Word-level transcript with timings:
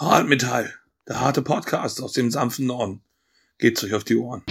Hartmetall, 0.00 0.72
der 1.06 1.20
harte 1.20 1.42
Podcast 1.42 2.00
aus 2.00 2.12
dem 2.14 2.30
sanften 2.30 2.64
Norden. 2.64 3.02
Geht's 3.58 3.84
euch 3.84 3.92
auf 3.92 4.02
die 4.02 4.16
Ohren. 4.16 4.42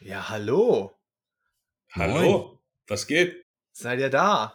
Ja, 0.00 0.30
hallo. 0.30 0.96
Hallo, 1.92 2.58
was 2.86 3.06
geht? 3.06 3.44
Seid 3.72 4.00
ihr 4.00 4.08
da? 4.08 4.54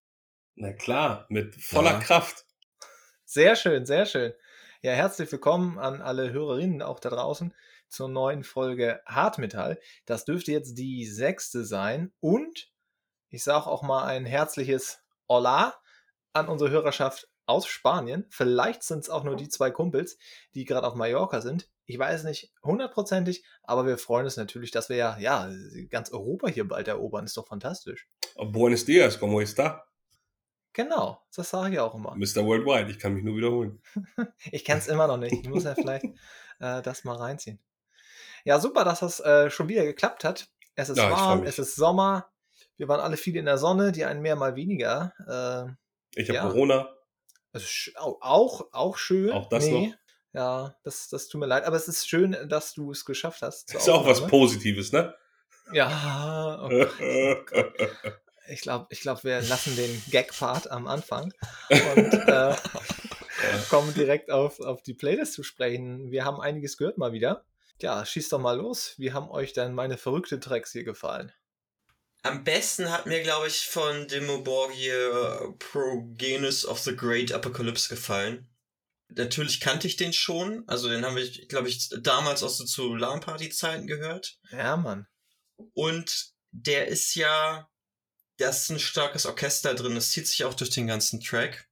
Na 0.55 0.73
klar, 0.73 1.28
mit 1.30 1.54
voller 1.55 1.91
Ja. 1.91 2.00
Kraft. 2.00 2.46
Sehr 3.34 3.56
schön, 3.56 3.88
sehr 3.88 4.06
schön. 4.06 4.32
Ja, 4.84 4.92
herzlich 4.92 5.32
willkommen 5.32 5.80
an 5.80 6.04
alle 6.04 6.32
Hörerinnen 6.32 6.84
auch 6.84 7.00
da 7.00 7.10
draußen 7.10 7.52
zur 7.90 8.08
neuen 8.08 8.44
Folge 8.44 9.02
Hartmetall. 9.08 9.80
Das 10.05 10.24
dürfte 10.24 10.52
jetzt 10.52 10.76
die 10.76 11.08
sechste 11.08 11.66
sein. 11.66 12.14
Und 12.20 12.72
ich 13.30 13.44
sage 13.44 13.66
auch 13.66 13.82
mal 13.82 14.05
ein 14.05 14.27
herzliches 14.27 15.00
Hola 15.27 15.74
an 16.34 16.48
unsere 16.48 16.70
Hörerschaft 16.70 17.27
aus 17.48 17.66
Spanien. 17.66 18.27
Vielleicht 18.30 18.84
sind 18.84 19.00
es 19.00 19.10
auch 19.10 19.24
nur 19.24 19.36
die 19.36 19.50
zwei 19.50 19.72
Kumpels, 19.72 20.20
die 20.54 20.63
gerade 20.63 20.86
auf 20.86 20.94
Mallorca 20.94 21.41
sind. 21.41 21.72
Ich 21.88 21.98
weiß 21.98 22.26
nicht 22.26 22.54
hundertprozentig, 22.62 23.44
aber 23.63 23.88
wir 23.88 23.98
freuen 23.98 24.26
uns 24.26 24.38
natürlich, 24.38 24.70
dass 24.70 24.90
wir 24.90 24.98
ja, 24.98 25.18
ja 25.18 25.52
ganz 25.90 26.12
Europa 26.12 26.50
hier 26.50 26.68
bald 26.68 26.88
erobern. 26.88 27.26
Ist 27.26 27.36
doch 27.38 27.48
fantastisch. 27.48 28.08
Buenos 28.36 28.86
dias, 28.86 29.20
¿cómo 29.20 29.41
está? 29.41 29.88
Genau, 30.73 31.22
das 31.36 31.50
sage 31.52 31.73
ich 31.76 31.80
auch 31.80 31.94
immer. 31.94 32.16
Mr. 32.16 32.44
Worldwide, 32.45 32.90
ich 32.91 33.00
kann 33.00 33.13
mich 33.13 33.23
nur 33.23 33.36
wiederholen. 33.38 33.82
Ich 34.52 34.66
kenne 34.66 34.80
es 34.80 34.88
immer 34.88 35.08
noch 35.08 35.18
nicht. 35.18 35.34
Ich 35.34 35.48
muss 35.49 35.63
ja 35.63 35.76
vielleicht 35.76 36.05
äh, 36.59 36.82
das 36.82 37.04
mal 37.04 37.16
reinziehen. 37.16 37.59
Ja, 38.43 38.60
super, 38.60 38.84
dass 38.84 38.99
das 39.01 39.20
äh, 39.20 39.49
schon 39.49 39.70
wieder 39.70 39.84
geklappt 39.85 40.24
hat. 40.24 40.49
Es 40.76 40.90
ist 40.90 40.98
Ja, 40.98 41.12
warm, 41.12 41.44
es 41.44 41.60
ist 41.60 41.76
Sommer. 41.76 42.29
Wir 42.77 42.88
waren 42.88 42.99
alle 42.99 43.18
viel 43.18 43.35
in 43.35 43.46
der 43.46 43.57
Sonne, 43.60 43.91
die 43.91 44.04
einen 44.05 44.21
mehr, 44.21 44.35
mal 44.35 44.55
weniger. 44.55 45.13
Äh, 46.16 46.20
Ich 46.20 46.27
habe 46.29 46.38
Ja. 46.38 46.48
Corona. 46.49 46.90
auch, 48.20 48.68
auch 48.71 48.98
schön. 48.98 49.32
Auch 49.32 49.48
das 49.49 49.68
noch? 49.68 49.88
Ja, 50.34 50.76
das, 50.84 51.10
das 51.10 51.27
tut 51.27 51.40
mir 51.40 51.46
leid. 51.46 51.66
Aber 51.66 51.76
es 51.77 51.88
ist 51.88 52.10
schön, 52.10 52.35
dass 52.49 52.74
du 52.74 52.90
es 52.91 53.05
geschafft 53.05 53.44
hast. 53.44 53.74
Ist 53.76 53.88
auch 53.90 54.05
was. 54.07 54.26
Positives, 54.27 54.91
ne? 54.91 55.13
Ja, 55.71 56.60
oh, 56.63 56.70
ich 58.48 58.62
glaube, 58.62 58.88
ich 58.90 59.02
glaub, 59.02 59.24
wir 59.24 59.41
lassen 59.41 59.76
den 59.76 60.04
Gag-Part 60.10 60.70
am 60.70 60.88
Anfang 60.88 61.34
und 61.70 62.13
äh, 62.13 62.55
kommen 63.70 63.94
direkt 63.94 64.31
auf, 64.31 64.59
auf 64.59 64.81
die 64.84 64.94
Playlist 64.94 65.34
zu 65.34 65.44
sprechen. 65.44 66.12
Wir 66.12 66.25
haben 66.25 66.41
einiges 66.41 66.78
gehört 66.78 66.97
mal 66.97 67.13
wieder. 67.13 67.46
Ja, 67.81 68.06
schießt 68.06 68.31
doch 68.31 68.40
mal 68.40 68.58
los. 68.58 68.94
Wie 68.97 69.13
haben 69.13 69.30
euch 69.30 69.53
denn 69.53 69.74
meine 69.74 69.97
verrückten 69.97 70.41
Tracks 70.41 70.72
hier 70.72 70.84
gefallen? 70.84 71.31
Am 72.22 72.46
besten 72.46 72.90
hat 72.90 73.06
mir, 73.06 73.22
glaube 73.22 73.47
ich, 73.47 73.68
von 73.68 74.08
Dimo 74.08 74.41
Borgir 74.41 75.41
äh, 75.41 75.52
Progenus 75.59 76.66
of 76.66 76.80
the 76.80 76.96
Great 76.96 77.34
Apocalypse 77.34 77.90
gefallen. 77.90 78.47
Natürlich 79.09 79.59
kannte 79.59 79.88
ich 79.88 79.97
den 79.97 80.13
schon. 80.13 80.63
Also 80.68 80.88
den 80.88 81.06
haben 81.06 81.18
wir, 81.18 81.30
glaube 81.47 81.68
ich, 81.68 81.90
damals 82.02 82.41
auch 82.41 82.50
so 82.50 82.63
zu 82.63 82.96
LAN-Party-Zeiten 82.96 83.88
gehört. 83.88 84.38
Ja, 84.52 84.78
Mann. 84.78 85.06
Und 85.74 86.34
der 86.52 86.88
ist 86.88 87.16
ja, 87.16 87.69
da 88.44 88.50
ist 88.50 88.69
ein 88.69 88.80
starkes 88.80 89.25
Orchester 89.25 89.74
drin. 89.74 89.96
Das 89.96 90.09
zieht 90.12 90.28
sich 90.28 90.44
auch 90.46 90.53
durch 90.53 90.69
den 90.69 90.88
ganzen 90.88 91.19
Track. 91.22 91.68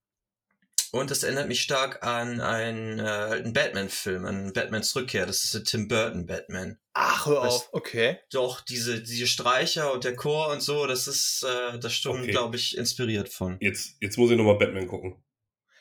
Und 0.93 1.09
das 1.09 1.23
erinnert 1.23 1.47
mich 1.47 1.61
stark 1.61 2.03
an 2.05 2.41
einen, 2.41 2.99
äh, 2.99 3.03
einen 3.03 3.53
Batman-Film, 3.53 4.25
an 4.25 4.51
Batmans 4.51 4.93
Rückkehr. 4.93 5.25
Das 5.25 5.45
ist 5.45 5.53
der 5.53 5.63
Tim 5.63 5.87
Burton 5.87 6.25
Batman. 6.25 6.77
Ach, 6.93 7.25
hör 7.27 7.43
Was- 7.43 7.53
auf. 7.53 7.69
Okay. 7.71 8.19
Doch, 8.29 8.59
diese, 8.59 9.01
diese 9.01 9.25
Streicher 9.25 9.93
und 9.93 10.03
der 10.03 10.17
Chor 10.17 10.49
und 10.49 10.59
so, 10.61 10.85
das 10.87 11.07
ist, 11.07 11.43
äh, 11.43 11.79
das 11.79 11.93
schon, 11.93 12.21
Okay. 12.23 12.31
glaube 12.31 12.57
ich, 12.57 12.77
inspiriert 12.77 13.29
von. 13.29 13.57
Jetzt, 13.61 13.95
jetzt 14.01 14.17
muss 14.17 14.31
ich 14.31 14.37
nochmal 14.37 14.57
Batman 14.57 14.87
gucken. 14.87 15.15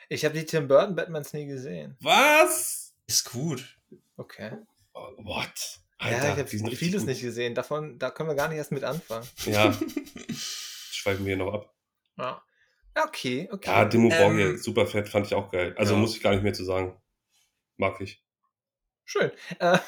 Ich 0.08 0.24
habe 0.24 0.38
die 0.38 0.44
Tim 0.46 0.68
Burton 0.68 0.94
Batmans 0.94 1.32
nie 1.32 1.46
gesehen. 1.46 1.96
Was? 2.00 2.92
Ist 3.08 3.24
gut. 3.30 3.64
Okay. 4.16 4.52
Oh, 4.94 5.08
What? 5.24 5.80
ja, 6.02 6.08
ich 6.34 6.38
habe 6.38 6.46
vieles 6.46 7.00
gut. 7.02 7.08
nicht 7.08 7.20
gesehen. 7.20 7.56
Davon, 7.56 7.98
da 7.98 8.10
können 8.10 8.28
wir 8.28 8.36
gar 8.36 8.48
nicht 8.48 8.58
erst 8.58 8.70
mit 8.72 8.84
anfangen. 8.84 9.26
Ja, 9.46 9.76
schweifen 11.00 11.24
wir 11.26 11.36
noch 11.36 11.52
ab. 11.52 11.74
Ja. 12.18 12.42
Ja, 12.96 13.04
Okay, 13.06 13.48
okay. 13.52 13.70
Ja, 13.70 13.84
Demo 13.84 14.10
Ähm, 14.12 14.58
super 14.58 14.86
fett, 14.86 15.08
fand 15.08 15.26
ich 15.26 15.34
auch 15.34 15.50
geil. 15.50 15.74
Also 15.78 15.94
Ja. 15.94 15.98
muss 16.00 16.14
ich 16.16 16.22
gar 16.22 16.32
nicht 16.32 16.42
mehr 16.42 16.52
zu 16.52 16.64
sagen. 16.64 17.00
Mag 17.76 18.00
ich. 18.00 18.22
Schön. 19.04 19.30
Äh, 19.58 19.78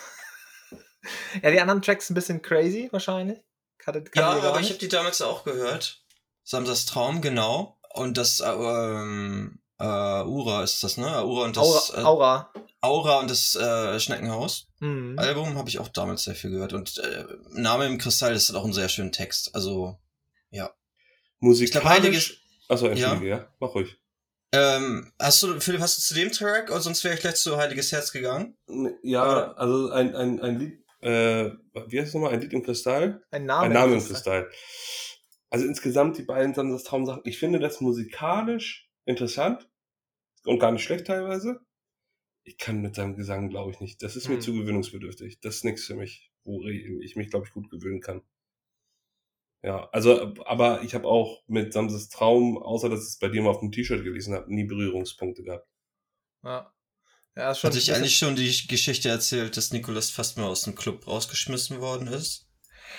ja, 1.42 1.50
die 1.50 1.60
anderen 1.60 1.82
Tracks 1.82 2.08
ein 2.10 2.14
bisschen 2.14 2.40
crazy 2.42 2.88
wahrscheinlich. 2.90 3.38
Ja, 3.38 3.44
kanntet 3.78 4.06
ihr 4.08 4.12
gar 4.22 4.42
aber 4.42 4.60
ich 4.60 4.68
habe 4.70 4.78
die 4.78 4.88
damals 4.88 5.20
auch 5.20 5.44
gehört. 5.44 6.02
Samsas 6.44 6.86
Traum, 6.86 7.20
genau. 7.20 7.78
Und 7.92 8.16
das, 8.16 8.40
äh, 8.40 8.46
ähm, 8.50 9.60
äh, 9.78 9.84
Ura 9.84 10.62
ist 10.62 10.82
das, 10.82 10.96
ne? 10.96 11.24
Ura 11.26 11.44
und 11.44 11.56
das, 11.56 11.90
Aura. 11.92 12.00
äh, 12.00 12.04
Aura. 12.04 12.52
Aura 12.80 13.18
und 13.20 13.30
das 13.30 13.54
äh, 13.56 14.00
Schneckenhaus. 14.00 14.68
Mhm. 14.80 15.18
Album 15.18 15.56
habe 15.58 15.68
ich 15.68 15.78
auch 15.80 15.88
damals 15.88 16.24
sehr 16.24 16.34
viel 16.34 16.50
gehört. 16.50 16.72
Und 16.72 16.98
äh, 16.98 17.24
Name 17.50 17.86
im 17.86 17.98
Kristall 17.98 18.32
ist 18.34 18.52
auch 18.54 18.64
ein 18.64 18.72
sehr 18.72 18.88
schöner 18.88 19.10
Text. 19.12 19.54
Also, 19.54 19.98
Musikalisch. 21.42 22.40
Achso, 22.68 22.86
entschuldige, 22.86 23.28
ja. 23.28 23.52
Mach 23.60 23.74
ruhig. 23.74 23.98
Ähm, 24.54 25.12
hast 25.18 25.42
du, 25.42 25.58
Philipp, 25.60 25.80
hast 25.80 25.98
du 25.98 26.02
zu 26.02 26.14
dem 26.14 26.30
Track? 26.30 26.70
Oder 26.70 26.80
sonst 26.80 27.02
wäre 27.04 27.14
ich 27.14 27.20
gleich 27.20 27.34
zu 27.36 27.56
Heiliges 27.56 27.90
Herz 27.90 28.12
gegangen. 28.12 28.56
Ja, 29.02 29.22
Oder- 29.24 29.58
also 29.58 29.90
ein, 29.90 30.14
ein, 30.14 30.40
ein 30.40 30.58
Lied, 30.58 30.84
äh, 31.00 31.50
wie 31.88 31.98
heißt 31.98 32.08
es 32.08 32.14
nochmal? 32.14 32.32
Ein 32.32 32.40
Lied 32.40 32.52
im 32.52 32.62
Kristall? 32.62 33.22
Ein 33.30 33.46
Name. 33.46 33.64
ein 33.66 33.72
Name 33.72 33.94
im. 33.94 34.04
Kristall. 34.04 34.48
Also 35.50 35.66
insgesamt 35.66 36.16
die 36.16 36.22
beiden 36.22 36.54
Samsas 36.54 36.84
Traumsachen. 36.84 37.22
Ich 37.24 37.38
finde 37.38 37.58
das 37.58 37.80
musikalisch 37.80 38.88
interessant 39.04 39.68
und 40.44 40.58
gar 40.60 40.70
nicht 40.70 40.84
schlecht 40.84 41.06
teilweise. 41.08 41.60
Ich 42.44 42.56
kann 42.58 42.80
mit 42.82 42.94
seinem 42.94 43.16
Gesang, 43.16 43.48
glaube 43.50 43.70
ich, 43.72 43.80
nicht. 43.80 44.02
Das 44.02 44.16
ist 44.16 44.28
mir 44.28 44.34
Hm. 44.36 44.40
zu 44.42 44.52
gewöhnungsbedürftig. 44.54 45.40
Das 45.40 45.56
ist 45.56 45.64
nichts 45.64 45.84
für 45.84 45.94
mich, 45.94 46.30
wo 46.44 46.62
ich 46.66 47.16
mich, 47.16 47.30
glaube 47.30 47.46
ich, 47.46 47.52
gut 47.52 47.68
gewöhnen 47.70 48.00
kann. 48.00 48.22
Ja, 49.62 49.88
also, 49.92 50.34
aber 50.44 50.82
ich 50.82 50.94
habe 50.94 51.06
auch 51.06 51.42
mit 51.46 51.72
Samses 51.72 52.08
Traum, 52.08 52.58
außer 52.58 52.88
dass 52.88 53.00
ich 53.02 53.08
es 53.10 53.18
bei 53.18 53.28
dir 53.28 53.42
mal 53.42 53.50
auf 53.50 53.60
dem 53.60 53.70
T-Shirt 53.70 54.02
gelesen 54.02 54.34
habe, 54.34 54.52
nie 54.52 54.64
Berührungspunkte 54.64 55.42
gehabt. 55.44 55.66
Ja. 56.44 56.72
Ja, 57.36 57.52
ist 57.52 57.60
schon 57.60 57.68
Hatte 57.70 57.78
ich 57.78 57.94
eigentlich 57.94 58.16
schon 58.18 58.36
die 58.36 58.66
Geschichte 58.66 59.08
erzählt, 59.08 59.56
dass 59.56 59.72
Nikolas 59.72 60.10
fast 60.10 60.36
mal 60.36 60.46
aus 60.48 60.62
dem 60.62 60.74
Club 60.74 61.06
rausgeschmissen 61.06 61.80
worden 61.80 62.08
ist? 62.08 62.46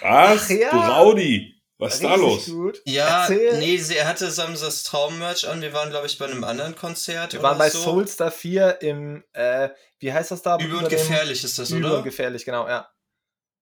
Was? 0.01 0.45
Ach 0.45 0.49
ja. 0.49 0.71
Du 0.71 0.77
Raudi! 0.77 1.61
Was 1.77 1.95
ist 1.95 2.03
da 2.03 2.15
los? 2.15 2.45
Gut. 2.45 2.81
Ja, 2.85 3.23
Erzähl. 3.23 3.59
nee, 3.59 3.77
sie, 3.77 3.97
er 3.97 4.07
hatte 4.07 4.31
Samsas 4.31 4.83
Traum-Merch 4.83 5.47
an. 5.49 5.61
Wir 5.61 5.73
waren, 5.73 5.89
glaube 5.89 6.07
ich, 6.07 6.17
bei 6.17 6.25
einem 6.25 6.43
anderen 6.45 6.75
Konzert 6.75 7.33
Wir 7.33 7.41
oder 7.41 7.49
waren 7.49 7.57
bei 7.57 7.69
so. 7.69 7.79
Soulstar 7.79 8.31
4 8.31 8.81
im, 8.81 9.23
äh, 9.33 9.69
wie 9.99 10.13
heißt 10.13 10.31
das 10.31 10.41
da? 10.41 10.55
Übel 10.55 10.67
Über 10.69 10.77
und 10.83 10.83
dem- 10.91 10.97
gefährlich 10.97 11.43
ist 11.43 11.59
das, 11.59 11.71
Übel 11.71 11.85
oder? 11.85 11.97
und 11.97 12.03
gefährlich, 12.05 12.45
genau, 12.45 12.67
ja. 12.67 12.89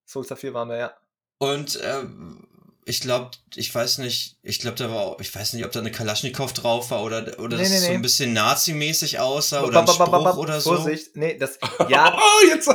Soulstar 0.05 0.37
4 0.37 0.53
waren 0.53 0.69
wir, 0.69 0.77
ja. 0.77 0.93
Und 1.39 1.79
ähm, 1.83 2.47
ich 2.91 3.01
glaube, 3.01 3.31
ich 3.55 3.73
weiß 3.73 3.97
nicht, 3.99 4.37
ich 4.43 4.59
glaube, 4.59 4.77
da 4.77 4.89
war, 4.91 4.99
auch- 5.01 5.19
ich 5.21 5.33
weiß 5.33 5.53
nicht, 5.53 5.65
ob 5.65 5.71
da 5.71 5.79
eine 5.79 5.91
Kalaschnikow 5.91 6.51
drauf 6.53 6.91
war 6.91 7.03
oder, 7.03 7.39
oder 7.39 7.55
Nee, 7.57 7.63
dass 7.63 7.69
nee, 7.71 7.75
es 7.77 7.81
so 7.83 7.89
nee. 7.89 7.95
ein 7.95 8.01
bisschen 8.01 8.33
Nazi-mäßig 8.33 9.19
aussah 9.19 9.63
oder 9.63 9.79
ein 9.79 9.87
Spruch 9.87 10.37
oder 10.37 10.59
so. 10.61 10.75
Vorsicht, 10.75 11.15
nee, 11.15 11.37
das, 11.37 11.57
ja, 11.89 12.13
Oh, 12.21 12.47
jetzt, 12.47 12.69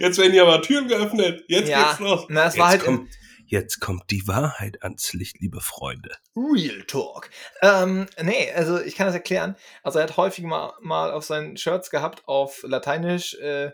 jetzt 0.00 0.18
werden 0.18 0.32
hier 0.32 0.42
aber 0.42 0.60
Türen 0.62 0.88
geöffnet. 0.88 1.44
Jetzt 1.48 1.68
Ja, 1.68 1.88
geht's 1.90 2.00
los. 2.00 2.24
na, 2.28 2.46
es 2.46 2.54
jetzt 2.54 2.60
war 2.60 2.68
halt 2.68 2.82
im- 2.84 2.96
kommt, 2.96 3.10
jetzt 3.46 3.80
kommt 3.80 4.10
die 4.10 4.26
Wahrheit 4.26 4.82
ans 4.82 5.12
Licht, 5.12 5.36
liebe 5.40 5.60
Freunde. 5.60 6.10
Real 6.36 6.82
Talk. 6.86 7.28
Ähm, 7.62 8.06
nee, 8.22 8.50
also 8.54 8.80
ich 8.80 8.94
kann 8.96 9.06
das 9.06 9.14
erklären. 9.14 9.56
Also 9.82 9.98
er 9.98 10.04
hat 10.04 10.16
häufig 10.16 10.44
mal, 10.44 10.72
mal 10.80 11.12
auf 11.12 11.24
seinen 11.24 11.56
Shirts 11.56 11.90
gehabt 11.90 12.22
auf 12.26 12.62
Lateinisch, 12.62 13.34
äh, 13.34 13.72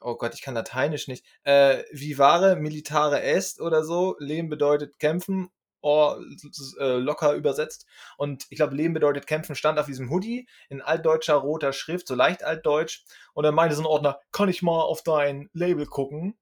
oh 0.00 0.16
Gott, 0.16 0.34
ich 0.34 0.42
kann 0.42 0.54
Lateinisch 0.54 1.08
nicht, 1.08 1.24
äh, 1.44 1.84
vivare 1.92 2.56
militare 2.56 3.22
est 3.22 3.60
oder 3.60 3.84
so, 3.84 4.16
Leben 4.18 4.48
bedeutet 4.48 4.98
kämpfen, 4.98 5.50
oh, 5.82 6.16
äh, 6.78 6.96
locker 6.96 7.34
übersetzt. 7.34 7.86
Und 8.16 8.46
ich 8.50 8.56
glaube, 8.56 8.74
Leben 8.76 8.94
bedeutet 8.94 9.26
kämpfen 9.26 9.54
stand 9.54 9.78
auf 9.78 9.86
diesem 9.86 10.10
Hoodie 10.10 10.48
in 10.68 10.82
altdeutscher 10.82 11.34
roter 11.34 11.72
Schrift, 11.72 12.06
so 12.06 12.14
leicht 12.14 12.44
altdeutsch. 12.44 13.04
Und 13.34 13.44
dann 13.44 13.54
meinte 13.54 13.76
so 13.76 13.82
ein 13.82 13.86
Ordner, 13.86 14.20
kann 14.32 14.48
ich 14.48 14.62
mal 14.62 14.82
auf 14.82 15.02
dein 15.02 15.48
Label 15.52 15.86
gucken? 15.86 16.36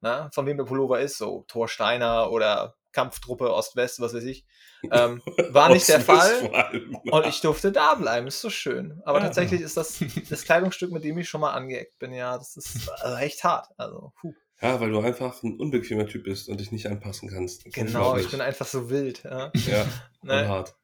Na, 0.00 0.30
von 0.32 0.46
wem 0.46 0.56
der 0.56 0.64
Pullover 0.64 1.00
ist, 1.00 1.18
so 1.18 1.44
Thor 1.46 1.68
Steiner 1.68 2.30
oder 2.30 2.74
Kampftruppe 2.92 3.52
Ost-West, 3.52 4.00
was 4.00 4.14
weiß 4.14 4.24
ich. 4.24 4.44
Ähm, 4.90 5.20
war 5.50 5.68
nicht 5.68 5.86
der 5.88 6.00
Fall. 6.00 6.72
Und 7.10 7.26
ich 7.26 7.42
durfte 7.42 7.70
da 7.70 7.96
bleiben, 7.96 8.26
ist 8.26 8.40
so 8.40 8.48
schön. 8.48 9.02
Aber 9.04 9.18
Ja. 9.18 9.26
tatsächlich 9.26 9.60
ist 9.60 9.76
das 9.76 9.98
das 10.30 10.44
Kleidungsstück, 10.44 10.90
mit 10.90 11.04
dem 11.04 11.18
ich 11.18 11.28
schon 11.28 11.42
mal 11.42 11.52
angeeckt 11.52 11.98
bin, 11.98 12.14
ja, 12.14 12.38
das 12.38 12.56
ist 12.56 12.88
also 12.88 13.16
echt 13.18 13.44
hart. 13.44 13.68
Also, 13.76 14.14
puh. 14.18 14.32
Ja, 14.62 14.80
weil 14.80 14.90
du 14.90 15.00
einfach 15.00 15.42
ein 15.42 15.58
unbequemer 15.60 16.06
Typ 16.06 16.24
bist 16.24 16.48
und 16.48 16.60
dich 16.60 16.72
nicht 16.72 16.86
anpassen 16.86 17.28
kannst. 17.28 17.64
Genau, 17.74 18.16
ich 18.16 18.30
bin 18.30 18.40
einfach 18.40 18.66
so 18.66 18.88
wild. 18.88 19.22
Ja. 19.24 19.52
Ja, 19.66 19.86
Ne? 20.22 20.48
hart. 20.48 20.74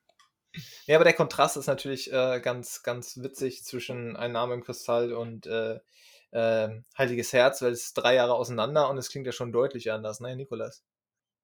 Ja, 0.86 0.96
aber 0.96 1.04
der 1.04 1.12
Kontrast 1.14 1.56
ist 1.56 1.66
natürlich 1.66 2.12
äh, 2.12 2.40
ganz, 2.40 2.82
ganz 2.82 3.16
witzig 3.22 3.64
zwischen 3.64 4.14
Ein 4.16 4.32
Name 4.32 4.52
im 4.54 4.62
Kristall 4.64 5.12
und 5.14 5.46
äh, 5.46 5.78
äh, 6.32 6.68
Heiliges 6.98 7.32
Herz, 7.32 7.62
weil 7.62 7.72
es 7.72 7.94
drei 7.94 8.14
Jahre 8.14 8.34
auseinander 8.34 8.90
und 8.90 8.98
es 8.98 9.08
klingt 9.10 9.26
ja 9.26 9.32
schon 9.32 9.52
deutlich 9.52 9.90
anders, 9.90 10.20
ne, 10.20 10.36
Nikolas? 10.36 10.82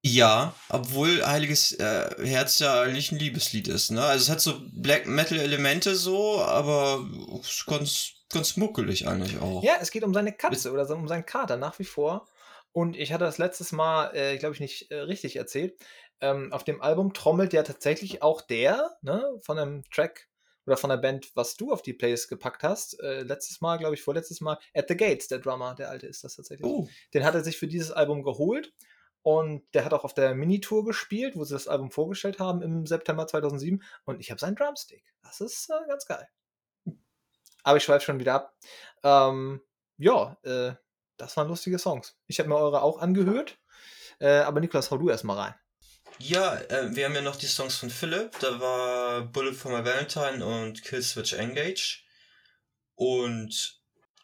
Ja, 0.04 0.54
obwohl 0.68 1.24
Heiliges 1.24 1.72
äh, 1.72 2.26
Herz 2.26 2.58
ja 2.58 2.82
eigentlich 2.82 3.12
ein 3.12 3.18
Liebeslied 3.18 3.68
ist, 3.68 3.90
ne? 3.90 4.02
Also 4.02 4.24
es 4.24 4.30
hat 4.30 4.40
so 4.40 4.60
Black 4.72 5.06
Metal 5.06 5.38
Elemente 5.38 5.94
so, 5.94 6.40
aber 6.40 7.06
ist 7.40 7.66
ganz 7.66 8.14
ganz 8.32 8.56
muckelig 8.56 9.06
eigentlich 9.06 9.40
auch. 9.40 9.62
Ja, 9.62 9.74
es 9.80 9.90
geht 9.90 10.04
um 10.04 10.14
seine 10.14 10.32
Katze 10.32 10.72
oder 10.72 10.88
um 10.90 11.06
seinen 11.06 11.26
Kater 11.26 11.56
nach 11.56 11.78
wie 11.78 11.84
vor. 11.84 12.26
Und 12.72 12.96
ich 12.96 13.12
hatte 13.12 13.24
das 13.24 13.38
letztes 13.38 13.70
Mal, 13.72 14.14
äh, 14.14 14.38
glaube 14.38 14.54
ich, 14.54 14.60
nicht 14.60 14.90
äh, 14.90 15.00
richtig 15.00 15.36
erzählt. 15.36 15.78
Ähm, 16.20 16.52
auf 16.52 16.64
dem 16.64 16.80
Album 16.80 17.12
trommelt 17.12 17.52
ja 17.52 17.62
tatsächlich 17.62 18.22
auch 18.22 18.40
der, 18.40 18.96
ne, 19.02 19.24
von 19.42 19.58
einem 19.58 19.84
Track 19.90 20.28
oder 20.64 20.76
von 20.76 20.90
der 20.90 20.96
Band, 20.96 21.30
was 21.34 21.56
du 21.56 21.72
auf 21.72 21.82
die 21.82 21.92
Playlist 21.92 22.28
gepackt 22.28 22.62
hast. 22.62 22.98
Äh, 23.00 23.22
letztes 23.22 23.60
Mal, 23.60 23.76
glaube 23.76 23.94
ich, 23.94 24.02
vorletztes 24.02 24.40
Mal, 24.40 24.58
At 24.74 24.86
the 24.88 24.96
Gates, 24.96 25.28
der 25.28 25.40
Drummer, 25.40 25.74
der 25.74 25.90
alte 25.90 26.06
ist 26.06 26.24
das 26.24 26.36
tatsächlich. 26.36 26.66
Oh, 26.66 26.88
Den 27.12 27.24
hat 27.24 27.34
er 27.34 27.44
sich 27.44 27.58
für 27.58 27.66
dieses 27.66 27.90
Album 27.90 28.22
geholt. 28.22 28.72
Und 29.22 29.62
der 29.74 29.84
hat 29.84 29.92
auch 29.92 30.04
auf 30.04 30.14
der 30.14 30.34
Minitour 30.34 30.84
gespielt, 30.84 31.36
wo 31.36 31.44
sie 31.44 31.54
das 31.54 31.68
Album 31.68 31.90
vorgestellt 31.90 32.40
haben 32.40 32.60
im 32.62 32.86
September 32.86 33.26
2007. 33.26 33.82
Und 34.04 34.20
ich 34.20 34.30
habe 34.30 34.40
seinen 34.40 34.56
Drumstick. 34.56 35.04
Das 35.22 35.40
ist 35.40 35.70
äh, 35.70 35.86
ganz 35.86 36.06
geil. 36.06 36.28
Aber 37.62 37.76
ich 37.76 37.84
schweife 37.84 38.04
schon 38.04 38.18
wieder 38.18 38.34
ab. 38.34 38.56
Ähm, 39.04 39.60
ja, 39.96 40.36
äh, 40.42 40.74
das 41.16 41.36
waren 41.36 41.48
lustige 41.48 41.78
Songs. 41.78 42.16
Ich 42.26 42.40
habe 42.40 42.48
mir 42.48 42.56
eure 42.56 42.82
auch 42.82 42.98
angehört. 42.98 43.58
Äh, 44.18 44.38
aber 44.40 44.60
Niklas, 44.60 44.90
hau 44.90 44.98
du 44.98 45.08
erstmal 45.08 45.38
rein. 45.38 45.54
Ja, 46.18 46.56
äh, 46.56 46.94
wir 46.94 47.04
haben 47.04 47.14
ja 47.14 47.22
noch 47.22 47.36
die 47.36 47.46
Songs 47.46 47.76
von 47.76 47.90
Philipp. 47.90 48.38
Da 48.40 48.60
war 48.60 49.22
Bullet 49.22 49.54
for 49.54 49.70
My 49.70 49.84
Valentine 49.84 50.44
und 50.44 50.82
Killswitch 50.82 51.32
Engage. 51.34 52.02
Und 52.96 53.80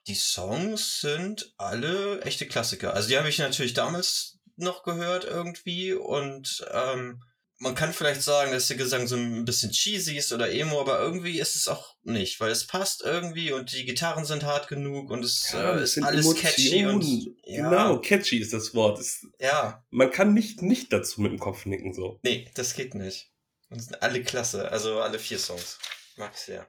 die 0.06 0.14
Songs 0.14 1.00
sind 1.00 1.54
alle 1.58 2.20
echte 2.22 2.46
Klassiker. 2.46 2.94
Also 2.94 3.08
die 3.08 3.18
habe 3.18 3.28
ich 3.28 3.38
natürlich 3.38 3.74
damals 3.74 4.37
noch 4.58 4.82
gehört 4.82 5.24
irgendwie 5.24 5.92
und 5.92 6.66
ähm, 6.72 7.22
man 7.60 7.74
kann 7.74 7.92
vielleicht 7.92 8.22
sagen, 8.22 8.52
dass 8.52 8.68
der 8.68 8.76
Gesang 8.76 9.08
so 9.08 9.16
ein 9.16 9.44
bisschen 9.44 9.72
cheesy 9.72 10.16
ist 10.16 10.32
oder 10.32 10.48
emo, 10.52 10.80
aber 10.80 11.00
irgendwie 11.00 11.40
ist 11.40 11.56
es 11.56 11.66
auch 11.66 11.96
nicht, 12.04 12.38
weil 12.38 12.52
es 12.52 12.68
passt 12.68 13.02
irgendwie 13.02 13.50
und 13.52 13.72
die 13.72 13.84
Gitarren 13.84 14.24
sind 14.24 14.44
hart 14.44 14.68
genug 14.68 15.10
und 15.10 15.24
es 15.24 15.50
Ja, 15.52 15.76
äh, 15.76 15.82
ist 15.82 15.98
alles 16.00 16.34
catchy 16.36 16.86
und 16.86 17.02
Emotionen. 17.02 17.36
ja, 17.44 17.68
Genau, 17.68 18.00
catchy 18.00 18.38
ist 18.38 18.52
das 18.52 18.74
Wort. 18.74 19.00
Es, 19.00 19.26
ja, 19.40 19.84
man 19.90 20.10
kann 20.12 20.34
nicht 20.34 20.62
nicht 20.62 20.92
dazu 20.92 21.20
mit 21.20 21.32
dem 21.32 21.40
Kopf 21.40 21.66
nicken 21.66 21.92
so. 21.94 22.20
nee, 22.22 22.48
das 22.54 22.74
geht 22.74 22.94
nicht. 22.94 23.32
Und 23.70 23.80
sind 23.80 24.00
alle 24.02 24.22
klasse, 24.22 24.70
also 24.70 25.00
alle 25.00 25.18
vier 25.18 25.38
Songs. 25.38 25.78
Mag 26.16 26.30
ich 26.34 26.40
sehr. 26.40 26.68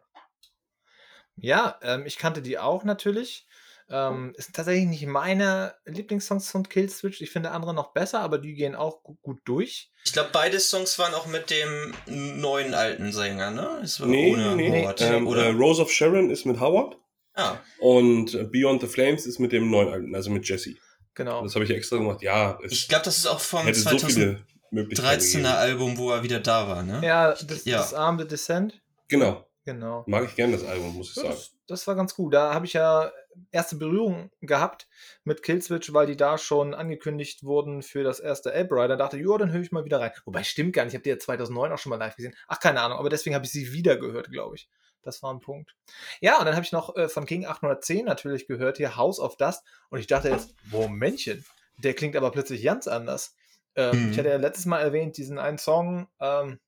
Ja, 1.36 1.80
ähm, 1.82 2.06
ich 2.06 2.18
kannte 2.18 2.42
die 2.42 2.58
auch 2.60 2.84
natürlich. 2.84 3.48
Ähm, 3.92 4.34
ist 4.38 4.54
tatsächlich 4.54 4.86
nicht 4.88 5.06
meine 5.08 5.74
Lieblingssongs 5.86 6.50
von 6.52 6.68
Killswitch. 6.70 7.22
Ich 7.22 7.32
finde 7.32 7.52
andere 7.52 7.74
noch 7.74 7.92
besser, 7.94 8.20
aber 8.22 8.38
die 8.38 8.54
gehen 8.54 8.76
auch 8.76 9.02
gu 9.04 9.16
gut 9.22 9.40
durch. 9.46 9.92
Ich 10.06 10.14
glaube, 10.14 10.30
beide 10.32 10.60
Songs 10.60 11.00
waren 11.00 11.14
auch 11.14 11.26
mit 11.26 11.50
dem 11.50 11.94
neuen 12.08 12.74
alten 12.74 13.12
Sänger, 13.12 13.50
ne? 13.52 13.80
Es 13.84 14.00
war 14.00 14.08
Nee, 14.08 14.34
ohne 14.34 14.56
nee, 14.56 14.70
nee. 14.70 14.88
Ähm, 15.00 15.28
oder? 15.28 15.46
äh, 15.46 15.50
Rose 15.52 15.82
of 15.82 15.92
Sharon 15.92 16.30
ist 16.30 16.46
mit 16.46 16.60
Howard 16.60 16.98
ah, 17.34 17.58
und 17.80 18.34
äh, 18.36 18.44
Beyond 18.44 18.82
the 18.82 18.88
Flames 18.88 19.26
ist 19.26 19.40
mit 19.40 19.52
dem 19.52 19.70
neuen 19.72 19.90
Alten, 19.90 20.14
also 20.16 20.30
mit 20.30 20.48
Jesse. 20.48 20.76
Genau. 21.16 21.42
Das 21.44 21.56
habe 21.56 21.66
ich 21.66 21.72
extra 21.72 21.98
gemacht. 21.98 22.22
Ja, 22.22 22.60
es 22.64 22.72
ich 22.72 22.88
glaube, 22.88 23.06
das 23.06 23.18
ist 23.18 23.26
auch 23.26 23.40
vom 23.40 23.66
hätte 23.66 23.80
so 23.80 23.90
2013er 23.90 24.06
viele 24.06 24.46
Möglichkeiten 24.72 25.24
gegeben. 25.26 25.46
Album, 25.48 25.98
wo 25.98 26.12
er 26.12 26.24
wieder 26.24 26.40
da 26.40 26.68
war, 26.68 26.84
ne? 26.84 27.02
Ja, 27.04 27.34
das, 27.34 27.66
Ja. 27.66 27.78
das 27.80 27.94
Arm 27.94 28.20
the 28.20 28.28
Descent. 28.28 28.80
Genau. 29.08 29.46
Genau. 29.66 30.04
Mag 30.08 30.26
ich 30.26 30.36
gerne 30.36 30.54
das 30.54 30.64
Album, 30.66 30.96
muss 30.96 31.10
ich 31.10 31.16
Ja, 31.18 31.24
sagen. 31.24 31.34
das, 31.36 31.52
das 31.70 31.88
war 31.88 31.96
ganz 31.96 32.16
gut. 32.16 32.34
Da 32.34 32.54
habe 32.54 32.66
ich 32.66 32.74
ja 32.74 33.12
erste 33.52 33.76
Berührung 33.76 34.32
gehabt 34.42 34.88
mit 35.24 35.44
Killswitch, 35.44 35.94
weil 35.94 36.08
die 36.08 36.18
da 36.18 36.38
schon 36.38 36.74
angekündigt 36.74 37.44
wurden 37.44 37.82
für 37.84 38.04
das 38.04 38.20
erste 38.20 38.54
Ape 38.54 38.88
Da 38.88 38.96
dachte 38.96 39.18
ich, 39.18 39.26
ja, 39.26 39.38
dann 39.38 39.52
höre 39.52 39.62
ich 39.62 39.72
mal 39.72 39.86
wieder 39.86 40.00
rein. 40.00 40.12
Wobei, 40.26 40.44
stimmt 40.44 40.74
gar 40.74 40.84
nicht. 40.84 40.94
Ich 40.94 40.98
habe 40.98 41.04
die 41.04 41.10
ja 41.10 41.20
2009 41.20 41.72
auch 41.72 41.78
schon 41.78 41.92
mal 41.92 41.98
live 41.98 42.16
gesehen. 42.16 42.36
Ach, 42.48 42.60
keine 42.60 42.82
Ahnung. 42.82 42.98
Aber 42.98 43.10
deswegen 43.10 43.36
habe 43.36 43.46
ich 43.46 43.52
sie 43.52 43.72
wieder 43.72 43.98
gehört, 43.98 44.32
glaube 44.32 44.56
ich. 44.56 44.70
Das 45.02 45.24
war 45.24 45.34
ein 45.34 45.40
Punkt. 45.40 45.76
Ja, 46.20 46.40
und 46.40 46.46
dann 46.46 46.56
habe 46.56 46.66
ich 46.66 46.72
noch 46.72 46.96
äh, 46.96 47.08
von 47.08 47.26
King 47.26 47.46
810 47.46 48.06
natürlich 48.06 48.48
gehört, 48.48 48.78
hier 48.78 48.98
House 48.98 49.20
of 49.20 49.38
Dust. 49.38 49.64
Und 49.90 50.00
ich 50.00 50.08
dachte 50.08 50.30
jetzt, 50.30 50.56
Momentchen, 50.66 51.46
der 51.78 51.94
klingt 51.94 52.16
aber 52.16 52.32
plötzlich 52.32 52.64
ganz 52.64 52.88
anders. 52.88 53.36
Ähm, 53.76 54.06
Mhm. 54.06 54.12
Ich 54.12 54.18
hatte 54.18 54.30
ja 54.30 54.38
letztes 54.38 54.66
Mal 54.66 54.80
erwähnt, 54.80 55.18
diesen 55.18 55.38
einen 55.38 55.58
Song, 55.58 56.08
ähm, 56.20 56.60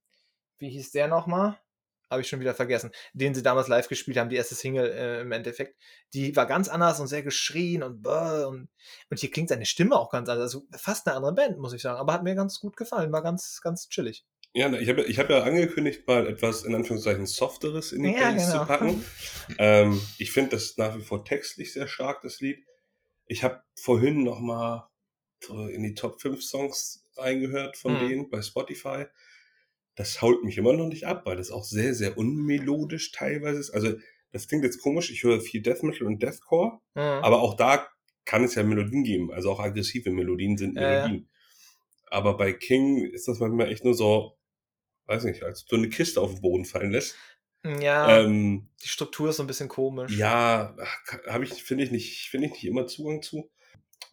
wie 0.60 0.70
hieß 0.70 0.92
der 0.92 1.08
nochmal? 1.08 1.58
Habe 2.12 2.22
ich 2.22 2.28
schon 2.28 2.40
wieder 2.42 2.54
vergessen. 2.54 2.92
Den 3.14 3.34
sie 3.34 3.42
damals 3.42 3.68
live 3.68 3.88
gespielt 3.88 4.18
haben, 4.18 4.30
die 4.30 4.36
erste 4.36 4.54
Single 4.54 4.92
äh, 4.92 5.22
im 5.22 5.32
Endeffekt. 5.32 5.76
Die 6.14 6.36
war 6.36 6.46
ganz 6.46 6.68
anders 6.68 7.00
und 7.00 7.08
sehr 7.08 7.24
geschrien 7.24 7.82
und 7.82 8.06
und, 8.06 8.70
und 9.10 9.20
hier 9.20 9.32
klingt 9.32 9.50
seine 9.50 9.66
Stimme 9.66 9.96
auch 9.96 10.12
ganz 10.12 10.30
anders. 10.30 10.54
Also 10.54 10.68
fast 10.78 11.08
eine 11.08 11.16
andere 11.16 11.34
Band, 11.34 11.58
muss 11.58 11.74
ich 11.74 11.82
sagen. 11.82 11.98
Aber 11.98 12.14
hat 12.14 12.24
mir 12.24 12.36
ganz 12.36 12.60
gut 12.60 12.78
gefallen. 12.78 13.12
War 13.12 13.24
ganz, 13.24 13.62
ganz 13.64 13.90
chillig. 13.90 14.26
Ja, 14.54 14.70
ich 14.74 14.90
habe 14.90 15.04
ich 15.04 15.18
hab 15.18 15.30
ja 15.30 15.44
angekündigt, 15.44 16.06
mal 16.08 16.28
etwas 16.28 16.64
in 16.64 16.76
Anführungszeichen 16.76 17.26
Softeres 17.26 17.94
in 17.94 18.04
die 18.04 18.10
Ja, 18.10 18.18
Playlist 18.18 18.52
genau. 18.52 18.62
zu 18.64 18.68
packen. 18.68 19.06
ähm, 19.58 20.02
ich 20.18 20.34
finde 20.34 20.50
das 20.52 20.76
nach 20.78 20.98
wie 20.98 21.02
vor 21.02 21.24
textlich 21.24 21.72
sehr 21.72 21.88
stark, 21.88 22.22
das 22.22 22.42
Lied. 22.42 22.66
Ich 23.28 23.46
habe 23.46 23.64
vorhin 23.76 24.24
noch 24.24 24.42
mal 24.42 24.90
in 25.72 25.84
die 25.84 25.96
Top 25.96 26.22
5 26.22 26.44
Songs 26.44 27.06
reingehört 27.16 27.78
von 27.78 27.94
Mhm. 27.94 28.00
denen 28.00 28.30
bei 28.30 28.42
Spotify. 28.42 29.06
Das 30.02 30.20
haut 30.24 30.44
mich 30.44 30.58
immer 30.58 30.74
noch 30.74 30.88
nicht 30.88 31.06
ab, 31.06 31.28
weil 31.28 31.38
das 31.38 31.52
auch 31.52 31.64
sehr, 31.64 31.94
sehr 31.94 32.18
unmelodisch 32.18 33.12
teilweise 33.12 33.60
ist. 33.60 33.70
Also, 33.70 33.94
das 34.32 34.48
klingt 34.48 34.64
jetzt 34.64 34.82
komisch, 34.82 35.12
ich 35.12 35.22
höre 35.22 35.40
viel 35.42 35.62
Death 35.62 35.84
Metal 35.84 36.08
und 36.08 36.24
Deathcore, 36.24 36.80
Mhm. 36.96 37.00
aber 37.24 37.42
auch 37.42 37.54
da 37.56 37.88
kann 38.26 38.44
es 38.44 38.56
ja 38.56 38.64
Melodien 38.64 39.04
geben. 39.04 39.32
Also 39.32 39.52
auch 39.52 39.60
aggressive 39.60 40.10
Melodien 40.10 40.58
sind. 40.58 40.74
Melodien. 40.74 41.30
Aber 42.08 42.36
bei 42.36 42.52
King 42.52 43.06
ist 43.06 43.28
das 43.28 43.40
manchmal 43.40 43.72
echt 43.72 43.84
nur 43.84 43.94
so, 43.94 44.38
weiß 45.06 45.24
nicht, 45.26 45.44
als 45.44 45.66
du 45.66 45.76
eine 45.76 45.90
Kiste 45.90 46.20
auf 46.20 46.32
den 46.34 46.42
Boden 46.42 46.66
fallen 46.66 46.92
lässt. 46.92 47.16
ja, 47.80 48.22
Ähm, 48.22 48.70
die 48.84 48.88
Struktur 48.88 49.30
ist 49.30 49.38
so 49.38 49.44
ein 49.44 49.48
bisschen 49.48 49.70
komisch. 49.70 50.18
ja, 50.18 50.76
habe 51.28 51.44
ich, 51.44 51.52
finde 51.64 51.84
ich 51.84 51.92
nicht, 51.92 52.30
finde 52.30 52.48
ich 52.48 52.54
nicht 52.54 52.64
immer 52.64 52.88
Zugang 52.88 53.22
zu. 53.22 53.52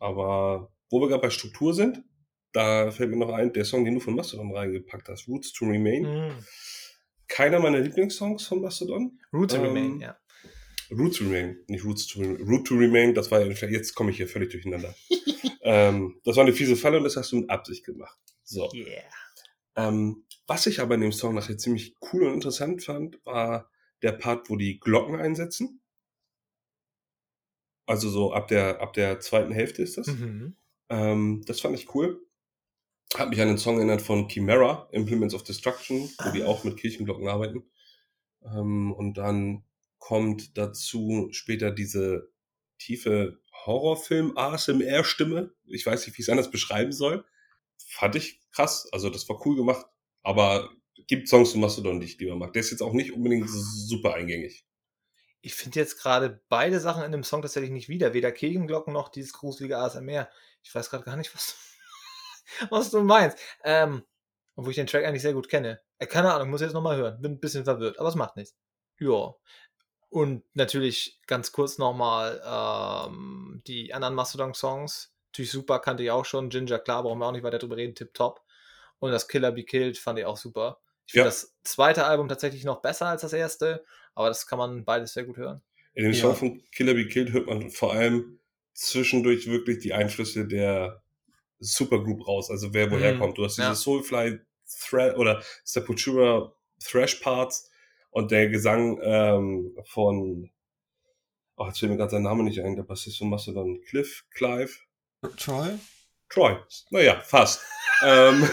Aber 0.00 0.70
wo 0.90 1.00
wir 1.00 1.08
gerade 1.08 1.22
bei 1.22 1.30
Struktur 1.30 1.72
sind, 1.72 2.02
da 2.52 2.90
fällt 2.90 3.10
mir 3.10 3.16
noch 3.16 3.32
ein, 3.32 3.52
der 3.52 3.64
Song, 3.64 3.84
den 3.84 3.94
du 3.94 4.00
von 4.00 4.14
Mastodon 4.14 4.54
reingepackt 4.54 5.08
hast, 5.08 5.28
Roots 5.28 5.52
to 5.52 5.66
Remain. 5.66 6.02
Mhm. 6.02 6.32
Keiner 7.28 7.60
meiner 7.60 7.80
Lieblingssongs 7.80 8.46
von 8.46 8.60
Mastodon. 8.62 9.18
Root 9.32 9.50
to 9.50 9.56
Ähm, 9.56 9.62
Remain, 9.62 10.00
ja. 10.00 10.18
Roots 10.90 11.18
to 11.18 11.24
Remain, 11.24 11.58
nicht 11.68 11.84
Roots 11.84 12.06
to 12.06 12.20
Remain. 12.20 12.48
Root 12.48 12.66
to 12.66 12.74
Remain, 12.74 13.14
das 13.14 13.30
war 13.30 13.40
ja, 13.40 13.68
jetzt 13.68 13.94
komme 13.94 14.10
ich 14.10 14.16
hier 14.16 14.28
völlig 14.28 14.50
durcheinander. 14.50 14.94
ähm, 15.62 16.20
das 16.24 16.36
war 16.36 16.44
eine 16.44 16.54
fiese 16.54 16.76
Falle 16.76 16.96
und 16.98 17.04
das 17.04 17.16
hast 17.16 17.32
du 17.32 17.36
mit 17.36 17.50
Absicht 17.50 17.84
gemacht. 17.84 18.18
So. 18.44 18.70
Yeah. 18.72 19.04
Ähm, 19.76 20.24
was 20.46 20.66
ich 20.66 20.80
aber 20.80 20.94
in 20.94 21.02
dem 21.02 21.12
Song 21.12 21.34
nachher 21.34 21.58
ziemlich 21.58 21.96
cool 22.12 22.24
und 22.24 22.34
interessant 22.34 22.82
fand, 22.82 23.24
war 23.26 23.70
der 24.02 24.12
Part, 24.12 24.48
wo 24.48 24.56
die 24.56 24.80
Glocken 24.80 25.16
einsetzen. 25.16 25.82
Also 27.86 28.08
so 28.08 28.32
ab 28.32 28.48
der, 28.48 28.80
ab 28.80 28.94
der 28.94 29.20
zweiten 29.20 29.52
Hälfte 29.52 29.82
ist 29.82 29.98
das. 29.98 30.06
Mhm. 30.06 30.56
Ähm, 30.88 31.42
das 31.46 31.60
fand 31.60 31.74
ich 31.74 31.94
cool. 31.94 32.26
Hat 33.16 33.30
mich 33.30 33.40
an 33.40 33.48
den 33.48 33.58
Song 33.58 33.76
erinnert 33.76 34.02
von 34.02 34.28
Chimera, 34.28 34.88
Implements 34.92 35.34
of 35.34 35.42
Destruction, 35.42 36.10
wo 36.22 36.30
die 36.30 36.42
Ah. 36.42 36.46
auch 36.46 36.64
mit 36.64 36.76
Kirchenglocken 36.76 37.26
arbeiten. 37.28 37.64
Ähm, 38.42 38.92
und 38.92 39.14
dann 39.14 39.64
kommt 39.98 40.56
dazu 40.58 41.28
später 41.32 41.70
diese 41.70 42.30
tiefe 42.78 43.40
Horrorfilm-ASMR-Stimme. 43.66 45.52
Ich 45.66 45.84
weiß 45.86 46.06
nicht, 46.06 46.16
wie 46.16 46.22
ich 46.22 46.28
es 46.28 46.30
anders 46.30 46.50
beschreiben 46.50 46.92
soll. 46.92 47.24
Fand 47.78 48.14
ich 48.14 48.40
krass. 48.52 48.88
Also 48.92 49.10
das 49.10 49.28
war 49.28 49.44
cool 49.46 49.56
gemacht. 49.56 49.86
Aber 50.22 50.70
gibt 51.06 51.28
Songs 51.28 51.52
von 51.52 51.60
Mastodon, 51.60 52.00
die 52.00 52.06
ich 52.06 52.18
lieber 52.18 52.36
mag. 52.36 52.52
Der 52.52 52.60
ist 52.60 52.70
jetzt 52.70 52.82
auch 52.82 52.92
nicht 52.92 53.12
unbedingt 53.12 53.48
super 53.48 54.14
eingängig. 54.14 54.64
Ich 55.40 55.54
finde 55.54 55.78
jetzt 55.80 55.98
gerade 55.98 56.42
beide 56.48 56.80
Sachen 56.80 57.04
in 57.04 57.12
dem 57.12 57.24
Song 57.24 57.42
tatsächlich 57.42 57.70
nicht 57.70 57.88
wieder. 57.88 58.12
Weder 58.12 58.32
Kirchenglocken 58.32 58.92
noch 58.92 59.08
dieses 59.08 59.32
gruselige 59.32 59.78
ASMR. 59.78 60.28
Ich 60.62 60.74
weiß 60.74 60.90
gerade 60.90 61.04
gar 61.04 61.16
nicht, 61.16 61.34
was, 61.34 61.56
was 62.70 62.90
du 62.90 63.00
meinst. 63.02 63.38
Ähm, 63.64 64.02
obwohl 64.56 64.70
ich 64.70 64.76
den 64.76 64.86
Track 64.86 65.04
eigentlich 65.04 65.22
sehr 65.22 65.34
gut 65.34 65.48
kenne. 65.48 65.80
Äh, 65.98 66.06
keine 66.06 66.32
Ahnung, 66.32 66.50
muss 66.50 66.60
ich 66.60 66.66
jetzt 66.66 66.74
nochmal 66.74 66.96
hören. 66.96 67.20
Bin 67.20 67.32
ein 67.32 67.40
bisschen 67.40 67.64
verwirrt, 67.64 67.98
aber 67.98 68.08
es 68.08 68.14
macht 68.14 68.36
nichts. 68.36 68.56
Ja. 68.98 69.34
Und 70.10 70.42
natürlich 70.54 71.20
ganz 71.26 71.52
kurz 71.52 71.78
nochmal 71.78 72.40
ähm, 72.44 73.62
die 73.66 73.92
anderen 73.92 74.14
Mastodon-Songs. 74.14 75.12
Natürlich 75.28 75.50
super, 75.50 75.78
kannte 75.78 76.02
ich 76.02 76.10
auch 76.10 76.24
schon. 76.24 76.48
Ginger, 76.48 76.78
klar, 76.78 77.02
brauchen 77.02 77.18
wir 77.18 77.26
auch 77.26 77.32
nicht 77.32 77.42
weiter 77.44 77.58
drüber 77.58 77.76
reden. 77.76 77.94
Tip 77.94 78.14
top. 78.14 78.40
Und 78.98 79.12
das 79.12 79.28
Killer 79.28 79.52
Be 79.52 79.64
Killed 79.64 79.98
fand 79.98 80.18
ich 80.18 80.24
auch 80.24 80.36
super. 80.38 80.80
Ich 81.06 81.12
finde 81.12 81.26
Ja. 81.26 81.30
das 81.30 81.54
zweite 81.62 82.06
Album 82.06 82.28
tatsächlich 82.28 82.64
noch 82.64 82.80
besser 82.82 83.06
als 83.06 83.22
das 83.22 83.32
erste, 83.32 83.84
aber 84.14 84.28
das 84.28 84.46
kann 84.46 84.58
man 84.58 84.84
beides 84.84 85.12
sehr 85.12 85.24
gut 85.24 85.36
hören. 85.36 85.62
In 85.94 86.04
dem 86.04 86.12
Ja. 86.12 86.20
Song 86.20 86.34
von 86.36 86.62
Killer 86.72 86.94
Be 86.94 87.06
Killed 87.06 87.32
hört 87.32 87.46
man 87.46 87.70
vor 87.70 87.92
allem 87.92 88.40
zwischendurch 88.72 89.46
wirklich 89.46 89.78
die 89.78 89.92
Einflüsse 89.92 90.46
der 90.46 91.02
Supergroup 91.60 92.26
raus, 92.26 92.50
also 92.50 92.72
wer 92.72 92.90
woher 92.90 93.14
Mhm, 93.14 93.18
kommt. 93.18 93.38
Du 93.38 93.44
hast 93.44 93.58
ja. 93.58 93.70
diese 93.70 93.82
Soulfly 93.82 94.38
Thread 94.88 95.16
oder 95.16 95.42
Sepultura 95.64 96.52
Thrash-Parts 96.82 97.70
und 98.10 98.30
der 98.30 98.48
Gesang 98.48 99.00
ähm, 99.02 99.76
von, 99.86 100.50
ach, 101.56 101.66
jetzt 101.68 101.80
fällt 101.80 101.90
mir 101.92 101.98
gerade 101.98 102.10
sein 102.12 102.22
Name 102.22 102.42
nicht 102.44 102.60
ein, 102.60 102.76
der 102.76 102.82
Bassist 102.84 103.18
von 103.18 103.28
Mastodon, 103.30 103.80
Cliff, 103.82 104.24
Clive, 104.30 104.72
Troy? 105.36 105.78
Troy. 106.28 106.56
Naja, 106.90 107.20
fast. 107.20 107.60
ähm, 108.04 108.44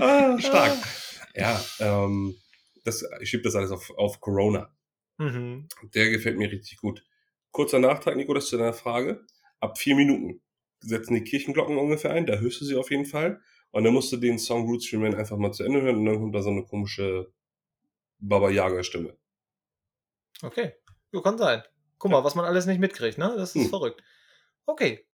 ah, 0.00 0.38
stark. 0.38 0.78
Ja, 1.34 1.64
ähm, 1.80 2.36
das, 2.84 3.04
ich 3.20 3.30
schiebe 3.30 3.42
das 3.42 3.54
alles 3.56 3.70
auf, 3.70 3.90
auf 3.96 4.20
Corona. 4.20 4.70
Mhm. 5.18 5.68
Der 5.94 6.10
gefällt 6.10 6.36
mir 6.36 6.50
richtig 6.50 6.78
gut. 6.78 7.02
Kurzer 7.50 7.78
Nachtrag, 7.78 8.16
Nico, 8.16 8.34
das 8.34 8.46
zu 8.46 8.56
deiner 8.58 8.72
Frage. 8.72 9.24
Ab 9.62 9.78
vier 9.78 9.96
Minuten 9.96 10.42
setzen 10.80 11.14
die 11.14 11.24
Kirchenglocken 11.24 11.78
ungefähr 11.78 12.12
ein, 12.12 12.26
da 12.26 12.36
hörst 12.36 12.60
du 12.60 12.66
sie 12.66 12.76
auf 12.76 12.90
jeden 12.90 13.06
Fall. 13.06 13.40
Und 13.70 13.84
dann 13.84 13.94
musst 13.94 14.12
du 14.12 14.18
den 14.18 14.38
Song 14.38 14.66
Roots 14.68 14.92
Remain 14.92 15.14
einfach 15.14 15.38
mal 15.38 15.52
zu 15.52 15.64
Ende 15.64 15.80
hören 15.82 15.96
und 15.98 16.04
dann 16.06 16.20
kommt 16.20 16.34
da 16.34 16.42
so 16.42 16.50
eine 16.50 16.64
komische 16.64 17.32
Baba 18.20 18.50
Yaga 18.50 18.82
Stimme. 18.84 19.16
Okay. 20.42 20.74
Ja, 21.12 21.20
kann 21.20 21.38
sein. 21.38 21.62
Guck 21.98 22.10
mal, 22.10 22.24
was 22.24 22.34
man 22.34 22.44
alles 22.44 22.66
nicht 22.66 22.80
mitkriegt, 22.80 23.18
ne? 23.18 23.34
Das 23.36 23.54
ist 23.54 23.64
Hm. 23.64 23.70
verrückt. 23.70 24.02
Okay. 24.66 25.06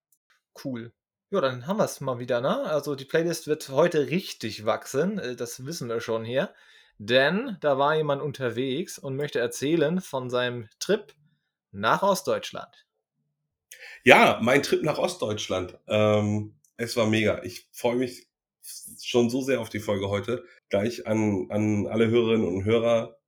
Cool. 0.64 0.92
Ja, 1.30 1.40
dann 1.42 1.66
haben 1.66 1.78
wir 1.78 1.84
es 1.84 2.00
mal 2.00 2.18
wieder, 2.20 2.40
ne? 2.40 2.62
Also 2.64 2.94
die 2.96 3.04
Playlist 3.06 3.46
wird 3.48 3.68
heute 3.70 4.08
richtig 4.10 4.66
wachsen, 4.66 5.18
äh, 5.18 5.36
das 5.36 5.66
wissen 5.66 5.88
wir 5.88 6.00
schon 6.00 6.24
hier. 6.24 6.54
Denn 6.98 7.58
da 7.60 7.78
war 7.78 7.96
jemand 7.96 8.22
unterwegs 8.22 8.98
und 8.98 9.16
möchte 9.16 9.40
erzählen 9.40 10.00
von 10.00 10.30
seinem 10.30 10.68
Trip 10.80 11.14
nach 11.72 12.02
Ostdeutschland. 12.02 12.87
Ja, 14.04 14.38
mein 14.42 14.62
Trip 14.62 14.82
nach 14.82 14.98
Ostdeutschland. 14.98 15.78
Ähm, 15.86 16.54
es 16.76 16.96
war 16.96 17.06
mega. 17.06 17.42
Ich 17.42 17.68
freue 17.72 17.96
mich 17.96 18.28
schon 19.02 19.30
so 19.30 19.42
sehr 19.42 19.60
auf 19.60 19.68
die 19.68 19.80
Folge 19.80 20.08
heute. 20.08 20.44
Gleich 20.68 21.06
an, 21.06 21.46
an 21.50 21.86
alle 21.86 22.08
Hörerinnen 22.08 22.46
und 22.46 22.64
Hörer. 22.64 23.18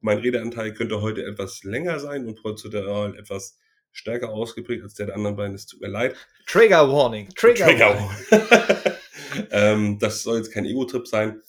Mein 0.00 0.18
Redeanteil 0.18 0.74
könnte 0.74 1.00
heute 1.00 1.24
etwas 1.24 1.64
länger 1.64 1.98
sein 1.98 2.26
und 2.26 2.40
prozentual 2.40 3.16
etwas 3.16 3.58
stärker 3.92 4.30
ausgeprägt 4.30 4.82
als 4.82 4.94
der 4.94 5.06
der 5.06 5.16
anderen 5.16 5.36
beiden. 5.36 5.54
Es 5.54 5.66
tut 5.66 5.80
mir 5.80 5.88
leid. 5.88 6.16
Trigger 6.46 6.90
Warning. 6.90 7.28
Trigger, 7.34 7.66
Warning. 7.66 8.08
Trigger. 8.28 8.98
ähm, 9.50 9.98
das 9.98 10.22
soll 10.22 10.38
jetzt 10.38 10.52
kein 10.52 10.64
Ego-Trip 10.64 11.06
sein. 11.06 11.42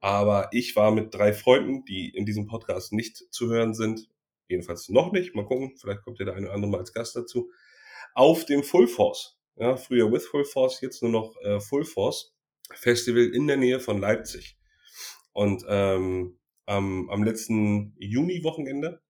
Aber 0.00 0.48
ich 0.52 0.76
war 0.76 0.92
mit 0.92 1.12
drei 1.14 1.32
Freunden, 1.32 1.84
die 1.84 2.10
in 2.10 2.26
diesem 2.26 2.46
Podcast 2.46 2.92
nicht 2.92 3.24
zu 3.30 3.48
hören 3.48 3.74
sind. 3.74 4.08
Jedenfalls 4.48 4.88
noch 4.88 5.12
nicht. 5.12 5.34
Mal 5.34 5.46
gucken. 5.46 5.74
Vielleicht 5.76 6.02
kommt 6.02 6.18
ja 6.18 6.26
der 6.26 6.34
eine 6.34 6.46
oder 6.46 6.54
andere 6.54 6.70
mal 6.70 6.78
als 6.78 6.92
Gast 6.92 7.16
dazu. 7.16 7.50
Auf 8.16 8.46
dem 8.46 8.62
Full 8.62 8.88
Force. 8.88 9.36
Ja, 9.56 9.76
früher 9.76 10.10
with 10.10 10.26
Full 10.26 10.44
Force, 10.44 10.80
jetzt 10.80 11.02
nur 11.02 11.12
noch 11.12 11.36
äh, 11.42 11.60
Full 11.60 11.84
Force. 11.84 12.34
Festival 12.72 13.24
in 13.24 13.46
der 13.46 13.58
Nähe 13.58 13.78
von 13.78 14.00
Leipzig. 14.00 14.58
Und 15.32 15.64
ähm, 15.68 16.38
am, 16.64 17.10
am 17.10 17.22
letzten 17.22 17.94
Juni-Wochenende. 17.98 19.02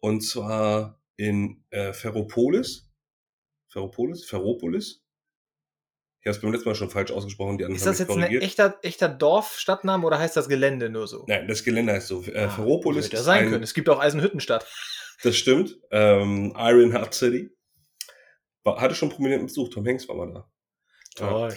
Und 0.00 0.20
zwar 0.20 1.02
in 1.16 1.64
äh, 1.70 1.92
Ferropolis. 1.92 2.90
Ferropolis? 3.68 4.24
Ferropolis? 4.24 5.02
Ich 6.20 6.26
habe 6.26 6.36
es 6.36 6.40
beim 6.42 6.52
letzten 6.52 6.68
Mal 6.68 6.74
schon 6.74 6.90
falsch 6.90 7.10
ausgesprochen, 7.10 7.56
die 7.56 7.64
anderen 7.64 7.76
Ist 7.76 7.86
das 7.86 7.98
jetzt 7.98 8.10
ein 8.10 8.22
echter, 8.22 8.78
echter 8.82 9.08
Dorf-Stadtname 9.08 10.06
oder 10.06 10.18
heißt 10.18 10.36
das 10.36 10.48
Gelände 10.48 10.90
nur 10.90 11.08
so? 11.08 11.24
Nein, 11.26 11.48
das 11.48 11.64
Gelände 11.64 11.94
heißt 11.94 12.08
so. 12.08 12.22
Äh, 12.24 12.44
Ah, 12.44 12.48
Ferropolis 12.50 13.06
Hätte 13.06 13.22
sein 13.22 13.44
ein, 13.44 13.50
können. 13.50 13.64
Es 13.64 13.72
gibt 13.72 13.88
auch 13.88 14.00
Eisenhüttenstadt. 14.00 14.66
Das 15.22 15.36
stimmt. 15.36 15.78
Ähm, 15.90 16.54
Iron 16.56 16.92
Heart 16.92 17.14
City. 17.14 17.50
War, 18.64 18.80
hatte 18.80 18.94
schon 18.94 19.08
prominenten 19.08 19.46
Besuch. 19.46 19.68
Tom 19.68 19.86
Hanks 19.86 20.08
war 20.08 20.16
mal 20.16 20.32
da. 20.32 20.50
Toll. 21.16 21.54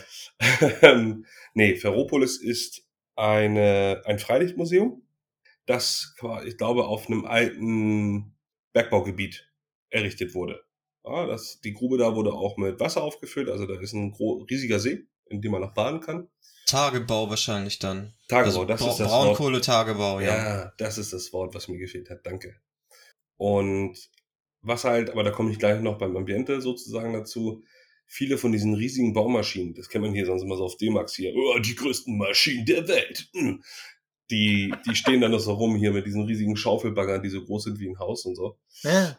Ähm, 0.81 1.25
nee, 1.53 1.75
Ferropolis 1.75 2.37
ist 2.37 2.83
eine, 3.15 4.01
ein 4.05 4.17
Freilichtmuseum, 4.17 5.03
das, 5.65 6.15
ich 6.45 6.57
glaube, 6.57 6.85
auf 6.85 7.07
einem 7.07 7.25
alten 7.25 8.35
Bergbaugebiet 8.73 9.47
errichtet 9.89 10.33
wurde. 10.33 10.63
Ja, 11.05 11.27
das, 11.27 11.61
die 11.61 11.73
Grube 11.73 11.97
da 11.97 12.15
wurde 12.15 12.33
auch 12.33 12.57
mit 12.57 12.79
Wasser 12.79 13.03
aufgefüllt, 13.03 13.49
also 13.49 13.67
da 13.67 13.79
ist 13.79 13.93
ein 13.93 14.15
riesiger 14.49 14.79
See, 14.79 15.05
in 15.25 15.41
dem 15.41 15.51
man 15.51 15.61
noch 15.61 15.73
baden 15.73 15.99
kann. 15.99 16.29
Tagebau 16.65 17.29
wahrscheinlich 17.29 17.79
dann. 17.79 18.13
Tagebau, 18.27 18.65
das 18.65 18.81
Bra 18.81 18.89
ist 18.89 18.99
das 18.99 19.11
Wort. 19.11 19.25
Braunkohletagebau, 19.25 20.19
ja. 20.21 20.37
Ja, 20.37 20.73
das 20.77 20.97
ist 20.97 21.13
das 21.13 21.33
Wort, 21.33 21.53
was 21.53 21.67
mir 21.67 21.77
gefehlt 21.77 22.09
hat. 22.09 22.25
Danke. 22.25 22.55
Und 23.37 24.09
was 24.61 24.83
halt, 24.83 25.09
aber 25.09 25.23
da 25.23 25.31
komme 25.31 25.51
ich 25.51 25.59
gleich 25.59 25.81
noch 25.81 25.97
beim 25.97 26.15
Ambiente 26.15 26.61
sozusagen 26.61 27.13
dazu. 27.13 27.63
Viele 28.05 28.37
von 28.37 28.51
diesen 28.51 28.73
riesigen 28.73 29.13
Baumaschinen, 29.13 29.73
das 29.73 29.87
kennt 29.87 30.03
man 30.03 30.13
hier 30.13 30.25
sonst 30.25 30.43
immer 30.43 30.57
so 30.57 30.65
auf 30.65 30.75
D-Max 30.75 31.15
hier, 31.15 31.33
oh, 31.33 31.59
die 31.59 31.75
größten 31.75 32.17
Maschinen 32.17 32.65
der 32.65 32.87
Welt. 32.87 33.29
Hm. 33.33 33.63
Die, 34.29 34.73
die 34.85 34.95
stehen 34.95 35.21
dann 35.21 35.31
noch 35.31 35.39
so 35.39 35.53
rum 35.53 35.75
hier 35.75 35.91
mit 35.91 36.05
diesen 36.05 36.23
riesigen 36.23 36.55
Schaufelbaggern, 36.55 37.21
die 37.21 37.29
so 37.29 37.43
groß 37.43 37.63
sind 37.63 37.79
wie 37.79 37.89
ein 37.89 37.99
Haus 37.99 38.25
und 38.25 38.35
so. 38.35 38.57
Ja. 38.83 39.17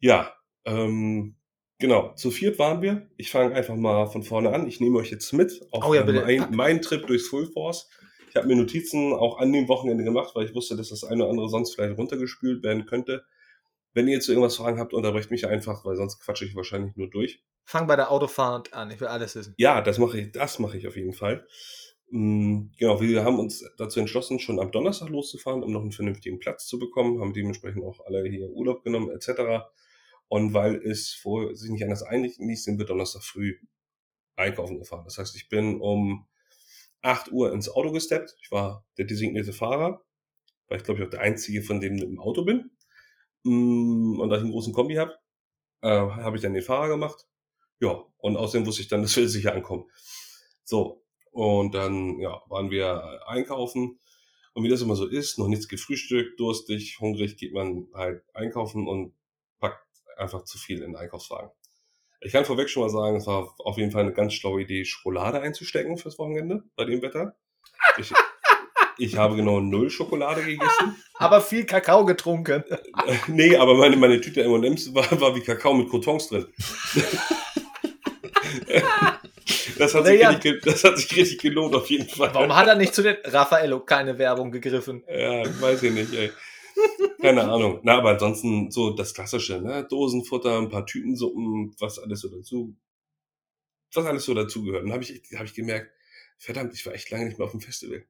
Ja, 0.00 0.32
ähm, 0.64 1.36
genau. 1.78 2.14
Zu 2.14 2.30
viert 2.30 2.58
waren 2.58 2.82
wir. 2.82 3.08
Ich 3.16 3.30
fange 3.30 3.54
einfach 3.54 3.76
mal 3.76 4.06
von 4.06 4.22
vorne 4.22 4.50
an. 4.50 4.66
Ich 4.66 4.80
nehme 4.80 4.98
euch 4.98 5.10
jetzt 5.10 5.32
mit 5.32 5.60
auf 5.70 5.84
Oh 5.86 5.94
ja, 5.94 6.04
mein, 6.04 6.54
meinen 6.54 6.82
Trip 6.82 7.06
durchs 7.06 7.28
Full 7.28 7.46
Force. 7.52 7.88
Ich 8.30 8.36
habe 8.36 8.48
mir 8.48 8.56
Notizen 8.56 9.12
auch 9.12 9.38
an 9.38 9.52
dem 9.52 9.68
Wochenende 9.68 10.04
gemacht, 10.04 10.34
weil 10.34 10.46
ich 10.46 10.54
wusste, 10.54 10.76
dass 10.76 10.90
das 10.90 11.04
eine 11.04 11.22
oder 11.22 11.30
andere 11.30 11.48
sonst 11.48 11.74
vielleicht 11.74 11.96
runtergespült 11.96 12.62
werden 12.62 12.86
könnte. 12.86 13.24
Wenn 13.98 14.06
ihr 14.06 14.14
jetzt 14.14 14.28
irgendwas 14.28 14.54
Fragen 14.54 14.78
habt, 14.78 14.94
unterbrecht 14.94 15.32
mich 15.32 15.48
einfach, 15.48 15.84
weil 15.84 15.96
sonst 15.96 16.20
quatsche 16.20 16.44
ich 16.44 16.54
wahrscheinlich 16.54 16.94
nur 16.94 17.10
durch. 17.10 17.42
Fang 17.64 17.88
bei 17.88 17.96
der 17.96 18.12
Autofahrt 18.12 18.72
an. 18.72 18.92
Ich 18.92 19.00
will 19.00 19.08
alles 19.08 19.34
wissen. 19.34 19.54
Ja, 19.58 19.80
das 19.80 19.98
mache 19.98 20.20
ich, 20.20 20.30
das 20.30 20.60
mache 20.60 20.78
ich 20.78 20.86
auf 20.86 20.94
jeden 20.94 21.12
Fall. 21.12 21.44
Mm, 22.10 22.66
Genau, 22.78 23.00
wir 23.00 23.24
haben 23.24 23.40
uns 23.40 23.64
dazu 23.76 23.98
entschlossen, 23.98 24.38
schon 24.38 24.60
am 24.60 24.70
Donnerstag 24.70 25.08
loszufahren, 25.08 25.64
um 25.64 25.72
noch 25.72 25.80
einen 25.80 25.90
vernünftigen 25.90 26.38
Platz 26.38 26.68
zu 26.68 26.78
bekommen, 26.78 27.20
haben 27.20 27.32
dementsprechend 27.32 27.82
auch 27.82 27.98
alle 28.06 28.22
hier 28.28 28.48
Urlaub 28.50 28.84
genommen, 28.84 29.10
etc. 29.10 29.66
Und 30.28 30.54
weil 30.54 30.76
es 30.76 31.12
vor 31.12 31.56
sich 31.56 31.68
nicht 31.68 31.82
anders 31.82 32.04
einrichten 32.04 32.46
ließ, 32.46 32.62
sind 32.62 32.78
wir 32.78 32.86
Donnerstag 32.86 33.24
früh 33.24 33.56
einkaufen 34.36 34.78
gefahren. 34.78 35.02
Das 35.06 35.18
heißt, 35.18 35.34
ich 35.34 35.48
bin 35.48 35.80
um 35.80 36.28
8 37.02 37.32
Uhr 37.32 37.52
ins 37.52 37.68
Auto 37.68 37.90
gesteppt. 37.90 38.36
Ich 38.40 38.52
war 38.52 38.86
der 38.96 39.06
designierte 39.06 39.52
Fahrer, 39.52 40.04
weil 40.68 40.78
ich 40.78 40.84
glaube 40.84 41.00
ich 41.00 41.06
auch 41.06 41.10
der 41.10 41.22
Einzige 41.22 41.62
von 41.62 41.80
denen 41.80 41.98
im 41.98 42.20
Auto 42.20 42.44
bin. 42.44 42.70
Mm, 43.48 44.20
Und 44.20 44.28
da 44.28 44.36
ich 44.36 44.42
einen 44.42 44.52
großen 44.52 44.72
Kombi 44.72 44.94
habe, 44.96 45.14
äh, 45.82 45.88
habe 45.88 46.36
ich 46.36 46.42
dann 46.42 46.54
den 46.54 46.62
Fahrer 46.62 46.88
gemacht. 46.88 47.26
Ja, 47.80 48.04
und 48.18 48.36
außerdem 48.36 48.66
wusste 48.66 48.82
ich 48.82 48.88
dann, 48.88 49.02
das 49.02 49.16
will 49.16 49.28
sicher 49.28 49.54
ankommen. 49.54 49.90
So, 50.64 51.04
und 51.32 51.74
dann 51.74 52.18
ja, 52.20 52.42
waren 52.48 52.70
wir 52.70 53.22
einkaufen. 53.26 54.00
Und 54.54 54.64
wie 54.64 54.68
das 54.68 54.82
immer 54.82 54.96
so 54.96 55.06
ist, 55.06 55.38
noch 55.38 55.48
nichts 55.48 55.68
gefrühstückt, 55.68 56.40
durstig, 56.40 56.98
hungrig, 57.00 57.36
geht 57.36 57.52
man 57.52 57.86
halt 57.94 58.24
einkaufen 58.34 58.88
und 58.88 59.14
packt 59.60 59.86
einfach 60.16 60.44
zu 60.44 60.58
viel 60.58 60.78
in 60.78 60.92
den 60.92 60.96
Einkaufswagen. 60.96 61.50
Ich 62.20 62.32
kann 62.32 62.44
vorweg 62.44 62.68
schon 62.68 62.82
mal 62.82 62.88
sagen, 62.88 63.16
es 63.16 63.26
war 63.28 63.54
auf 63.60 63.76
jeden 63.78 63.92
Fall 63.92 64.02
eine 64.02 64.12
ganz 64.12 64.34
schlaue 64.34 64.62
Idee, 64.62 64.84
Schokolade 64.84 65.40
einzustecken 65.40 65.96
fürs 65.96 66.18
Wochenende 66.18 66.64
bei 66.74 66.84
dem 66.84 67.00
Wetter. 67.02 67.36
Ich, 67.98 68.12
ich 68.98 69.16
habe 69.16 69.36
genau 69.36 69.60
null 69.60 69.90
Schokolade 69.90 70.42
gegessen. 70.44 70.96
Aber 71.14 71.40
viel 71.40 71.64
Kakao 71.64 72.04
getrunken. 72.04 72.62
nee, 73.26 73.56
aber 73.56 73.74
meine, 73.74 73.96
meine 73.96 74.20
Tüte 74.20 74.42
M&M's 74.44 74.94
war, 74.94 75.20
war 75.20 75.34
wie 75.34 75.40
Kakao 75.40 75.74
mit 75.74 75.88
Crotons 75.90 76.28
drin. 76.28 76.46
das, 79.78 79.94
hat 79.94 80.06
sich 80.06 80.20
Naja. 80.20 80.30
richtig, 80.30 80.42
ge- 80.42 80.60
das 80.64 80.84
hat 80.84 80.96
sich 80.98 81.16
richtig 81.16 81.38
gelohnt, 81.40 81.74
auf 81.74 81.88
jeden 81.90 82.08
Fall. 82.08 82.32
Warum 82.34 82.54
hat 82.54 82.68
er 82.68 82.76
nicht 82.76 82.94
zu 82.94 83.02
den 83.02 83.16
Raffaello 83.24 83.80
keine 83.80 84.18
Werbung 84.18 84.50
gegriffen? 84.50 85.02
Ja, 85.08 85.42
weiß 85.60 85.82
ich 85.82 85.92
nicht, 85.92 86.12
ey. 86.14 86.30
Keine 87.20 87.42
Ahnung. 87.42 87.80
Na, 87.82 87.98
aber 87.98 88.10
ansonsten 88.10 88.70
so 88.70 88.90
das 88.90 89.12
Klassische, 89.12 89.60
ne? 89.60 89.84
Dosenfutter, 89.90 90.58
ein 90.58 90.68
paar 90.68 90.86
Tütensuppen, 90.86 91.74
was 91.80 91.98
alles 91.98 92.20
so 92.20 92.28
dazu, 92.28 92.76
was 93.92 94.06
alles 94.06 94.24
so 94.24 94.34
dazugehört. 94.34 94.84
Und 94.84 94.92
habe 94.92 95.02
ich, 95.02 95.20
hab 95.36 95.44
ich 95.46 95.54
gemerkt, 95.54 95.90
verdammt, 96.38 96.74
ich 96.74 96.86
war 96.86 96.94
echt 96.94 97.10
lange 97.10 97.26
nicht 97.26 97.38
mehr 97.38 97.46
auf 97.46 97.50
dem 97.52 97.60
Festival. 97.60 98.04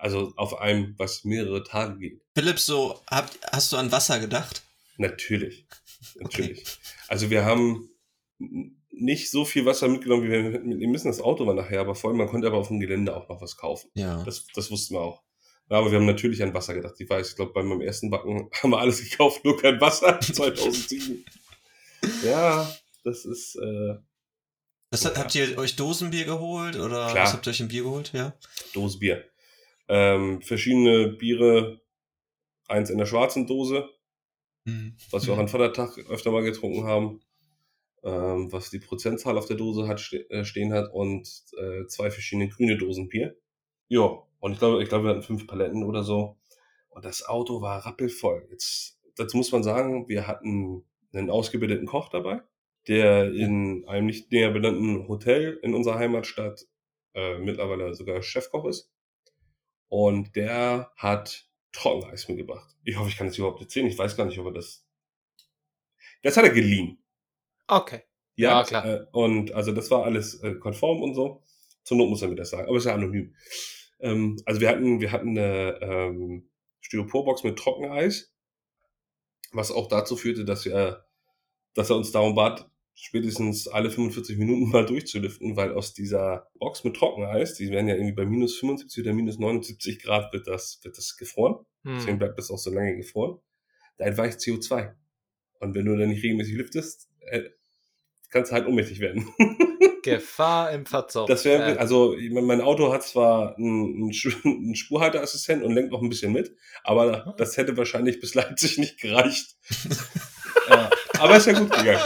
Also 0.00 0.32
auf 0.36 0.58
einem, 0.58 0.94
was 0.98 1.24
mehrere 1.24 1.62
Tage 1.62 1.98
geht. 1.98 2.22
Philipp, 2.34 2.58
so, 2.58 3.00
habt, 3.10 3.38
hast 3.52 3.70
du 3.72 3.76
an 3.76 3.92
Wasser 3.92 4.18
gedacht? 4.18 4.62
Natürlich. 4.96 5.66
Natürlich. 6.14 6.64
Also 7.08 7.28
wir 7.30 7.44
haben 7.44 7.90
nicht 8.90 9.30
so 9.30 9.44
viel 9.44 9.66
Wasser 9.66 9.88
mitgenommen, 9.88 10.24
wie 10.24 10.30
wir 10.30 10.42
mitnehmen 10.42 10.92
müssen. 10.92 11.08
Das 11.08 11.20
Auto 11.20 11.46
war 11.46 11.54
nachher 11.54 11.80
aber 11.80 11.94
voll. 11.94 12.14
Man 12.14 12.28
konnte 12.28 12.46
aber 12.46 12.56
auf 12.58 12.68
dem 12.68 12.80
Gelände 12.80 13.14
auch 13.14 13.28
noch 13.28 13.40
was 13.40 13.56
kaufen. 13.56 13.90
Ja. 13.94 14.22
Das, 14.24 14.46
das 14.54 14.70
wussten 14.70 14.94
wir 14.94 15.00
auch. 15.00 15.22
Ja, 15.70 15.78
aber 15.78 15.90
wir 15.90 15.98
haben 15.98 16.06
natürlich 16.06 16.42
an 16.42 16.52
Wasser 16.52 16.74
gedacht. 16.74 16.94
Ich 16.98 17.08
weiß, 17.08 17.30
ich 17.30 17.36
glaube, 17.36 17.52
bei 17.52 17.62
meinem 17.62 17.80
ersten 17.80 18.10
Backen 18.10 18.50
haben 18.62 18.70
wir 18.70 18.78
alles 18.78 19.02
gekauft, 19.08 19.44
nur 19.44 19.60
kein 19.60 19.80
Wasser. 19.80 20.18
2007. 20.20 21.24
ja, 22.24 22.74
das 23.04 23.24
ist, 23.24 23.56
äh, 23.56 23.94
Das 24.90 25.04
hat, 25.04 25.16
habt 25.18 25.34
ihr 25.34 25.56
euch 25.58 25.76
Dosenbier 25.76 26.24
geholt 26.24 26.76
oder 26.76 27.10
Klar. 27.10 27.24
was 27.24 27.32
habt 27.34 27.46
ihr 27.46 27.50
euch 27.50 27.60
ein 27.60 27.68
Bier 27.68 27.84
geholt? 27.84 28.12
Ja. 28.12 28.34
Dose 28.74 28.98
Bier. 28.98 29.29
Ähm, 29.90 30.40
verschiedene 30.42 31.08
Biere, 31.08 31.80
eins 32.68 32.90
in 32.90 32.98
der 32.98 33.06
schwarzen 33.06 33.46
Dose, 33.46 33.90
Mhm. 34.66 34.96
was 35.10 35.26
wir 35.26 35.34
auch 35.34 35.38
an 35.40 35.48
Vatertag 35.48 35.98
öfter 36.10 36.30
mal 36.30 36.42
getrunken 36.42 36.84
haben, 36.84 37.20
ähm, 38.04 38.52
was 38.52 38.70
die 38.70 38.78
Prozentzahl 38.78 39.38
auf 39.38 39.46
der 39.46 39.56
Dose 39.56 39.88
hat, 39.88 40.00
ste 40.00 40.28
äh, 40.30 40.44
stehen 40.44 40.72
hat 40.72 40.92
und 40.92 41.28
äh, 41.58 41.86
zwei 41.86 42.10
verschiedene 42.10 42.48
grüne 42.48 42.78
Dosen 42.78 43.08
Bier. 43.08 43.36
Ja, 43.88 44.22
und 44.38 44.52
ich 44.52 44.58
glaube, 44.58 44.82
ich 44.82 44.88
glaube, 44.88 45.04
wir 45.06 45.10
hatten 45.10 45.22
fünf 45.22 45.46
Paletten 45.46 45.84
oder 45.84 46.02
so. 46.04 46.38
Und 46.90 47.04
das 47.04 47.26
Auto 47.26 47.60
war 47.62 47.84
rappelvoll. 47.86 48.46
Jetzt, 48.50 49.00
dazu 49.16 49.36
muss 49.36 49.52
man 49.52 49.62
sagen, 49.62 50.08
wir 50.08 50.26
hatten 50.26 50.84
einen 51.12 51.30
ausgebildeten 51.30 51.86
Koch 51.86 52.08
dabei, 52.08 52.42
der 52.88 53.32
in 53.32 53.84
einem 53.88 54.06
nicht 54.06 54.30
näher 54.32 54.50
benannten 54.50 55.08
Hotel 55.08 55.58
in 55.62 55.74
unserer 55.74 55.98
Heimatstadt 55.98 56.66
äh, 57.14 57.38
mittlerweile 57.38 57.94
sogar 57.94 58.22
Chefkoch 58.22 58.66
ist. 58.66 58.90
Und 59.90 60.36
der 60.36 60.92
hat 60.96 61.48
Trockeneis 61.72 62.28
mitgebracht. 62.28 62.76
Ich 62.84 62.96
hoffe, 62.96 63.08
ich 63.08 63.16
kann 63.16 63.26
das 63.26 63.36
überhaupt 63.36 63.60
erzählen. 63.60 63.88
Ich 63.88 63.98
weiß 63.98 64.16
gar 64.16 64.24
nicht, 64.24 64.38
ob 64.38 64.46
er 64.46 64.52
das. 64.52 64.86
Das 66.22 66.36
hat 66.36 66.44
er 66.44 66.50
geliehen. 66.50 67.02
Okay. 67.66 68.02
Ja, 68.36 68.60
Ja, 68.60 68.64
klar. 68.64 68.86
Äh, 68.86 69.06
und 69.10 69.52
also 69.52 69.72
das 69.72 69.90
war 69.90 70.04
alles 70.04 70.42
äh, 70.42 70.54
konform 70.54 71.02
und 71.02 71.14
so. 71.14 71.42
Zur 71.82 71.96
Not 71.96 72.08
muss 72.08 72.22
er 72.22 72.28
mir 72.28 72.36
das 72.36 72.50
sagen. 72.50 72.68
Aber 72.68 72.76
ist 72.76 72.84
ja 72.84 72.94
anonym. 72.94 73.34
Ähm, 73.98 74.40
also 74.46 74.60
wir 74.60 74.68
hatten, 74.68 75.00
wir 75.00 75.10
hatten 75.10 75.30
eine 75.30 75.78
ähm, 75.82 76.48
Styroporbox 76.82 77.42
mit 77.42 77.58
Trockeneis, 77.58 78.32
was 79.50 79.72
auch 79.72 79.88
dazu 79.88 80.16
führte, 80.16 80.44
dass 80.44 80.64
wir, 80.64 81.04
dass 81.74 81.90
er 81.90 81.96
uns 81.96 82.12
darum 82.12 82.36
bat, 82.36 82.69
spätestens 83.02 83.68
alle 83.68 83.90
45 83.90 84.38
Minuten 84.38 84.70
mal 84.70 84.86
durchzulüften, 84.86 85.56
weil 85.56 85.72
aus 85.74 85.94
dieser 85.94 86.48
Box 86.58 86.84
mit 86.84 86.96
Trockeneis, 86.96 87.54
die 87.54 87.70
werden 87.70 87.88
ja 87.88 87.94
irgendwie 87.94 88.14
bei 88.14 88.24
minus 88.26 88.58
75 88.58 89.02
oder 89.04 89.12
minus 89.14 89.38
79 89.38 90.02
Grad 90.02 90.32
wird 90.32 90.46
das, 90.46 90.80
wird 90.82 90.96
das 90.96 91.16
gefroren. 91.16 91.64
Deswegen 91.84 92.12
Hm. 92.12 92.18
bleibt 92.18 92.38
das 92.38 92.50
auch 92.50 92.58
so 92.58 92.70
lange 92.70 92.96
gefroren. 92.96 93.38
Da 93.96 94.04
entweicht 94.04 94.38
CO2. 94.40 94.92
Und 95.60 95.74
wenn 95.74 95.84
du 95.86 95.96
dann 95.96 96.08
nicht 96.10 96.22
regelmäßig 96.22 96.54
lüftest, 96.56 97.08
äh, 97.30 97.42
kannst 98.30 98.50
du 98.50 98.54
halt 98.56 98.66
ohnmächtig 98.66 99.00
werden. 99.00 99.28
Gefahr 100.02 100.72
im 100.72 100.86
Verzug. 100.86 101.26
Das 101.26 101.44
wäre, 101.44 101.74
Äh, 101.74 101.78
also 101.78 102.16
mein 102.30 102.60
Auto 102.62 102.92
hat 102.92 103.02
zwar 103.02 103.56
einen, 103.56 104.10
einen 104.44 104.74
Spurhalteassistent 104.74 105.62
und 105.62 105.72
lenkt 105.72 105.90
noch 105.92 106.00
ein 106.02 106.08
bisschen 106.08 106.32
mit, 106.32 106.54
aber 106.84 107.34
das 107.36 107.56
hätte 107.56 107.76
wahrscheinlich 107.76 108.20
bis 108.20 108.34
Leipzig 108.34 108.78
nicht 108.78 108.98
gereicht. 109.00 109.56
ja, 110.68 110.90
aber 111.18 111.36
ist 111.36 111.46
ja 111.46 111.58
gut 111.58 111.70
gegangen. 111.70 112.00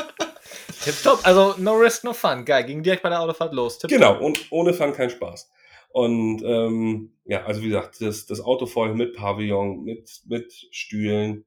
Tipptopp. 0.85 1.27
Also, 1.27 1.55
no 1.59 1.75
risk, 1.75 2.05
no 2.05 2.13
fun. 2.13 2.45
Geil. 2.45 2.65
Ging 2.65 2.83
direkt 2.83 3.03
bei 3.03 3.09
der 3.09 3.21
Autofahrt 3.21 3.53
los. 3.53 3.79
Tipptopp. 3.79 3.99
Genau, 3.99 4.25
und 4.25 4.47
ohne 4.51 4.73
Fun 4.75 4.93
kein 4.93 5.11
Spaß. 5.11 5.51
Und 5.89 6.43
ähm, 6.43 7.13
ja, 7.25 7.45
also 7.45 7.63
wie 7.63 7.69
gesagt, 7.69 8.01
das, 8.01 8.27
das 8.27 8.41
Auto 8.41 8.67
voll 8.67 8.95
mit 8.95 9.15
Pavillon, 9.15 9.85
mit, 9.85 10.23
mit 10.27 10.53
Stühlen, 10.73 11.45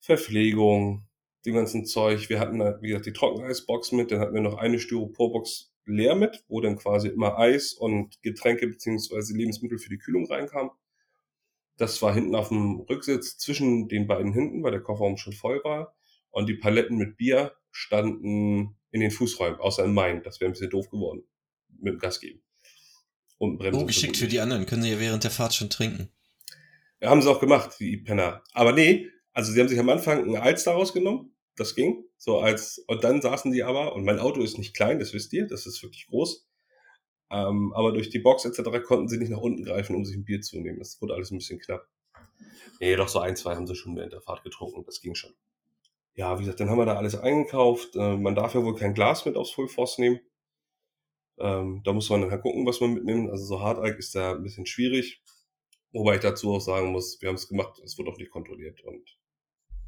Verpflegung, 0.00 1.06
dem 1.46 1.54
ganzen 1.54 1.86
Zeug. 1.86 2.28
Wir 2.28 2.40
hatten, 2.40 2.60
wie 2.82 2.88
gesagt, 2.88 3.06
die 3.06 3.12
Trockeneisbox 3.12 3.92
mit, 3.92 4.10
dann 4.10 4.20
hatten 4.20 4.34
wir 4.34 4.42
noch 4.42 4.58
eine 4.58 4.78
Styroporbox 4.78 5.72
leer 5.86 6.14
mit, 6.14 6.44
wo 6.48 6.60
dann 6.60 6.76
quasi 6.76 7.08
immer 7.08 7.38
Eis 7.38 7.72
und 7.72 8.20
Getränke 8.22 8.66
beziehungsweise 8.66 9.34
Lebensmittel 9.34 9.78
für 9.78 9.90
die 9.90 9.98
Kühlung 9.98 10.26
reinkam. 10.26 10.70
Das 11.76 12.00
war 12.02 12.14
hinten 12.14 12.34
auf 12.34 12.48
dem 12.48 12.80
Rücksitz 12.80 13.38
zwischen 13.38 13.88
den 13.88 14.06
beiden 14.06 14.32
hinten, 14.32 14.62
weil 14.62 14.70
der 14.70 14.82
Kofferraum 14.82 15.16
schon 15.16 15.32
voll 15.32 15.60
war. 15.64 15.94
Und 16.34 16.48
die 16.48 16.54
Paletten 16.54 16.96
mit 16.96 17.16
Bier 17.16 17.52
standen 17.70 18.76
in 18.90 19.00
den 19.00 19.12
Fußräumen, 19.12 19.60
außer 19.60 19.84
in 19.84 19.94
meinen. 19.94 20.24
Das 20.24 20.40
wäre 20.40 20.50
ein 20.50 20.52
bisschen 20.52 20.70
doof 20.70 20.90
geworden. 20.90 21.22
Mit 21.78 21.94
dem 21.94 21.98
Gas 22.00 22.18
geben. 22.18 22.42
Und 23.38 23.56
Bremsen. 23.56 23.82
Oh, 23.82 23.86
geschickt 23.86 24.16
für 24.16 24.26
die 24.26 24.40
anderen. 24.40 24.66
Können 24.66 24.82
sie 24.82 24.90
ja 24.90 24.98
während 24.98 25.22
der 25.22 25.30
Fahrt 25.30 25.54
schon 25.54 25.70
trinken. 25.70 26.08
Ja, 27.00 27.10
haben 27.10 27.22
sie 27.22 27.30
auch 27.30 27.38
gemacht, 27.38 27.76
die 27.78 27.98
Penner. 27.98 28.42
Aber 28.52 28.72
nee, 28.72 29.08
also 29.32 29.52
sie 29.52 29.60
haben 29.60 29.68
sich 29.68 29.78
am 29.78 29.88
Anfang 29.88 30.28
ein 30.28 30.36
Alster 30.36 30.72
rausgenommen. 30.72 31.36
Das 31.54 31.76
ging. 31.76 32.04
So 32.16 32.40
als, 32.40 32.78
und 32.88 33.04
dann 33.04 33.22
saßen 33.22 33.52
die 33.52 33.62
aber, 33.62 33.94
und 33.94 34.04
mein 34.04 34.18
Auto 34.18 34.42
ist 34.42 34.58
nicht 34.58 34.74
klein, 34.74 34.98
das 34.98 35.14
wisst 35.14 35.32
ihr, 35.32 35.46
das 35.46 35.66
ist 35.66 35.84
wirklich 35.84 36.08
groß. 36.08 36.48
Ähm, 37.30 37.72
aber 37.76 37.92
durch 37.92 38.10
die 38.10 38.18
Box 38.18 38.44
etc. 38.44 38.82
konnten 38.84 39.06
sie 39.08 39.18
nicht 39.18 39.30
nach 39.30 39.38
unten 39.38 39.62
greifen, 39.62 39.94
um 39.94 40.04
sich 40.04 40.16
ein 40.16 40.24
Bier 40.24 40.40
zu 40.40 40.58
nehmen. 40.58 40.80
Das 40.80 41.00
wurde 41.00 41.14
alles 41.14 41.30
ein 41.30 41.38
bisschen 41.38 41.60
knapp. 41.60 41.86
Nee, 42.80 42.96
doch 42.96 43.08
so 43.08 43.20
ein, 43.20 43.36
zwei 43.36 43.54
haben 43.54 43.68
sie 43.68 43.76
schon 43.76 43.94
während 43.94 44.12
der 44.12 44.20
Fahrt 44.20 44.42
getrunken. 44.42 44.82
Das 44.84 45.00
ging 45.00 45.14
schon. 45.14 45.32
Ja, 46.16 46.38
wie 46.38 46.42
gesagt, 46.42 46.60
dann 46.60 46.70
haben 46.70 46.78
wir 46.78 46.86
da 46.86 46.96
alles 46.96 47.16
eingekauft. 47.16 47.96
Äh, 47.96 48.16
man 48.16 48.34
darf 48.34 48.54
ja 48.54 48.62
wohl 48.62 48.76
kein 48.76 48.94
Glas 48.94 49.24
mit 49.26 49.36
aufs 49.36 49.50
Full 49.50 49.68
Force 49.68 49.98
nehmen. 49.98 50.20
Ähm, 51.38 51.82
da 51.84 51.92
muss 51.92 52.08
man 52.10 52.20
dann 52.20 52.30
halt 52.30 52.42
gucken, 52.42 52.66
was 52.66 52.80
man 52.80 52.94
mitnimmt. 52.94 53.30
Also 53.30 53.44
so 53.44 53.60
Harteig 53.60 53.98
ist 53.98 54.14
da 54.14 54.32
ein 54.32 54.42
bisschen 54.42 54.66
schwierig. 54.66 55.22
Wobei 55.92 56.16
ich 56.16 56.20
dazu 56.20 56.52
auch 56.54 56.60
sagen 56.60 56.92
muss, 56.92 57.20
wir 57.20 57.28
haben 57.28 57.36
es 57.36 57.48
gemacht, 57.48 57.80
es 57.84 57.98
wurde 57.98 58.10
auch 58.10 58.18
nicht 58.18 58.30
kontrolliert 58.30 58.82
und 58.82 59.16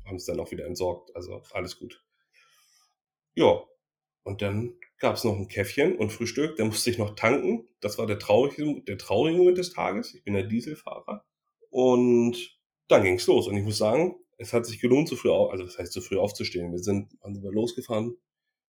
haben 0.04 0.16
es 0.16 0.24
dann 0.24 0.40
auch 0.40 0.50
wieder 0.50 0.66
entsorgt. 0.66 1.14
Also 1.14 1.42
alles 1.52 1.78
gut. 1.78 2.04
Ja, 3.34 3.62
und 4.24 4.42
dann 4.42 4.74
gab 4.98 5.14
es 5.14 5.24
noch 5.24 5.36
ein 5.36 5.48
Käffchen 5.48 5.96
und 5.96 6.10
Frühstück. 6.10 6.56
Da 6.56 6.64
musste 6.64 6.90
ich 6.90 6.98
noch 6.98 7.14
tanken. 7.14 7.68
Das 7.80 7.98
war 7.98 8.06
der 8.06 8.18
traurige, 8.18 8.82
der 8.82 8.98
traurige 8.98 9.38
Moment 9.38 9.58
des 9.58 9.72
Tages. 9.72 10.14
Ich 10.14 10.24
bin 10.24 10.34
der 10.34 10.42
Dieselfahrer. 10.44 11.24
Und 11.70 12.58
dann 12.88 13.04
ging's 13.04 13.26
los. 13.26 13.46
Und 13.46 13.56
ich 13.56 13.64
muss 13.64 13.78
sagen, 13.78 14.16
es 14.38 14.52
hat 14.52 14.66
sich 14.66 14.80
gelohnt, 14.80 15.08
zu 15.08 15.16
früh 15.16 15.30
auf, 15.30 15.50
also 15.50 15.64
das 15.64 15.78
heißt, 15.78 15.92
zu 15.92 16.00
früh 16.00 16.18
aufzustehen. 16.18 16.72
Wir 16.72 16.78
sind, 16.78 17.12
wann 17.20 17.34
sind 17.34 17.44
losgefahren? 17.44 18.16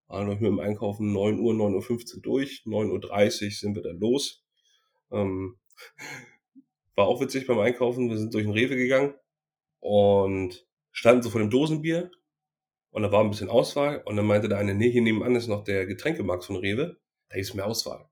Waren 0.07 0.27
wir 0.27 0.35
mit 0.35 0.43
dem 0.43 0.59
Einkaufen 0.59 1.11
9 1.11 1.39
Uhr, 1.39 1.53
9.15 1.53 2.15
Uhr 2.15 2.21
durch. 2.21 2.63
9.30 2.65 3.45
Uhr 3.45 3.51
sind 3.51 3.75
wir 3.75 3.83
dann 3.83 3.99
los. 3.99 4.45
Ähm, 5.11 5.57
war 6.95 7.07
auch 7.07 7.21
witzig 7.21 7.45
beim 7.47 7.59
Einkaufen. 7.59 8.09
Wir 8.09 8.17
sind 8.17 8.33
durch 8.33 8.45
den 8.45 8.53
Rewe 8.53 8.75
gegangen 8.75 9.13
und 9.79 10.65
standen 10.91 11.23
so 11.23 11.29
vor 11.29 11.41
dem 11.41 11.49
Dosenbier 11.49 12.09
und 12.91 13.03
da 13.03 13.11
war 13.11 13.23
ein 13.23 13.29
bisschen 13.29 13.49
Auswahl 13.49 14.01
und 14.05 14.15
dann 14.15 14.25
meinte 14.25 14.49
der 14.49 14.57
eine, 14.57 14.73
nee, 14.73 14.89
hier 14.89 15.01
nebenan 15.01 15.35
ist 15.35 15.47
noch 15.47 15.63
der 15.63 15.85
Getränkemarkt 15.85 16.45
von 16.45 16.55
Rewe. 16.55 16.97
Da 17.29 17.37
ist 17.37 17.53
mehr 17.53 17.67
Auswahl. 17.67 18.09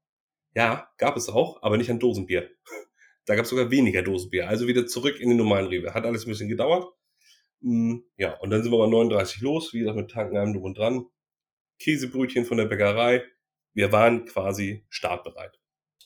Ja, 0.54 0.90
gab 0.98 1.18
es 1.18 1.30
auch, 1.30 1.64
aber 1.64 1.78
nicht 1.78 1.90
an 1.90 2.00
Dosenbier. 2.00 2.50
Da 3.28 3.34
gab 3.34 3.46
es 3.46 3.50
sogar 3.50 3.72
weniger 3.72 4.04
Dosenbier. 4.04 4.48
Also 4.48 4.68
wieder 4.68 4.86
zurück 4.86 5.20
in 5.20 5.30
den 5.30 5.40
normalen 5.40 5.66
Rewe. 5.66 5.96
Hat 5.96 6.06
alles 6.06 6.28
ein 6.28 6.30
bisschen 6.30 6.48
gedauert. 6.48 6.86
Mm, 7.62 7.98
Ja, 8.18 8.38
und 8.40 8.50
dann 8.50 8.64
sind 8.64 8.72
wir 8.72 8.78
bei 8.80 8.88
39 8.88 9.42
los, 9.42 9.74
wie 9.74 9.80
gesagt, 9.80 9.98
mit 9.98 10.12
Tanken 10.12 10.38
allem 10.38 10.54
drum 10.54 10.64
und 10.64 10.78
dran. 10.78 11.06
Käsebrötchen 11.80 12.46
von 12.46 12.58
der 12.58 12.66
Bäckerei. 12.66 13.24
Wir 13.74 13.92
waren 13.92 14.26
quasi 14.26 14.86
startbereit. 14.90 15.60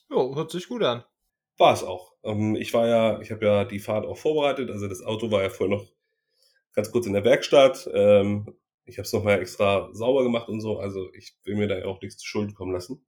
Jo, 0.10 0.36
hört 0.36 0.52
sich 0.52 0.68
gut 0.68 0.84
an. 0.84 1.04
War 1.58 1.74
es 1.74 1.84
auch. 1.84 2.14
Ähm, 2.24 2.56
ich 2.56 2.74
war 2.74 2.88
ja, 2.88 3.22
ich 3.22 3.32
habe 3.32 3.46
ja 3.46 3.66
die 3.66 3.80
Fahrt 3.80 4.06
auch 4.06 4.18
vorbereitet. 4.18 4.72
Also 4.72 4.88
das 4.88 5.04
Auto 5.04 5.30
war 5.32 5.44
ja 5.44 5.50
vorher 5.50 5.78
noch 5.78 5.86
ganz 6.74 6.92
kurz 6.92 7.06
in 7.06 7.14
der 7.14 7.24
Werkstatt. 7.26 7.90
Ähm, 7.94 8.56
ich 8.86 8.98
habe 8.98 9.06
es 9.06 9.14
nochmal 9.14 9.42
extra 9.42 9.90
sauber 9.94 10.24
gemacht 10.24 10.50
und 10.50 10.62
so. 10.62 10.80
Also 10.80 11.14
ich 11.14 11.36
will 11.44 11.56
mir 11.56 11.68
da 11.68 11.86
auch 11.86 12.02
nichts 12.02 12.18
zu 12.18 12.28
Schulden 12.28 12.56
kommen 12.56 12.74
lassen. 12.74 13.06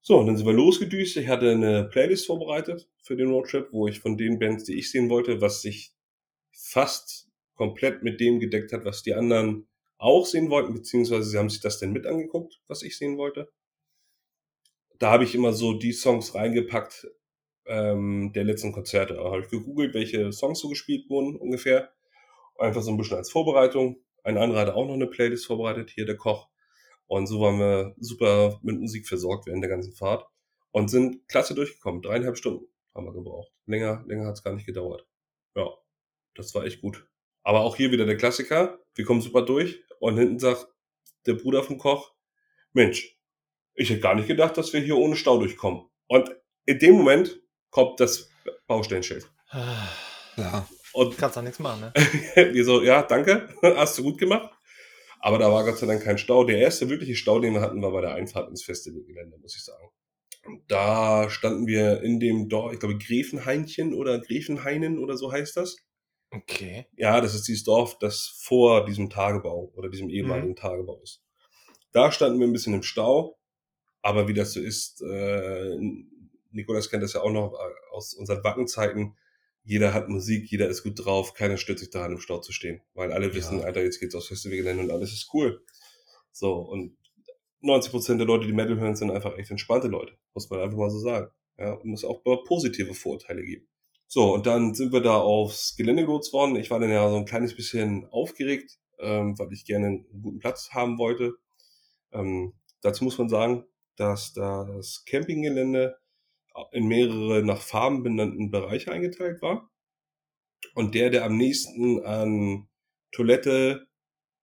So, 0.00 0.18
und 0.18 0.26
dann 0.26 0.36
sind 0.36 0.46
wir 0.46 0.52
losgedüst. 0.54 1.16
Ich 1.16 1.28
hatte 1.28 1.50
eine 1.50 1.84
Playlist 1.84 2.26
vorbereitet 2.26 2.88
für 3.02 3.16
den 3.16 3.28
Roadtrip, 3.30 3.72
wo 3.72 3.88
ich 3.88 4.00
von 4.00 4.16
den 4.16 4.38
Bands, 4.38 4.64
die 4.64 4.78
ich 4.78 4.90
sehen 4.90 5.10
wollte, 5.10 5.40
was 5.40 5.62
sich 5.62 5.95
fast 6.56 7.28
komplett 7.54 8.02
mit 8.02 8.20
dem 8.20 8.40
gedeckt 8.40 8.72
hat, 8.72 8.84
was 8.84 9.02
die 9.02 9.14
anderen 9.14 9.68
auch 9.98 10.26
sehen 10.26 10.50
wollten, 10.50 10.74
beziehungsweise 10.74 11.24
sie 11.24 11.38
haben 11.38 11.50
sich 11.50 11.60
das 11.60 11.78
denn 11.78 11.92
mit 11.92 12.06
angeguckt, 12.06 12.60
was 12.66 12.82
ich 12.82 12.98
sehen 12.98 13.16
wollte. 13.16 13.50
Da 14.98 15.10
habe 15.10 15.24
ich 15.24 15.34
immer 15.34 15.52
so 15.52 15.74
die 15.74 15.92
Songs 15.92 16.34
reingepackt 16.34 17.06
ähm, 17.66 18.32
der 18.34 18.44
letzten 18.44 18.72
Konzerte. 18.72 19.14
Da 19.14 19.24
habe 19.24 19.42
ich 19.42 19.48
gegoogelt, 19.48 19.94
welche 19.94 20.32
Songs 20.32 20.60
so 20.60 20.68
gespielt 20.68 21.08
wurden 21.10 21.36
ungefähr. 21.36 21.92
Einfach 22.58 22.82
so 22.82 22.90
ein 22.90 22.96
bisschen 22.96 23.18
als 23.18 23.30
Vorbereitung. 23.30 24.02
Ein 24.22 24.38
anderer 24.38 24.60
hatte 24.60 24.74
auch 24.74 24.86
noch 24.86 24.94
eine 24.94 25.06
Playlist 25.06 25.46
vorbereitet, 25.46 25.90
hier 25.90 26.06
der 26.06 26.16
Koch. 26.16 26.48
Und 27.06 27.26
so 27.26 27.40
waren 27.40 27.58
wir 27.58 27.94
super 27.98 28.58
mit 28.62 28.80
Musik 28.80 29.06
versorgt 29.06 29.46
während 29.46 29.62
der 29.62 29.70
ganzen 29.70 29.92
Fahrt. 29.92 30.26
Und 30.70 30.88
sind 30.88 31.26
klasse 31.28 31.54
durchgekommen. 31.54 32.02
Dreieinhalb 32.02 32.36
Stunden 32.36 32.66
haben 32.94 33.06
wir 33.06 33.12
gebraucht. 33.12 33.52
Länger, 33.66 34.04
länger 34.06 34.26
hat 34.26 34.34
es 34.34 34.42
gar 34.42 34.54
nicht 34.54 34.66
gedauert. 34.66 35.06
Ja, 35.54 35.70
das 36.38 36.54
war 36.54 36.64
echt 36.64 36.80
gut. 36.80 37.06
Aber 37.42 37.60
auch 37.60 37.76
hier 37.76 37.90
wieder 37.92 38.06
der 38.06 38.16
Klassiker. 38.16 38.78
Wir 38.94 39.04
kommen 39.04 39.20
super 39.20 39.42
durch. 39.42 39.82
Und 39.98 40.18
hinten 40.18 40.38
sagt 40.38 40.68
der 41.26 41.34
Bruder 41.34 41.62
vom 41.62 41.78
Koch, 41.78 42.12
Mensch, 42.72 43.16
ich 43.74 43.90
hätte 43.90 44.00
gar 44.00 44.14
nicht 44.14 44.28
gedacht, 44.28 44.56
dass 44.56 44.72
wir 44.72 44.80
hier 44.80 44.96
ohne 44.96 45.16
Stau 45.16 45.38
durchkommen. 45.38 45.82
Und 46.08 46.30
in 46.64 46.78
dem 46.78 46.94
Moment 46.94 47.40
kommt 47.70 48.00
das 48.00 48.30
Baustellenschild. 48.66 49.30
Ja. 50.36 50.68
Und 50.92 51.16
Kannst 51.18 51.36
doch 51.36 51.42
nichts 51.42 51.58
machen, 51.58 51.80
ne? 51.80 51.92
wir 52.54 52.64
so, 52.64 52.82
ja, 52.82 53.02
danke, 53.02 53.48
hast 53.62 53.98
du 53.98 54.02
gut 54.02 54.18
gemacht. 54.18 54.50
Aber 55.20 55.38
da 55.38 55.50
war 55.50 55.64
Gott 55.64 55.78
sei 55.78 55.86
Dank 55.86 56.02
kein 56.02 56.18
Stau. 56.18 56.44
Der 56.44 56.58
erste 56.58 56.88
wirkliche 56.88 57.16
Stau, 57.16 57.38
den 57.38 57.54
wir 57.54 57.60
hatten, 57.60 57.82
war 57.82 57.90
bei 57.90 58.00
der 58.00 58.14
Einfahrt 58.14 58.48
ins 58.48 58.62
Festivalgelände, 58.62 59.38
muss 59.38 59.56
ich 59.56 59.64
sagen. 59.64 59.88
Da 60.68 61.28
standen 61.30 61.66
wir 61.66 62.02
in 62.02 62.20
dem 62.20 62.48
Dorf, 62.48 62.72
ich 62.72 62.78
glaube 62.78 62.98
Gräfenhainchen 62.98 63.94
oder 63.94 64.20
Gräfenhainen 64.20 64.98
oder 64.98 65.16
so 65.16 65.32
heißt 65.32 65.56
das. 65.56 65.76
Okay. 66.36 66.86
Ja, 66.96 67.20
das 67.20 67.34
ist 67.34 67.48
dieses 67.48 67.64
Dorf, 67.64 67.98
das 67.98 68.38
vor 68.42 68.84
diesem 68.84 69.10
Tagebau 69.10 69.72
oder 69.74 69.88
diesem 69.88 70.08
ehemaligen 70.10 70.54
Tagebau 70.56 71.00
ist. 71.02 71.22
Da 71.92 72.12
standen 72.12 72.38
wir 72.40 72.46
ein 72.46 72.52
bisschen 72.52 72.74
im 72.74 72.82
Stau, 72.82 73.38
aber 74.02 74.28
wie 74.28 74.34
das 74.34 74.52
so 74.52 74.60
ist, 74.60 75.02
äh, 75.02 75.76
Nikolas 76.50 76.90
kennt 76.90 77.02
das 77.02 77.14
ja 77.14 77.22
auch 77.22 77.30
noch 77.30 77.54
äh, 77.54 77.94
aus 77.94 78.14
unseren 78.14 78.42
Wackenzeiten. 78.44 79.16
Jeder 79.64 79.94
hat 79.94 80.08
Musik, 80.08 80.50
jeder 80.50 80.68
ist 80.68 80.82
gut 80.82 81.04
drauf, 81.04 81.34
keiner 81.34 81.56
stört 81.56 81.78
sich 81.78 81.90
daran, 81.90 82.12
im 82.12 82.20
Stau 82.20 82.38
zu 82.38 82.52
stehen, 82.52 82.82
weil 82.94 83.12
alle 83.12 83.34
wissen, 83.34 83.58
Ja. 83.60 83.64
Alter, 83.64 83.82
jetzt 83.82 83.98
geht's 83.98 84.14
aufs 84.14 84.28
Festivalgelände 84.28 84.82
und 84.84 84.90
alles 84.90 85.12
ist 85.12 85.30
cool. 85.34 85.64
So, 86.32 86.54
und 86.54 86.96
90% 87.62 88.18
der 88.18 88.26
Leute, 88.26 88.46
die 88.46 88.52
Metal 88.52 88.78
hören, 88.78 88.94
sind 88.94 89.10
einfach 89.10 89.36
echt 89.38 89.50
entspannte 89.50 89.88
Leute, 89.88 90.12
muss 90.34 90.50
man 90.50 90.60
einfach 90.60 90.76
mal 90.76 90.90
so 90.90 90.98
sagen. 90.98 91.30
Ja, 91.58 91.78
muss 91.82 92.04
auch 92.04 92.22
positive 92.22 92.94
Vorurteile 92.94 93.42
geben. 93.42 93.66
So, 94.08 94.34
und 94.34 94.46
dann 94.46 94.74
sind 94.74 94.92
wir 94.92 95.00
da 95.00 95.16
aufs 95.16 95.76
Gelände 95.76 96.04
gelotst 96.04 96.32
worden. 96.32 96.56
Ich 96.56 96.70
war 96.70 96.78
dann 96.78 96.90
ja 96.90 97.08
so 97.10 97.16
ein 97.16 97.24
kleines 97.24 97.56
bisschen 97.56 98.06
aufgeregt, 98.06 98.78
ähm, 99.00 99.38
weil 99.38 99.52
ich 99.52 99.64
gerne 99.64 99.86
einen 99.86 100.22
guten 100.22 100.38
Platz 100.38 100.70
haben 100.70 100.98
wollte. 100.98 101.34
Ähm, 102.12 102.54
dazu 102.82 103.04
muss 103.04 103.18
man 103.18 103.28
sagen, 103.28 103.64
dass 103.96 104.32
das 104.32 105.04
Campinggelände 105.06 105.96
in 106.72 106.86
mehrere 106.86 107.42
nach 107.42 107.60
Farben 107.60 108.02
benannten 108.02 108.50
Bereiche 108.50 108.92
eingeteilt 108.92 109.42
war. 109.42 109.70
Und 110.74 110.94
der, 110.94 111.10
der 111.10 111.24
am 111.24 111.36
nächsten 111.36 112.04
an 112.04 112.68
Toilette, 113.12 113.86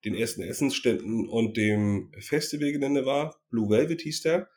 den 0.05 0.15
ersten 0.15 0.41
Essensständen 0.41 1.29
und 1.29 1.55
dem 1.57 2.11
Festivalgelände 2.19 3.05
war, 3.05 3.39
Blue 3.49 3.69
Velvet 3.69 4.01
hieß 4.01 4.21
der, 4.23 4.49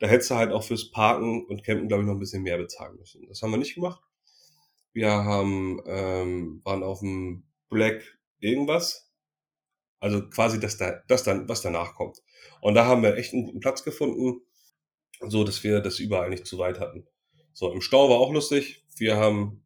da 0.00 0.06
hättest 0.06 0.30
du 0.30 0.36
halt 0.36 0.52
auch 0.52 0.64
fürs 0.64 0.90
Parken 0.90 1.44
und 1.46 1.62
Campen, 1.64 1.88
glaube 1.88 2.02
ich, 2.02 2.06
noch 2.06 2.14
ein 2.14 2.20
bisschen 2.20 2.42
mehr 2.42 2.58
bezahlen 2.58 2.96
müssen. 2.96 3.26
Das 3.28 3.42
haben 3.42 3.50
wir 3.50 3.58
nicht 3.58 3.74
gemacht. 3.74 4.02
Wir 4.94 5.10
haben, 5.10 5.82
ähm, 5.86 6.60
waren 6.64 6.82
auf 6.82 7.00
dem 7.00 7.44
Black 7.68 8.18
irgendwas. 8.38 9.12
Also 9.98 10.28
quasi 10.28 10.60
das, 10.60 10.78
da, 10.78 11.02
das 11.08 11.24
dann, 11.24 11.48
was 11.48 11.62
danach 11.62 11.94
kommt. 11.94 12.22
Und 12.60 12.74
da 12.74 12.86
haben 12.86 13.02
wir 13.02 13.16
echt 13.16 13.32
einen 13.32 13.44
guten 13.44 13.60
Platz 13.60 13.84
gefunden, 13.84 14.40
so 15.20 15.44
dass 15.44 15.64
wir 15.64 15.80
das 15.80 15.98
überall 15.98 16.30
nicht 16.30 16.46
zu 16.46 16.58
weit 16.58 16.78
hatten. 16.78 17.06
So, 17.52 17.72
im 17.72 17.80
Stau 17.80 18.08
war 18.08 18.18
auch 18.18 18.32
lustig. 18.32 18.84
Wir 18.96 19.16
haben 19.16 19.64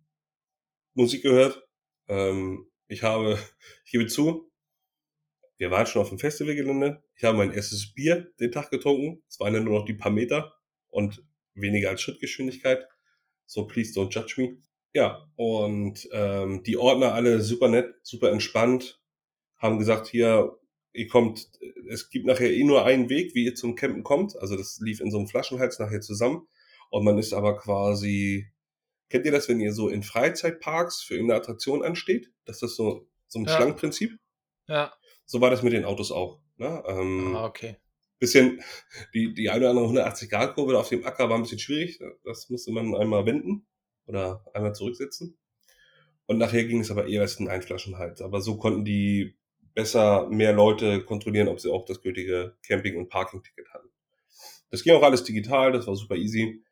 Musik 0.95 1.23
gehört. 1.23 1.69
Ähm, 2.09 2.71
ich 2.87 3.03
habe, 3.03 3.39
ich 3.85 3.93
gebe 3.93 4.07
zu, 4.07 4.51
wir 5.59 5.71
waren 5.71 5.87
schon 5.87 6.03
auf 6.03 6.09
dem 6.09 6.19
Festivalgelände. 6.19 7.03
Ich 7.17 7.25
habe 7.25 7.37
mein 7.37 7.53
erstes 7.53 7.93
Bier 7.93 8.33
den 8.41 8.53
Tag 8.53 8.71
getrunken. 8.71 9.23
Es 9.29 9.41
waren 9.41 9.53
ja 9.53 9.61
nur 9.61 9.81
noch 9.81 9.85
die 9.85 9.95
paar 9.95 10.13
Meter 10.13 10.55
und 10.89 11.23
weniger 11.55 11.91
als 11.91 12.01
Schrittgeschwindigkeit. 12.01 12.87
So, 13.45 13.67
please 13.67 13.93
don't 13.93 14.11
judge 14.11 14.35
me. 14.41 14.57
Ja, 14.95 15.29
und 15.37 16.09
ähm, 16.13 16.63
die 16.65 16.77
Ordner 16.77 17.13
alle 17.15 17.41
super 17.41 17.69
nett, 17.69 17.95
super 18.03 18.31
entspannt, 18.33 19.01
haben 19.59 19.79
gesagt, 19.79 20.07
hier, 20.07 20.57
ihr 20.93 21.09
kommt, 21.09 21.49
es 21.89 22.11
gibt 22.11 22.27
nachher 22.27 22.51
eh 22.53 22.65
nur 22.65 22.85
einen 22.85 23.09
Weg, 23.11 23.35
wie 23.35 23.45
ihr 23.45 23.55
zum 23.55 23.75
Campen 23.75 24.03
kommt. 24.03 24.37
Also 24.37 24.57
das 24.57 24.79
lief 24.81 25.01
in 25.01 25.11
so 25.11 25.19
einem 25.19 25.29
Flaschenhals 25.29 25.79
nachher 25.79 26.01
zusammen. 26.01 26.47
Und 26.91 27.05
man 27.05 27.19
ist 27.19 27.33
aber 27.35 27.57
quasi, 27.59 28.47
kennt 29.11 29.27
ihr 29.27 29.33
das, 29.33 29.49
wenn 29.49 29.61
ihr 29.61 29.73
so 29.75 29.89
in 29.89 30.03
Freizeitparks 30.03 31.03
für 31.03 31.15
irgendeine 31.15 31.41
Attraktion 31.41 31.83
ansteht? 31.83 32.31
Das 32.47 32.63
ist 32.63 32.77
so, 32.77 33.07
so 33.27 33.39
ein 33.41 33.45
Ja. 33.45 33.57
Schlangenprinzip. 33.57 34.19
Ja. 34.69 34.93
So 35.27 35.41
war 35.43 35.51
das 35.51 35.63
mit 35.63 35.75
den 35.75 35.85
Autos 35.85 36.11
auch. 36.11 36.41
Ne? 36.57 36.83
Ähm, 36.87 37.37
Ah, 37.37 37.45
okay. 37.47 37.77
bisschen, 38.19 38.63
die, 39.15 39.35
die 39.35 39.51
eine 39.51 39.71
oder 39.71 39.83
andere 39.83 40.07
180-Grad-Kurve 40.09 40.79
auf 40.79 40.89
dem 40.89 41.05
Acker 41.05 41.29
war 41.29 41.37
ein 41.37 41.43
bisschen 41.43 41.59
schwierig. 41.59 42.01
Das 42.25 42.49
musste 42.49 42.73
man 42.73 42.95
einmal 42.97 43.27
wenden 43.27 43.67
oder 44.09 44.45
einmal 44.55 44.75
zurücksetzen. 44.75 45.39
Und 46.27 46.39
nachher 46.39 46.65
ging 46.65 46.81
es 46.81 46.91
aber 46.91 47.07
eher 47.07 47.23
als 47.23 47.39
ein 47.39 47.49
Einflaschenhals. 47.49 48.21
Aber 48.21 48.41
so 48.41 48.59
konnten 48.59 48.85
die 48.85 49.37
besser 49.75 50.29
mehr 50.29 50.53
Leute 50.53 51.05
kontrollieren, 51.05 51.49
ob 51.49 51.61
sie 51.61 51.71
auch 51.71 51.85
das 51.85 52.03
gültige 52.03 52.57
Camping- 52.67 52.97
und 52.97 53.09
Parking-Ticket 53.09 53.73
hatten. 53.73 53.89
Das 54.71 54.83
ging 54.83 54.95
auch 54.95 55.03
alles 55.03 55.25
digital, 55.25 55.73
das 55.73 55.87
war 55.87 55.97
super 55.97 56.17
easy. 56.17 56.63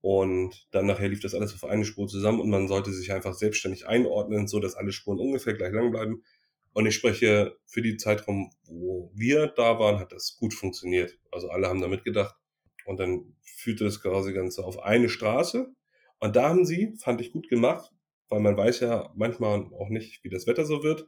Und 0.00 0.68
dann 0.70 0.86
nachher 0.86 1.08
lief 1.08 1.20
das 1.20 1.34
alles 1.34 1.54
auf 1.54 1.64
eine 1.64 1.84
Spur 1.84 2.06
zusammen 2.06 2.40
und 2.40 2.50
man 2.50 2.68
sollte 2.68 2.92
sich 2.92 3.12
einfach 3.12 3.34
selbstständig 3.34 3.86
einordnen, 3.86 4.46
so 4.46 4.60
dass 4.60 4.74
alle 4.74 4.92
Spuren 4.92 5.18
ungefähr 5.18 5.54
gleich 5.54 5.72
lang 5.72 5.90
bleiben. 5.90 6.22
Und 6.74 6.86
ich 6.86 6.94
spreche 6.94 7.56
für 7.66 7.82
die 7.82 7.96
Zeitraum, 7.96 8.50
wo 8.64 9.10
wir 9.14 9.46
da 9.46 9.78
waren, 9.78 9.98
hat 9.98 10.12
das 10.12 10.36
gut 10.38 10.54
funktioniert. 10.54 11.18
Also 11.30 11.48
alle 11.48 11.68
haben 11.68 11.80
da 11.80 11.88
mitgedacht. 11.88 12.36
Und 12.84 13.00
dann 13.00 13.34
führte 13.42 13.84
das 13.84 14.02
quasi 14.02 14.32
Ganze 14.32 14.64
auf 14.64 14.78
eine 14.80 15.08
Straße. 15.08 15.74
Und 16.24 16.34
da 16.36 16.48
haben 16.48 16.64
sie, 16.64 16.94
fand 16.96 17.20
ich 17.20 17.32
gut 17.32 17.48
gemacht, 17.50 17.92
weil 18.30 18.40
man 18.40 18.56
weiß 18.56 18.80
ja 18.80 19.12
manchmal 19.14 19.60
auch 19.74 19.90
nicht, 19.90 20.24
wie 20.24 20.30
das 20.30 20.46
Wetter 20.46 20.64
so 20.64 20.82
wird, 20.82 21.06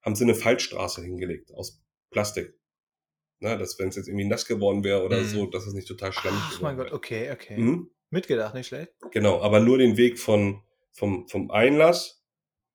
haben 0.00 0.14
sie 0.16 0.24
eine 0.24 0.34
Fallstraße 0.34 1.02
hingelegt 1.02 1.52
aus 1.52 1.82
Plastik. 2.10 2.54
Na, 3.38 3.56
dass 3.56 3.78
wenn 3.78 3.88
es 3.88 3.96
jetzt 3.96 4.08
irgendwie 4.08 4.24
nass 4.24 4.46
geworden 4.46 4.82
wäre 4.82 5.04
oder 5.04 5.20
Mhm. 5.20 5.24
so, 5.26 5.46
dass 5.46 5.66
es 5.66 5.74
nicht 5.74 5.86
total 5.86 6.10
schlammig 6.12 6.40
Ach 6.42 6.60
mein 6.62 6.76
Gott, 6.78 6.86
wäre. 6.86 6.96
okay, 6.96 7.30
okay. 7.32 7.58
Mhm. 7.58 7.90
Mitgedacht, 8.08 8.54
nicht 8.54 8.68
schlecht. 8.68 8.92
Genau, 9.10 9.42
aber 9.42 9.60
nur 9.60 9.76
den 9.76 9.98
Weg 9.98 10.18
von, 10.18 10.62
vom, 10.92 11.28
vom 11.28 11.50
Einlass 11.50 12.24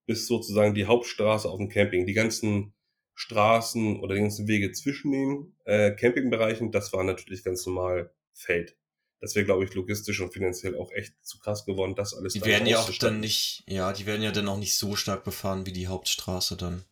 bis 0.06 0.28
sozusagen 0.28 0.76
die 0.76 0.86
Hauptstraße 0.86 1.50
auf 1.50 1.58
dem 1.58 1.70
Camping. 1.70 2.06
Die 2.06 2.13
ganzen 2.13 2.74
Straßen 3.15 4.00
oder 4.02 4.13
die 4.13 4.22
ganzen 4.22 4.48
Wege 4.48 4.72
zwischen 4.72 5.12
den 5.12 5.56
äh, 5.65 5.96
Campingbereichen, 5.96 6.72
das 6.72 6.94
war 6.94 7.04
natürlich 7.04 7.44
ganz 7.44 7.65
normal 7.65 8.13
Feld. 8.34 8.78
Das 9.22 9.36
wäre, 9.36 9.46
glaube 9.46 9.64
ich, 9.64 9.74
logistisch 9.76 10.20
und 10.20 10.34
finanziell 10.34 10.76
auch 10.76 10.92
echt 10.92 11.14
zu 11.22 11.38
krass 11.40 11.66
geworden, 11.66 11.94
das 11.96 12.16
alles 12.16 12.34
Die 12.34 12.40
dann 12.40 12.50
werden 12.50 12.68
ja 12.68 12.80
auch 12.80 12.92
dann 12.98 13.20
nicht, 13.20 13.64
ja, 13.68 13.94
die 13.94 14.08
werden 14.08 14.24
ja 14.24 14.32
dann 14.32 14.48
auch 14.48 14.58
nicht 14.58 14.76
so 14.76 14.96
stark 14.96 15.24
befahren 15.24 15.66
wie 15.68 15.72
die 15.72 15.88
Hauptstraße 15.88 16.58
dann. 16.58 16.84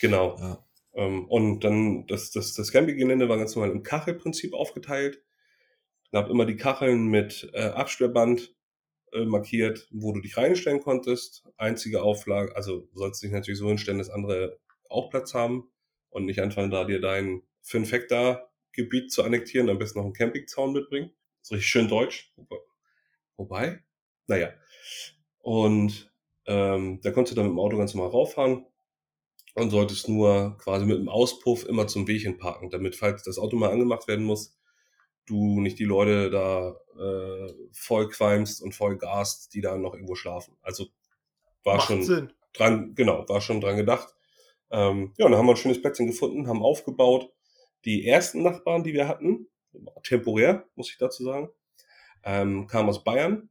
Genau. 0.00 0.36
Ja. 0.38 0.64
Ähm, 0.94 1.26
und 1.26 1.60
dann 1.64 2.06
das, 2.06 2.30
das, 2.30 2.54
das 2.54 2.70
Campinggelände 2.70 3.28
war 3.28 3.38
ganz 3.38 3.56
normal 3.56 3.72
im 3.72 3.82
Kachelprinzip 3.82 4.54
aufgeteilt. 4.54 5.20
Da 6.12 6.18
hab 6.18 6.30
immer 6.30 6.46
die 6.46 6.56
Kacheln 6.56 7.08
mit 7.08 7.50
äh, 7.54 7.62
Absperrband 7.62 8.54
äh, 9.12 9.24
markiert, 9.24 9.88
wo 9.90 10.12
du 10.12 10.20
dich 10.20 10.36
reinstellen 10.36 10.80
konntest. 10.80 11.44
Einzige 11.56 12.02
Auflage, 12.02 12.54
also 12.54 12.80
du 12.80 12.98
sollst 12.98 13.22
dich 13.22 13.32
natürlich 13.32 13.58
so 13.58 13.68
hinstellen, 13.68 13.98
dass 13.98 14.10
andere 14.10 14.60
auch 14.88 15.10
Platz 15.10 15.34
haben 15.34 15.72
und 16.10 16.26
nicht 16.26 16.40
anfangen, 16.40 16.70
da 16.70 16.84
dir 16.84 17.00
dein 17.00 17.42
5 17.62 17.90
Hektar 17.90 18.52
Gebiet 18.72 19.10
zu 19.12 19.22
annektieren, 19.22 19.68
am 19.70 19.78
besten 19.78 19.98
noch 19.98 20.04
einen 20.04 20.14
Campingzaun 20.14 20.72
mitbringen. 20.72 21.10
So 21.44 21.54
richtig 21.54 21.68
schön 21.70 21.88
deutsch. 21.88 22.32
Wobei- 23.36 23.80
naja. 24.26 24.54
Und 25.40 26.10
ähm, 26.46 27.00
da 27.02 27.10
konntest 27.10 27.32
du 27.32 27.36
dann 27.36 27.46
mit 27.46 27.52
dem 27.54 27.58
Auto 27.60 27.76
ganz 27.76 27.94
normal 27.94 28.10
rauffahren 28.10 28.64
und 29.54 29.70
solltest 29.70 30.08
nur 30.08 30.56
quasi 30.58 30.86
mit 30.86 30.98
dem 30.98 31.08
Auspuff 31.10 31.66
immer 31.66 31.86
zum 31.86 32.08
Weg 32.08 32.22
hin 32.22 32.38
parken, 32.38 32.70
damit, 32.70 32.96
falls 32.96 33.22
das 33.24 33.38
Auto 33.38 33.56
mal 33.56 33.70
angemacht 33.70 34.08
werden 34.08 34.24
muss, 34.24 34.56
du 35.26 35.60
nicht 35.60 35.78
die 35.78 35.84
Leute 35.84 36.30
da 36.30 36.76
äh, 36.98 37.52
voll 37.72 38.08
qualmst 38.08 38.62
und 38.62 38.74
voll 38.74 38.96
gast, 38.96 39.52
die 39.52 39.60
da 39.60 39.76
noch 39.76 39.92
irgendwo 39.94 40.14
schlafen. 40.14 40.56
Also 40.62 40.86
war 41.62 41.76
Macht 41.76 41.86
schon 41.88 42.02
Sinn. 42.02 42.32
dran, 42.54 42.94
genau, 42.94 43.28
war 43.28 43.42
schon 43.42 43.60
dran 43.60 43.76
gedacht. 43.76 44.14
Ähm, 44.70 45.12
ja, 45.18 45.26
und 45.26 45.32
dann 45.32 45.38
haben 45.38 45.46
wir 45.46 45.52
ein 45.52 45.58
schönes 45.58 45.82
Plätzchen 45.82 46.06
gefunden, 46.06 46.48
haben 46.48 46.62
aufgebaut. 46.62 47.30
Die 47.84 48.06
ersten 48.06 48.42
Nachbarn, 48.42 48.82
die 48.82 48.94
wir 48.94 49.08
hatten, 49.08 49.48
temporär, 50.02 50.66
muss 50.74 50.90
ich 50.90 50.98
dazu 50.98 51.24
sagen, 51.24 51.50
ähm, 52.24 52.66
kamen 52.66 52.88
aus 52.88 53.04
Bayern. 53.04 53.50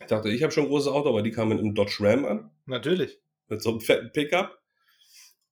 Ich 0.00 0.06
dachte, 0.06 0.28
ich 0.28 0.42
habe 0.42 0.52
schon 0.52 0.64
ein 0.64 0.68
großes 0.68 0.88
Auto, 0.88 1.08
aber 1.08 1.22
die 1.22 1.30
kamen 1.30 1.50
mit 1.50 1.58
einem 1.58 1.74
Dodge 1.74 1.96
Ram 2.00 2.24
an 2.24 2.50
Natürlich. 2.66 3.18
mit 3.48 3.62
so 3.62 3.70
einem 3.70 3.80
fetten 3.80 4.12
Pickup 4.12 4.58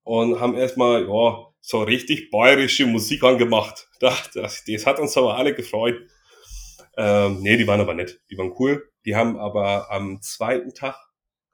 und 0.04 0.38
haben 0.40 0.54
erstmal, 0.54 1.08
ja, 1.08 1.46
so 1.60 1.82
richtig 1.82 2.30
bayerische 2.30 2.86
Musik 2.86 3.22
angemacht. 3.22 3.88
Das, 3.98 4.30
das, 4.32 4.62
das 4.64 4.84
hat 4.84 5.00
uns 5.00 5.16
aber 5.16 5.38
alle 5.38 5.54
gefreut. 5.54 6.06
Ähm, 6.98 7.40
nee, 7.40 7.56
die 7.56 7.66
waren 7.66 7.80
aber 7.80 7.94
nett, 7.94 8.20
die 8.30 8.36
waren 8.36 8.52
cool. 8.58 8.92
Die 9.06 9.16
haben 9.16 9.38
aber 9.38 9.90
am 9.90 10.20
zweiten 10.20 10.74
Tag, 10.74 10.96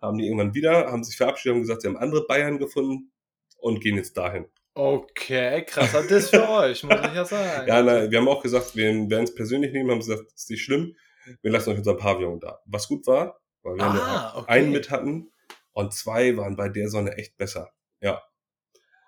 kamen 0.00 0.18
die 0.18 0.26
irgendwann 0.26 0.52
wieder, 0.52 0.90
haben 0.90 1.04
sich 1.04 1.16
verabschiedet 1.16 1.54
und 1.54 1.60
gesagt, 1.62 1.82
sie 1.82 1.88
haben 1.88 1.96
andere 1.96 2.26
Bayern 2.26 2.58
gefunden 2.58 3.12
und 3.58 3.80
gehen 3.80 3.94
jetzt 3.94 4.16
dahin. 4.16 4.46
Okay, 4.74 5.64
krasser 5.66 6.02
Diss 6.06 6.30
für 6.30 6.48
euch, 6.48 6.82
muss 6.82 6.94
ich 7.04 7.14
ja 7.14 7.24
sagen. 7.24 7.68
Ja, 7.68 7.82
na, 7.82 8.10
wir 8.10 8.18
haben 8.18 8.28
auch 8.28 8.42
gesagt, 8.42 8.74
wir 8.74 8.86
werden 9.10 9.24
es 9.24 9.34
persönlich 9.34 9.72
nehmen, 9.72 9.90
haben 9.90 9.98
gesagt, 9.98 10.32
ist 10.34 10.48
nicht 10.50 10.62
schlimm, 10.64 10.96
wir 11.42 11.50
lassen 11.50 11.70
euch 11.70 11.78
unser 11.78 11.94
Pavillon 11.96 12.40
da. 12.40 12.60
Was 12.64 12.88
gut 12.88 13.06
war, 13.06 13.38
weil 13.62 13.76
wir 13.76 13.84
Ah, 13.84 14.38
okay. 14.38 14.50
einen 14.50 14.70
mit 14.72 14.90
hatten 14.90 15.30
und 15.72 15.92
zwei 15.92 16.36
waren 16.36 16.56
bei 16.56 16.68
der 16.70 16.88
Sonne 16.88 17.16
echt 17.18 17.36
besser. 17.36 17.70
Ja, 18.00 18.22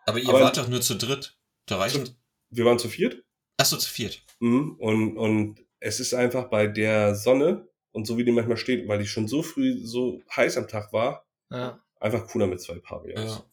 Aber 0.07 0.19
ihr 0.19 0.29
Aber- 0.29 0.41
wart 0.43 0.57
doch 0.59 0.69
nur 0.69 0.83
zu 0.83 0.97
dritt. 0.97 1.39
Da 1.67 1.79
reichen. 1.79 2.09
wir 2.51 2.65
waren 2.67 2.79
zu 2.79 2.89
viert 2.89 3.25
Achso, 3.57 3.79
zu 3.79 3.89
viert. 3.89 4.23
Mhm. 4.41 4.77
Und, 4.79 5.17
und 5.17 5.65
es 5.81 5.99
ist 5.99 6.13
einfach 6.13 6.51
bei 6.51 6.67
der 6.67 7.15
Sonne 7.15 7.69
und 7.93 8.07
so 8.07 8.19
wie 8.19 8.25
die 8.25 8.33
manchmal 8.33 8.57
steht, 8.59 8.87
weil 8.87 8.99
die 8.99 9.07
schon 9.07 9.29
so 9.29 9.43
früh 9.43 9.79
so 9.83 10.21
heiß 10.37 10.59
am 10.59 10.69
Tag 10.69 10.93
war, 10.93 11.27
Ja. 11.51 11.81
einfach 12.01 12.27
cooler 12.27 12.47
mit 12.49 12.61
zwei 12.61 12.79
Pavillons. 12.81 13.31
Ja. 13.39 13.45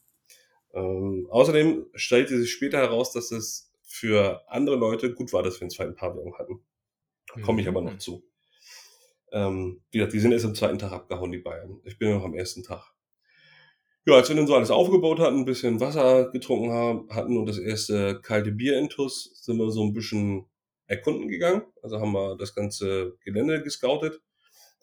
Ähm, 0.73 1.27
außerdem 1.29 1.87
stellte 1.93 2.37
sich 2.37 2.51
später 2.51 2.77
heraus, 2.77 3.11
dass 3.11 3.31
es 3.31 3.71
für 3.83 4.41
andere 4.49 4.75
Leute 4.77 5.13
gut 5.13 5.33
war, 5.33 5.43
dass 5.43 5.55
wir 5.55 5.61
einen 5.61 5.69
zweiten 5.71 5.95
Pavillon 5.95 6.37
hatten. 6.37 6.63
Da 7.33 7.41
komme 7.41 7.61
ich 7.61 7.67
aber 7.67 7.81
noch 7.81 7.93
Mhm. 7.93 7.99
zu. 7.99 8.23
Ähm, 9.31 9.81
wie 9.91 9.97
gesagt, 9.97 10.13
die 10.13 10.19
sind 10.19 10.31
erst 10.31 10.45
am 10.45 10.55
zweiten 10.55 10.77
Tag 10.79 10.91
abgehauen, 10.91 11.31
die 11.31 11.37
Bayern. 11.39 11.79
Ich 11.85 11.97
bin 11.97 12.11
noch 12.11 12.23
am 12.23 12.33
ersten 12.35 12.63
Tag. 12.63 12.93
Ja, 14.05 14.15
als 14.15 14.29
wir 14.29 14.35
dann 14.35 14.47
so 14.47 14.55
alles 14.55 14.71
aufgebaut 14.71 15.19
hatten, 15.19 15.37
ein 15.37 15.45
bisschen 15.45 15.79
Wasser 15.79 16.31
getrunken 16.31 16.71
haben, 16.71 17.07
hatten 17.09 17.37
und 17.37 17.45
das 17.45 17.59
erste 17.59 18.19
kalte 18.21 18.51
Bier 18.51 18.77
intus, 18.77 19.31
sind 19.35 19.57
wir 19.57 19.69
so 19.71 19.83
ein 19.83 19.93
bisschen 19.93 20.47
erkunden 20.87 21.27
gegangen. 21.29 21.61
Also 21.81 21.99
haben 21.99 22.11
wir 22.11 22.35
das 22.35 22.55
ganze 22.55 23.15
Gelände 23.23 23.61
gescoutet. 23.61 24.21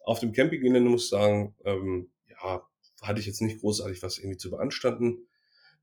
Auf 0.04 0.20
dem 0.20 0.32
Campinggelände 0.32 0.88
muss 0.88 1.04
ich 1.04 1.10
sagen, 1.10 1.54
ähm, 1.64 2.10
ja, 2.30 2.62
hatte 3.02 3.20
ich 3.20 3.26
jetzt 3.26 3.42
nicht 3.42 3.60
großartig 3.60 4.02
was 4.02 4.18
irgendwie 4.18 4.38
zu 4.38 4.50
beanstanden. 4.50 5.27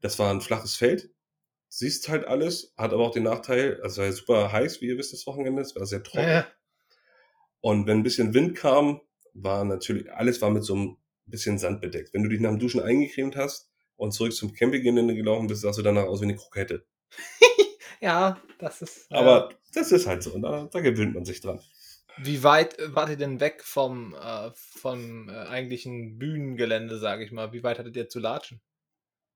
Das 0.01 0.19
war 0.19 0.31
ein 0.31 0.41
flaches 0.41 0.75
Feld. 0.75 1.09
Siehst 1.67 2.07
halt 2.09 2.25
alles, 2.25 2.73
hat 2.77 2.93
aber 2.93 3.03
auch 3.03 3.11
den 3.11 3.23
Nachteil, 3.23 3.81
also 3.81 3.95
es 3.95 3.97
war 3.97 4.05
ja 4.05 4.11
super 4.11 4.51
heiß, 4.51 4.81
wie 4.81 4.87
ihr 4.87 4.97
wisst, 4.97 5.13
das 5.13 5.27
Wochenende, 5.27 5.61
es 5.61 5.75
war 5.75 5.85
sehr 5.85 6.03
trocken. 6.03 6.27
Ja. 6.27 6.47
Und 7.59 7.87
wenn 7.87 7.97
ein 7.97 8.03
bisschen 8.03 8.33
Wind 8.33 8.55
kam, 8.55 9.01
war 9.33 9.65
natürlich, 9.65 10.11
alles 10.13 10.41
war 10.41 10.51
mit 10.51 10.63
so 10.63 10.75
einem 10.75 10.97
bisschen 11.25 11.57
Sand 11.57 11.81
bedeckt. 11.81 12.13
Wenn 12.13 12.23
du 12.23 12.29
dich 12.29 12.39
nach 12.39 12.51
dem 12.51 12.59
Duschen 12.59 12.81
eingecremt 12.81 13.35
hast 13.35 13.69
und 13.95 14.11
zurück 14.11 14.33
zum 14.33 14.53
Campinggelände 14.53 15.15
gelaufen 15.15 15.47
bist, 15.47 15.61
sahst 15.61 15.79
du 15.79 15.83
danach 15.83 16.03
aus 16.03 16.21
wie 16.21 16.25
eine 16.25 16.35
Krokette. 16.35 16.85
Ja, 18.01 18.39
das 18.59 18.81
ist. 18.81 19.09
ja. 19.09 19.17
Aber 19.17 19.49
das 19.73 19.91
ist 19.91 20.05
halt 20.05 20.21
so. 20.21 20.33
Und 20.33 20.43
da, 20.43 20.69
da 20.71 20.79
gewöhnt 20.81 21.15
man 21.15 21.25
sich 21.25 21.41
dran. 21.41 21.59
Wie 22.17 22.43
weit 22.43 22.77
wart 22.93 23.09
ihr 23.09 23.17
denn 23.17 23.39
weg 23.39 23.63
vom, 23.63 24.13
äh, 24.13 24.51
vom 24.53 25.29
äh, 25.29 25.31
eigentlichen 25.31 26.19
Bühnengelände, 26.19 26.99
sage 26.99 27.23
ich 27.23 27.31
mal? 27.31 27.51
Wie 27.51 27.63
weit 27.63 27.79
hattet 27.79 27.95
ihr 27.95 28.07
zu 28.07 28.19
latschen? 28.19 28.61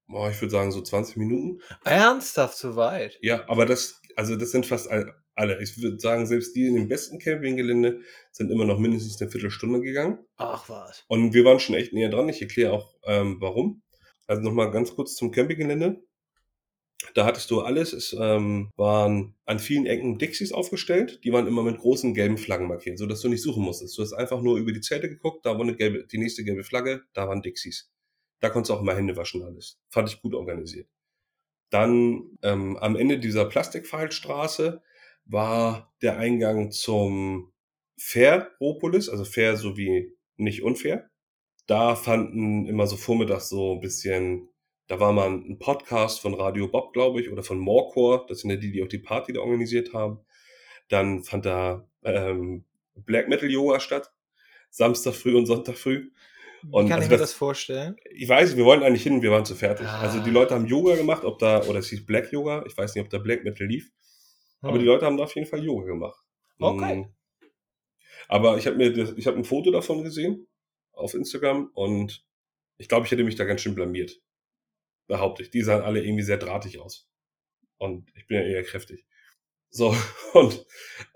Boah, 0.09 0.29
ich 0.29 0.41
würde 0.41 0.51
sagen 0.51 0.71
so 0.71 0.81
20 0.81 1.17
Minuten. 1.17 1.61
Ernsthaft 1.85 2.57
so 2.57 2.75
weit? 2.75 3.17
Ja, 3.21 3.47
aber 3.47 3.65
das, 3.65 4.01
also 4.15 4.35
das 4.35 4.51
sind 4.51 4.65
fast 4.65 4.89
all- 4.89 5.13
alle. 5.35 5.61
Ich 5.61 5.81
würde 5.81 5.99
sagen, 5.99 6.25
selbst 6.25 6.55
die 6.55 6.65
in 6.67 6.75
dem 6.75 6.87
besten 6.89 7.19
Campinggelände 7.19 8.01
sind 8.31 8.51
immer 8.51 8.65
noch 8.65 8.77
mindestens 8.79 9.21
eine 9.21 9.31
Viertelstunde 9.31 9.79
gegangen. 9.81 10.19
Ach 10.35 10.67
was. 10.67 11.05
Und 11.07 11.33
wir 11.33 11.45
waren 11.45 11.59
schon 11.59 11.75
echt 11.75 11.93
näher 11.93 12.09
dran. 12.09 12.27
Ich 12.27 12.41
erkläre 12.41 12.73
auch, 12.73 12.93
ähm, 13.05 13.37
warum. 13.39 13.81
Also 14.27 14.41
nochmal 14.41 14.71
ganz 14.71 14.93
kurz 14.95 15.15
zum 15.15 15.31
Campinggelände. 15.31 16.01
Da 17.13 17.25
hattest 17.25 17.49
du 17.51 17.61
alles. 17.61 17.93
Es 17.93 18.13
ähm, 18.19 18.69
waren 18.75 19.35
an 19.45 19.59
vielen 19.59 19.85
Ecken 19.85 20.17
Dixies 20.17 20.51
aufgestellt. 20.51 21.21
Die 21.23 21.31
waren 21.31 21.47
immer 21.47 21.63
mit 21.63 21.77
großen 21.77 22.13
gelben 22.13 22.37
Flaggen 22.37 22.67
markiert, 22.67 22.97
sodass 22.97 23.21
du 23.21 23.29
nicht 23.29 23.41
suchen 23.41 23.63
musstest. 23.63 23.97
Du 23.97 24.01
hast 24.01 24.11
einfach 24.13 24.41
nur 24.41 24.57
über 24.57 24.73
die 24.73 24.81
Zelte 24.81 25.07
geguckt, 25.07 25.45
da 25.45 25.53
war 25.53 25.61
eine 25.61 25.75
gelbe, 25.75 26.05
die 26.05 26.17
nächste 26.17 26.43
gelbe 26.43 26.63
Flagge, 26.65 27.03
da 27.13 27.27
waren 27.29 27.41
Dixies. 27.41 27.89
Da 28.39 28.49
konntest 28.49 28.69
du 28.69 28.73
auch 28.75 28.81
immer 28.81 28.95
Hände 28.95 29.17
waschen 29.17 29.43
alles. 29.43 29.79
Fand 29.89 30.09
ich 30.09 30.21
gut 30.21 30.33
organisiert. 30.33 30.87
Dann 31.69 32.37
ähm, 32.41 32.77
am 32.77 32.95
Ende 32.95 33.19
dieser 33.19 33.45
Plastikpfeilstraße 33.45 34.81
war 35.25 35.93
der 36.01 36.17
Eingang 36.17 36.71
zum 36.71 37.53
Fairopolis, 37.97 39.09
also 39.09 39.25
fair 39.25 39.55
sowie 39.57 40.13
nicht 40.37 40.63
unfair. 40.63 41.09
Da 41.67 41.95
fanden 41.95 42.65
immer 42.65 42.87
so 42.87 42.97
vormittags 42.97 43.49
so 43.49 43.75
ein 43.75 43.81
bisschen, 43.81 44.49
da 44.87 44.99
war 44.99 45.11
mal 45.11 45.29
ein 45.29 45.59
Podcast 45.59 46.19
von 46.19 46.33
Radio 46.33 46.67
Bob, 46.67 46.93
glaube 46.93 47.21
ich, 47.21 47.29
oder 47.29 47.43
von 47.43 47.59
Morecore, 47.59 48.25
das 48.27 48.39
sind 48.39 48.49
ja 48.49 48.55
die, 48.55 48.71
die 48.71 48.81
auch 48.81 48.87
die 48.87 48.97
Party 48.97 49.33
da 49.33 49.41
organisiert 49.41 49.93
haben. 49.93 50.19
Dann 50.87 51.23
fand 51.23 51.45
da 51.45 51.87
ähm, 52.03 52.65
Black 52.95 53.29
Metal 53.29 53.49
Yoga 53.49 53.79
statt, 53.79 54.11
Samstag 54.71 55.13
früh 55.13 55.37
und 55.37 55.45
Sonntag 55.45 55.77
früh. 55.77 56.09
Wie 56.61 56.67
Und 56.71 56.87
kann 56.87 56.93
also 56.97 57.05
ich 57.05 57.09
mir 57.11 57.17
das- 57.17 57.29
das 57.31 57.33
vorstellen? 57.33 57.95
Ich 58.11 58.27
weiß, 58.27 58.55
wir 58.57 58.65
wollten 58.65 58.83
eigentlich 58.83 59.03
hin, 59.03 59.21
wir 59.21 59.31
waren 59.31 59.45
zu 59.45 59.55
fertig. 59.55 59.87
Ah. 59.87 60.01
Also 60.01 60.19
die 60.21 60.29
Leute 60.31 60.55
haben 60.55 60.65
Yoga 60.65 60.95
gemacht, 60.95 61.23
ob 61.23 61.39
da, 61.39 61.63
oder 61.65 61.79
es 61.79 61.89
hieß 61.89 62.05
Black 62.05 62.31
Yoga, 62.31 62.63
ich 62.67 62.75
weiß 62.77 62.95
nicht, 62.95 63.03
ob 63.03 63.09
da 63.09 63.17
Black 63.17 63.43
Metal 63.43 63.65
lief, 63.67 63.91
aber 64.61 64.73
Hm. 64.73 64.79
die 64.79 64.85
Leute 64.85 65.05
haben 65.05 65.17
da 65.17 65.23
auf 65.23 65.35
jeden 65.35 65.47
Fall 65.47 65.63
Yoga 65.63 65.85
gemacht. 65.85 66.19
Okay. 66.59 66.95
Mm. 66.97 67.13
Aber 68.27 68.57
ich 68.57 68.67
habe 68.67 68.75
mir, 68.77 68.91
das, 68.93 69.13
ich 69.17 69.25
habe 69.27 69.37
ein 69.37 69.45
Foto 69.45 69.71
davon 69.71 70.03
gesehen 70.03 70.47
auf 70.91 71.13
Instagram 71.13 71.71
und 71.73 72.25
ich 72.77 72.87
glaube, 72.89 73.05
ich 73.05 73.11
hätte 73.11 73.23
mich 73.23 73.35
da 73.35 73.45
ganz 73.45 73.61
schön 73.61 73.75
blamiert. 73.75 74.21
Behaupte 75.07 75.41
ich. 75.43 75.49
Die 75.49 75.61
sahen 75.61 75.81
alle 75.81 76.03
irgendwie 76.03 76.23
sehr 76.23 76.37
drahtig 76.37 76.79
aus. 76.79 77.09
Und 77.77 78.11
ich 78.15 78.27
bin 78.27 78.37
ja 78.37 78.43
eher 78.43 78.63
kräftig. 78.63 79.05
So, 79.69 79.95
und 80.33 80.65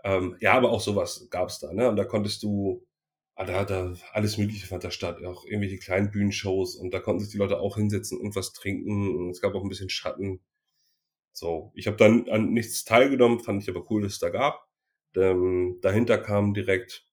ähm, 0.03 0.37
ja, 0.39 0.53
aber 0.53 0.71
auch 0.71 0.79
sowas 0.81 1.27
gab's 1.29 1.59
da, 1.59 1.73
ne? 1.73 1.89
Und 1.89 1.97
da 1.97 2.05
konntest 2.05 2.41
du, 2.43 2.87
ah, 3.35 3.45
da, 3.45 3.65
da 3.65 3.95
alles 4.11 4.37
Mögliche 4.37 4.67
fand 4.67 4.83
da 4.83 4.91
statt, 4.91 5.23
auch 5.23 5.45
irgendwelche 5.45 5.77
kleinen 5.77 6.11
Bühnenshows 6.11 6.75
und 6.75 6.93
da 6.93 6.99
konnten 6.99 7.21
sich 7.21 7.31
die 7.31 7.37
Leute 7.37 7.59
auch 7.59 7.77
hinsetzen 7.77 8.19
und 8.19 8.35
was 8.35 8.53
trinken 8.53 9.15
und 9.15 9.31
es 9.31 9.41
gab 9.41 9.55
auch 9.55 9.63
ein 9.63 9.69
bisschen 9.69 9.89
Schatten. 9.89 10.41
So, 11.31 11.71
ich 11.75 11.87
habe 11.87 11.97
dann 11.97 12.29
an 12.29 12.53
nichts 12.53 12.83
teilgenommen, 12.83 13.39
fand 13.39 13.63
ich 13.63 13.69
aber 13.69 13.89
cool, 13.89 14.03
dass 14.03 14.13
es 14.13 14.19
da 14.19 14.29
gab. 14.29 14.67
Ähm, 15.15 15.79
dahinter 15.81 16.17
kam 16.17 16.53
direkt 16.53 17.07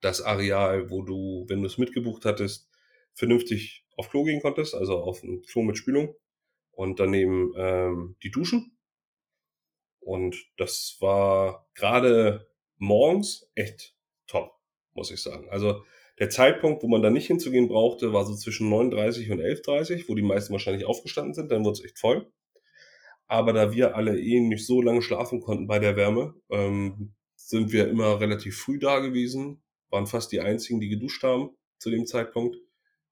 das 0.00 0.22
Areal, 0.22 0.90
wo 0.90 1.02
du, 1.02 1.44
wenn 1.48 1.60
du 1.60 1.66
es 1.66 1.78
mitgebucht 1.78 2.24
hattest, 2.24 2.70
vernünftig 3.14 3.86
auf 3.96 4.10
Klo 4.10 4.24
gehen 4.24 4.40
konntest, 4.40 4.74
also 4.74 4.98
auf 4.98 5.22
ein 5.22 5.42
Klo 5.42 5.62
mit 5.62 5.76
Spülung 5.76 6.14
und 6.72 7.00
daneben 7.00 7.52
ähm, 7.56 8.16
die 8.22 8.30
Duschen. 8.30 8.76
Und 10.00 10.36
das 10.56 10.96
war 11.00 11.68
gerade 11.74 12.50
morgens 12.78 13.50
echt 13.54 13.94
top, 14.26 14.59
muss 15.00 15.10
ich 15.10 15.22
sagen. 15.22 15.48
Also 15.48 15.82
der 16.18 16.28
Zeitpunkt, 16.28 16.82
wo 16.82 16.88
man 16.88 17.00
da 17.00 17.08
nicht 17.08 17.26
hinzugehen 17.26 17.68
brauchte, 17.68 18.12
war 18.12 18.26
so 18.26 18.36
zwischen 18.36 18.70
9.30 18.70 19.32
und 19.32 19.40
11.30, 19.40 20.08
wo 20.08 20.14
die 20.14 20.22
meisten 20.22 20.52
wahrscheinlich 20.52 20.84
aufgestanden 20.84 21.32
sind, 21.32 21.50
dann 21.50 21.64
wurde 21.64 21.78
es 21.78 21.84
echt 21.84 21.98
voll. 21.98 22.30
Aber 23.26 23.54
da 23.54 23.72
wir 23.72 23.96
alle 23.96 24.20
eh 24.20 24.40
nicht 24.40 24.66
so 24.66 24.82
lange 24.82 25.00
schlafen 25.00 25.40
konnten 25.40 25.66
bei 25.66 25.78
der 25.78 25.96
Wärme, 25.96 26.34
ähm, 26.50 27.14
sind 27.36 27.72
wir 27.72 27.88
immer 27.88 28.20
relativ 28.20 28.58
früh 28.58 28.78
da 28.78 28.98
gewesen, 28.98 29.62
waren 29.88 30.06
fast 30.06 30.32
die 30.32 30.40
einzigen, 30.40 30.80
die 30.80 30.90
geduscht 30.90 31.22
haben 31.22 31.56
zu 31.78 31.88
dem 31.90 32.04
Zeitpunkt. 32.04 32.56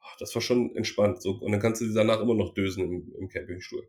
Ach, 0.01 0.17
das 0.19 0.35
war 0.35 0.43
schon 0.43 0.77
entspannt. 0.77 1.23
So, 1.23 1.31
und 1.31 1.51
dann 1.51 1.61
kannst 1.61 1.81
du 1.81 1.91
danach 1.95 2.21
immer 2.21 2.35
noch 2.35 2.53
dösen 2.53 2.85
im, 2.85 3.15
im 3.19 3.29
Campingstuhl. 3.31 3.89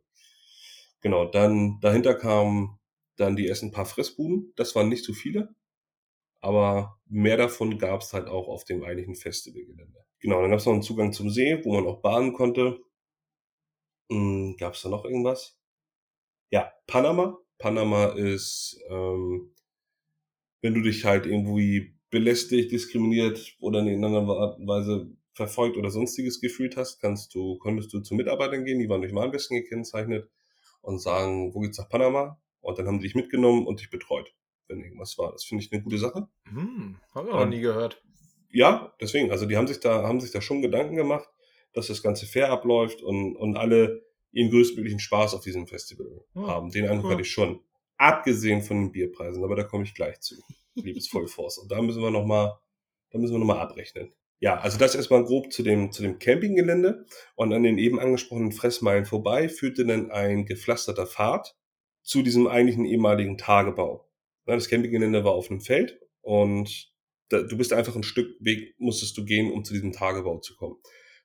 Genau, 1.02 1.26
dann 1.26 1.80
dahinter 1.82 2.16
kamen 2.16 2.80
dann 3.18 3.36
die 3.36 3.48
ersten 3.50 3.72
paar 3.72 3.86
Fressbuden. 3.86 4.54
Das 4.56 4.76
waren 4.76 4.88
nicht 4.88 5.04
so 5.04 5.12
viele, 5.12 5.54
aber 6.42 7.00
mehr 7.06 7.38
davon 7.38 7.78
gab 7.78 8.02
es 8.02 8.14
halt 8.14 8.28
auch 8.28 8.48
auf 8.48 8.64
dem 8.66 8.84
eigentlichen 8.84 9.16
Festivalgelände. 9.16 10.06
Genau, 10.20 10.42
dann 10.42 10.52
gab 10.52 10.60
es 10.60 10.66
noch 10.66 10.74
einen 10.74 10.82
Zugang 10.82 11.14
zum 11.14 11.30
See, 11.30 11.64
wo 11.64 11.74
man 11.74 11.88
auch 11.88 12.02
baden 12.02 12.34
konnte. 12.34 12.80
Hm, 14.12 14.56
gab 14.58 14.74
es 14.74 14.82
da 14.82 14.90
noch 14.90 15.06
irgendwas? 15.06 15.58
Ja, 16.52 16.72
Panama. 16.88 17.38
Panama 17.58 18.08
ist, 18.08 18.80
ähm, 18.90 19.54
wenn 20.62 20.74
du 20.74 20.82
dich 20.82 21.06
halt 21.06 21.26
irgendwie 21.26 21.96
belästigt, 22.10 22.72
diskriminiert 22.72 23.56
oder 23.60 23.80
in 23.80 23.88
irgendeiner 23.88 24.28
Weise 24.28 25.12
verfolgt 25.34 25.78
oder 25.78 25.90
sonstiges 25.90 26.42
gefühlt 26.42 26.76
hast, 26.76 27.00
kannst 27.00 27.34
du, 27.36 27.58
konntest 27.60 27.94
du 27.94 28.02
zu 28.02 28.16
Mitarbeitern 28.16 28.66
gehen, 28.66 28.80
die 28.80 28.90
waren 28.90 29.02
durch 29.02 29.14
Warnwesten 29.14 29.58
gekennzeichnet 29.58 30.30
und 30.82 31.00
sagen, 31.00 31.54
wo 31.54 31.60
geht's 31.60 31.78
nach 31.78 31.90
Panama? 31.90 32.42
Und 32.62 32.78
dann 32.78 32.88
haben 32.88 33.00
die 33.00 33.04
dich 33.08 33.16
mitgenommen 33.16 33.66
und 33.66 33.80
dich 33.80 33.90
betreut, 33.90 34.34
wenn 34.70 34.80
irgendwas 34.82 35.18
war. 35.18 35.32
Das 35.34 35.44
finde 35.44 35.64
ich 35.64 35.72
eine 35.72 35.82
gute 35.82 35.98
Sache. 35.98 36.28
Hm, 36.46 36.98
hab 37.14 37.26
ich 37.26 37.32
auch 37.32 37.40
noch 37.42 37.46
nie 37.50 37.60
gehört. 37.62 38.02
Ja, 38.52 38.94
deswegen, 39.02 39.32
also 39.32 39.46
die 39.46 39.58
haben 39.58 39.68
sich 39.68 39.80
da, 39.80 40.04
haben 40.08 40.22
sich 40.22 40.32
da 40.32 40.42
schon 40.42 40.62
Gedanken 40.62 40.96
gemacht, 40.96 41.30
dass 41.74 41.88
das 41.88 42.02
Ganze 42.02 42.26
fair 42.26 42.50
abläuft 42.52 43.02
und, 43.04 43.36
und 43.36 43.58
alle 43.58 44.04
ihren 44.32 44.50
größtmöglichen 44.50 45.00
Spaß 45.00 45.34
auf 45.34 45.42
diesem 45.44 45.68
Festival 45.68 46.08
Ja. 46.36 46.48
haben. 46.48 46.72
Den 46.72 46.88
Eindruck 46.88 47.06
Ja. 47.06 47.12
hatte 47.12 47.22
ich 47.22 47.32
schon. 47.32 47.60
Abgesehen 47.98 48.62
von 48.62 48.78
den 48.78 48.92
Bierpreisen, 48.92 49.44
aber 49.44 49.56
da 49.56 49.64
komme 49.64 49.84
ich 49.84 49.94
gleich 49.94 50.20
zu. 50.22 50.36
Liebes 50.76 51.08
Vollforce. 51.10 51.58
Und 51.58 51.72
da 51.72 51.82
müssen 51.82 52.02
wir 52.02 52.12
nochmal, 52.12 52.54
da 53.12 53.20
müssen 53.20 53.34
wir 53.34 53.40
nochmal 53.40 53.60
abrechnen. 53.60 54.14
Ja, 54.40 54.58
also 54.58 54.78
das 54.78 54.96
erstmal 54.96 55.26
grob 55.26 55.52
zu 55.52 55.64
dem, 55.64 55.92
zu 55.92 56.02
dem 56.02 56.18
Campinggelände. 56.18 57.06
Und 57.36 57.52
an 57.54 57.64
den 57.64 57.78
eben 57.78 58.00
angesprochenen 58.00 58.54
Fressmeilen 58.54 59.06
vorbei 59.06 59.50
führte 59.50 59.86
dann 59.86 60.12
ein 60.12 60.46
gepflasterter 60.46 61.06
Pfad 61.06 61.56
zu 62.04 62.22
diesem 62.22 62.48
eigentlichen 62.48 62.86
ehemaligen 62.86 63.38
Tagebau. 63.38 64.09
Das 64.56 64.70
Campinggelände 64.70 65.24
war 65.24 65.34
auf 65.34 65.50
einem 65.50 65.62
Feld 65.62 66.00
und 66.22 66.92
da, 67.30 67.42
du 67.42 67.58
bist 67.58 67.74
einfach 67.74 67.96
ein 67.96 68.04
Stück 68.04 68.36
Weg, 68.40 68.76
musstest 68.80 69.18
du 69.18 69.24
gehen, 69.24 69.52
um 69.52 69.64
zu 69.64 69.74
diesem 69.74 69.92
Tagebau 69.92 70.40
zu 70.40 70.56
kommen. 70.56 70.78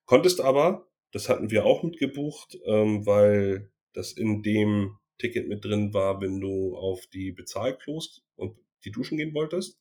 Konntest 0.05 0.41
aber, 0.41 0.89
das 1.13 1.29
hatten 1.29 1.51
wir 1.51 1.65
auch 1.65 1.83
mitgebucht, 1.83 2.59
ähm, 2.67 3.07
weil 3.07 3.71
das 3.93 4.13
in 4.13 4.43
dem 4.43 4.99
Ticket 5.19 5.49
mit 5.49 5.65
drin 5.65 5.95
war, 5.95 6.21
wenn 6.21 6.41
du 6.41 6.77
auf 6.77 7.07
die 7.07 7.33
Bezahlklos 7.33 8.23
und 8.37 8.59
die 8.85 8.91
duschen 8.91 9.17
gehen 9.17 9.33
wolltest, 9.35 9.81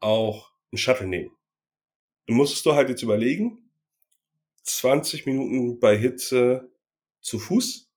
auch 0.00 0.52
einen 0.70 0.78
Shuttle 0.78 1.06
nehmen. 1.06 1.30
Du 2.26 2.34
musstest 2.34 2.66
du 2.66 2.74
halt 2.74 2.88
jetzt 2.88 3.02
überlegen, 3.02 3.70
20 4.64 5.26
Minuten 5.26 5.80
bei 5.80 5.96
Hitze 5.96 6.70
zu 7.20 7.38
Fuß 7.38 7.90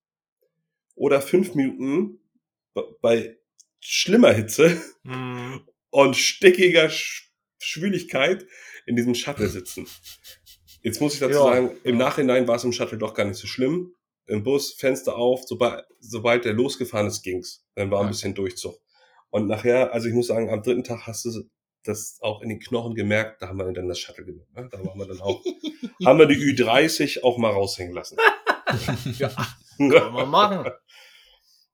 oder 0.96 1.22
5 1.22 1.56
Minuten 1.56 2.20
bei 3.02 3.38
schlimmer 3.88 4.34
Hitze 4.34 4.82
Hm. 5.04 5.62
und 5.92 6.16
stickiger 6.18 6.90
Sch 6.90 7.24
Schwüligkeit 7.60 8.46
in 8.86 8.96
diesem 8.96 9.16
Shuttle 9.16 9.48
sitzen. 9.48 9.88
Jetzt 10.82 11.02
muss 11.02 11.16
ich 11.16 11.20
dazu 11.20 11.34
Ja, 11.34 11.44
sagen, 11.44 11.72
im 11.84 12.00
ja. 12.00 12.06
Nachhinein 12.06 12.48
war 12.48 12.56
es 12.58 12.64
im 12.64 12.72
Shuttle 12.74 12.98
doch 12.98 13.14
gar 13.16 13.26
nicht 13.26 13.38
so 13.38 13.48
schlimm. 13.48 13.96
Im 14.28 14.44
Bus, 14.44 14.74
Fenster 14.74 15.16
auf, 15.16 15.44
sobald, 15.46 15.86
sobald 16.00 16.46
der 16.46 16.54
losgefahren 16.54 17.08
ist, 17.08 17.24
ging's. 17.24 17.66
Dann 17.76 17.90
war 17.92 18.00
ein 18.02 18.06
Ja. 18.06 18.10
bisschen 18.12 18.36
Durchzug. 18.36 18.80
Und 19.30 19.48
nachher, 19.48 19.94
also 19.94 20.08
ich 20.08 20.14
muss 20.14 20.28
sagen, 20.28 20.50
am 20.50 20.62
dritten 20.64 20.84
Tag 20.84 21.08
hast 21.08 21.26
du 21.26 21.44
das 21.84 22.18
auch 22.22 22.42
in 22.42 22.50
den 22.50 22.60
Knochen 22.60 22.94
gemerkt, 22.96 23.42
da 23.42 23.48
haben 23.48 23.58
wir 23.58 23.72
dann 23.72 23.88
das 23.88 24.00
Shuttle 24.00 24.26
genommen. 24.26 24.48
Ne? 24.56 24.68
Da 24.72 24.84
waren 24.86 24.98
wir 25.00 25.06
dann 25.08 25.22
auch, 25.22 25.44
haben 26.06 26.20
wir 26.20 26.26
die 26.28 26.36
Ü30 26.36 27.24
auch 27.24 27.38
mal 27.38 27.52
raushängen 27.52 27.94
lassen. 27.94 28.18
Ja, 29.20 29.30
kann 29.78 30.14
man 30.14 30.30
machen. 30.30 30.72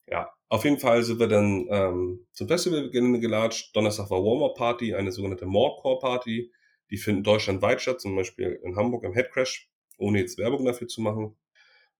Ja, 0.07 0.29
auf 0.51 0.63
jeden 0.65 0.79
Fall 0.79 1.03
sind 1.03 1.19
wir 1.19 1.27
dann 1.27 1.67
ähm, 1.69 2.27
zum 2.33 2.47
Festivalgelände 2.47 3.19
gelatscht. 3.19 3.75
Donnerstag 3.75 4.09
war 4.11 4.19
Warm-Up-Party, 4.23 4.95
eine 4.95 5.11
sogenannte 5.11 5.45
Morecore-Party. 5.47 6.51
Die 6.91 6.97
finden 6.97 7.23
deutschlandweit 7.23 7.81
statt, 7.81 8.01
zum 8.01 8.15
Beispiel 8.15 8.59
in 8.63 8.75
Hamburg 8.75 9.03
im 9.05 9.13
Headcrash, 9.13 9.69
ohne 9.97 10.19
jetzt 10.19 10.37
Werbung 10.37 10.65
dafür 10.65 10.87
zu 10.87 11.01
machen. 11.01 11.37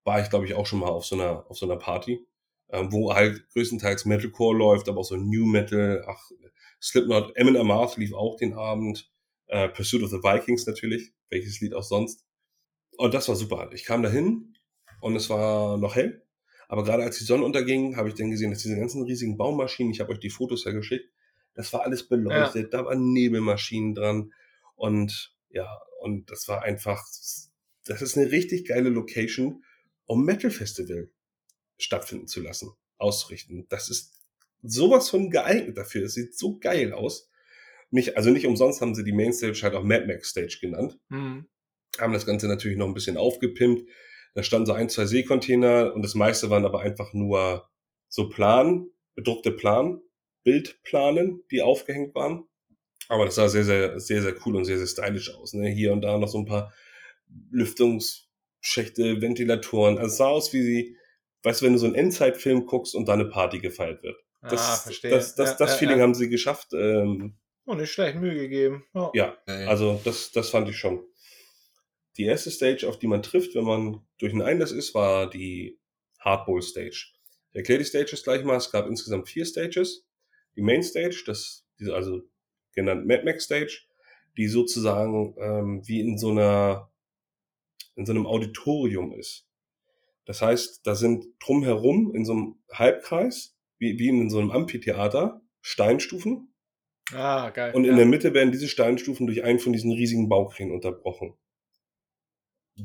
War 0.03 0.21
ich, 0.21 0.29
glaube 0.29 0.45
ich, 0.45 0.53
auch 0.55 0.65
schon 0.65 0.79
mal 0.79 0.89
auf 0.89 1.05
so 1.05 1.15
einer, 1.15 1.45
auf 1.49 1.57
so 1.57 1.65
einer 1.65 1.77
Party. 1.77 2.25
ähm, 2.71 2.91
wo 2.91 3.13
halt 3.13 3.49
größtenteils 3.51 4.05
Metalcore 4.05 4.57
läuft, 4.57 4.89
aber 4.89 4.99
auch 5.01 5.05
so 5.05 5.15
New 5.17 5.45
Metal, 5.45 6.03
ach, 6.07 6.31
Slipknot, 6.81 7.35
Emin 7.35 7.57
Amarth 7.57 7.97
lief 7.97 8.13
auch 8.13 8.37
den 8.37 8.53
Abend, 8.53 9.11
äh, 9.47 9.69
Pursuit 9.69 10.03
of 10.03 10.09
the 10.09 10.17
Vikings 10.23 10.65
natürlich, 10.67 11.13
welches 11.29 11.59
Lied 11.61 11.73
auch 11.75 11.83
sonst. 11.83 12.25
Und 12.97 13.13
das 13.13 13.27
war 13.29 13.35
super. 13.35 13.69
Ich 13.73 13.85
kam 13.85 14.03
dahin 14.03 14.55
und 15.01 15.15
es 15.15 15.29
war 15.29 15.77
noch 15.77 15.95
hell. 15.95 16.23
Aber 16.71 16.85
gerade 16.85 17.03
als 17.03 17.17
die 17.17 17.25
Sonne 17.25 17.43
unterging, 17.43 17.97
habe 17.97 18.07
ich 18.07 18.15
dann 18.15 18.31
gesehen, 18.31 18.49
dass 18.49 18.61
diese 18.61 18.77
ganzen 18.77 19.03
riesigen 19.03 19.35
Baumaschinen, 19.35 19.91
ich 19.91 19.99
habe 19.99 20.13
euch 20.13 20.19
die 20.19 20.29
Fotos 20.29 20.63
ja 20.63 20.71
geschickt, 20.71 21.11
das 21.53 21.73
war 21.73 21.81
alles 21.81 22.07
beleuchtet, 22.07 22.71
ja. 22.71 22.79
da 22.79 22.85
waren 22.85 23.11
Nebelmaschinen 23.11 23.93
dran 23.93 24.31
und 24.75 25.35
ja, 25.49 25.67
und 25.99 26.31
das 26.31 26.47
war 26.47 26.63
einfach, 26.63 27.03
das 27.83 28.01
ist 28.01 28.17
eine 28.17 28.31
richtig 28.31 28.69
geile 28.69 28.87
Location, 28.87 29.65
um 30.05 30.23
Metal 30.23 30.49
Festival 30.49 31.11
stattfinden 31.77 32.27
zu 32.27 32.39
lassen, 32.39 32.71
auszurichten. 32.97 33.65
Das 33.67 33.89
ist 33.89 34.21
sowas 34.63 35.09
von 35.09 35.29
geeignet 35.29 35.77
dafür. 35.77 36.05
Es 36.05 36.13
sieht 36.13 36.37
so 36.37 36.57
geil 36.57 36.93
aus. 36.93 37.29
Nicht, 37.89 38.15
also 38.15 38.29
nicht 38.29 38.47
umsonst 38.47 38.79
haben 38.79 38.95
sie 38.95 39.03
die 39.03 39.11
Mainstage 39.11 39.59
halt 39.61 39.75
auch 39.75 39.83
Mad 39.83 40.05
Max 40.07 40.29
Stage 40.29 40.59
genannt. 40.61 40.97
Mhm. 41.09 41.49
Haben 41.99 42.13
das 42.13 42.25
Ganze 42.25 42.47
natürlich 42.47 42.77
noch 42.77 42.87
ein 42.87 42.93
bisschen 42.93 43.17
aufgepimpt. 43.17 43.89
Da 44.33 44.43
standen 44.43 44.65
so 44.65 44.73
ein, 44.73 44.89
zwei 44.89 45.05
Seekontainer 45.05 45.93
und 45.93 46.03
das 46.03 46.15
meiste 46.15 46.49
waren 46.49 46.65
aber 46.65 46.81
einfach 46.81 47.13
nur 47.13 47.69
so 48.07 48.29
Plan, 48.29 48.87
bedruckte 49.15 49.51
Plan, 49.51 50.01
Bildplanen, 50.43 51.43
die 51.51 51.61
aufgehängt 51.61 52.15
waren. 52.15 52.45
Aber 53.09 53.25
das 53.25 53.35
sah 53.35 53.49
sehr, 53.49 53.63
sehr, 53.63 53.99
sehr, 53.99 54.21
sehr 54.21 54.35
cool 54.45 54.55
und 54.55 54.65
sehr, 54.65 54.77
sehr 54.77 54.87
stylisch 54.87 55.33
aus. 55.33 55.53
Ne? 55.53 55.69
Hier 55.69 55.91
und 55.91 56.01
da 56.01 56.17
noch 56.17 56.29
so 56.29 56.39
ein 56.39 56.45
paar 56.45 56.73
Lüftungsschächte, 57.49 59.21
Ventilatoren. 59.21 59.97
Also 59.97 60.07
es 60.07 60.17
sah 60.17 60.27
aus 60.27 60.53
wie 60.53 60.61
sie, 60.61 60.97
weißt 61.43 61.61
du, 61.61 61.65
wenn 61.65 61.73
du 61.73 61.79
so 61.79 61.87
einen 61.87 61.95
Endzeitfilm 61.95 62.65
guckst 62.65 62.95
und 62.95 63.07
da 63.07 63.13
eine 63.13 63.25
Party 63.25 63.59
gefeiert 63.59 64.01
wird. 64.03 64.15
Das, 64.41 64.61
ah, 64.61 64.75
verstehe. 64.77 65.11
Das, 65.11 65.35
das, 65.35 65.51
das, 65.51 65.59
ja, 65.59 65.65
das 65.65 65.75
Feeling 65.77 65.97
ja. 65.97 66.03
haben 66.03 66.13
sie 66.13 66.29
geschafft. 66.29 66.73
Ähm, 66.73 67.37
oh, 67.65 67.75
nicht 67.75 67.91
schlecht 67.91 68.15
Mühe 68.15 68.33
gegeben. 68.33 68.85
Oh. 68.93 69.11
Ja, 69.13 69.37
also 69.45 69.99
das, 70.03 70.31
das 70.31 70.49
fand 70.49 70.69
ich 70.69 70.77
schon. 70.77 71.03
Die 72.17 72.25
erste 72.25 72.51
Stage, 72.51 72.87
auf 72.87 72.99
die 72.99 73.07
man 73.07 73.23
trifft, 73.23 73.55
wenn 73.55 73.63
man 73.63 74.05
durch 74.17 74.33
einen 74.33 74.41
Einlass 74.41 74.71
ist, 74.71 74.93
war 74.93 75.29
die 75.29 75.79
Hardball 76.19 76.61
Stage. 76.61 77.07
Ich 77.51 77.55
erkläre 77.55 77.79
die 77.79 77.85
Stages 77.85 78.23
gleich 78.23 78.43
mal. 78.43 78.57
Es 78.57 78.71
gab 78.71 78.87
insgesamt 78.87 79.29
vier 79.29 79.45
Stages. 79.45 80.05
Die 80.55 80.61
Main 80.61 80.83
Stage, 80.83 81.23
das, 81.25 81.65
diese, 81.79 81.95
also 81.95 82.21
genannt 82.73 83.07
Mad 83.07 83.23
Max 83.23 83.45
Stage, 83.45 83.83
die 84.37 84.47
sozusagen 84.47 85.35
ähm, 85.39 85.81
wie 85.85 86.01
in 86.01 86.17
so 86.17 86.31
einer, 86.31 86.91
in 87.95 88.05
so 88.05 88.11
einem 88.11 88.27
Auditorium 88.27 89.13
ist. 89.13 89.47
Das 90.25 90.41
heißt, 90.41 90.85
da 90.85 90.95
sind 90.95 91.25
drumherum 91.39 92.13
in 92.13 92.25
so 92.25 92.33
einem 92.33 92.55
Halbkreis, 92.71 93.57
wie, 93.77 93.97
wie 93.97 94.09
in 94.09 94.29
so 94.29 94.39
einem 94.39 94.51
Amphitheater, 94.51 95.41
Steinstufen. 95.61 96.53
Ah, 97.13 97.49
geil. 97.49 97.73
Und 97.73 97.83
in 97.85 97.91
ja. 97.91 97.97
der 97.97 98.05
Mitte 98.05 98.33
werden 98.33 98.51
diese 98.51 98.67
Steinstufen 98.67 99.27
durch 99.27 99.43
einen 99.43 99.59
von 99.59 99.73
diesen 99.73 99.91
riesigen 99.91 100.29
Baukränen 100.29 100.73
unterbrochen 100.73 101.37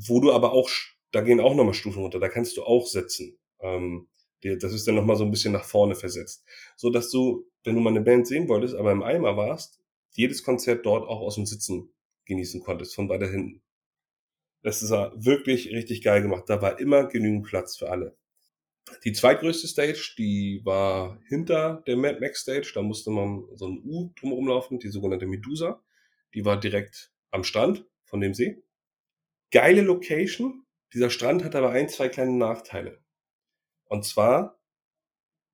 wo 0.05 0.19
du 0.19 0.31
aber 0.31 0.51
auch, 0.51 0.69
da 1.11 1.21
gehen 1.21 1.39
auch 1.39 1.55
nochmal 1.55 1.73
Stufen 1.73 2.01
runter, 2.01 2.19
da 2.19 2.29
kannst 2.29 2.57
du 2.57 2.63
auch 2.63 2.85
sitzen. 2.87 3.37
Ähm, 3.59 4.07
das 4.41 4.73
ist 4.73 4.87
dann 4.87 4.95
nochmal 4.95 5.15
so 5.15 5.23
ein 5.23 5.31
bisschen 5.31 5.53
nach 5.53 5.65
vorne 5.65 5.95
versetzt. 5.95 6.45
So 6.75 6.89
dass 6.89 7.09
du, 7.09 7.49
wenn 7.63 7.75
du 7.75 7.81
mal 7.81 7.89
eine 7.89 8.01
Band 8.01 8.27
sehen 8.27 8.47
wolltest, 8.47 8.75
aber 8.75 8.91
im 8.91 9.01
Eimer 9.01 9.35
warst, 9.35 9.81
jedes 10.11 10.43
Konzert 10.43 10.85
dort 10.85 11.07
auch 11.07 11.21
aus 11.21 11.35
dem 11.35 11.45
Sitzen 11.45 11.93
genießen 12.25 12.61
konntest, 12.61 12.95
von 12.95 13.09
weiter 13.09 13.29
hinten. 13.29 13.61
Das 14.61 14.81
ist 14.81 14.91
wirklich 14.91 15.71
richtig 15.71 16.03
geil 16.03 16.21
gemacht. 16.21 16.43
Da 16.47 16.61
war 16.61 16.79
immer 16.79 17.05
genügend 17.05 17.45
Platz 17.45 17.77
für 17.77 17.89
alle. 17.89 18.17
Die 19.03 19.13
zweitgrößte 19.13 19.67
Stage, 19.67 20.15
die 20.17 20.61
war 20.63 21.19
hinter 21.27 21.83
der 21.87 21.97
Mad 21.97 22.19
Max 22.19 22.41
Stage. 22.41 22.71
Da 22.73 22.81
musste 22.81 23.11
man 23.11 23.45
so 23.55 23.67
ein 23.67 23.81
U 23.83 24.11
drumherum 24.19 24.47
laufen, 24.47 24.79
die 24.79 24.89
sogenannte 24.89 25.25
Medusa. 25.25 25.83
Die 26.33 26.45
war 26.45 26.59
direkt 26.59 27.11
am 27.31 27.43
Strand 27.43 27.85
von 28.05 28.21
dem 28.21 28.33
See 28.33 28.61
geile 29.51 29.81
Location. 29.81 30.65
Dieser 30.93 31.09
Strand 31.09 31.43
hat 31.43 31.55
aber 31.55 31.71
ein, 31.71 31.89
zwei 31.89 32.09
kleine 32.09 32.33
Nachteile. 32.33 33.03
Und 33.85 34.05
zwar 34.05 34.59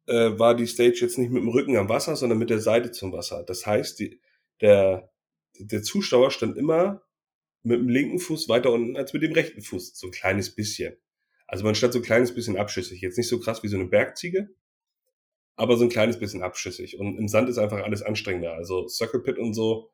äh, 0.08 0.38
war 0.38 0.56
die 0.56 0.68
Stage 0.68 1.00
jetzt 1.02 1.18
nicht 1.18 1.32
mit 1.32 1.42
dem 1.42 1.50
Rücken 1.50 1.78
am 1.78 1.90
Wasser, 1.90 2.16
sondern 2.16 2.40
mit 2.40 2.50
der 2.50 2.60
Seite 2.60 2.92
zum 2.92 3.12
Wasser. 3.12 3.44
Das 3.44 3.66
heißt, 3.66 4.00
die, 4.00 4.20
der, 4.62 5.12
der 5.58 5.84
Zuschauer 5.84 6.32
stand 6.32 6.58
immer 6.58 7.04
mit 7.64 7.80
dem 7.80 7.90
linken 7.90 8.20
Fuß 8.20 8.50
weiter 8.50 8.72
unten 8.72 8.98
als 8.98 9.14
mit 9.14 9.24
dem 9.24 9.32
rechten 9.32 9.62
Fuß. 9.62 9.98
So 9.98 10.08
ein 10.08 10.12
kleines 10.12 10.54
bisschen. 10.54 10.98
Also 11.48 11.64
man 11.64 11.76
stand 11.76 11.94
so 11.94 12.00
ein 12.00 12.04
kleines 12.04 12.34
bisschen 12.34 12.58
abschüssig. 12.58 13.02
Jetzt 13.02 13.18
nicht 13.18 13.28
so 13.28 13.40
krass 13.40 13.64
wie 13.64 13.68
so 13.68 13.78
eine 13.78 13.86
Bergziege, 13.86 14.50
aber 15.56 15.78
so 15.78 15.84
ein 15.84 15.90
kleines 15.90 16.20
bisschen 16.20 16.42
abschüssig. 16.42 17.00
Und 17.00 17.18
im 17.18 17.28
Sand 17.28 17.50
ist 17.50 17.58
einfach 17.58 17.84
alles 17.84 18.02
anstrengender. 18.02 18.54
Also 18.54 18.88
Circle 18.88 19.22
Pit 19.22 19.38
und 19.38 19.54
so, 19.54 19.92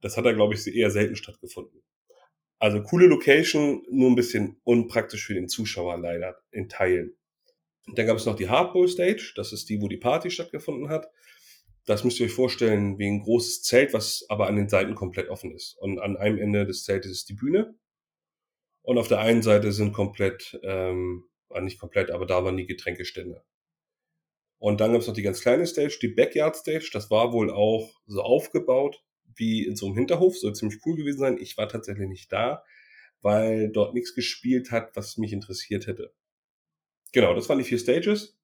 das 0.00 0.16
hat 0.16 0.24
da, 0.24 0.32
glaube 0.32 0.54
ich, 0.54 0.66
eher 0.66 0.90
selten 0.90 1.16
stattgefunden. 1.16 1.82
Also 2.60 2.82
coole 2.82 3.06
Location, 3.06 3.82
nur 3.90 4.10
ein 4.10 4.16
bisschen 4.16 4.60
unpraktisch 4.64 5.24
für 5.24 5.34
den 5.34 5.48
Zuschauer 5.48 5.96
leider 5.98 6.36
in 6.50 6.68
Teilen. 6.68 7.16
Dann 7.94 8.06
gab 8.06 8.18
es 8.18 8.26
noch 8.26 8.36
die 8.36 8.50
Hardball 8.50 8.86
Stage, 8.86 9.32
das 9.34 9.52
ist 9.54 9.70
die, 9.70 9.80
wo 9.80 9.88
die 9.88 9.96
Party 9.96 10.30
stattgefunden 10.30 10.90
hat. 10.90 11.10
Das 11.86 12.04
müsst 12.04 12.20
ihr 12.20 12.26
euch 12.26 12.32
vorstellen 12.32 12.98
wie 12.98 13.06
ein 13.06 13.22
großes 13.22 13.62
Zelt, 13.62 13.94
was 13.94 14.26
aber 14.28 14.46
an 14.46 14.56
den 14.56 14.68
Seiten 14.68 14.94
komplett 14.94 15.30
offen 15.30 15.52
ist. 15.54 15.74
Und 15.78 15.98
an 16.00 16.18
einem 16.18 16.38
Ende 16.38 16.66
des 16.66 16.84
Zeltes 16.84 17.10
ist 17.10 17.30
die 17.30 17.34
Bühne. 17.34 17.74
Und 18.82 18.98
auf 18.98 19.08
der 19.08 19.20
einen 19.20 19.42
Seite 19.42 19.72
sind 19.72 19.92
komplett, 19.92 20.60
ähm, 20.62 21.24
war 21.48 21.62
nicht 21.62 21.80
komplett, 21.80 22.10
aber 22.10 22.26
da 22.26 22.44
waren 22.44 22.58
die 22.58 22.66
Getränkestände. 22.66 23.42
Und 24.58 24.82
dann 24.82 24.92
gab 24.92 25.00
es 25.00 25.06
noch 25.06 25.14
die 25.14 25.22
ganz 25.22 25.40
kleine 25.40 25.66
Stage, 25.66 25.98
die 26.02 26.08
Backyard 26.08 26.56
Stage. 26.56 26.90
Das 26.92 27.10
war 27.10 27.32
wohl 27.32 27.50
auch 27.50 27.90
so 28.06 28.20
aufgebaut, 28.20 29.02
wie 29.36 29.64
in 29.64 29.76
so 29.76 29.86
einem 29.86 29.96
Hinterhof, 29.96 30.36
soll 30.36 30.54
ziemlich 30.54 30.80
cool 30.86 30.96
gewesen 30.96 31.18
sein. 31.18 31.38
Ich 31.38 31.56
war 31.56 31.68
tatsächlich 31.68 32.08
nicht 32.08 32.32
da, 32.32 32.62
weil 33.22 33.70
dort 33.70 33.94
nichts 33.94 34.14
gespielt 34.14 34.70
hat, 34.70 34.96
was 34.96 35.16
mich 35.16 35.32
interessiert 35.32 35.86
hätte. 35.86 36.12
Genau, 37.12 37.34
das 37.34 37.48
waren 37.48 37.58
die 37.58 37.64
vier 37.64 37.78
Stages. 37.78 38.38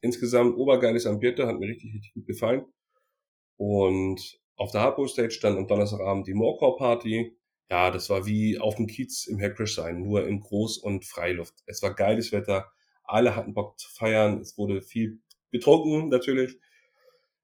Insgesamt 0.00 0.56
obergeiles 0.56 1.06
Ambiente, 1.06 1.46
hat 1.46 1.58
mir 1.58 1.68
richtig, 1.68 1.94
richtig 1.94 2.14
gut 2.14 2.26
gefallen. 2.26 2.64
Und 3.56 4.40
auf 4.56 4.70
der 4.70 4.82
Hardball 4.82 5.08
Stage 5.08 5.38
dann 5.42 5.56
am 5.56 5.66
Donnerstagabend 5.66 6.26
die 6.26 6.34
Morecore 6.34 6.76
Party. 6.76 7.36
Ja, 7.70 7.90
das 7.90 8.10
war 8.10 8.26
wie 8.26 8.58
auf 8.58 8.76
dem 8.76 8.86
Kiez 8.86 9.26
im 9.26 9.40
Hackcrash 9.40 9.74
sein, 9.74 10.02
nur 10.02 10.26
in 10.26 10.40
Groß- 10.40 10.80
und 10.80 11.04
Freiluft. 11.04 11.54
Es 11.66 11.82
war 11.82 11.94
geiles 11.94 12.32
Wetter, 12.32 12.70
alle 13.04 13.34
hatten 13.34 13.54
Bock 13.54 13.78
zu 13.78 13.88
feiern, 13.90 14.40
es 14.40 14.56
wurde 14.58 14.82
viel 14.82 15.20
getrunken 15.50 16.08
natürlich. 16.08 16.58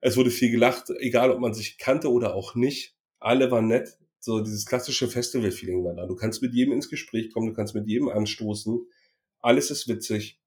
Es 0.01 0.17
wurde 0.17 0.31
viel 0.31 0.51
gelacht, 0.51 0.91
egal 0.99 1.31
ob 1.31 1.41
man 1.41 1.55
sich 1.55 1.79
kannte 1.79 2.11
oder 2.11 2.35
auch 2.35 2.55
nicht. 2.55 2.95
Alle 3.19 3.51
waren 3.51 3.67
nett. 3.67 3.99
So 4.21 4.41
dieses 4.41 4.67
klassische 4.67 5.09
Festival-Feeling 5.09 5.85
war 5.85 5.95
da. 5.95 6.07
Du 6.07 6.15
kannst 6.15 6.43
mit 6.43 6.53
jedem 6.55 6.73
ins 6.73 6.89
Gespräch 6.89 7.33
kommen, 7.33 7.49
du 7.49 7.55
kannst 7.55 7.75
mit 7.75 7.87
jedem 7.87 8.09
anstoßen. 8.09 8.81
Alles 9.41 9.71
ist 9.71 9.89
witzig. 9.89 10.41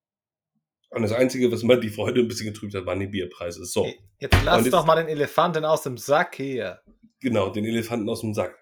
Und 0.90 1.04
das 1.04 1.14
Einzige, 1.14 1.52
was 1.52 1.64
mir 1.64 1.80
die 1.80 1.90
Freude 1.90 2.20
ein 2.20 2.28
bisschen 2.28 2.48
getrübt 2.48 2.74
hat, 2.76 2.86
waren 2.86 3.00
die 3.00 3.08
Bierpreise. 3.08 3.66
So. 3.66 3.88
Jetzt 4.20 4.36
lass 4.44 4.66
jetzt, 4.66 4.74
doch 4.74 4.86
mal 4.86 4.98
den 4.98 5.08
Elefanten 5.08 5.64
aus 5.64 5.84
dem 5.84 5.98
Sack 5.98 6.36
hier. 6.36 6.82
Genau, 7.22 7.50
den 7.50 7.64
Elefanten 7.64 8.10
aus 8.10 8.22
dem 8.22 8.34
Sack. 8.34 8.58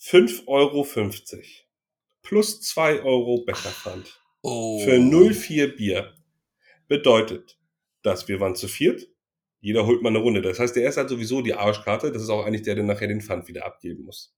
5,50 0.00 0.46
Euro. 0.46 0.86
Plus 2.22 2.60
2 2.60 3.02
Euro 3.02 3.44
Bäckerpfand. 3.44 4.20
Oh. 4.42 4.84
Für 4.84 4.94
0,4 4.94 5.76
Bier. 5.76 6.14
Bedeutet, 6.86 7.58
dass 8.02 8.28
wir 8.28 8.38
waren 8.38 8.54
zu 8.54 8.68
viert, 8.68 9.08
jeder 9.60 9.86
holt 9.86 10.02
mal 10.02 10.10
eine 10.10 10.18
Runde. 10.18 10.40
Das 10.42 10.58
heißt, 10.58 10.76
der 10.76 10.84
erste 10.84 11.02
hat 11.02 11.08
sowieso 11.08 11.42
die 11.42 11.54
Arschkarte. 11.54 12.12
Das 12.12 12.22
ist 12.22 12.30
auch 12.30 12.44
eigentlich 12.44 12.62
der, 12.62 12.76
der 12.76 12.84
nachher 12.84 13.08
den 13.08 13.20
Pfand 13.20 13.48
wieder 13.48 13.66
abgeben 13.66 14.04
muss. 14.04 14.34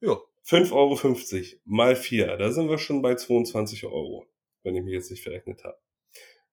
Ja. 0.00 0.18
5,50 0.44 0.72
Euro 0.72 1.60
mal 1.64 1.94
4. 1.94 2.36
Da 2.36 2.50
sind 2.50 2.68
wir 2.68 2.78
schon 2.78 3.00
bei 3.00 3.14
22 3.14 3.84
Euro, 3.84 4.26
wenn 4.64 4.74
ich 4.74 4.82
mich 4.82 4.92
jetzt 4.92 5.10
nicht 5.10 5.22
verrechnet 5.22 5.62
habe. 5.62 5.78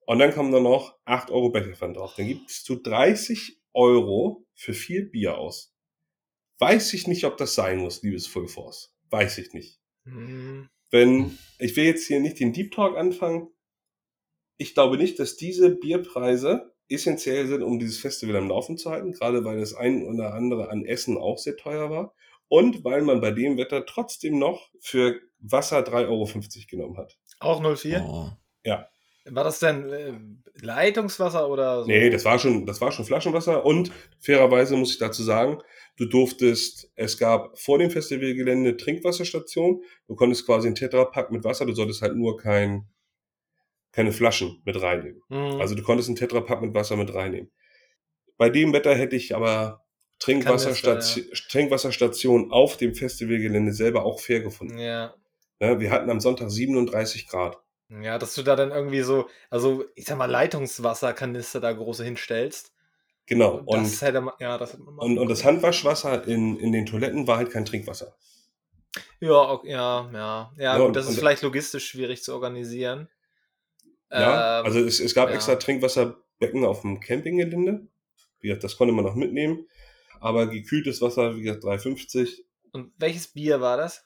Und 0.05 0.19
dann 0.19 0.33
kommen 0.33 0.51
da 0.51 0.59
noch 0.59 0.99
8 1.05 1.31
Euro 1.31 1.49
Becherpfand 1.49 1.97
drauf. 1.97 2.13
Dann 2.15 2.27
gibst 2.27 2.69
du 2.69 2.75
30 2.75 3.59
Euro 3.73 4.45
für 4.53 4.73
vier 4.73 5.09
Bier 5.09 5.37
aus. 5.37 5.75
Weiß 6.59 6.93
ich 6.93 7.07
nicht, 7.07 7.25
ob 7.25 7.37
das 7.37 7.55
sein 7.55 7.79
muss, 7.79 8.03
liebes 8.03 8.27
Full 8.27 8.47
Force. 8.47 8.95
Weiß 9.09 9.37
ich 9.37 9.53
nicht. 9.53 9.79
Mhm. 10.03 10.69
Wenn, 10.91 11.37
ich 11.57 11.75
will 11.75 11.85
jetzt 11.85 12.07
hier 12.07 12.19
nicht 12.19 12.39
den 12.39 12.53
Deep 12.53 12.71
Talk 12.71 12.97
anfangen. 12.97 13.49
Ich 14.57 14.73
glaube 14.73 14.97
nicht, 14.97 15.19
dass 15.19 15.37
diese 15.37 15.69
Bierpreise 15.69 16.75
essentiell 16.89 17.47
sind, 17.47 17.63
um 17.63 17.79
dieses 17.79 17.99
Festival 17.99 18.35
am 18.35 18.49
Laufen 18.49 18.77
zu 18.77 18.89
halten, 18.89 19.13
gerade 19.13 19.43
weil 19.45 19.59
das 19.59 19.73
ein 19.73 20.03
oder 20.03 20.33
andere 20.33 20.69
an 20.69 20.85
Essen 20.85 21.17
auch 21.17 21.37
sehr 21.37 21.55
teuer 21.55 21.89
war 21.89 22.13
und 22.47 22.83
weil 22.83 23.01
man 23.01 23.21
bei 23.21 23.31
dem 23.31 23.57
Wetter 23.57 23.85
trotzdem 23.85 24.39
noch 24.39 24.69
für 24.81 25.19
Wasser 25.39 25.79
3,50 25.79 26.07
Euro 26.07 26.27
genommen 26.69 26.97
hat. 26.97 27.17
Auch 27.39 27.61
04? 27.61 28.05
Oh. 28.05 28.29
Ja. 28.65 28.89
War 29.25 29.43
das 29.43 29.59
denn 29.59 29.89
äh, 29.89 30.13
Leitungswasser 30.61 31.47
oder 31.47 31.83
so? 31.83 31.87
Nee, 31.87 32.09
das 32.09 32.25
war 32.25 32.39
schon, 32.39 32.65
das 32.65 32.81
war 32.81 32.91
schon 32.91 33.05
Flaschenwasser 33.05 33.65
und 33.65 33.91
fairerweise 34.19 34.75
muss 34.75 34.91
ich 34.91 34.97
dazu 34.97 35.23
sagen, 35.23 35.59
du 35.97 36.05
durftest, 36.05 36.91
es 36.95 37.17
gab 37.17 37.57
vor 37.59 37.77
dem 37.77 37.91
Festivalgelände 37.91 38.77
Trinkwasserstation, 38.77 39.83
du 40.07 40.15
konntest 40.15 40.45
quasi 40.45 40.67
einen 40.67 40.75
Tetrapack 40.75 41.31
mit 41.31 41.43
Wasser, 41.43 41.65
du 41.65 41.73
solltest 41.73 42.01
halt 42.01 42.15
nur 42.15 42.37
kein 42.37 42.87
keine 43.91 44.11
Flaschen 44.11 44.61
mit 44.65 44.81
reinnehmen. 44.81 45.21
Mhm. 45.29 45.59
Also 45.59 45.75
du 45.75 45.83
konntest 45.83 46.09
einen 46.09 46.15
Tetrapack 46.15 46.61
mit 46.61 46.73
Wasser 46.73 46.95
mit 46.95 47.13
reinnehmen. 47.13 47.51
Bei 48.37 48.49
dem 48.49 48.71
Wetter 48.73 48.95
hätte 48.95 49.15
ich 49.15 49.35
aber 49.35 49.83
Trinkwasserstation, 50.19 51.25
Trinkwasserstation 51.49 52.51
auf 52.51 52.77
dem 52.77 52.93
Festivalgelände 52.95 53.73
selber 53.73 54.03
auch 54.05 54.19
fair 54.19 54.41
gefunden. 54.41 54.77
ja. 54.77 55.13
Ja, 55.61 55.77
wir 55.77 55.91
hatten 55.91 56.09
am 56.09 56.21
Sonntag 56.21 56.49
37 56.49 57.27
Grad. 57.27 57.57
Ja, 57.89 58.17
dass 58.17 58.33
du 58.33 58.43
da 58.43 58.55
dann 58.55 58.71
irgendwie 58.71 59.01
so, 59.01 59.27
also 59.49 59.83
ich 59.95 60.05
sag 60.05 60.17
mal, 60.17 60.23
Leitungswasserkanister 60.31 61.59
da 61.59 61.73
große 61.73 62.05
hinstellst. 62.05 62.71
Genau. 63.25 63.61
Und, 63.65 63.83
das 63.83 64.01
hätte 64.01 64.21
man, 64.21 64.35
ja, 64.39 64.57
das 64.57 64.71
hätte 64.71 64.83
man 64.83 64.95
und, 64.97 65.17
und 65.19 65.27
das. 65.29 65.43
Handwaschwasser 65.43 66.25
in, 66.27 66.57
in 66.57 66.71
den 66.71 66.85
Toiletten 66.85 67.27
war 67.27 67.35
halt 67.37 67.51
kein 67.51 67.65
Trinkwasser. 67.65 68.15
Ja, 69.19 69.51
ok- 69.51 69.65
ja, 69.65 70.09
ja. 70.13 70.13
Ja, 70.13 70.51
Ja, 70.57 70.77
gut, 70.77 70.87
und- 70.87 70.95
das 70.95 71.09
ist 71.09 71.17
vielleicht 71.19 71.41
logistisch 71.41 71.87
schwierig 71.89 72.23
zu 72.23 72.33
organisieren. 72.33 73.09
Ja, 74.11 74.59
Ähm, 74.59 74.65
also 74.65 74.79
es, 74.79 74.99
es 74.99 75.13
gab 75.13 75.29
ja. 75.29 75.35
extra 75.35 75.55
Trinkwasserbecken 75.55 76.65
auf 76.65 76.81
dem 76.81 76.99
Campinggelände. 76.99 77.87
Wie 78.39 78.47
gesagt, 78.47 78.63
das 78.63 78.77
konnte 78.77 78.93
man 78.93 79.05
noch 79.05 79.15
mitnehmen. 79.15 79.67
Aber 80.19 80.47
gekühltes 80.47 81.01
Wasser, 81.01 81.35
wie 81.35 81.41
gesagt, 81.43 81.63
3,50. 81.63 82.43
Und 82.71 82.93
welches 82.97 83.27
Bier 83.27 83.61
war 83.61 83.77
das? 83.77 84.05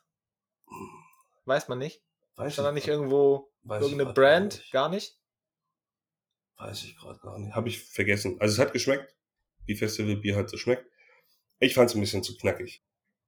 Weiß 1.45 1.68
man 1.68 1.80
nicht. 1.80 2.01
Weiß 2.36 2.54
Stand 2.54 2.66
da 2.66 2.70
ich 2.70 2.76
nicht 2.76 2.88
irgendwo 2.88 3.51
irgendeine 3.68 4.14
Brand? 4.14 4.54
nicht. 4.54 4.72
Gar 4.72 4.89
nicht? 4.89 5.18
Weiß 6.58 6.84
ich 6.84 6.95
gerade 6.97 7.20
gar 7.20 7.38
nicht. 7.39 7.56
Habe 7.56 7.70
ich 7.70 7.84
vergessen. 7.84 8.39
Also 8.39 8.54
es 8.54 8.60
hat 8.60 8.74
geschmeckt, 8.74 9.16
wie 9.66 9.76
Festivalbier 9.76 10.36
halt 10.36 10.49
so 10.49 10.58
schmeckt. 10.58 10.86
Ich 11.60 11.74
fand 11.74 11.89
es 11.89 11.95
ein 11.95 12.01
bisschen 12.01 12.24
zu 12.24 12.38
knackig. 12.38 12.84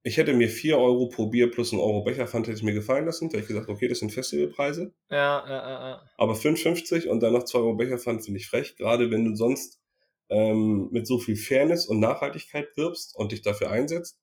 Ich 0.08 0.18
hätte 0.18 0.34
mir 0.34 0.49
4 0.49 0.78
Euro 0.78 1.10
pro 1.10 1.26
Bier 1.32 1.49
plus 1.49 1.72
ein 1.72 1.80
Euro 1.80 2.03
Becherpfand 2.03 2.45
hätte 2.45 2.58
ich 2.58 2.64
mir 2.64 2.76
gefallen 2.76 3.08
lassen. 3.08 3.28
Da 3.28 3.38
hätte 3.38 3.41
ich 3.41 3.47
gesagt, 3.47 3.70
okay, 3.70 3.88
das 3.88 3.97
sind 3.97 4.14
Festivalpreise. 4.14 4.93
Ja, 5.10 5.18
ja, 5.18 5.49
ja, 5.49 5.89
ja. 5.89 6.10
Aber 6.18 6.34
5,50 6.34 7.08
und 7.08 7.24
dann 7.24 7.34
noch 7.34 7.43
2 7.43 7.58
Euro 7.58 7.76
Becherpfand 7.76 8.24
finde 8.24 8.39
ich 8.39 8.47
frech. 8.47 8.76
Gerade 8.78 9.10
wenn 9.10 9.26
du 9.26 9.36
sonst 9.36 9.82
ähm, 10.30 10.89
mit 10.91 11.08
so 11.08 11.18
viel 11.18 11.36
Fairness 11.36 11.88
und 11.88 11.99
Nachhaltigkeit 11.99 12.68
wirbst 12.78 13.16
und 13.16 13.32
dich 13.32 13.41
dafür 13.41 13.72
einsetzt, 13.72 14.20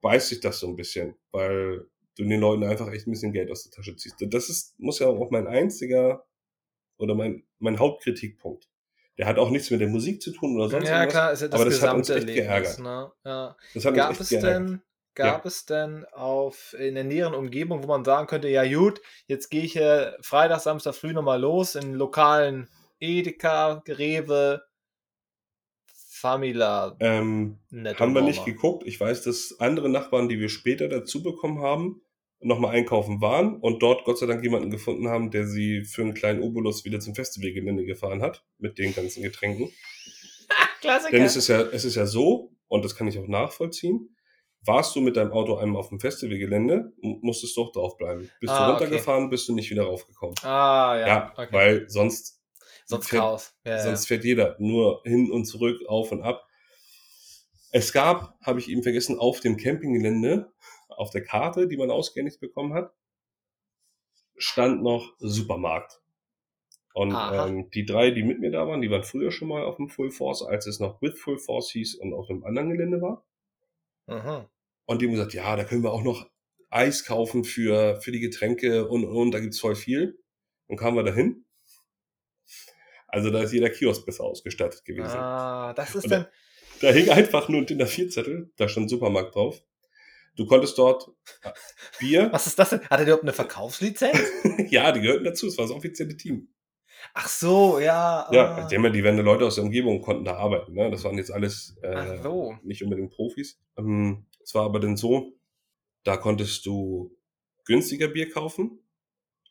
beißt 0.00 0.30
sich 0.30 0.40
das 0.40 0.58
so 0.58 0.68
ein 0.68 0.76
bisschen, 0.76 1.16
weil 1.32 1.86
du 2.16 2.24
den 2.24 2.40
Leuten 2.40 2.64
einfach 2.64 2.90
echt 2.90 3.06
ein 3.06 3.12
bisschen 3.12 3.34
Geld 3.34 3.50
aus 3.50 3.64
der 3.64 3.72
Tasche 3.72 3.94
ziehst. 3.96 4.16
Das 4.20 4.48
ist, 4.48 4.74
muss 4.78 5.00
ja 5.00 5.08
auch 5.08 5.30
mein 5.30 5.48
einziger 5.48 6.24
oder 6.96 7.14
mein, 7.14 7.44
mein 7.58 7.78
Hauptkritikpunkt. 7.78 8.70
Der 9.18 9.26
hat 9.26 9.38
auch 9.38 9.50
nichts 9.50 9.70
mit 9.70 9.80
der 9.80 9.88
Musik 9.88 10.22
zu 10.22 10.32
tun 10.32 10.56
oder 10.56 10.68
sonst 10.70 10.88
Ja, 10.88 11.00
irgendwas. 11.00 11.12
klar, 11.12 11.32
ist 11.32 11.42
ja 11.42 11.48
das 11.48 11.60
aber 11.60 11.70
das 11.70 11.82
hat 11.82 11.94
uns 11.94 12.08
echt 12.10 12.20
Erlebnis. 12.28 12.44
geärgert. 12.46 12.78
Ne? 12.78 13.12
Ja. 13.24 13.56
Das 13.74 13.84
hat 13.84 13.94
Gab 13.94 14.08
uns 14.10 14.20
es 14.20 14.32
echt 14.32 14.42
geärgert. 14.42 14.68
denn, 14.70 14.82
gab 15.14 15.44
es 15.46 15.66
denn 15.66 16.04
auf 16.12 16.74
in 16.78 16.94
der 16.94 17.04
näheren 17.04 17.34
Umgebung, 17.34 17.82
wo 17.82 17.86
man 17.88 18.04
sagen 18.04 18.26
könnte, 18.26 18.48
ja 18.48 18.64
gut, 18.66 19.00
jetzt 19.26 19.50
gehe 19.50 19.62
ich 19.64 19.76
äh, 19.76 20.12
Freitag, 20.22 20.60
Samstag 20.60 20.94
früh 20.94 21.12
nochmal 21.12 21.40
los 21.40 21.74
in 21.74 21.92
lokalen 21.94 22.68
Edeka, 23.00 23.82
Rewe, 23.86 24.62
Famila, 25.86 26.96
Ähm, 27.00 27.58
haben 27.98 28.14
wir 28.14 28.22
nicht 28.22 28.44
geguckt. 28.44 28.84
Ich 28.86 29.00
weiß, 29.00 29.22
dass 29.24 29.56
andere 29.58 29.88
Nachbarn, 29.88 30.28
die 30.28 30.38
wir 30.38 30.48
später 30.48 30.88
dazu 30.88 31.22
bekommen 31.22 31.60
haben, 31.60 32.00
nochmal 32.42 32.74
einkaufen 32.74 33.20
waren 33.20 33.56
und 33.56 33.82
dort 33.82 34.04
Gott 34.04 34.18
sei 34.18 34.26
Dank 34.26 34.42
jemanden 34.42 34.70
gefunden 34.70 35.08
haben, 35.08 35.30
der 35.30 35.46
sie 35.46 35.84
für 35.84 36.02
einen 36.02 36.14
kleinen 36.14 36.42
Obolus 36.42 36.84
wieder 36.84 37.00
zum 37.00 37.14
Festivalgelände 37.14 37.84
gefahren 37.84 38.22
hat, 38.22 38.44
mit 38.58 38.78
den 38.78 38.94
ganzen 38.94 39.22
Getränken. 39.22 39.70
Klassiker. 40.80 41.12
Denn 41.12 41.22
es 41.24 41.36
ist 41.36 41.48
ja, 41.48 41.60
es 41.62 41.84
ist 41.84 41.94
ja 41.94 42.06
so, 42.06 42.52
und 42.68 42.84
das 42.84 42.96
kann 42.96 43.06
ich 43.06 43.18
auch 43.18 43.28
nachvollziehen, 43.28 44.16
warst 44.64 44.94
du 44.94 45.00
mit 45.00 45.16
deinem 45.16 45.32
Auto 45.32 45.56
einmal 45.56 45.80
auf 45.80 45.88
dem 45.88 46.00
Festivalgelände, 46.00 46.92
mu- 47.00 47.18
musstest 47.22 47.56
du 47.56 47.62
auch 47.62 47.72
draufbleiben. 47.72 48.30
Bist 48.40 48.52
Ah, 48.52 48.66
du 48.68 48.72
okay. 48.74 48.84
runtergefahren, 48.84 49.30
bist 49.30 49.48
du 49.48 49.54
nicht 49.54 49.70
wieder 49.70 49.84
raufgekommen. 49.84 50.34
ah, 50.42 50.96
ja, 50.98 51.06
Ja, 51.06 51.32
okay. 51.36 51.48
weil 51.52 51.88
sonst, 51.88 52.40
Sonst 52.84 53.08
fährt, 53.08 53.22
Chaos. 53.22 53.54
Ja, 53.64 53.78
sonst 53.82 54.06
fährt 54.06 54.24
jeder 54.24 54.56
nur 54.58 55.02
hin 55.04 55.30
und 55.30 55.44
zurück, 55.46 55.80
auf 55.88 56.10
und 56.12 56.22
ab. 56.22 56.44
Es 57.70 57.92
gab, 57.92 58.38
habe 58.42 58.58
ich 58.60 58.68
eben 58.68 58.82
vergessen, 58.82 59.18
auf 59.18 59.40
dem 59.40 59.56
Campinggelände, 59.56 60.52
auf 60.98 61.10
der 61.10 61.24
Karte, 61.24 61.68
die 61.68 61.76
man 61.76 61.90
ausgehändigt 61.90 62.40
bekommen 62.40 62.74
hat, 62.74 62.92
stand 64.36 64.82
noch 64.82 65.14
Supermarkt. 65.18 66.00
Und 66.94 67.14
Aha. 67.14 67.48
ähm, 67.48 67.70
die 67.70 67.86
drei, 67.86 68.10
die 68.10 68.22
mit 68.22 68.40
mir 68.40 68.50
da 68.50 68.66
waren, 68.66 68.82
die 68.82 68.90
waren 68.90 69.04
früher 69.04 69.32
schon 69.32 69.48
mal 69.48 69.64
auf 69.64 69.76
dem 69.76 69.88
Full 69.88 70.10
Force, 70.10 70.42
als 70.42 70.66
es 70.66 70.78
noch 70.78 71.00
with 71.00 71.18
Full 71.18 71.38
Force 71.38 71.70
hieß 71.70 71.94
und 71.94 72.12
auf 72.12 72.28
einem 72.28 72.44
anderen 72.44 72.70
Gelände 72.70 73.00
war. 73.00 73.24
Aha. 74.06 74.50
Und 74.84 75.00
die 75.00 75.06
haben 75.06 75.12
gesagt, 75.12 75.32
ja, 75.32 75.56
da 75.56 75.64
können 75.64 75.82
wir 75.82 75.92
auch 75.92 76.02
noch 76.02 76.28
Eis 76.68 77.04
kaufen 77.04 77.44
für, 77.44 78.00
für 78.00 78.12
die 78.12 78.20
Getränke 78.20 78.88
und, 78.88 79.04
und, 79.04 79.16
und 79.16 79.30
da 79.30 79.40
gibt's 79.40 79.60
voll 79.60 79.74
viel. 79.74 80.18
Und 80.66 80.76
kamen 80.76 80.96
wir 80.96 81.02
dahin. 81.02 81.44
Also 83.08 83.30
da 83.30 83.42
ist 83.42 83.52
jeder 83.52 83.68
Kiosk 83.68 84.06
besser 84.06 84.24
ausgestattet 84.24 84.84
gewesen. 84.84 85.16
Ah, 85.16 85.74
das 85.74 85.94
ist 85.94 86.04
Und 86.04 86.10
dann. 86.10 86.26
Da 86.80 86.90
hing 86.90 87.10
einfach 87.10 87.48
nur 87.48 87.60
ein 87.60 87.66
DIN 87.66 87.80
A4-Zettel, 87.80 88.50
da 88.56 88.68
stand 88.68 88.90
Supermarkt 88.90 89.34
drauf. 89.34 89.62
Du 90.36 90.46
konntest 90.46 90.78
dort 90.78 91.10
Bier, 91.98 92.28
Was 92.32 92.46
ist 92.46 92.58
das 92.58 92.70
denn? 92.70 92.80
Hat 92.88 93.00
er 93.00 93.02
überhaupt 93.02 93.22
eine 93.22 93.32
Verkaufslizenz? 93.32 94.18
ja, 94.70 94.92
die 94.92 95.00
gehörten 95.00 95.24
dazu, 95.24 95.46
es 95.46 95.58
war 95.58 95.66
das 95.66 95.74
offizielle 95.74 96.16
Team. 96.16 96.48
Ach 97.14 97.28
so, 97.28 97.78
ja. 97.78 98.28
Ja, 98.30 98.56
ah. 98.56 98.68
die, 98.68 98.76
haben 98.76 98.84
ja, 98.84 98.90
die 98.90 99.04
werden 99.04 99.18
Leute 99.20 99.44
aus 99.44 99.56
der 99.56 99.64
Umgebung 99.64 100.00
konnten 100.00 100.24
da 100.24 100.36
arbeiten. 100.36 100.72
Ne? 100.72 100.90
Das 100.90 101.04
waren 101.04 101.18
jetzt 101.18 101.32
alles 101.32 101.76
äh, 101.82 102.22
so. 102.22 102.56
nicht 102.62 102.82
unbedingt 102.82 103.10
Profis. 103.10 103.60
Ähm, 103.76 104.26
es 104.42 104.54
war 104.54 104.64
aber 104.64 104.80
dann 104.80 104.96
so, 104.96 105.32
da 106.04 106.16
konntest 106.16 106.64
du 106.64 107.16
günstiger 107.64 108.08
Bier 108.08 108.30
kaufen. 108.30 108.78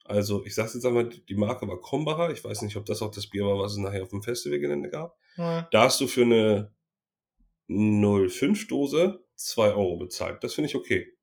Also 0.06 0.44
ich 0.46 0.56
sag's 0.56 0.74
jetzt 0.74 0.86
einmal, 0.86 1.10
die 1.10 1.36
Marke 1.36 1.68
war 1.68 1.80
Krombacher. 1.80 2.32
Ich 2.32 2.44
weiß 2.44 2.64
nicht, 2.64 2.76
ob 2.76 2.86
das 2.86 3.02
auch 3.02 3.12
das 3.12 3.28
Bier 3.28 3.46
war, 3.46 3.60
was 3.60 3.74
es 3.74 3.78
nachher 3.78 4.04
auf 4.04 4.10
dem 4.10 4.24
Festivalgelände 4.24 4.90
gab. 4.90 5.18
Ja. 5.38 5.68
Da 5.72 5.84
hast 5.84 6.02
du 6.02 6.08
für 6.08 6.24
eine 6.24 6.74
05-Dose 7.70 9.24
2 9.46 9.70
Euro 9.70 9.98
bezahlt. 9.98 10.44
Das 10.44 10.54
finde 10.54 10.70
ich 10.70 10.76
okay. 10.76 11.14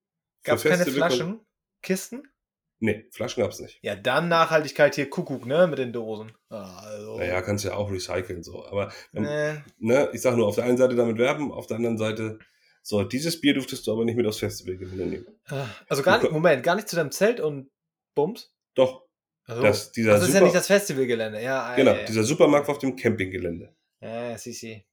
Gab 0.45 0.57
es 0.57 0.64
keine 0.64 0.85
Flaschen? 0.87 1.41
Kisten? 1.83 2.23
Nee, 2.81 3.09
Flaschen 3.11 3.43
gab's 3.43 3.59
nicht. 3.59 3.81
Ja, 3.83 3.97
dann 3.97 4.29
Nachhaltigkeit 4.29 4.95
hier 4.95 5.11
Kuckuck, 5.11 5.47
ne? 5.47 5.66
Mit 5.66 5.79
den 5.79 5.93
Dosen. 5.93 6.33
Ah, 6.49 6.79
also. 6.79 7.19
Naja, 7.19 7.43
kannst 7.43 7.64
ja 7.64 7.75
auch 7.75 7.91
recyceln 7.91 8.43
so. 8.45 8.64
Aber 8.66 8.93
ähm, 9.14 9.25
Nee. 9.25 9.55
ne, 9.79 10.11
ich 10.12 10.21
sag 10.21 10.37
nur, 10.37 10.47
auf 10.47 10.55
der 10.55 10.64
einen 10.64 10.77
Seite 10.79 10.95
damit 10.95 11.19
werben, 11.19 11.51
auf 11.53 11.66
der 11.66 11.77
anderen 11.79 11.99
Seite, 11.99 12.39
so, 12.83 13.03
dieses 13.03 13.41
Bier 13.41 13.55
durftest 13.55 13.85
du 13.87 13.93
aber 13.93 14.05
nicht 14.05 14.14
mit 14.16 14.27
aufs 14.27 14.39
Festivalgelände 14.39 15.07
nehmen. 15.07 15.27
Ah, 15.47 15.66
Also 15.89 16.03
gar 16.05 16.23
nicht, 16.23 16.31
Moment, 16.31 16.62
gar 16.62 16.77
nicht 16.77 16.89
zu 16.89 16.95
deinem 16.97 17.11
Zelt 17.11 17.41
und 17.41 17.69
Bums? 18.14 18.55
Doch, 18.75 19.03
Also, 19.45 19.61
das, 19.62 19.91
dieser 19.93 20.12
das 20.12 20.29
ist 20.29 20.35
ja 20.35 20.41
nicht 20.41 20.55
das 20.55 20.69
Festivalgelände, 20.69 21.43
ja. 21.43 21.64
ah, 21.64 21.75
genau, 21.77 21.91
ja, 21.93 21.99
ja. 21.99 22.05
dieser 22.07 22.23
Supermarkt 22.23 22.69
war 22.69 22.75
auf 22.77 22.81
dem 22.81 22.95
Campinggelände. 22.95 23.75
Ja, 24.01 24.31
ja, 24.31 24.39
sie, 24.39 24.53
sie. 24.53 24.85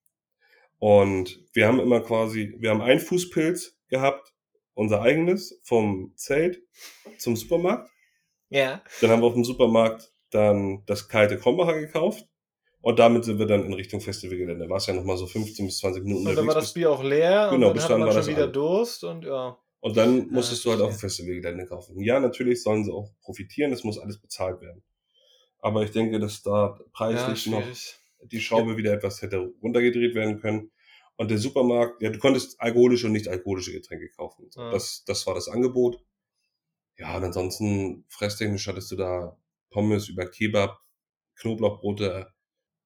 Und 0.80 1.40
wir 1.54 1.68
haben 1.68 1.80
immer 1.80 2.02
quasi, 2.02 2.56
wir 2.60 2.70
haben 2.70 2.82
einen 2.82 3.00
Fußpilz 3.00 3.78
gehabt, 3.88 4.34
unser 4.74 5.02
eigenes, 5.02 5.60
vom 5.64 6.14
Zelt 6.16 6.62
zum 7.18 7.36
Supermarkt. 7.36 7.90
Ja. 8.50 8.82
Dann 9.02 9.10
haben 9.10 9.22
wir 9.22 9.28
auf 9.28 9.34
dem 9.34 9.46
Supermarkt 9.46 10.12
dann 10.32 10.84
das 10.86 11.08
kalte 11.08 11.38
Krombacher 11.40 11.80
gekauft. 11.80 12.26
Und 12.82 13.00
damit 13.00 13.26
sind 13.26 13.40
wir 13.40 13.48
dann 13.48 13.66
in 13.66 13.74
Richtung 13.74 14.00
Festivalgelände. 14.00 14.70
War 14.70 14.78
es 14.78 14.86
ja 14.86 14.94
nochmal 14.94 15.18
so 15.18 15.26
15 15.26 15.66
bis 15.66 15.80
20 15.80 16.04
Minuten 16.04 16.28
Und 16.28 16.36
dann 16.36 16.46
war 16.46 16.54
das 16.54 16.74
Bier 16.74 16.92
auch 16.92 17.04
leer 17.04 17.50
Genau, 17.52 17.70
und 17.72 17.78
dann 17.78 17.90
dann 17.90 17.92
hat 17.94 17.98
man 18.00 18.16
war 18.16 18.22
schon 18.24 18.28
wieder 18.32 18.44
alle. 18.44 18.52
Durst 18.52 19.04
und 19.04 19.26
ja. 19.26 19.58
Und 19.80 19.98
dann 19.98 20.28
musstest 20.30 20.62
Ah, 20.62 20.64
du 20.66 20.72
halt 20.72 20.82
auf 20.82 20.90
dem 20.92 21.00
verstehe. 21.00 21.26
Festivalgelände 21.26 21.66
kaufen. 21.68 22.00
Ja, 22.02 22.20
natürlich 22.20 22.62
sollen 22.62 22.84
sie 22.84 22.92
auch 22.92 23.10
profitieren, 23.22 23.72
das 23.72 23.84
muss 23.84 23.98
alles 23.98 24.20
bezahlt 24.20 24.62
werden. 24.62 24.84
Aber 25.60 25.84
ich 25.84 25.92
denke, 25.92 26.20
dass 26.20 26.44
da 26.44 26.76
Ja, 26.78 26.84
preislich 26.92 27.48
noch 27.48 27.62
schwierig. 27.62 27.96
Die 28.32 28.42
Schraube 28.42 28.78
wieder 28.78 28.94
etwas 28.94 29.22
hätte 29.22 29.54
runtergedreht 29.62 30.16
werden 30.16 30.40
können. 30.40 30.72
Und 31.18 31.32
der 31.32 31.38
Supermarkt, 31.38 32.02
ja, 32.02 32.10
du 32.10 32.20
konntest 32.20 32.60
alkoholische 32.60 33.08
und 33.08 33.14
nicht 33.14 33.28
alkoholische 33.30 33.72
Getränke 33.72 34.10
kaufen. 34.10 34.48
So, 34.50 34.62
Ja. 34.62 34.72
Das, 34.72 35.04
das 35.06 35.26
war 35.28 35.34
das 35.34 35.48
Angebot. 35.48 35.98
Ja, 36.98 37.16
und 37.18 37.24
ansonsten 37.24 38.06
fresstechnisch 38.10 38.68
hattest 38.68 38.92
du 38.92 38.96
da 38.96 39.38
Pommes 39.70 40.10
über 40.10 40.26
Kebab, 40.30 40.80
Knoblauchbrote. 41.40 42.28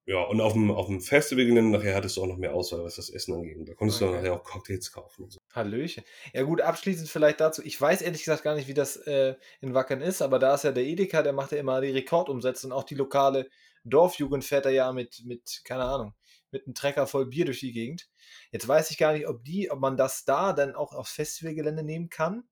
Ja, 0.05 0.23
und 0.23 0.41
auf 0.41 0.53
dem, 0.53 0.71
auf 0.71 0.87
dem 0.87 1.01
Festivalgelände 1.01 1.77
nachher 1.77 1.93
hattest 1.93 2.17
du 2.17 2.23
auch 2.23 2.27
noch 2.27 2.37
mehr 2.37 2.55
Auswahl, 2.55 2.83
was 2.83 2.95
das 2.95 3.11
Essen 3.11 3.35
angeht. 3.35 3.57
Da 3.67 3.75
konntest 3.75 4.01
du 4.01 4.05
Okay. 4.05 4.13
dann 4.15 4.23
nachher 4.23 4.33
auch 4.35 4.43
Cocktails 4.43 4.91
kaufen. 4.91 5.25
Und 5.25 5.33
so. 5.33 5.39
Hallöchen. 5.53 6.03
Ja 6.33 6.41
gut, 6.41 6.61
abschließend 6.61 7.07
vielleicht 7.09 7.39
dazu. 7.39 7.61
Ich 7.63 7.79
weiß 7.79 8.01
ehrlich 8.01 8.23
gesagt 8.23 8.41
gar 8.43 8.55
nicht, 8.55 8.67
wie 8.67 8.73
das 8.73 8.97
äh, 8.97 9.35
in 9.61 9.75
Wackern 9.75 10.01
ist, 10.01 10.23
aber 10.23 10.39
da 10.39 10.55
ist 10.55 10.63
ja 10.63 10.71
der 10.71 10.83
Edeka, 10.83 11.21
der 11.21 11.33
macht 11.33 11.51
ja 11.51 11.59
immer 11.59 11.79
die 11.81 11.91
Rekordumsätze 11.91 12.65
und 12.65 12.73
auch 12.73 12.83
die 12.85 12.95
lokale 12.95 13.49
Dorfjugend 13.83 14.43
fährt 14.45 14.65
da 14.65 14.69
ja 14.69 14.91
mit, 14.93 15.23
mit, 15.25 15.61
keine 15.63 15.83
Ahnung, 15.83 16.13
mit 16.51 16.65
einem 16.65 16.73
Trecker 16.75 17.07
voll 17.07 17.27
Bier 17.27 17.45
durch 17.45 17.59
die 17.59 17.71
Gegend. 17.71 18.09
Jetzt 18.51 18.67
weiß 18.67 18.91
ich 18.91 18.97
gar 18.97 19.13
nicht, 19.13 19.27
ob 19.27 19.43
die, 19.43 19.69
ob 19.71 19.79
man 19.79 19.97
das 19.97 20.25
da 20.25 20.53
dann 20.53 20.75
auch 20.75 20.93
aufs 20.93 21.11
Festivalgelände 21.13 21.83
nehmen 21.83 22.09
kann. 22.09 22.43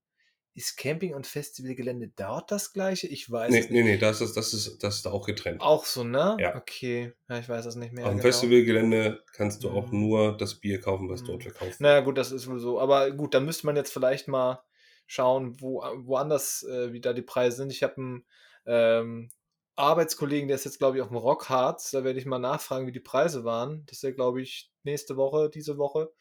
Ist 0.54 0.76
Camping 0.76 1.14
und 1.14 1.28
Festivalgelände 1.28 2.08
dort 2.16 2.50
das 2.50 2.74
gleiche? 2.74 3.06
Ich 3.06 3.30
weiß 3.30 3.52
Nee, 3.52 3.60
es 3.60 3.70
nee, 3.70 3.84
nicht. 3.84 3.92
nee, 3.92 3.98
das 4.00 4.22
ist, 4.22 4.36
das 4.36 4.56
ist, 4.56 4.82
das 4.84 4.96
ist 4.96 5.06
da 5.06 5.12
auch 5.12 5.28
getrennt. 5.28 5.62
Auch 5.62 5.86
so, 5.86 6.04
ne? 6.04 6.36
Ja. 6.40 6.56
Okay. 6.56 7.14
Ja, 7.30 7.38
ich 7.38 7.48
weiß 7.48 7.64
das 7.66 7.76
nicht 7.76 7.94
mehr. 7.94 8.06
auf 8.06 8.10
dem 8.10 8.18
genau. 8.18 8.24
Festivalgelände 8.24 9.24
kannst 9.34 9.64
du 9.64 9.70
auch 9.70 9.92
Mhm. 9.92 10.00
nur 10.00 10.38
das 10.38 10.56
Bier 10.56 10.82
kaufen, 10.82 11.10
was 11.10 11.22
Mhm. 11.22 11.26
dort 11.28 11.44
verkauft 11.44 11.72
wird. 11.74 11.82
Naja, 11.82 12.00
gut, 12.00 12.18
das 12.18 12.32
ist 12.32 12.48
wohl 12.48 12.60
so. 12.60 12.80
Aber 12.80 13.12
gut, 13.12 13.36
dann 13.36 13.46
müsste 13.46 13.68
man 13.68 13.76
jetzt 13.76 13.94
vielleicht 13.94 14.28
mal 14.28 14.64
schauen, 15.06 15.62
wo, 15.62 15.82
woanders, 15.82 16.64
äh, 16.64 16.92
wie 16.92 17.02
da 17.02 17.14
die 17.14 17.22
Preise 17.22 17.58
sind. 17.58 17.72
Ich 17.72 17.84
habe 17.84 17.98
einen 17.98 18.26
ähm, 18.66 19.30
Arbeitskollegen, 19.78 20.48
der 20.48 20.56
ist 20.56 20.66
jetzt, 20.66 20.80
glaube 20.80 20.98
ich, 20.98 21.04
auf 21.04 21.10
dem 21.10 21.18
Rockharz. 21.18 21.92
Da 21.92 22.04
werde 22.04 22.20
ich 22.20 22.26
mal 22.26 22.40
nachfragen, 22.40 22.88
wie 22.88 22.92
die 22.92 23.00
Preise 23.00 23.44
waren. 23.44 23.86
Das 23.86 23.98
ist 23.98 24.04
ja, 24.04 24.12
glaube 24.12 24.42
ich, 24.42 24.72
nächste 24.84 25.18
Woche, 25.18 25.50
diese 25.50 25.78
Woche. 25.78 26.12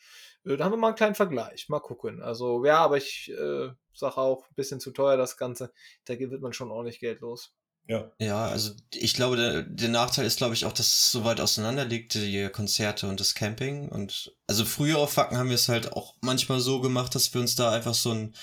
Äh, 0.45 0.57
Da 0.57 0.65
haben 0.65 0.73
wir 0.73 0.77
mal 0.77 0.89
einen 0.89 0.97
kleinen 0.97 1.15
Vergleich. 1.15 1.69
Mal 1.69 1.81
gucken. 1.81 2.23
Also, 2.23 2.65
ja, 2.65 2.79
aber 2.79 2.99
ich 2.99 3.31
äh, 3.31 3.71
sage 3.95 4.19
auch, 4.19 4.49
ein 4.49 4.55
bisschen 4.55 4.81
zu 4.81 4.91
teuer 4.91 5.17
das 5.17 5.37
Ganze. 5.37 5.73
Da 6.05 6.19
wird 6.19 6.43
man 6.43 6.53
schon 6.53 6.71
ordentlich 6.71 7.01
Geld 7.01 7.21
los. 7.21 7.55
Ja. 7.89 8.11
Ja, 8.19 8.47
also 8.47 8.73
ich 8.93 9.15
glaube, 9.15 9.37
der, 9.37 9.63
der 9.63 9.89
Nachteil 9.89 10.27
ist, 10.27 10.39
glaube 10.39 10.55
ich, 10.55 10.65
auch, 10.65 10.73
dass 10.73 10.89
es 10.89 11.13
so 11.13 11.25
weit 11.25 11.41
auseinander 11.41 11.85
liegt, 11.85 12.15
die 12.15 12.49
Konzerte 12.53 13.09
und 13.09 13.21
das 13.21 13.35
Camping. 13.35 13.89
Und 13.89 14.37
also 14.47 14.65
früher 14.65 14.99
auf 14.99 15.17
Wacken 15.17 15.39
haben 15.39 15.49
wir 15.49 15.55
es 15.55 15.69
halt 15.69 15.93
auch 15.93 16.15
manchmal 16.21 16.61
so 16.61 16.81
gemacht, 16.81 17.15
dass 17.15 17.33
wir 17.33 17.41
uns 17.41 17.55
da 17.55 17.71
einfach 17.71 17.95
so 17.95 18.11
einen 18.11 18.35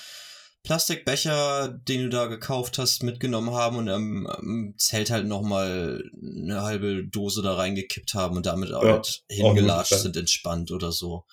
Plastikbecher, 0.64 1.68
den 1.68 2.04
du 2.04 2.08
da 2.08 2.26
gekauft 2.26 2.78
hast, 2.78 3.02
mitgenommen 3.02 3.52
haben 3.52 3.76
und 3.76 3.88
am, 3.90 4.26
am 4.26 4.74
Zelt 4.78 5.10
halt 5.10 5.26
nochmal 5.26 6.02
eine 6.20 6.62
halbe 6.62 7.06
Dose 7.06 7.42
da 7.42 7.54
reingekippt 7.54 8.14
haben 8.14 8.36
und 8.38 8.46
damit 8.46 8.72
halt 8.72 9.24
hingelatscht 9.28 9.92
ja. 9.92 9.98
sind, 9.98 10.16
entspannt 10.16 10.72
oder 10.72 10.90
so. 10.90 11.26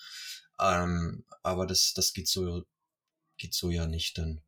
Ähm, 0.60 1.24
aber 1.42 1.66
das, 1.66 1.94
das 1.94 2.12
geht 2.12 2.28
so, 2.28 2.62
geht 3.38 3.54
so 3.54 3.70
ja 3.70 3.86
nicht 3.86 4.18
dann. 4.18 4.42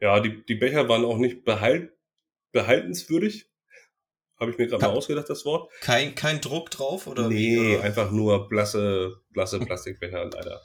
Ja, 0.00 0.20
die, 0.20 0.44
die 0.46 0.54
Becher 0.54 0.88
waren 0.88 1.04
auch 1.04 1.18
nicht 1.18 1.44
behalt, 1.44 1.90
behaltenswürdig. 2.52 3.46
Habe 4.38 4.52
ich 4.52 4.58
mir 4.58 4.68
gerade 4.68 4.80
mal 4.84 4.90
Ja. 4.90 4.96
ausgedacht, 4.96 5.28
das 5.28 5.44
Wort. 5.44 5.72
Kein, 5.80 6.14
kein 6.14 6.40
Druck 6.40 6.70
drauf 6.70 7.08
oder 7.08 7.28
nee, 7.28 7.74
Oder? 7.74 7.82
einfach 7.82 8.12
nur 8.12 8.48
blasse, 8.48 9.20
blasse 9.30 9.58
Plastikbecher, 9.58 10.30
leider. 10.32 10.62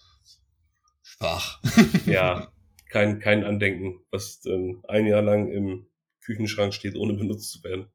Schwach. 1.02 1.60
Ja, 2.06 2.53
kein, 2.94 3.20
kein 3.20 3.44
Andenken, 3.44 4.06
was 4.12 4.46
ähm, 4.46 4.84
ein 4.88 5.08
Jahr 5.08 5.24
lang 5.24 5.50
im 5.52 5.88
Küchenschrank 6.22 6.76
steht, 6.76 6.96
ohne 6.96 7.16
benutzt 7.16 7.52
zu 7.52 7.64
werden. 7.64 7.92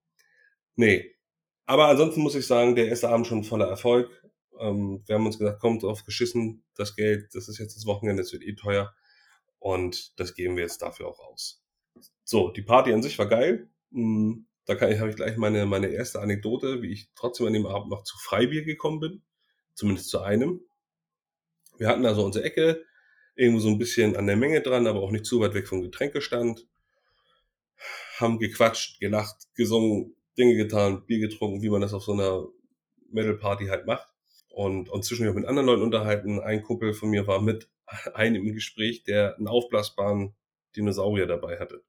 Nee. 0.74 1.14
Aber 1.66 1.86
ansonsten 1.86 2.20
muss 2.20 2.34
ich 2.34 2.46
sagen, 2.48 2.74
der 2.74 2.88
erste 2.88 3.08
Abend 3.08 3.28
schon 3.28 3.44
voller 3.44 3.68
Erfolg. 3.68 4.10
Ähm, 4.58 5.04
wir 5.06 5.14
haben 5.14 5.24
uns 5.24 5.38
gesagt, 5.38 5.60
kommt 5.60 5.84
drauf 5.84 6.04
geschissen, 6.04 6.64
das 6.74 6.96
Geld, 6.96 7.32
das 7.34 7.48
ist 7.48 7.58
jetzt 7.58 7.76
das 7.76 7.86
Wochenende, 7.86 8.22
das 8.24 8.32
wird 8.32 8.42
eh 8.42 8.56
teuer. 8.56 8.92
Und 9.60 10.18
das 10.18 10.34
geben 10.34 10.56
wir 10.56 10.64
jetzt 10.64 10.82
dafür 10.82 11.06
auch 11.06 11.20
aus. 11.20 11.62
So, 12.24 12.50
die 12.50 12.62
Party 12.62 12.92
an 12.92 13.02
sich 13.02 13.18
war 13.20 13.28
geil. 13.28 13.70
Hm, 13.92 14.46
Da 14.66 14.74
kann 14.74 14.90
ich, 14.90 14.98
habe 14.98 15.10
ich 15.10 15.16
gleich 15.16 15.36
meine, 15.36 15.64
meine 15.64 15.88
erste 15.88 16.20
Anekdote, 16.20 16.82
wie 16.82 16.92
ich 16.92 17.10
trotzdem 17.14 17.46
an 17.46 17.52
dem 17.52 17.66
Abend 17.66 17.88
noch 17.88 18.02
zu 18.02 18.18
Freibier 18.18 18.64
gekommen 18.64 18.98
bin. 19.00 19.22
Zumindest 19.74 20.10
zu 20.10 20.20
einem. 20.20 20.60
Wir 21.78 21.86
hatten 21.86 22.04
also 22.04 22.24
unsere 22.24 22.44
Ecke, 22.44 22.84
irgendwo 23.38 23.60
so 23.60 23.68
ein 23.68 23.78
bisschen 23.78 24.16
an 24.16 24.26
der 24.26 24.36
Menge 24.36 24.60
dran, 24.60 24.86
aber 24.86 25.00
auch 25.00 25.12
nicht 25.12 25.24
zu 25.24 25.40
weit 25.40 25.54
weg 25.54 25.68
vom 25.68 25.80
Getränkestand. 25.80 26.66
Haben 28.18 28.40
gequatscht, 28.40 28.98
gelacht, 28.98 29.46
gesungen, 29.54 30.16
Dinge 30.36 30.56
getan, 30.56 31.06
Bier 31.06 31.20
getrunken, 31.20 31.62
wie 31.62 31.70
man 31.70 31.80
das 31.80 31.94
auf 31.94 32.02
so 32.02 32.12
einer 32.12 32.48
Metal-Party 33.10 33.66
halt 33.66 33.86
macht. 33.86 34.08
Und, 34.48 34.88
und 34.88 35.04
zwischendurch 35.04 35.36
mit 35.36 35.46
anderen 35.46 35.66
Leuten 35.66 35.82
unterhalten. 35.82 36.40
Ein 36.40 36.64
Kumpel 36.64 36.92
von 36.92 37.10
mir 37.10 37.28
war 37.28 37.40
mit 37.40 37.68
einem 38.14 38.44
im 38.44 38.54
Gespräch, 38.54 39.04
der 39.04 39.36
einen 39.36 39.46
aufblasbaren 39.46 40.34
Dinosaurier 40.74 41.26
dabei 41.26 41.60
hatte. 41.60 41.84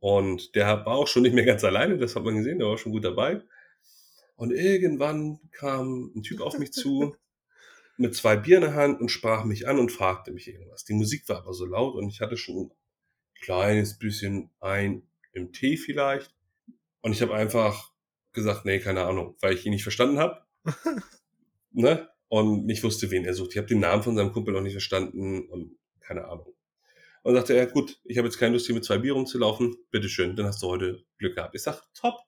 Und 0.00 0.56
der 0.56 0.66
war 0.66 0.96
auch 0.96 1.06
schon 1.06 1.22
nicht 1.22 1.34
mehr 1.34 1.44
ganz 1.44 1.62
alleine, 1.62 1.98
das 1.98 2.16
hat 2.16 2.24
man 2.24 2.34
gesehen, 2.34 2.58
der 2.58 2.66
war 2.66 2.78
schon 2.78 2.92
gut 2.92 3.04
dabei. 3.04 3.42
Und 4.34 4.50
irgendwann 4.50 5.38
kam 5.52 6.10
ein 6.16 6.22
Typ 6.22 6.40
auf 6.40 6.58
mich 6.58 6.72
zu, 6.72 7.14
mit 8.00 8.16
zwei 8.16 8.34
Bier 8.34 8.56
in 8.56 8.62
der 8.62 8.74
Hand 8.74 8.98
und 8.98 9.10
sprach 9.10 9.44
mich 9.44 9.68
an 9.68 9.78
und 9.78 9.92
fragte 9.92 10.32
mich 10.32 10.48
irgendwas. 10.48 10.86
Die 10.86 10.94
Musik 10.94 11.28
war 11.28 11.36
aber 11.36 11.52
so 11.52 11.66
laut 11.66 11.94
und 11.96 12.08
ich 12.08 12.22
hatte 12.22 12.38
schon 12.38 12.56
ein 12.56 12.70
kleines 13.42 13.98
bisschen 13.98 14.50
ein 14.58 15.02
im 15.32 15.52
Tee 15.52 15.76
vielleicht. 15.76 16.34
Und 17.02 17.12
ich 17.12 17.20
habe 17.20 17.34
einfach 17.34 17.92
gesagt, 18.32 18.64
nee, 18.64 18.78
keine 18.78 19.04
Ahnung, 19.04 19.36
weil 19.42 19.52
ich 19.52 19.66
ihn 19.66 19.72
nicht 19.72 19.82
verstanden 19.82 20.18
habe. 20.18 20.40
ne? 21.72 22.08
Und 22.28 22.64
nicht 22.64 22.82
wusste, 22.82 23.10
wen 23.10 23.26
er 23.26 23.34
sucht. 23.34 23.50
Ich 23.50 23.58
habe 23.58 23.68
den 23.68 23.80
Namen 23.80 24.02
von 24.02 24.16
seinem 24.16 24.32
Kumpel 24.32 24.54
noch 24.54 24.62
nicht 24.62 24.72
verstanden 24.72 25.46
und 25.50 25.76
keine 26.00 26.24
Ahnung. 26.24 26.54
Und 27.22 27.34
sagte 27.34 27.54
er, 27.54 27.66
gut, 27.66 28.00
ich 28.04 28.16
habe 28.16 28.28
jetzt 28.28 28.38
keine 28.38 28.54
Lust, 28.54 28.64
hier 28.64 28.74
mit 28.74 28.84
zwei 28.84 28.96
Bier 28.96 29.12
rumzulaufen. 29.12 29.76
Bitteschön, 29.90 30.36
dann 30.36 30.46
hast 30.46 30.62
du 30.62 30.68
heute 30.68 31.04
Glück 31.18 31.34
gehabt. 31.34 31.54
Ich 31.54 31.62
sag, 31.62 31.82
top. 31.92 32.18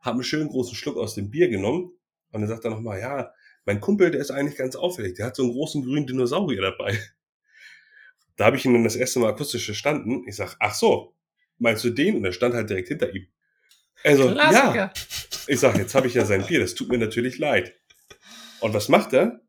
Hab 0.00 0.14
einen 0.14 0.24
schönen 0.24 0.48
großen 0.48 0.74
Schluck 0.74 0.96
aus 0.96 1.14
dem 1.14 1.30
Bier 1.30 1.48
genommen. 1.48 1.92
Und 2.32 2.40
dann 2.40 2.48
sagt 2.48 2.64
er 2.64 2.70
nochmal, 2.70 2.98
ja, 2.98 3.32
mein 3.68 3.82
Kumpel, 3.82 4.10
der 4.10 4.22
ist 4.22 4.30
eigentlich 4.30 4.56
ganz 4.56 4.76
auffällig. 4.76 5.16
Der 5.16 5.26
hat 5.26 5.36
so 5.36 5.42
einen 5.42 5.52
großen 5.52 5.84
grünen 5.84 6.06
Dinosaurier 6.06 6.62
dabei. 6.62 6.98
Da 8.36 8.46
habe 8.46 8.56
ich 8.56 8.64
ihn 8.64 8.72
dann 8.72 8.82
das 8.82 8.96
erste 8.96 9.18
Mal 9.18 9.28
akustisch 9.28 9.66
verstanden. 9.66 10.24
Ich 10.26 10.36
sag, 10.36 10.56
ach 10.58 10.72
so, 10.72 11.14
meinst 11.58 11.84
du 11.84 11.90
den? 11.90 12.16
Und 12.16 12.24
er 12.24 12.32
stand 12.32 12.54
halt 12.54 12.70
direkt 12.70 12.88
hinter 12.88 13.14
ihm. 13.14 13.28
Also, 14.04 14.30
ja. 14.30 14.48
Klassiker. 14.48 14.92
Ich 15.48 15.60
sag, 15.60 15.76
jetzt 15.76 15.94
habe 15.94 16.06
ich 16.06 16.14
ja 16.14 16.24
sein 16.24 16.46
Bier, 16.46 16.60
das 16.60 16.74
tut 16.74 16.88
mir 16.88 16.96
natürlich 16.96 17.36
leid. 17.36 17.78
Und 18.60 18.72
was 18.72 18.88
macht 18.88 19.12
er? 19.12 19.42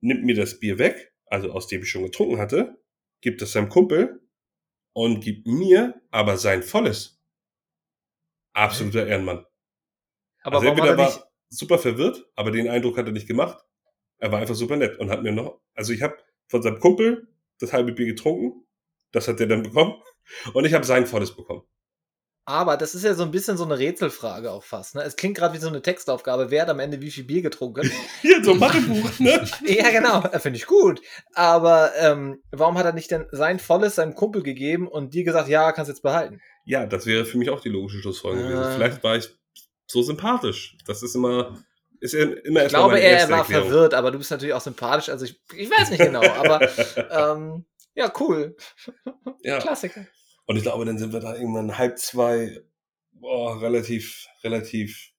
Nimmt 0.00 0.24
mir 0.24 0.34
das 0.34 0.58
Bier 0.58 0.78
weg, 0.78 1.12
also 1.26 1.52
aus 1.52 1.66
dem 1.66 1.82
ich 1.82 1.90
schon 1.90 2.04
getrunken 2.04 2.38
hatte, 2.38 2.80
gibt 3.20 3.42
es 3.42 3.52
seinem 3.52 3.68
Kumpel 3.68 4.22
und 4.94 5.20
gibt 5.20 5.46
mir 5.46 6.00
aber 6.10 6.38
sein 6.38 6.62
volles. 6.62 7.20
Absoluter 8.54 9.06
Ehrenmann. 9.06 9.44
Aber 10.44 10.60
also 10.60 10.68
warum 10.68 10.80
hat 10.80 10.98
er 10.98 11.04
nicht, 11.04 11.29
super 11.50 11.78
verwirrt, 11.78 12.26
aber 12.36 12.50
den 12.50 12.68
Eindruck 12.68 12.96
hat 12.96 13.06
er 13.06 13.12
nicht 13.12 13.26
gemacht. 13.28 13.62
Er 14.18 14.32
war 14.32 14.38
einfach 14.38 14.54
super 14.54 14.76
nett 14.76 14.98
und 14.98 15.10
hat 15.10 15.22
mir 15.22 15.32
noch, 15.32 15.60
also 15.74 15.92
ich 15.92 16.02
habe 16.02 16.16
von 16.48 16.62
seinem 16.62 16.78
Kumpel 16.80 17.28
das 17.58 17.72
halbe 17.72 17.92
Bier 17.92 18.06
getrunken, 18.06 18.64
das 19.12 19.28
hat 19.28 19.40
er 19.40 19.46
dann 19.46 19.62
bekommen 19.62 19.94
und 20.54 20.64
ich 20.64 20.74
habe 20.74 20.84
sein 20.84 21.06
volles 21.06 21.34
bekommen. 21.34 21.62
aber 22.46 22.76
das 22.76 22.94
ist 22.94 23.04
ja 23.04 23.14
so 23.14 23.22
ein 23.22 23.30
bisschen 23.30 23.56
so 23.56 23.64
eine 23.64 23.78
Rätselfrage 23.78 24.50
auch 24.50 24.64
fast. 24.64 24.94
Ne? 24.94 25.02
Es 25.02 25.16
klingt 25.16 25.36
gerade 25.36 25.54
wie 25.54 25.60
so 25.60 25.68
eine 25.68 25.82
Textaufgabe. 25.82 26.50
Wer 26.50 26.62
hat 26.62 26.68
am 26.70 26.80
Ende 26.80 27.00
wie 27.00 27.10
viel 27.10 27.24
Bier 27.24 27.42
getrunken? 27.42 27.90
Hier, 28.22 28.42
so 28.44 28.52
ein 28.52 28.58
Mathebuch, 28.58 29.18
ne? 29.18 29.44
ja, 29.66 29.90
genau. 29.90 30.22
äh, 30.22 30.38
Finde 30.40 30.58
ich 30.58 30.66
gut. 30.66 31.00
Aber 31.34 31.92
ähm, 31.98 32.42
warum 32.50 32.76
hat 32.76 32.86
er 32.86 32.92
nicht 32.92 33.10
denn 33.10 33.26
sein 33.30 33.58
volles 33.58 33.94
seinem 33.94 34.14
Kumpel 34.14 34.42
gegeben 34.42 34.88
und 34.88 35.14
dir 35.14 35.24
gesagt, 35.24 35.48
ja, 35.48 35.72
kannst 35.72 35.88
jetzt 35.88 36.02
behalten? 36.02 36.40
Ja, 36.64 36.86
das 36.86 37.06
wäre 37.06 37.24
für 37.24 37.38
mich 37.38 37.50
auch 37.50 37.60
die 37.60 37.68
logische 37.68 38.00
Schlussfolgerung 38.00 38.48
gewesen. 38.48 38.64
Ah. 38.64 38.74
Vielleicht 38.74 39.04
war 39.04 39.16
ich 39.16 39.39
so 39.90 40.02
sympathisch. 40.02 40.76
Das 40.86 41.02
ist 41.02 41.14
immer, 41.14 41.58
ist 42.00 42.14
immer 42.14 42.62
Ich 42.64 42.68
glaube, 42.68 43.00
er 43.00 43.28
war 43.28 43.38
Erklärung. 43.40 43.68
verwirrt, 43.68 43.94
aber 43.94 44.10
du 44.10 44.18
bist 44.18 44.30
natürlich 44.30 44.54
auch 44.54 44.60
sympathisch. 44.60 45.08
Also 45.08 45.24
ich, 45.24 45.40
ich 45.54 45.70
weiß 45.70 45.90
nicht 45.90 46.00
genau, 46.00 46.22
aber 46.24 46.60
ähm, 46.96 47.64
ja, 47.94 48.12
cool. 48.20 48.56
ja. 49.42 49.58
Klassiker. 49.58 50.06
Und 50.46 50.56
ich 50.56 50.62
glaube, 50.62 50.84
dann 50.84 50.98
sind 50.98 51.12
wir 51.12 51.20
da 51.20 51.34
irgendwann 51.34 51.76
halb 51.76 51.98
zwei, 51.98 52.62
boah, 53.12 53.60
relativ, 53.60 54.26
relativ 54.44 55.12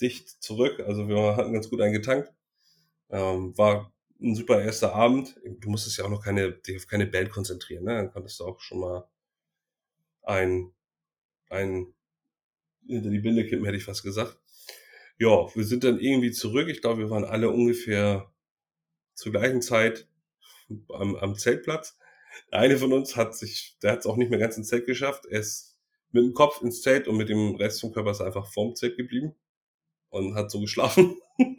dicht 0.00 0.42
zurück. 0.42 0.80
Also 0.80 1.08
wir 1.08 1.36
hatten 1.36 1.52
ganz 1.52 1.68
gut 1.68 1.80
eingetankt. 1.80 2.32
Ähm, 3.10 3.56
war 3.56 3.92
ein 4.20 4.34
super 4.34 4.62
erster 4.62 4.94
Abend. 4.94 5.38
Du 5.44 5.68
musstest 5.68 5.98
ja 5.98 6.04
auch 6.04 6.10
noch 6.10 6.22
keine, 6.24 6.52
dich 6.52 6.76
auf 6.76 6.86
keine 6.86 7.06
Band 7.06 7.30
konzentrieren, 7.30 7.84
ne? 7.84 7.94
Dann 7.94 8.10
konntest 8.10 8.40
du 8.40 8.44
auch 8.44 8.60
schon 8.60 8.80
mal 8.80 9.08
ein, 10.22 10.72
ein 11.50 11.93
hinter 12.86 13.10
die 13.10 13.20
Binde 13.20 13.46
kippen, 13.46 13.64
hätte 13.64 13.76
ich 13.76 13.84
fast 13.84 14.02
gesagt. 14.02 14.38
Ja, 15.18 15.46
wir 15.54 15.64
sind 15.64 15.84
dann 15.84 16.00
irgendwie 16.00 16.32
zurück. 16.32 16.68
Ich 16.68 16.80
glaube, 16.80 17.00
wir 17.00 17.10
waren 17.10 17.24
alle 17.24 17.50
ungefähr 17.50 18.32
zur 19.14 19.32
gleichen 19.32 19.62
Zeit 19.62 20.08
am, 20.92 21.16
am 21.16 21.36
Zeltplatz. 21.36 21.96
Der 22.50 22.60
eine 22.60 22.76
von 22.76 22.92
uns 22.92 23.16
hat 23.16 23.36
sich, 23.36 23.78
der 23.82 23.92
hat 23.92 24.00
es 24.00 24.06
auch 24.06 24.16
nicht 24.16 24.30
mehr 24.30 24.40
ganz 24.40 24.56
ins 24.56 24.68
Zelt 24.68 24.86
geschafft. 24.86 25.26
Er 25.26 25.40
ist 25.40 25.76
mit 26.10 26.24
dem 26.24 26.34
Kopf 26.34 26.62
ins 26.62 26.82
Zelt 26.82 27.08
und 27.08 27.16
mit 27.16 27.28
dem 27.28 27.54
Rest 27.56 27.80
vom 27.80 27.92
Körper 27.92 28.10
ist 28.10 28.20
er 28.20 28.26
einfach 28.26 28.46
vorm 28.52 28.74
Zelt 28.74 28.96
geblieben 28.96 29.34
und 30.10 30.34
hat 30.34 30.50
so 30.50 30.60
geschlafen. 30.60 31.16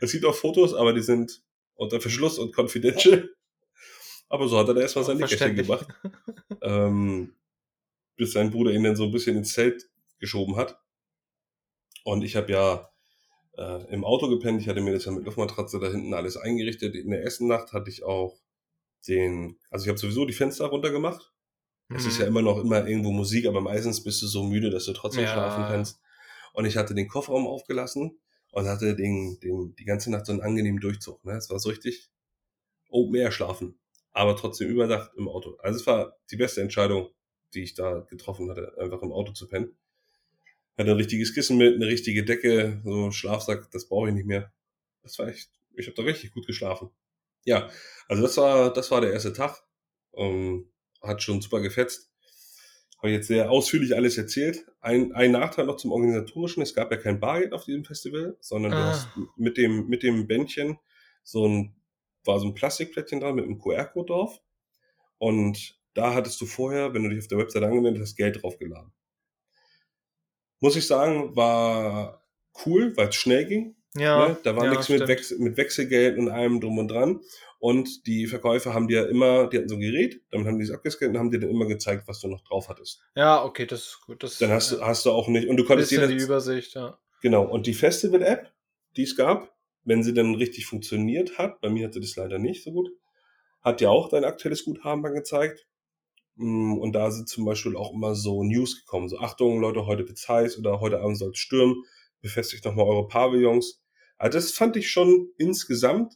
Es 0.00 0.12
gibt 0.12 0.24
auch 0.24 0.34
Fotos, 0.34 0.74
aber 0.74 0.92
die 0.92 1.02
sind 1.02 1.42
unter 1.74 2.00
Verschluss 2.00 2.38
und 2.38 2.54
confidential. 2.54 3.30
Aber 4.28 4.46
so 4.46 4.58
hat 4.58 4.68
er 4.68 4.74
da 4.74 4.80
erstmal 4.80 5.04
sein 5.04 5.16
Nickerchen 5.16 5.56
gemacht. 5.56 5.86
Ähm, 6.62 7.34
bis 8.16 8.32
sein 8.32 8.50
Bruder 8.50 8.72
ihn 8.72 8.84
dann 8.84 8.96
so 8.96 9.04
ein 9.04 9.12
bisschen 9.12 9.36
ins 9.36 9.52
Zelt 9.52 9.89
geschoben 10.20 10.56
hat. 10.56 10.78
Und 12.04 12.22
ich 12.22 12.36
habe 12.36 12.52
ja 12.52 12.90
äh, 13.58 13.92
im 13.92 14.04
Auto 14.04 14.28
gepennt. 14.28 14.60
Ich 14.60 14.68
hatte 14.68 14.80
mir 14.80 14.92
das 14.92 15.04
ja 15.04 15.12
mit 15.12 15.24
Luftmatratze 15.24 15.80
da 15.80 15.88
hinten 15.90 16.14
alles 16.14 16.36
eingerichtet. 16.36 16.94
In 16.94 17.10
der 17.10 17.22
ersten 17.22 17.46
Nacht 17.46 17.72
hatte 17.72 17.90
ich 17.90 18.04
auch 18.04 18.40
den, 19.08 19.58
also 19.70 19.84
ich 19.84 19.88
habe 19.88 19.98
sowieso 19.98 20.24
die 20.24 20.32
Fenster 20.32 20.66
runtergemacht. 20.66 21.32
Es 21.92 22.06
ist 22.06 22.18
ja 22.18 22.26
immer 22.26 22.40
noch 22.40 22.58
immer 22.60 22.86
irgendwo 22.86 23.10
Musik, 23.10 23.46
aber 23.46 23.60
meistens 23.60 24.04
bist 24.04 24.22
du 24.22 24.28
so 24.28 24.44
müde, 24.44 24.70
dass 24.70 24.84
du 24.84 24.92
trotzdem 24.92 25.24
Ja. 25.24 25.32
schlafen 25.32 25.64
kannst. 25.64 26.00
Und 26.52 26.64
ich 26.64 26.76
hatte 26.76 26.94
den 26.94 27.08
Kofferraum 27.08 27.48
aufgelassen 27.48 28.20
und 28.52 28.66
hatte 28.68 28.94
den, 28.94 29.40
den, 29.40 29.74
die 29.74 29.84
ganze 29.84 30.10
Nacht 30.12 30.26
so 30.26 30.32
einen 30.32 30.40
angenehmen 30.40 30.80
Durchzug. 30.80 31.24
Ne? 31.24 31.32
Es 31.32 31.50
war 31.50 31.58
so 31.58 31.68
richtig 31.68 32.08
Open 32.90 33.16
Air 33.16 33.32
schlafen, 33.32 33.80
aber 34.12 34.36
trotzdem 34.36 34.68
überdacht 34.68 35.10
im 35.16 35.28
Auto. 35.28 35.56
Also 35.62 35.80
es 35.80 35.86
war 35.86 36.16
die 36.30 36.36
beste 36.36 36.60
Entscheidung, 36.60 37.08
die 37.54 37.62
ich 37.62 37.74
da 37.74 38.00
getroffen 38.08 38.48
hatte, 38.50 38.72
einfach 38.78 39.02
im 39.02 39.12
Auto 39.12 39.32
zu 39.32 39.48
pennen. 39.48 39.76
Hatte 40.78 40.90
ein 40.90 40.96
richtiges 40.96 41.34
Kissen 41.34 41.58
mit, 41.58 41.74
eine 41.74 41.86
richtige 41.86 42.24
Decke, 42.24 42.80
so 42.84 43.10
Schlafsack, 43.10 43.70
das 43.70 43.86
brauche 43.88 44.08
ich 44.08 44.14
nicht 44.14 44.26
mehr. 44.26 44.52
Das 45.02 45.18
war 45.18 45.28
echt, 45.28 45.50
ich 45.74 45.86
habe 45.86 45.96
da 45.96 46.02
richtig 46.02 46.32
gut 46.32 46.46
geschlafen. 46.46 46.90
Ja, 47.44 47.70
also 48.08 48.22
das 48.22 48.36
war, 48.36 48.72
das 48.72 48.90
war 48.90 49.00
der 49.00 49.12
erste 49.12 49.32
Tag. 49.32 49.62
Ähm, 50.14 50.70
hat 51.02 51.22
schon 51.22 51.40
super 51.40 51.60
gefetzt. 51.60 52.10
Habe 52.98 53.08
ich 53.08 53.14
jetzt 53.16 53.28
sehr 53.28 53.50
ausführlich 53.50 53.94
alles 53.96 54.18
erzählt. 54.18 54.66
Ein, 54.80 55.12
ein 55.12 55.32
Nachteil 55.32 55.64
noch 55.66 55.76
zum 55.76 55.90
Organisatorischen, 55.92 56.62
es 56.62 56.74
gab 56.74 56.90
ja 56.90 56.98
kein 56.98 57.18
Bargeld 57.20 57.54
auf 57.54 57.64
diesem 57.64 57.84
Festival, 57.84 58.36
sondern 58.40 58.72
du 58.72 58.78
Ah. 58.78 58.90
hast 58.90 59.08
mit 59.36 59.56
dem, 59.56 59.88
mit 59.88 60.02
dem 60.02 60.26
Bändchen 60.26 60.78
so 61.22 61.46
ein, 61.48 61.74
war 62.24 62.38
so 62.40 62.46
ein 62.46 62.54
Plastikplättchen 62.54 63.20
dran 63.20 63.34
mit 63.36 63.44
einem 63.46 63.58
QR-Code 63.58 64.12
drauf. 64.12 64.40
Und 65.18 65.78
da 65.94 66.12
hattest 66.14 66.40
du 66.40 66.46
vorher, 66.46 66.92
wenn 66.92 67.02
du 67.04 67.08
dich 67.10 67.20
auf 67.20 67.28
der 67.28 67.38
Webseite 67.38 67.66
angemeldet 67.66 68.02
hast, 68.02 68.16
Geld 68.16 68.42
draufgeladen. 68.42 68.92
Muss 70.60 70.76
ich 70.76 70.86
sagen, 70.86 71.34
war 71.34 72.22
cool, 72.64 72.96
weil 72.96 73.08
es 73.08 73.16
schnell 73.16 73.46
ging. 73.46 73.76
Ja, 73.96 74.28
ne? 74.28 74.36
Da 74.44 74.54
war 74.54 74.64
ja, 74.64 74.70
nichts 74.70 74.88
mit. 74.88 75.06
Wechsel, 75.08 75.38
mit 75.38 75.56
Wechselgeld 75.56 76.16
und 76.18 76.28
allem 76.28 76.60
drum 76.60 76.78
und 76.78 76.88
dran. 76.88 77.20
Und 77.58 78.06
die 78.06 78.26
Verkäufer 78.26 78.72
haben 78.72 78.88
dir 78.88 79.08
immer, 79.08 79.48
die 79.48 79.58
hatten 79.58 79.68
so 79.68 79.74
ein 79.74 79.80
Gerät, 79.80 80.22
damit 80.30 80.46
haben 80.46 80.58
die 80.58 80.64
es 80.64 80.70
abgescannt 80.70 81.14
und 81.14 81.18
haben 81.18 81.30
dir 81.30 81.40
dann 81.40 81.50
immer 81.50 81.66
gezeigt, 81.66 82.06
was 82.06 82.20
du 82.20 82.28
noch 82.28 82.42
drauf 82.42 82.68
hattest. 82.68 83.02
Ja, 83.14 83.44
okay, 83.44 83.66
das 83.66 83.80
ist 83.80 84.00
gut. 84.06 84.22
Das 84.22 84.38
Dann 84.38 84.50
hast, 84.50 84.72
du, 84.72 84.76
ja, 84.76 84.86
hast 84.86 85.04
du 85.04 85.10
auch 85.10 85.28
nicht, 85.28 85.46
und 85.46 85.58
du 85.58 85.64
konntest 85.64 85.90
jeder, 85.90 86.06
die 86.06 86.16
Übersicht, 86.16 86.74
ja. 86.74 86.98
genau, 87.20 87.44
und 87.44 87.66
die 87.66 87.74
Festival-App, 87.74 88.50
die 88.96 89.02
es 89.02 89.14
gab, 89.14 89.54
wenn 89.84 90.02
sie 90.02 90.14
dann 90.14 90.34
richtig 90.36 90.66
funktioniert 90.66 91.36
hat, 91.36 91.60
bei 91.60 91.68
mir 91.68 91.86
hatte 91.86 92.00
das 92.00 92.16
leider 92.16 92.38
nicht 92.38 92.64
so 92.64 92.72
gut, 92.72 92.88
hat 93.60 93.82
ja 93.82 93.90
auch 93.90 94.08
dein 94.08 94.24
aktuelles 94.24 94.64
Guthaben 94.64 95.04
angezeigt. 95.04 95.66
Mm, 96.40 96.78
Und 96.78 96.92
da 96.94 97.10
sind 97.10 97.28
zum 97.28 97.44
Beispiel 97.44 97.76
auch 97.76 97.92
immer 97.92 98.14
so 98.14 98.42
News 98.42 98.80
gekommen, 98.80 99.08
so 99.10 99.18
Achtung, 99.18 99.60
Leute, 99.60 99.84
heute 99.86 100.08
wird's 100.08 100.26
heiß 100.28 100.58
oder 100.58 100.80
heute 100.80 101.00
Abend 101.00 101.18
soll 101.18 101.32
es 101.32 101.38
stürmen, 101.38 101.84
befestigt 102.22 102.64
nochmal 102.64 102.86
eure 102.86 103.08
Pavillons. 103.08 103.82
Also 104.16 104.38
das 104.38 104.52
fand 104.52 104.76
ich 104.76 104.90
schon 104.90 105.28
insgesamt 105.36 106.14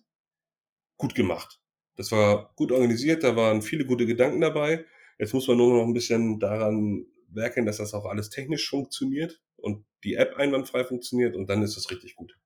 gut 0.96 1.14
gemacht. 1.14 1.60
Das 1.96 2.10
war 2.10 2.52
gut 2.56 2.72
organisiert, 2.72 3.22
da 3.22 3.36
waren 3.36 3.60
viele 3.62 3.84
gute 3.84 4.06
Gedanken 4.06 4.40
dabei. 4.40 4.86
Jetzt 5.18 5.34
muss 5.34 5.46
man 5.46 5.58
nur 5.58 5.74
noch 5.74 5.86
ein 5.86 5.92
bisschen 5.92 6.40
daran 6.40 7.06
werkeln, 7.28 7.66
dass 7.66 7.76
das 7.76 7.92
auch 7.94 8.06
alles 8.06 8.30
technisch 8.30 8.68
funktioniert 8.68 9.42
und 9.56 9.84
die 10.04 10.14
App 10.14 10.36
einwandfrei 10.36 10.84
funktioniert 10.84 11.36
und 11.36 11.48
dann 11.50 11.62
ist 11.62 11.76
es 11.76 11.90
richtig 11.90 12.16
gut. 12.16 12.36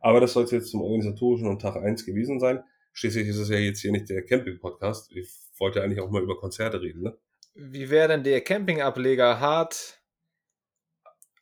Aber 0.00 0.20
das 0.20 0.32
soll 0.32 0.44
es 0.44 0.50
jetzt 0.52 0.70
zum 0.70 0.80
organisatorischen 0.80 1.48
und 1.48 1.60
Tag 1.60 1.76
eins 1.76 2.06
gewesen 2.06 2.40
sein. 2.40 2.60
Schließlich 2.92 3.28
ist 3.28 3.36
es 3.38 3.50
ja 3.50 3.58
jetzt 3.58 3.80
hier 3.80 3.92
nicht 3.92 4.08
der 4.08 4.24
Camping-Podcast. 4.24 5.12
Ich 5.14 5.30
wollte 5.60 5.82
eigentlich 5.82 6.00
auch 6.00 6.10
mal 6.10 6.22
über 6.22 6.36
Konzerte 6.36 6.80
reden, 6.80 7.02
ne? 7.02 7.16
Wie 7.54 7.90
wäre 7.90 8.08
denn 8.08 8.24
der 8.24 8.40
Campingableger? 8.40 9.38
Hart, 9.38 10.00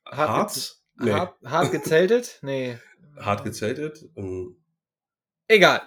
Hart, 0.06 0.28
Hart? 0.28 0.76
Nee. 1.00 1.12
hart, 1.12 1.36
hart 1.44 1.72
gezeltet? 1.72 2.38
Nee. 2.42 2.78
Hart 3.18 3.44
gezeltet. 3.44 4.04
ähm, 4.16 4.56
Egal. 5.48 5.82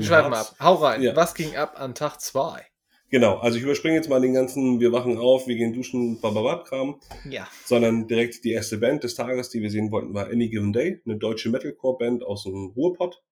Schreib 0.00 0.28
mal 0.30 0.40
ab. 0.40 0.54
Hau 0.60 0.74
rein. 0.74 1.02
Ja. 1.02 1.14
Was 1.16 1.34
ging 1.34 1.56
ab 1.56 1.78
an 1.80 1.94
Tag 1.94 2.20
2? 2.20 2.64
Genau, 3.10 3.36
also 3.38 3.58
ich 3.58 3.62
überspringe 3.62 3.94
jetzt 3.96 4.08
mal 4.08 4.20
den 4.20 4.34
ganzen, 4.34 4.80
wir 4.80 4.90
wachen 4.90 5.18
auf, 5.18 5.46
wir 5.46 5.54
gehen 5.56 5.72
duschen, 5.72 6.20
bababab-Kram, 6.20 7.00
Ja. 7.30 7.46
sondern 7.64 8.08
direkt 8.08 8.42
die 8.44 8.50
erste 8.52 8.78
Band 8.78 9.04
des 9.04 9.14
Tages, 9.14 9.50
die 9.50 9.62
wir 9.62 9.70
sehen 9.70 9.92
wollten, 9.92 10.14
war 10.14 10.26
Any 10.26 10.48
Given 10.48 10.72
Day, 10.72 11.00
eine 11.04 11.16
deutsche 11.16 11.48
Metalcore-Band 11.50 12.24
aus 12.24 12.42
dem 12.44 12.72
Ruhrpott, 12.74 13.22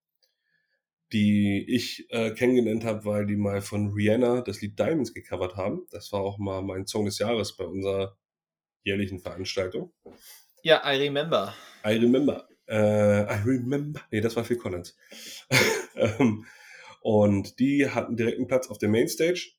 die 1.12 1.64
ich 1.68 2.06
äh, 2.10 2.30
kennengelernt 2.32 2.84
habe, 2.84 3.04
weil 3.04 3.26
die 3.26 3.36
mal 3.36 3.60
von 3.60 3.92
Rihanna 3.92 4.40
das 4.40 4.60
Lied 4.60 4.78
Diamonds 4.78 5.12
gecovert 5.12 5.56
haben. 5.56 5.86
Das 5.90 6.12
war 6.12 6.20
auch 6.20 6.38
mal 6.38 6.62
mein 6.62 6.86
Song 6.86 7.04
des 7.04 7.18
Jahres 7.18 7.56
bei 7.56 7.64
unserer 7.64 8.16
jährlichen 8.82 9.20
Veranstaltung. 9.20 9.92
Ja, 10.62 10.82
I 10.84 10.96
remember. 10.96 11.54
I 11.84 11.94
remember. 11.98 12.48
Äh, 12.66 13.22
I 13.22 13.42
remember. 13.44 14.00
Nee, 14.10 14.20
das 14.20 14.36
war 14.36 14.44
Phil 14.44 14.56
Collins. 14.56 14.96
ähm, 15.96 16.46
und 17.02 17.58
die 17.58 17.88
hatten 17.90 18.16
direkt 18.16 18.38
einen 18.38 18.46
Platz 18.46 18.68
auf 18.68 18.78
der 18.78 18.88
Mainstage. 18.88 19.52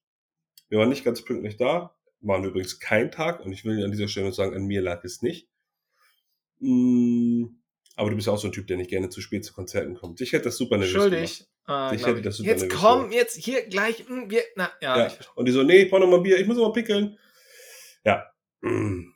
Wir 0.70 0.80
waren 0.80 0.90
nicht 0.90 1.04
ganz 1.04 1.24
pünktlich 1.24 1.58
da. 1.58 1.96
Waren 2.22 2.46
übrigens 2.46 2.80
kein 2.80 3.12
Tag. 3.12 3.42
Und 3.42 3.52
ich 3.52 3.66
will 3.66 3.84
an 3.84 3.92
dieser 3.92 4.08
Stelle 4.08 4.28
nur 4.28 4.34
sagen, 4.34 4.56
an 4.56 4.66
mir 4.66 4.82
lag 4.82 5.04
es 5.04 5.22
nicht. 5.22 5.50
Mm, 6.60 7.48
aber 7.96 8.10
du 8.10 8.16
bist 8.16 8.28
ja 8.28 8.34
auch 8.34 8.38
so 8.40 8.48
ein 8.48 8.52
Typ, 8.54 8.68
der 8.68 8.78
nicht 8.78 8.90
gerne 8.90 9.10
zu 9.10 9.22
spät 9.22 9.46
zu 9.46 9.54
Konzerten 9.54 9.96
kommt. 9.96 10.22
Ich 10.22 10.34
hätte 10.34 10.46
das 10.46 10.58
super 10.58 10.78
nervös. 10.78 10.94
Schuldig. 10.94 11.46
Ah, 11.66 11.92
Ich 11.94 12.06
hätte 12.06 12.22
das 12.22 12.38
super 12.38 12.50
jetzt 12.50 12.70
komm, 12.70 13.00
gemacht. 13.00 13.14
jetzt 13.14 13.36
hier 13.38 13.62
gleich. 13.68 14.08
mm, 14.10 14.30
Wir, 14.30 14.44
na, 14.56 14.72
ja, 14.82 14.98
Ja. 15.08 15.12
Und 15.36 15.46
die 15.48 15.52
so, 15.52 15.64
nee, 15.64 15.84
ich 15.84 15.90
brauche 15.90 16.02
noch 16.02 16.08
mal 16.10 16.18
ein 16.18 16.24
Bier, 16.24 16.38
ich 16.40 16.48
muss 16.48 16.58
noch 16.58 16.68
mal 16.68 16.74
pickeln. 16.74 17.18
Ja. 18.04 18.26
Mm. 18.62 19.10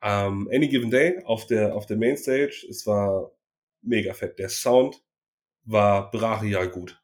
Ähm, 0.00 0.48
Any 0.54 0.68
Given 0.68 0.92
Day 0.92 1.24
auf 1.24 1.46
der, 1.46 1.74
auf 1.74 1.84
der 1.86 1.96
Mainstage, 1.96 2.64
es 2.70 2.86
war 2.86 3.32
mega 3.82 4.14
fett. 4.14 4.38
Der 4.38 4.48
Sound 4.48 5.02
war 5.64 6.12
brachial 6.12 6.68
gut. 6.70 7.02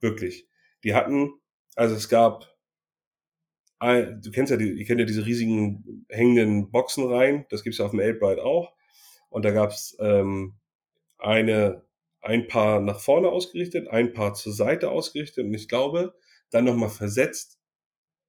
Wirklich. 0.00 0.48
Die 0.84 0.94
hatten, 0.94 1.34
also 1.76 1.94
es 1.94 2.08
gab, 2.08 2.56
ein, 3.78 4.22
du 4.22 4.30
kennst 4.30 4.50
ja 4.50 4.56
die, 4.56 4.70
ihr 4.72 4.86
kennt 4.86 5.00
ja 5.00 5.06
diese 5.06 5.26
riesigen 5.26 6.06
hängenden 6.08 6.70
Boxen 6.70 7.04
rein, 7.12 7.44
das 7.50 7.62
gibt's 7.62 7.78
ja 7.78 7.84
auf 7.84 7.90
dem 7.90 8.00
Elbride 8.00 8.42
auch. 8.42 8.72
Und 9.34 9.44
da 9.44 9.50
gab's 9.50 9.96
ähm, 9.98 10.54
eine, 11.18 11.82
ein 12.20 12.46
Paar 12.46 12.78
nach 12.78 13.00
vorne 13.00 13.30
ausgerichtet, 13.30 13.88
ein 13.88 14.12
Paar 14.12 14.34
zur 14.34 14.52
Seite 14.52 14.92
ausgerichtet 14.92 15.44
und 15.44 15.52
ich 15.54 15.66
glaube, 15.66 16.14
dann 16.50 16.66
nochmal 16.66 16.88
versetzt, 16.88 17.58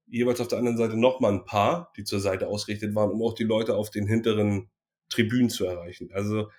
jeweils 0.07 0.41
auf 0.41 0.47
der 0.47 0.57
anderen 0.57 0.79
Seite 0.79 0.97
nochmal 0.97 1.33
ein 1.33 1.45
Paar, 1.45 1.93
die 1.95 2.05
zur 2.05 2.19
Seite 2.19 2.47
ausgerichtet 2.47 2.95
waren, 2.95 3.11
um 3.11 3.21
auch 3.21 3.35
die 3.35 3.43
Leute 3.43 3.75
auf 3.75 3.91
den 3.91 4.07
hinteren 4.07 4.71
Tribünen 5.09 5.51
zu 5.51 5.65
erreichen. 5.65 6.09
Also 6.11 6.49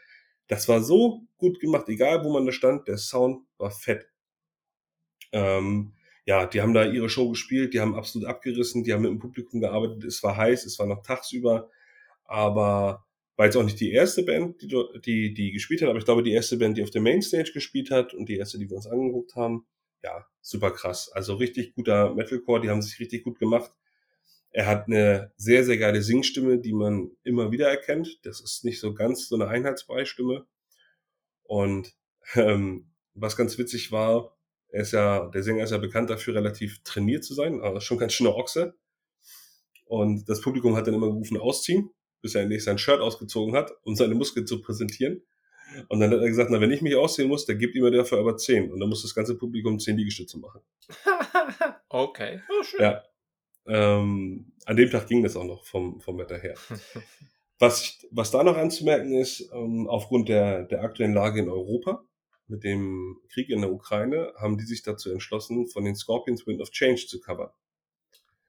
das 0.46 0.68
war 0.68 0.80
so 0.80 1.22
gut 1.38 1.58
gemacht, 1.58 1.88
egal 1.88 2.22
wo 2.22 2.32
man 2.32 2.46
da 2.46 2.52
stand, 2.52 2.86
der 2.86 2.98
Sound 2.98 3.44
war 3.58 3.72
fett. 3.72 4.06
Ähm, 5.32 5.94
ja, 6.24 6.46
die 6.46 6.62
haben 6.62 6.72
da 6.72 6.84
ihre 6.84 7.08
Show 7.08 7.30
gespielt, 7.30 7.74
die 7.74 7.80
haben 7.80 7.96
absolut 7.96 8.28
abgerissen, 8.28 8.84
die 8.84 8.92
haben 8.92 9.02
mit 9.02 9.10
dem 9.10 9.18
Publikum 9.18 9.58
gearbeitet, 9.60 10.04
es 10.04 10.22
war 10.22 10.36
heiß, 10.36 10.66
es 10.66 10.78
war 10.78 10.86
noch 10.86 11.02
tagsüber, 11.02 11.68
aber 12.26 13.05
war 13.36 13.46
jetzt 13.46 13.56
auch 13.56 13.62
nicht 13.62 13.80
die 13.80 13.92
erste 13.92 14.22
Band, 14.22 14.62
die, 14.62 14.68
die, 15.04 15.34
die 15.34 15.52
gespielt 15.52 15.82
hat, 15.82 15.88
aber 15.88 15.98
ich 15.98 16.04
glaube, 16.04 16.22
die 16.22 16.32
erste 16.32 16.56
Band, 16.56 16.76
die 16.76 16.82
auf 16.82 16.90
der 16.90 17.02
Mainstage 17.02 17.52
gespielt 17.52 17.90
hat 17.90 18.14
und 18.14 18.28
die 18.28 18.36
erste, 18.36 18.58
die 18.58 18.68
wir 18.68 18.76
uns 18.76 18.86
angeguckt 18.86 19.36
haben, 19.36 19.66
ja, 20.02 20.26
super 20.40 20.70
krass. 20.70 21.10
Also 21.12 21.34
richtig 21.34 21.74
guter 21.74 22.14
Metalcore, 22.14 22.60
die 22.60 22.70
haben 22.70 22.82
sich 22.82 22.98
richtig 22.98 23.24
gut 23.24 23.38
gemacht. 23.38 23.72
Er 24.50 24.66
hat 24.66 24.86
eine 24.86 25.32
sehr, 25.36 25.64
sehr 25.64 25.76
geile 25.76 26.00
Singstimme, 26.00 26.58
die 26.58 26.72
man 26.72 27.10
immer 27.24 27.50
wieder 27.50 27.68
erkennt. 27.68 28.24
Das 28.24 28.40
ist 28.40 28.64
nicht 28.64 28.80
so 28.80 28.94
ganz 28.94 29.28
so 29.28 29.34
eine 29.34 29.48
Einheitsbrei-Stimme. 29.48 30.46
Und 31.42 31.94
ähm, 32.34 32.90
was 33.14 33.36
ganz 33.36 33.58
witzig 33.58 33.92
war, 33.92 34.36
er 34.68 34.82
ist 34.82 34.92
ja, 34.92 35.26
der 35.28 35.42
Sänger 35.42 35.64
ist 35.64 35.70
ja 35.70 35.78
bekannt 35.78 36.10
dafür, 36.10 36.34
relativ 36.34 36.82
trainiert 36.82 37.24
zu 37.24 37.34
sein, 37.34 37.60
aber 37.60 37.80
schon 37.80 37.98
ganz 37.98 38.14
schöner 38.14 38.34
Ochse. 38.34 38.74
Und 39.84 40.28
das 40.28 40.40
Publikum 40.40 40.74
hat 40.74 40.86
dann 40.86 40.94
immer 40.94 41.06
gerufen, 41.06 41.36
ausziehen, 41.36 41.90
bis 42.26 42.34
er 42.34 42.42
endlich 42.42 42.64
sein 42.64 42.76
Shirt 42.76 43.00
ausgezogen 43.00 43.54
hat, 43.54 43.70
um 43.84 43.94
seine 43.94 44.16
Muskeln 44.16 44.48
zu 44.48 44.60
präsentieren. 44.60 45.22
Und 45.88 46.00
dann 46.00 46.10
hat 46.10 46.18
er 46.18 46.26
gesagt, 46.26 46.50
na, 46.50 46.60
wenn 46.60 46.72
ich 46.72 46.82
mich 46.82 46.96
ausziehen 46.96 47.28
muss, 47.28 47.46
dann 47.46 47.56
gibt 47.56 47.76
ihm 47.76 47.84
mir 47.84 47.92
dafür 47.92 48.18
aber 48.18 48.36
10. 48.36 48.72
Und 48.72 48.80
dann 48.80 48.88
muss 48.88 49.02
das 49.02 49.14
ganze 49.14 49.38
Publikum 49.38 49.78
10 49.78 49.96
Liegestütze 49.96 50.40
machen. 50.40 50.60
okay. 51.88 52.40
Oh, 52.48 52.64
schön. 52.64 52.80
Ja. 52.80 53.04
Ähm, 53.68 54.52
an 54.64 54.76
dem 54.76 54.90
Tag 54.90 55.06
ging 55.06 55.22
das 55.22 55.36
auch 55.36 55.44
noch 55.44 55.64
vom, 55.64 56.00
vom 56.00 56.18
Wetter 56.18 56.36
her. 56.38 56.54
Was, 57.60 58.04
was 58.10 58.32
da 58.32 58.42
noch 58.42 58.56
anzumerken 58.56 59.14
ist, 59.14 59.48
ähm, 59.52 59.86
aufgrund 59.88 60.28
der, 60.28 60.64
der 60.64 60.82
aktuellen 60.82 61.14
Lage 61.14 61.40
in 61.40 61.48
Europa, 61.48 62.04
mit 62.48 62.64
dem 62.64 63.20
Krieg 63.32 63.50
in 63.50 63.60
der 63.60 63.72
Ukraine, 63.72 64.32
haben 64.36 64.58
die 64.58 64.64
sich 64.64 64.82
dazu 64.82 65.12
entschlossen, 65.12 65.68
von 65.68 65.84
den 65.84 65.94
Scorpions 65.94 66.46
Wind 66.46 66.60
of 66.60 66.70
Change 66.70 67.06
zu 67.06 67.20
covern. 67.20 67.50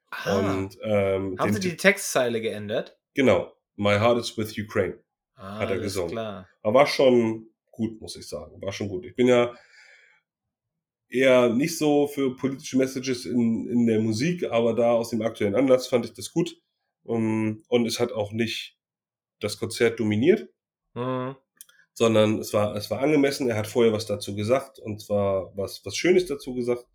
Ah, 0.09 0.39
Und 0.39 0.77
ähm, 0.83 1.37
haben 1.37 1.53
sie 1.53 1.59
die 1.59 1.77
Textzeile 1.77 2.41
geändert? 2.41 2.97
genau, 3.13 3.56
My 3.77 3.97
Heart 3.99 4.19
is 4.19 4.37
with 4.37 4.57
Ukraine. 4.57 4.99
Ah, 5.35 5.59
Hat 5.59 5.69
er 5.69 5.77
gesungen. 5.79 6.11
Klar. 6.11 6.47
Aber 6.63 6.79
war 6.79 6.87
schon 6.87 7.49
gut, 7.71 8.01
muss 8.01 8.15
ich 8.15 8.27
sagen. 8.27 8.59
War 8.61 8.71
schon 8.73 8.89
gut. 8.89 9.05
Ich 9.05 9.15
bin 9.15 9.27
ja 9.27 9.53
eher 11.09 11.49
nicht 11.49 11.77
so 11.77 12.07
für 12.07 12.35
politische 12.35 12.77
Messages 12.77 13.25
in, 13.25 13.67
in 13.69 13.85
der 13.87 13.99
Musik, 14.01 14.43
aber 14.51 14.73
da 14.73 14.91
aus 14.91 15.11
dem 15.11 15.21
aktuellen 15.21 15.55
Anlass 15.55 15.87
fand 15.87 16.05
ich 16.05 16.13
das 16.13 16.31
gut. 16.31 16.59
Um, 17.03 17.63
Und 17.69 17.85
es 17.85 17.99
hat 18.01 18.11
auch 18.11 18.33
nicht 18.33 18.77
das 19.39 19.57
Konzert 19.57 19.99
dominiert, 19.99 20.49
Mhm. 20.93 21.35
sondern 21.93 22.39
es 22.39 22.53
war, 22.53 22.75
es 22.75 22.89
war 22.89 22.99
angemessen. 22.99 23.47
Er 23.49 23.55
hat 23.57 23.67
vorher 23.67 23.93
was 23.93 24.05
dazu 24.07 24.35
gesagt 24.35 24.79
und 24.79 24.99
zwar 24.99 25.55
was, 25.55 25.85
was 25.85 25.95
Schönes 25.95 26.25
dazu 26.25 26.53
gesagt, 26.55 26.85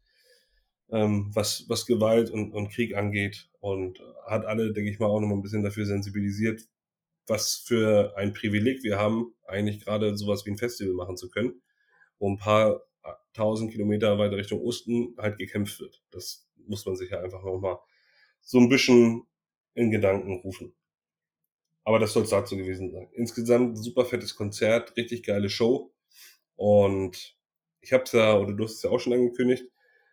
ähm, 0.92 1.30
was, 1.34 1.64
was 1.68 1.86
Gewalt 1.86 2.30
und, 2.30 2.52
und 2.52 2.68
Krieg 2.68 2.94
angeht 2.94 3.48
und 3.60 4.00
hat 4.26 4.44
alle, 4.44 4.72
denke 4.72 4.90
ich 4.90 4.98
mal, 4.98 5.06
auch 5.06 5.20
noch 5.20 5.28
mal 5.28 5.34
ein 5.34 5.42
bisschen 5.42 5.62
dafür 5.62 5.86
sensibilisiert, 5.86 6.62
was 7.26 7.56
für 7.56 8.14
ein 8.16 8.32
Privileg 8.34 8.82
wir 8.82 8.98
haben, 8.98 9.34
eigentlich 9.46 9.84
gerade 9.84 10.16
sowas 10.16 10.44
wie 10.46 10.50
ein 10.50 10.58
Festival 10.58 10.94
machen 10.94 11.16
zu 11.16 11.30
können, 11.30 11.62
wo 12.18 12.30
ein 12.30 12.36
paar 12.36 12.82
tausend 13.32 13.72
Kilometer 13.72 14.18
weiter 14.18 14.36
Richtung 14.36 14.60
Osten 14.60 15.14
halt 15.18 15.38
gekämpft 15.38 15.80
wird. 15.80 16.02
Das 16.10 16.46
muss 16.66 16.84
man 16.84 16.96
sich 16.96 17.10
ja 17.10 17.20
einfach 17.20 17.42
noch 17.42 17.58
mal 17.58 17.78
so 18.42 18.58
ein 18.58 18.68
bisschen 18.68 19.22
in 19.74 19.90
Gedanken 19.90 20.40
rufen. 20.40 20.74
Aber 21.84 21.98
das 21.98 22.12
soll 22.12 22.24
es 22.24 22.30
dazu 22.30 22.56
gewesen 22.56 22.92
sein. 22.92 23.08
Insgesamt 23.12 23.78
super 23.78 24.04
fettes 24.04 24.36
Konzert, 24.36 24.96
richtig 24.96 25.24
geile 25.24 25.48
Show. 25.48 25.92
Und 26.54 27.36
ich 27.80 27.92
habe 27.92 28.04
es 28.04 28.12
ja, 28.12 28.38
oder 28.38 28.52
du 28.52 28.64
hast 28.64 28.74
es 28.74 28.82
ja 28.82 28.90
auch 28.90 29.00
schon 29.00 29.14
angekündigt, 29.14 29.64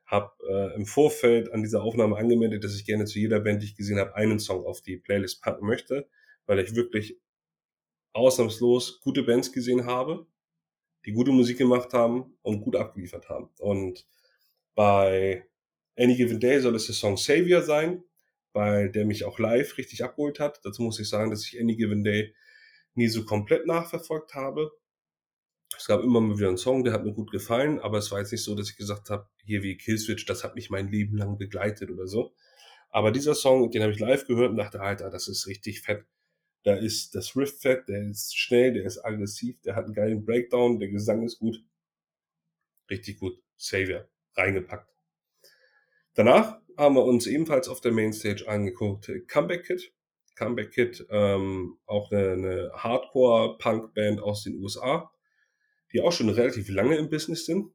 habe 0.10 0.32
äh, 0.50 0.76
im 0.76 0.88
Vorfeld 0.88 1.54
an 1.54 1.62
dieser 1.62 1.84
Aufnahme 1.84 2.18
angemeldet, 2.18 2.64
dass 2.64 2.76
ich 2.76 2.86
gerne 2.86 3.06
zu 3.06 3.20
jeder 3.20 3.40
Band, 3.40 3.62
die 3.62 3.68
ich 3.68 3.76
gesehen 3.76 4.00
habe, 4.00 4.16
einen 4.16 4.40
Song 4.40 4.66
auf 4.66 4.82
die 4.82 4.98
Playlist 4.98 5.42
packen 5.42 5.68
möchte, 5.68 6.10
weil 6.48 6.60
ich 6.60 6.76
wirklich 6.76 7.20
ausnahmslos 8.14 9.02
gute 9.02 9.22
Bands 9.22 9.52
gesehen 9.52 9.86
habe, 9.86 10.26
die 11.06 11.12
gute 11.12 11.32
Musik 11.32 11.60
gemacht 11.60 11.94
haben 11.94 12.38
und 12.42 12.62
gut 12.62 12.76
abgeliefert 12.76 13.30
haben. 13.30 13.52
Und 13.60 14.08
bei 14.74 15.46
Any 15.96 16.16
Given 16.16 16.40
Day 16.40 16.60
soll 16.60 16.76
es 16.76 16.88
der 16.88 16.96
Song 16.96 17.16
Savior 17.16 17.62
sein, 17.62 18.04
weil 18.52 18.92
der 18.92 19.06
mich 19.06 19.26
auch 19.26 19.38
live 19.38 19.78
richtig 19.78 20.04
abgeholt 20.04 20.40
hat. 20.40 20.60
Dazu 20.64 20.82
muss 20.82 21.00
ich 21.00 21.08
sagen, 21.08 21.30
dass 21.30 21.46
ich 21.46 21.60
Any 21.60 21.76
Given 21.76 22.04
Day 22.04 22.34
nie 22.96 23.08
so 23.08 23.26
komplett 23.26 23.68
nachverfolgt 23.68 24.34
habe. 24.34 24.72
Es 25.78 25.86
gab 25.86 26.04
immer 26.04 26.20
mal 26.20 26.38
wieder 26.38 26.48
einen 26.48 26.58
Song, 26.58 26.84
der 26.84 26.94
hat 26.94 27.04
mir 27.04 27.14
gut 27.14 27.32
gefallen, 27.32 27.80
aber 27.80 28.00
es 28.00 28.12
war 28.12 28.20
jetzt 28.20 28.32
nicht 28.32 28.44
so, 28.44 28.56
dass 28.56 28.70
ich 28.70 28.78
gesagt 28.78 29.10
habe, 29.10 29.28
hier 29.44 29.64
wie 29.64 29.78
Killswitch, 29.78 30.26
das 30.26 30.44
hat 30.44 30.56
mich 30.56 30.70
mein 30.70 30.90
Leben 30.90 31.18
lang 31.18 31.38
begleitet 31.38 31.90
oder 31.90 32.08
so. 32.08 32.34
Aber 32.90 33.12
dieser 33.12 33.36
Song, 33.36 33.70
den 33.72 33.84
habe 33.84 33.94
ich 33.94 34.00
live 34.00 34.26
gehört 34.26 34.52
und 34.52 34.58
dachte, 34.58 34.82
Alter, 34.82 35.10
das 35.10 35.28
ist 35.28 35.48
richtig 35.48 35.82
fett. 35.82 36.06
Da 36.64 36.76
ist 36.76 37.16
das 37.16 37.36
Riff 37.36 37.60
fett, 37.62 37.88
der 37.88 38.02
ist 38.04 38.38
schnell, 38.38 38.74
der 38.74 38.84
ist 38.84 39.04
aggressiv, 39.06 39.62
der 39.62 39.76
hat 39.76 39.86
einen 39.86 39.94
geilen 39.94 40.26
Breakdown, 40.26 40.80
der 40.80 40.90
Gesang 40.90 41.24
ist 41.24 41.40
gut. 41.40 41.64
Richtig 42.90 43.20
gut. 43.20 43.42
Savior. 43.56 44.10
Reingepackt. 44.36 44.90
Danach 46.16 46.60
haben 46.78 46.96
wir 46.96 47.06
uns 47.06 47.28
ebenfalls 47.28 47.68
auf 47.70 47.82
der 47.82 47.92
Mainstage 47.92 48.48
angeguckt 48.48 49.12
Comeback 49.28 49.66
Kid. 49.66 49.94
Comeback 50.36 50.72
Kid, 50.72 51.06
ähm, 51.10 51.78
auch 51.86 52.12
eine, 52.12 52.32
eine 52.32 52.72
Hardcore-Punk-Band 52.74 54.22
aus 54.22 54.44
den 54.44 54.56
USA, 54.56 55.12
die 55.92 56.02
auch 56.02 56.12
schon 56.12 56.30
relativ 56.30 56.70
lange 56.70 56.98
im 56.98 57.10
Business 57.10 57.46
sind 57.46 57.72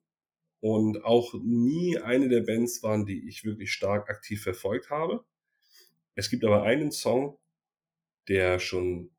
und 0.60 1.04
auch 1.04 1.34
nie 1.42 1.98
eine 1.98 2.28
der 2.28 2.40
Bands 2.40 2.82
waren, 2.82 3.06
die 3.06 3.28
ich 3.28 3.44
wirklich 3.44 3.72
stark 3.72 4.08
aktiv 4.08 4.42
verfolgt 4.42 4.90
habe. 4.90 5.24
Es 6.14 6.30
gibt 6.30 6.44
aber 6.44 6.62
einen 6.62 6.92
Song, 6.92 7.38
der 8.28 8.58
schon 8.58 9.10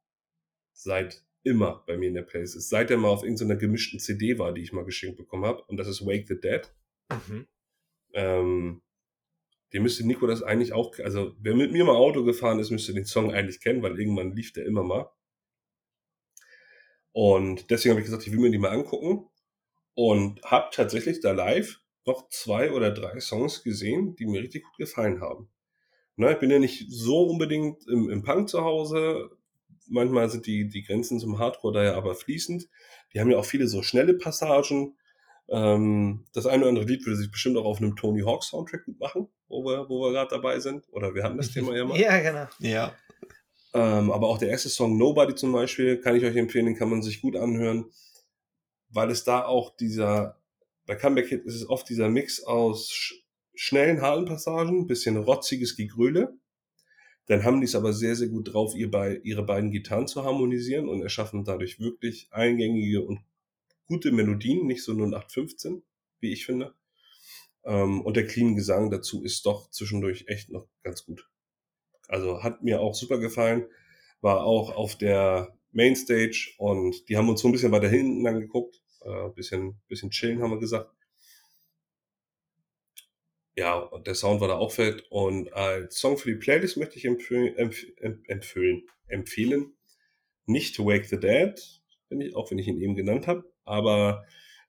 seit 0.73 1.23
immer 1.43 1.83
bei 1.85 1.97
mir 1.97 2.07
in 2.07 2.15
der 2.15 2.23
Playlist 2.23 2.55
ist. 2.55 2.69
Seit 2.69 2.89
er 2.89 2.97
mal 2.97 3.09
auf 3.09 3.23
irgendeiner 3.23 3.55
gemischten 3.55 3.99
CD 3.99 4.39
war, 4.39 4.53
die 4.53 4.61
ich 4.61 4.73
mal 4.73 4.85
geschenkt 4.85 5.17
bekommen 5.17 5.45
habe. 5.45 5.63
Und 5.63 5.77
das 5.77 5.87
ist 5.87 6.05
Wake 6.05 6.27
the 6.27 6.39
Dead. 6.39 6.61
Mhm. 7.11 7.47
Ähm, 8.13 8.81
den 9.73 9.83
müsste 9.83 10.07
Nico 10.07 10.25
das 10.25 10.41
eigentlich 10.41 10.73
auch, 10.73 10.97
also 10.99 11.35
wer 11.39 11.53
mit 11.53 11.71
mir 11.71 11.85
mal 11.85 11.95
Auto 11.95 12.23
gefahren 12.23 12.59
ist, 12.59 12.71
müsste 12.71 12.93
den 12.93 13.05
Song 13.05 13.31
eigentlich 13.31 13.59
kennen, 13.59 13.83
weil 13.83 13.99
irgendwann 13.99 14.35
lief 14.35 14.53
der 14.53 14.65
immer 14.65 14.83
mal. 14.83 15.09
Und 17.15 17.71
deswegen 17.71 17.91
habe 17.91 18.01
ich 18.01 18.07
gesagt, 18.07 18.27
ich 18.27 18.33
will 18.33 18.41
mir 18.41 18.51
die 18.51 18.57
mal 18.57 18.71
angucken. 18.71 19.25
Und 19.93 20.43
habe 20.43 20.67
tatsächlich 20.73 21.21
da 21.21 21.31
live 21.31 21.79
noch 22.05 22.27
zwei 22.27 22.73
oder 22.73 22.91
drei 22.91 23.21
Songs 23.21 23.63
gesehen, 23.63 24.17
die 24.17 24.25
mir 24.25 24.41
richtig 24.41 24.65
gut 24.65 24.75
gefallen 24.77 25.21
haben. 25.21 25.47
Na, 26.17 26.31
ich 26.31 26.39
bin 26.39 26.51
ja 26.51 26.59
nicht 26.59 26.87
so 26.89 27.23
unbedingt 27.23 27.87
im, 27.87 28.09
im 28.09 28.21
Punk 28.21 28.49
zu 28.49 28.65
Hause. 28.65 29.29
Manchmal 29.87 30.29
sind 30.29 30.45
die, 30.45 30.67
die 30.67 30.83
Grenzen 30.83 31.21
zum 31.21 31.39
Hardcore 31.39 31.73
da 31.73 31.83
ja 31.85 31.95
aber 31.95 32.15
fließend. 32.15 32.67
Die 33.13 33.21
haben 33.21 33.31
ja 33.31 33.37
auch 33.37 33.45
viele 33.45 33.69
so 33.69 33.81
schnelle 33.81 34.15
Passagen. 34.15 34.97
Ähm, 35.47 36.25
das 36.33 36.45
eine 36.45 36.63
oder 36.63 36.69
andere 36.69 36.85
Lied 36.85 37.05
würde 37.05 37.15
sich 37.15 37.31
bestimmt 37.31 37.55
auch 37.55 37.65
auf 37.65 37.77
einem 37.77 37.95
Tony 37.95 38.23
Hawk 38.23 38.43
Soundtrack 38.43 38.83
gut 38.83 38.99
machen, 38.99 39.29
wo 39.47 39.63
wir, 39.63 39.87
wo 39.87 40.01
wir 40.01 40.11
gerade 40.11 40.31
dabei 40.31 40.59
sind. 40.59 40.83
Oder 40.91 41.15
wir 41.15 41.23
hatten 41.23 41.37
das 41.37 41.51
Thema 41.51 41.73
ja 41.77 41.85
mal. 41.85 41.97
ja, 41.97 42.19
genau. 42.19 42.47
Ja. 42.59 42.93
Ähm, 43.75 44.09
aber 44.09 44.29
auch 44.29 44.37
der 44.37 44.49
erste 44.49 44.69
Song 44.69 44.97
Nobody 44.97 45.35
zum 45.35 45.51
Beispiel 45.51 45.99
kann 45.99 46.15
ich 46.15 46.23
euch 46.23 46.37
empfehlen, 46.37 46.65
den 46.65 46.77
kann 46.77 46.89
man 46.89 47.03
sich 47.03 47.21
gut 47.21 47.35
anhören, 47.35 47.91
weil 48.89 49.11
es 49.11 49.25
da 49.25 49.43
auch 49.43 49.75
dieser, 49.75 50.39
bei 50.85 50.95
Comeback 50.95 51.27
Hit 51.27 51.43
ist 51.43 51.55
es 51.55 51.67
oft 51.67 51.89
dieser 51.89 52.07
Mix 52.09 52.41
aus 52.41 52.89
sch 52.89 53.21
schnellen, 53.53 54.01
harten 54.01 54.25
Passagen, 54.25 54.87
bisschen 54.87 55.17
rotziges 55.17 55.75
Gegröle. 55.75 56.37
Dann 57.27 57.43
haben 57.43 57.59
die 57.59 57.65
es 57.65 57.75
aber 57.75 57.91
sehr, 57.91 58.15
sehr 58.15 58.29
gut 58.29 58.53
drauf, 58.53 58.75
ihr 58.75 58.89
bei, 58.89 59.19
ihre 59.23 59.43
beiden 59.43 59.71
Gitarren 59.71 60.07
zu 60.07 60.23
harmonisieren 60.23 60.87
und 60.87 61.01
erschaffen 61.01 61.43
dadurch 61.43 61.79
wirklich 61.79 62.29
eingängige 62.31 63.01
und 63.03 63.19
gute 63.87 64.11
Melodien, 64.11 64.67
nicht 64.67 64.83
so 64.83 64.93
0815, 64.93 65.83
wie 66.21 66.31
ich 66.31 66.45
finde. 66.45 66.75
Ähm, 67.65 68.01
und 68.01 68.15
der 68.15 68.27
clean 68.27 68.55
Gesang 68.55 68.89
dazu 68.89 69.23
ist 69.23 69.45
doch 69.45 69.69
zwischendurch 69.71 70.25
echt 70.27 70.49
noch 70.49 70.67
ganz 70.83 71.05
gut. 71.05 71.27
Also 72.07 72.43
hat 72.43 72.63
mir 72.63 72.81
auch 72.81 72.95
super 72.95 73.17
gefallen. 73.17 73.65
War 74.21 74.43
auch 74.43 74.75
auf 74.75 74.97
der 74.97 75.55
Mainstage 75.71 76.53
und 76.57 77.07
die 77.09 77.17
haben 77.17 77.29
uns 77.29 77.41
so 77.41 77.49
ein 77.49 77.51
bisschen 77.51 77.71
weiter 77.71 77.89
hinten 77.89 78.25
angeguckt. 78.25 78.81
Äh, 79.01 79.29
bisschen, 79.29 79.79
bisschen 79.87 80.09
chillen, 80.09 80.41
haben 80.41 80.51
wir 80.51 80.59
gesagt. 80.59 80.91
Ja, 83.57 83.77
und 83.77 84.07
der 84.07 84.15
Sound 84.15 84.41
war 84.41 84.47
da 84.49 84.55
auch 84.55 84.71
fett. 84.71 85.05
Und 85.09 85.53
als 85.53 85.99
Song 85.99 86.17
für 86.17 86.29
die 86.29 86.37
Playlist 86.37 86.77
möchte 86.77 86.97
ich 86.97 87.05
empfehlen, 87.05 87.55
empf 87.55 87.85
empfehlen, 88.27 88.83
empfehlen. 89.07 89.73
Nicht 90.45 90.77
Wake 90.79 91.05
the 91.05 91.19
Dead, 91.19 91.53
ich, 92.09 92.35
auch 92.35 92.51
wenn 92.51 92.59
ich 92.59 92.67
ihn 92.67 92.81
eben 92.81 92.95
genannt 92.95 93.27
habe. 93.27 93.45
Aber 93.63 94.25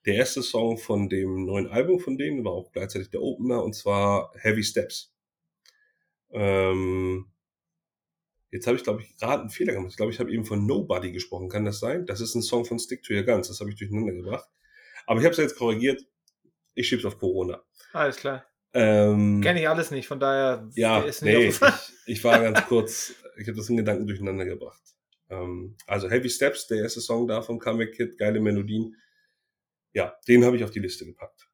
der 0.06 0.14
erste 0.14 0.42
Song 0.42 0.78
von 0.78 1.08
dem 1.08 1.46
neuen 1.46 1.66
Album 1.66 1.98
von 1.98 2.16
denen 2.16 2.44
war 2.44 2.52
auch 2.52 2.70
gleichzeitig 2.72 3.10
der 3.10 3.22
Opener 3.22 3.64
und 3.64 3.74
zwar 3.74 4.32
Heavy 4.36 4.62
Steps. 4.62 5.15
Ähm, 6.36 7.26
jetzt 8.50 8.66
habe 8.66 8.76
ich, 8.76 8.84
glaube 8.84 9.02
ich, 9.02 9.16
gerade 9.16 9.40
einen 9.40 9.50
Fehler 9.50 9.72
gemacht. 9.72 9.90
Ich 9.90 9.96
glaube, 9.96 10.12
ich 10.12 10.20
habe 10.20 10.30
eben 10.30 10.44
von 10.44 10.66
Nobody 10.66 11.10
gesprochen. 11.10 11.48
Kann 11.48 11.64
das 11.64 11.80
sein? 11.80 12.04
Das 12.04 12.20
ist 12.20 12.34
ein 12.34 12.42
Song 12.42 12.64
von 12.64 12.78
Stick 12.78 13.02
to 13.02 13.14
Your 13.14 13.22
Guns. 13.22 13.48
Das 13.48 13.60
habe 13.60 13.70
ich 13.70 13.76
durcheinander 13.76 14.12
gebracht. 14.12 14.48
Aber 15.06 15.18
ich 15.18 15.24
habe 15.24 15.32
es 15.32 15.38
jetzt 15.38 15.56
korrigiert. 15.56 16.02
Ich 16.74 16.88
schieb's 16.88 17.06
auf 17.06 17.18
Corona. 17.18 17.62
Alles 17.92 18.16
klar. 18.16 18.44
Ähm, 18.74 19.40
Kenne 19.40 19.60
ich 19.60 19.68
alles 19.68 19.90
nicht, 19.90 20.06
von 20.06 20.20
daher 20.20 20.68
ja, 20.74 21.00
ist 21.00 21.22
nicht 21.22 21.34
nee, 21.34 21.46
ich, 21.46 21.60
ich 22.04 22.24
war 22.24 22.38
ganz 22.40 22.66
kurz, 22.66 23.14
ich 23.38 23.48
habe 23.48 23.56
das 23.56 23.70
in 23.70 23.78
Gedanken 23.78 24.06
durcheinander 24.06 24.44
gebracht. 24.44 24.82
Ähm, 25.30 25.76
also 25.86 26.10
Heavy 26.10 26.28
Steps, 26.28 26.66
der 26.66 26.82
erste 26.82 27.00
Song 27.00 27.26
da 27.26 27.40
vom 27.40 27.58
Comeback 27.58 27.94
Kid, 27.94 28.18
geile 28.18 28.38
Melodien. 28.38 28.96
Ja, 29.94 30.14
den 30.28 30.44
habe 30.44 30.56
ich 30.56 30.64
auf 30.64 30.72
die 30.72 30.80
Liste 30.80 31.06
gepackt. 31.06 31.48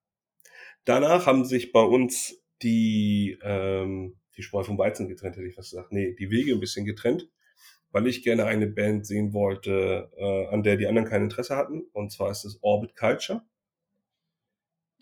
Danach 0.85 1.27
haben 1.27 1.45
sich 1.45 1.71
bei 1.71 1.83
uns 1.83 2.43
die 2.61 3.39
ähm, 3.43 4.17
die 4.37 4.43
Spreu 4.43 4.63
vom 4.65 4.79
Weizen 4.79 5.09
getrennt, 5.09 5.37
hätte 5.37 5.47
ich 5.47 5.57
was 5.57 5.71
gesagt. 5.71 5.93
Nee, 5.93 6.15
die 6.15 6.31
Wege 6.31 6.53
ein 6.53 6.61
bisschen 6.61 6.85
getrennt, 6.85 7.29
weil 7.91 8.07
ich 8.07 8.23
gerne 8.23 8.47
eine 8.47 8.67
Band 8.67 9.07
sehen 9.07 9.33
wollte, 9.33 10.11
äh, 10.17 10.47
an 10.49 10.63
der 10.63 10.77
die 10.77 10.87
anderen 10.87 11.09
kein 11.09 11.23
Interesse 11.23 11.57
hatten. 11.57 11.83
Und 11.93 12.13
zwar 12.13 12.31
ist 12.31 12.45
es 12.45 12.59
Orbit 12.63 12.97
Culture. 12.97 13.43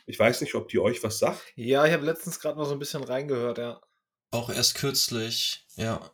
Ich 0.06 0.18
weiß 0.18 0.40
nicht, 0.40 0.54
ob 0.54 0.68
die 0.68 0.80
euch 0.80 1.02
was 1.04 1.18
sagt. 1.18 1.52
Ja, 1.54 1.86
ich 1.86 1.92
habe 1.92 2.04
letztens 2.04 2.40
gerade 2.40 2.58
mal 2.58 2.64
so 2.64 2.72
ein 2.72 2.80
bisschen 2.80 3.04
reingehört, 3.04 3.58
ja. 3.58 3.80
Auch 4.32 4.50
erst 4.50 4.74
kürzlich, 4.74 5.66
ja. 5.76 6.10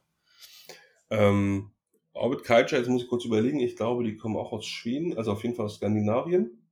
Ähm, 1.11 1.73
Orbit 2.13 2.45
Culture, 2.45 2.81
jetzt 2.81 2.89
muss 2.89 3.03
ich 3.03 3.09
kurz 3.09 3.25
überlegen, 3.25 3.61
ich 3.61 3.77
glaube, 3.77 4.05
die 4.05 4.17
kommen 4.17 4.37
auch 4.37 4.53
aus 4.53 4.67
Schweden, 4.67 5.17
also 5.17 5.33
auf 5.33 5.43
jeden 5.43 5.55
Fall 5.55 5.67
aus 5.67 5.77
Skandinavien. 5.77 6.67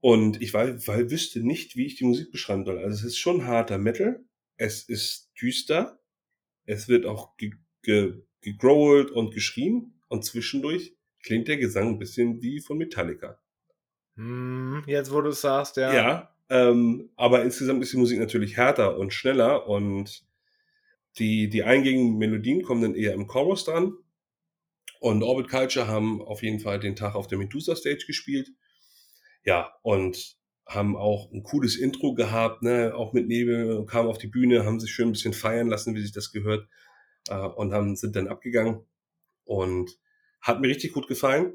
Und 0.00 0.40
ich 0.40 0.54
weil, 0.54 0.86
weil 0.86 1.10
wüsste 1.10 1.40
nicht, 1.40 1.76
wie 1.76 1.86
ich 1.86 1.96
die 1.96 2.04
Musik 2.04 2.30
beschreiben 2.30 2.64
soll. 2.64 2.78
Also 2.78 2.90
es 2.90 3.04
ist 3.04 3.18
schon 3.18 3.46
harter 3.46 3.78
Metal, 3.78 4.24
es 4.56 4.82
ist 4.88 5.30
düster, 5.40 6.00
es 6.64 6.88
wird 6.88 7.06
auch 7.06 7.36
ge 7.36 7.52
ge 7.82 8.22
gegrowlt 8.40 9.10
und 9.10 9.34
geschrien 9.34 10.00
und 10.08 10.24
zwischendurch 10.24 10.94
klingt 11.22 11.48
der 11.48 11.56
Gesang 11.56 11.88
ein 11.88 11.98
bisschen 11.98 12.40
wie 12.42 12.60
von 12.60 12.78
Metallica. 12.78 13.40
Hm, 14.14 14.84
jetzt, 14.86 15.12
wo 15.12 15.20
du 15.20 15.30
es 15.30 15.40
sagst, 15.40 15.76
ja. 15.76 15.92
Ja, 15.92 16.36
ähm, 16.48 17.10
aber 17.16 17.42
insgesamt 17.42 17.82
ist 17.82 17.92
die 17.92 17.98
Musik 17.98 18.18
natürlich 18.18 18.56
härter 18.56 18.96
und 18.98 19.12
schneller 19.12 19.68
und 19.68 20.24
die, 21.18 21.48
die 21.48 21.64
eingängigen 21.64 22.18
Melodien 22.18 22.62
kommen 22.62 22.82
dann 22.82 22.94
eher 22.94 23.14
im 23.14 23.26
Chorus 23.26 23.64
dran. 23.64 23.94
Und 25.00 25.22
Orbit 25.22 25.48
Culture 25.48 25.86
haben 25.86 26.22
auf 26.22 26.42
jeden 26.42 26.60
Fall 26.60 26.80
den 26.80 26.96
Tag 26.96 27.14
auf 27.14 27.26
der 27.26 27.38
Medusa 27.38 27.76
Stage 27.76 28.04
gespielt. 28.06 28.50
Ja, 29.44 29.74
und 29.82 30.36
haben 30.66 30.96
auch 30.96 31.30
ein 31.32 31.44
cooles 31.44 31.76
Intro 31.76 32.14
gehabt, 32.14 32.62
ne, 32.62 32.92
auch 32.94 33.12
mit 33.12 33.28
Nebel, 33.28 33.86
kamen 33.86 34.08
auf 34.08 34.18
die 34.18 34.26
Bühne, 34.26 34.64
haben 34.64 34.80
sich 34.80 34.90
schön 34.90 35.08
ein 35.08 35.12
bisschen 35.12 35.32
feiern 35.32 35.68
lassen, 35.68 35.94
wie 35.94 36.02
sich 36.02 36.12
das 36.12 36.32
gehört, 36.32 36.68
äh, 37.28 37.36
und 37.36 37.72
haben, 37.72 37.94
sind 37.96 38.16
dann 38.16 38.28
abgegangen. 38.28 38.84
Und 39.44 39.96
hat 40.40 40.60
mir 40.60 40.68
richtig 40.68 40.92
gut 40.92 41.06
gefallen. 41.06 41.54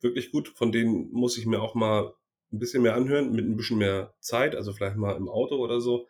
Wirklich 0.00 0.32
gut. 0.32 0.48
Von 0.48 0.72
denen 0.72 1.10
muss 1.12 1.38
ich 1.38 1.46
mir 1.46 1.62
auch 1.62 1.74
mal 1.74 2.14
ein 2.52 2.58
bisschen 2.58 2.82
mehr 2.82 2.96
anhören, 2.96 3.32
mit 3.32 3.46
ein 3.46 3.56
bisschen 3.56 3.78
mehr 3.78 4.14
Zeit, 4.20 4.56
also 4.56 4.72
vielleicht 4.72 4.96
mal 4.96 5.16
im 5.16 5.28
Auto 5.28 5.56
oder 5.56 5.80
so, 5.80 6.08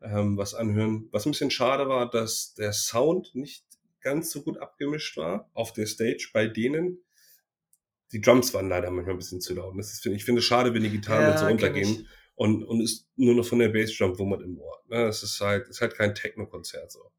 ähm, 0.00 0.36
was 0.36 0.54
anhören. 0.54 1.08
Was 1.10 1.26
ein 1.26 1.32
bisschen 1.32 1.50
schade 1.50 1.88
war, 1.88 2.08
dass 2.08 2.54
der 2.54 2.72
Sound 2.72 3.34
nicht 3.34 3.64
ganz 4.00 4.30
so 4.30 4.42
gut 4.42 4.58
abgemischt 4.58 5.16
war 5.16 5.50
auf 5.54 5.72
der 5.72 5.86
Stage 5.86 6.30
bei 6.32 6.46
denen 6.46 6.98
die 8.12 8.20
Drums 8.20 8.54
waren 8.54 8.68
leider 8.68 8.90
manchmal 8.90 9.14
ein 9.14 9.18
bisschen 9.18 9.40
zu 9.40 9.54
laut. 9.54 9.74
Das 9.78 9.92
ist, 9.92 10.04
ich 10.06 10.24
finde 10.24 10.40
es 10.40 10.44
schade, 10.44 10.72
wenn 10.74 10.82
die 10.82 10.90
Gitarren 10.90 11.32
ja, 11.32 11.38
so 11.38 11.46
untergehen 11.46 12.08
und, 12.34 12.64
und 12.64 12.80
ist 12.80 13.06
nur 13.16 13.34
noch 13.34 13.44
von 13.44 13.58
der 13.58 13.68
Bassdrum 13.68 14.18
wummert 14.18 14.42
im 14.42 14.58
Ohr. 14.58 14.82
Ne? 14.88 15.04
Das 15.04 15.22
ist 15.22 15.40
halt, 15.40 15.68
ist 15.68 15.80
halt 15.80 15.94
kein 15.94 16.14
Techno-Konzert 16.14 16.90
so. 16.90 17.10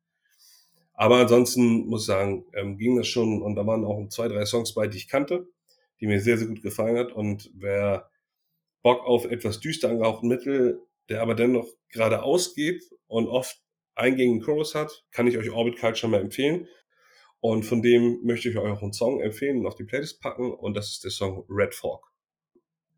Aber 0.93 1.17
ansonsten 1.17 1.87
muss 1.87 2.01
ich 2.01 2.07
sagen, 2.07 2.45
ähm, 2.53 2.77
ging 2.77 2.97
das 2.97 3.07
schon 3.07 3.41
und 3.41 3.55
da 3.55 3.65
waren 3.65 3.85
auch 3.85 4.05
zwei, 4.09 4.27
drei 4.27 4.45
Songs 4.45 4.73
bei, 4.73 4.87
die 4.87 4.97
ich 4.97 5.07
kannte, 5.07 5.47
die 6.01 6.07
mir 6.07 6.19
sehr, 6.19 6.37
sehr 6.37 6.47
gut 6.47 6.61
gefallen 6.61 6.97
hat. 6.97 7.11
Und 7.13 7.51
wer 7.53 8.09
Bock 8.81 9.05
auf 9.05 9.25
etwas 9.25 9.59
düster 9.59 9.89
angehauchten 9.89 10.27
Mittel 10.27 10.81
der 11.09 11.21
aber 11.21 11.35
dennoch 11.35 11.67
geradeaus 11.89 12.53
geht 12.53 12.83
und 13.07 13.27
oft 13.27 13.61
eingängigen 13.95 14.41
Chorus 14.41 14.75
hat, 14.75 15.03
kann 15.11 15.27
ich 15.27 15.37
euch 15.37 15.49
Orbit 15.49 15.77
Culture 15.77 16.09
mal 16.09 16.21
empfehlen. 16.21 16.67
Und 17.41 17.63
von 17.63 17.81
dem 17.81 18.19
möchte 18.23 18.49
ich 18.49 18.57
euch 18.57 18.69
auch 18.69 18.81
einen 18.81 18.93
Song 18.93 19.21
empfehlen 19.21 19.59
und 19.59 19.67
auf 19.67 19.75
die 19.75 19.85
Playlist 19.85 20.21
packen. 20.21 20.53
Und 20.53 20.75
das 20.75 20.89
ist 20.91 21.03
der 21.03 21.11
Song 21.11 21.45
Red 21.49 21.73
Fork. 21.73 22.05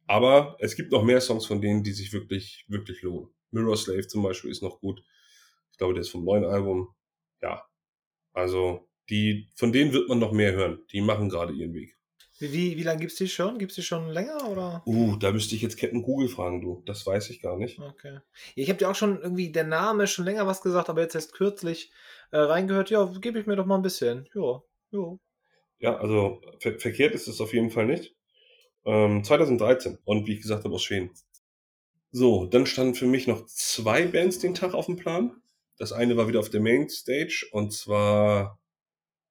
Aber 0.08 0.58
es 0.60 0.76
gibt 0.76 0.92
noch 0.92 1.04
mehr 1.04 1.22
Songs 1.22 1.46
von 1.46 1.62
denen, 1.62 1.84
die 1.84 1.94
sich 1.94 2.12
wirklich, 2.12 2.66
wirklich 2.68 3.02
lohnen. 3.02 3.30
Mirror 3.52 3.78
Slave 3.78 4.08
zum 4.08 4.24
Beispiel 4.24 4.52
ist 4.52 4.64
noch 4.64 4.80
gut. 4.80 5.04
Ich 5.72 5.78
glaube, 5.78 5.94
der 5.94 6.02
ist 6.02 6.10
vom 6.10 6.26
neuen 6.26 6.46
Album. 6.46 6.94
Ja. 7.42 7.64
Also, 8.34 8.90
die, 9.10 9.50
von 9.56 9.72
denen 9.72 9.94
wird 9.94 10.10
man 10.10 10.20
noch 10.20 10.32
mehr 10.32 10.54
hören. 10.54 10.84
Die 10.92 11.02
machen 11.02 11.30
gerade 11.30 11.54
ihren 11.54 11.74
Weg. 11.74 11.98
Wie, 12.40 12.76
wie, 12.76 12.84
lange 12.84 13.02
gibt 13.02 13.12
es 13.12 13.20
die 13.20 13.28
schon? 13.28 13.60
Gibt 13.60 13.72
es 13.72 13.76
die 13.76 13.84
schon 13.84 14.10
länger 14.10 14.50
oder? 14.50 14.82
Uh, 14.88 15.16
da 15.18 15.32
müsste 15.32 15.56
ich 15.56 15.62
jetzt 15.62 15.78
Captain 15.78 16.02
Google 16.02 16.28
fragen, 16.28 16.60
du. 16.60 16.82
Das 16.88 17.06
weiß 17.06 17.30
ich 17.30 17.40
gar 17.40 17.56
nicht. 17.56 17.78
Okay. 17.78 18.20
Ich 18.56 18.68
habe 18.70 18.80
dir 18.80 18.90
auch 18.90 18.96
schon 18.96 19.22
irgendwie 19.22 19.52
der 19.52 19.64
Name 19.64 20.08
schon 20.08 20.26
länger 20.26 20.48
was 20.48 20.62
gesagt, 20.62 20.90
aber 20.90 21.02
jetzt 21.02 21.14
erst 21.14 21.34
kürzlich 21.34 21.92
äh, 22.32 22.38
reingehört. 22.38 22.90
Ja, 22.90 23.06
gebe 23.20 23.40
ich 23.40 23.46
mir 23.46 23.56
doch 23.56 23.66
mal 23.66 23.76
ein 23.76 23.82
bisschen. 23.82 24.28
Ja, 24.34 24.62
ja. 24.92 25.18
Ja, 25.80 25.98
also 25.98 26.42
ver 26.60 26.80
verkehrt 26.80 27.16
ist 27.16 27.28
es 27.28 27.42
auf 27.42 27.54
jeden 27.54 27.72
Fall 27.72 27.88
nicht. 27.88 28.16
Ähm, 28.86 29.24
2013 29.24 29.98
und 30.06 30.28
wie 30.28 30.34
ich 30.34 30.42
gesagt 30.42 30.64
habe, 30.64 30.74
aus 30.74 30.84
Schweden. 30.84 31.12
So, 32.12 32.46
dann 32.46 32.66
standen 32.66 32.96
für 32.96 33.08
mich 33.08 33.28
noch 33.28 33.46
zwei 33.48 34.06
Bands 34.06 34.40
den 34.40 34.54
Tag 34.54 34.74
auf 34.74 34.86
dem 34.86 34.98
Plan. 34.98 35.42
Das 35.78 35.92
eine 35.92 36.18
war 36.18 36.28
wieder 36.28 36.40
auf 36.40 36.50
der 36.50 36.62
Main 36.62 36.90
Stage 36.90 37.48
und 37.52 37.74
zwar 37.74 38.60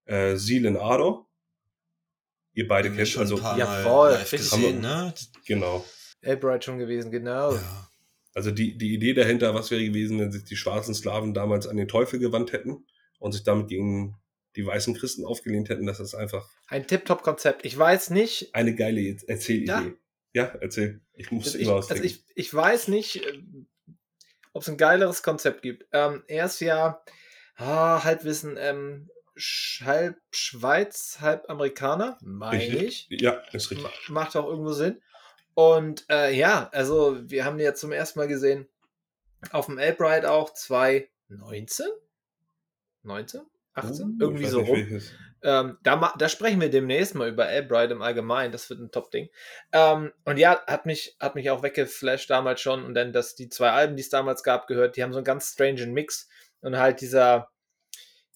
äh, 0.07 0.37
Seal 0.37 0.77
Ardor. 0.77 1.29
Ihr 2.53 2.67
beide 2.67 2.91
wir 2.91 2.97
kennt 2.97 3.09
schon 3.09 3.23
also 3.23 3.37
ein 3.37 3.43
paar 3.43 3.59
ja, 3.59 3.67
Mal 3.67 3.83
voll, 3.85 4.11
live 4.11 4.29
fix. 4.29 4.51
gesehen, 4.51 4.81
ne? 4.81 5.15
genau. 5.47 5.85
Albright 6.25 6.65
schon 6.65 6.79
gewesen, 6.79 7.13
genau. 7.13 7.53
Ja. 7.55 7.89
Also 8.35 8.51
die, 8.51 8.77
die 8.77 8.95
Idee 8.95 9.15
dahinter, 9.15 9.55
was 9.55 9.71
wäre 9.71 9.85
gewesen, 9.85 10.19
wenn 10.19 10.33
sich 10.33 10.45
die 10.45 10.57
schwarzen 10.57 10.95
Sklaven 10.95 11.33
damals 11.33 11.67
an 11.69 11.77
den 11.77 11.89
Teufel 11.89 12.19
gewandt 12.19 12.53
hätten 12.53 12.85
und 13.21 13.31
sich 13.33 13.45
damit 13.45 13.69
gegen 13.69 14.17
die 14.57 14.67
weißen 14.67 14.95
Christen 14.95 15.25
aufgelehnt 15.25 15.69
hätten, 15.69 15.87
das 15.87 16.01
ist 16.01 16.17
einfach 16.17 16.51
Ein 16.67 16.85
Tip-Top-Konzept. 16.89 17.65
Ich 17.65 17.79
weiß 17.79 18.11
nicht, 18.11 18.53
eine 18.53 18.75
geile 18.75 19.17
Erzählidee. 19.29 19.67
Ja. 19.71 19.93
Ja, 20.33 20.45
erzähl. 20.61 21.01
Ich 21.15 21.31
muss 21.31 21.47
also 21.47 21.59
ich, 21.59 21.67
immer 21.67 21.77
was 21.77 21.91
also 21.91 22.03
ich, 22.03 22.25
ich 22.35 22.53
weiß 22.53 22.89
nicht, 22.89 23.23
ob 24.53 24.63
es 24.63 24.69
ein 24.69 24.77
geileres 24.77 25.23
Konzept 25.23 25.63
gibt. 25.63 25.87
Ähm, 25.93 26.25
er 26.27 26.47
ist 26.47 26.61
ja 26.61 27.03
ah, 27.57 28.03
Halbwissen, 28.05 28.57
ähm, 28.59 29.09
Sch- 29.37 29.85
halb 29.85 30.21
Schweiz, 30.33 31.19
halb 31.21 31.49
Amerikaner, 31.49 32.19
meine 32.21 32.65
ich. 32.65 33.07
Ja, 33.11 33.35
ist 33.53 33.71
richtig. 33.71 33.83
Ma- 33.83 33.93
Macht 34.09 34.37
auch 34.37 34.47
irgendwo 34.49 34.73
Sinn. 34.73 35.01
Und 35.55 36.05
äh, 36.11 36.33
ja, 36.37 36.69
also 36.73 37.19
wir 37.31 37.45
haben 37.45 37.59
jetzt 37.59 37.81
zum 37.81 37.93
ersten 37.93 38.19
Mal 38.19 38.29
gesehen 38.29 38.69
auf 39.53 39.67
dem 39.67 39.79
Albright 39.79 40.27
auch 40.27 40.53
2019? 40.53 41.87
19? 43.03 43.43
18? 43.75 44.07
Uh, 44.07 44.17
Irgendwie 44.21 44.47
so 44.47 44.61
rum. 44.61 45.01
Ähm, 45.43 45.79
da, 45.83 45.97
ma- 45.97 46.15
da 46.19 46.29
sprechen 46.29 46.61
wir 46.61 46.69
demnächst 46.69 47.15
mal 47.15 47.29
über 47.29 47.47
Albright 47.47 47.91
im 47.93 48.03
Allgemeinen. 48.03 48.53
Das 48.53 48.69
wird 48.69 48.81
ein 48.81 48.91
Top-Ding. 48.91 49.29
Ähm, 49.73 50.13
und 50.25 50.39
ja, 50.39 50.61
hat 50.67 50.85
mich, 50.85 51.17
hat 51.19 51.35
mich 51.35 51.51
auch 51.51 51.63
weggeflasht 51.63 52.29
damals 52.29 52.61
schon. 52.61 52.85
Und 52.85 52.95
dann, 52.95 53.13
dass 53.13 53.37
die 53.37 53.49
zwei 53.49 53.71
Alben, 53.71 53.97
die 53.97 54.03
es 54.03 54.11
damals 54.11 54.43
gab, 54.43 54.67
gehört, 54.67 54.97
die 54.97 55.03
haben 55.03 55.13
so 55.13 55.19
einen 55.19 55.25
ganz 55.25 55.53
strangen 55.53 55.93
Mix. 55.95 56.29
Und 56.61 56.77
halt 56.77 57.01
dieser, 57.01 57.51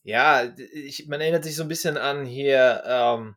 ja, 0.02 0.50
ich, 0.72 1.06
man 1.08 1.20
erinnert 1.20 1.44
sich 1.44 1.56
so 1.56 1.62
ein 1.62 1.68
bisschen 1.68 1.98
an 1.98 2.24
hier 2.24 2.82
ähm, 2.86 3.36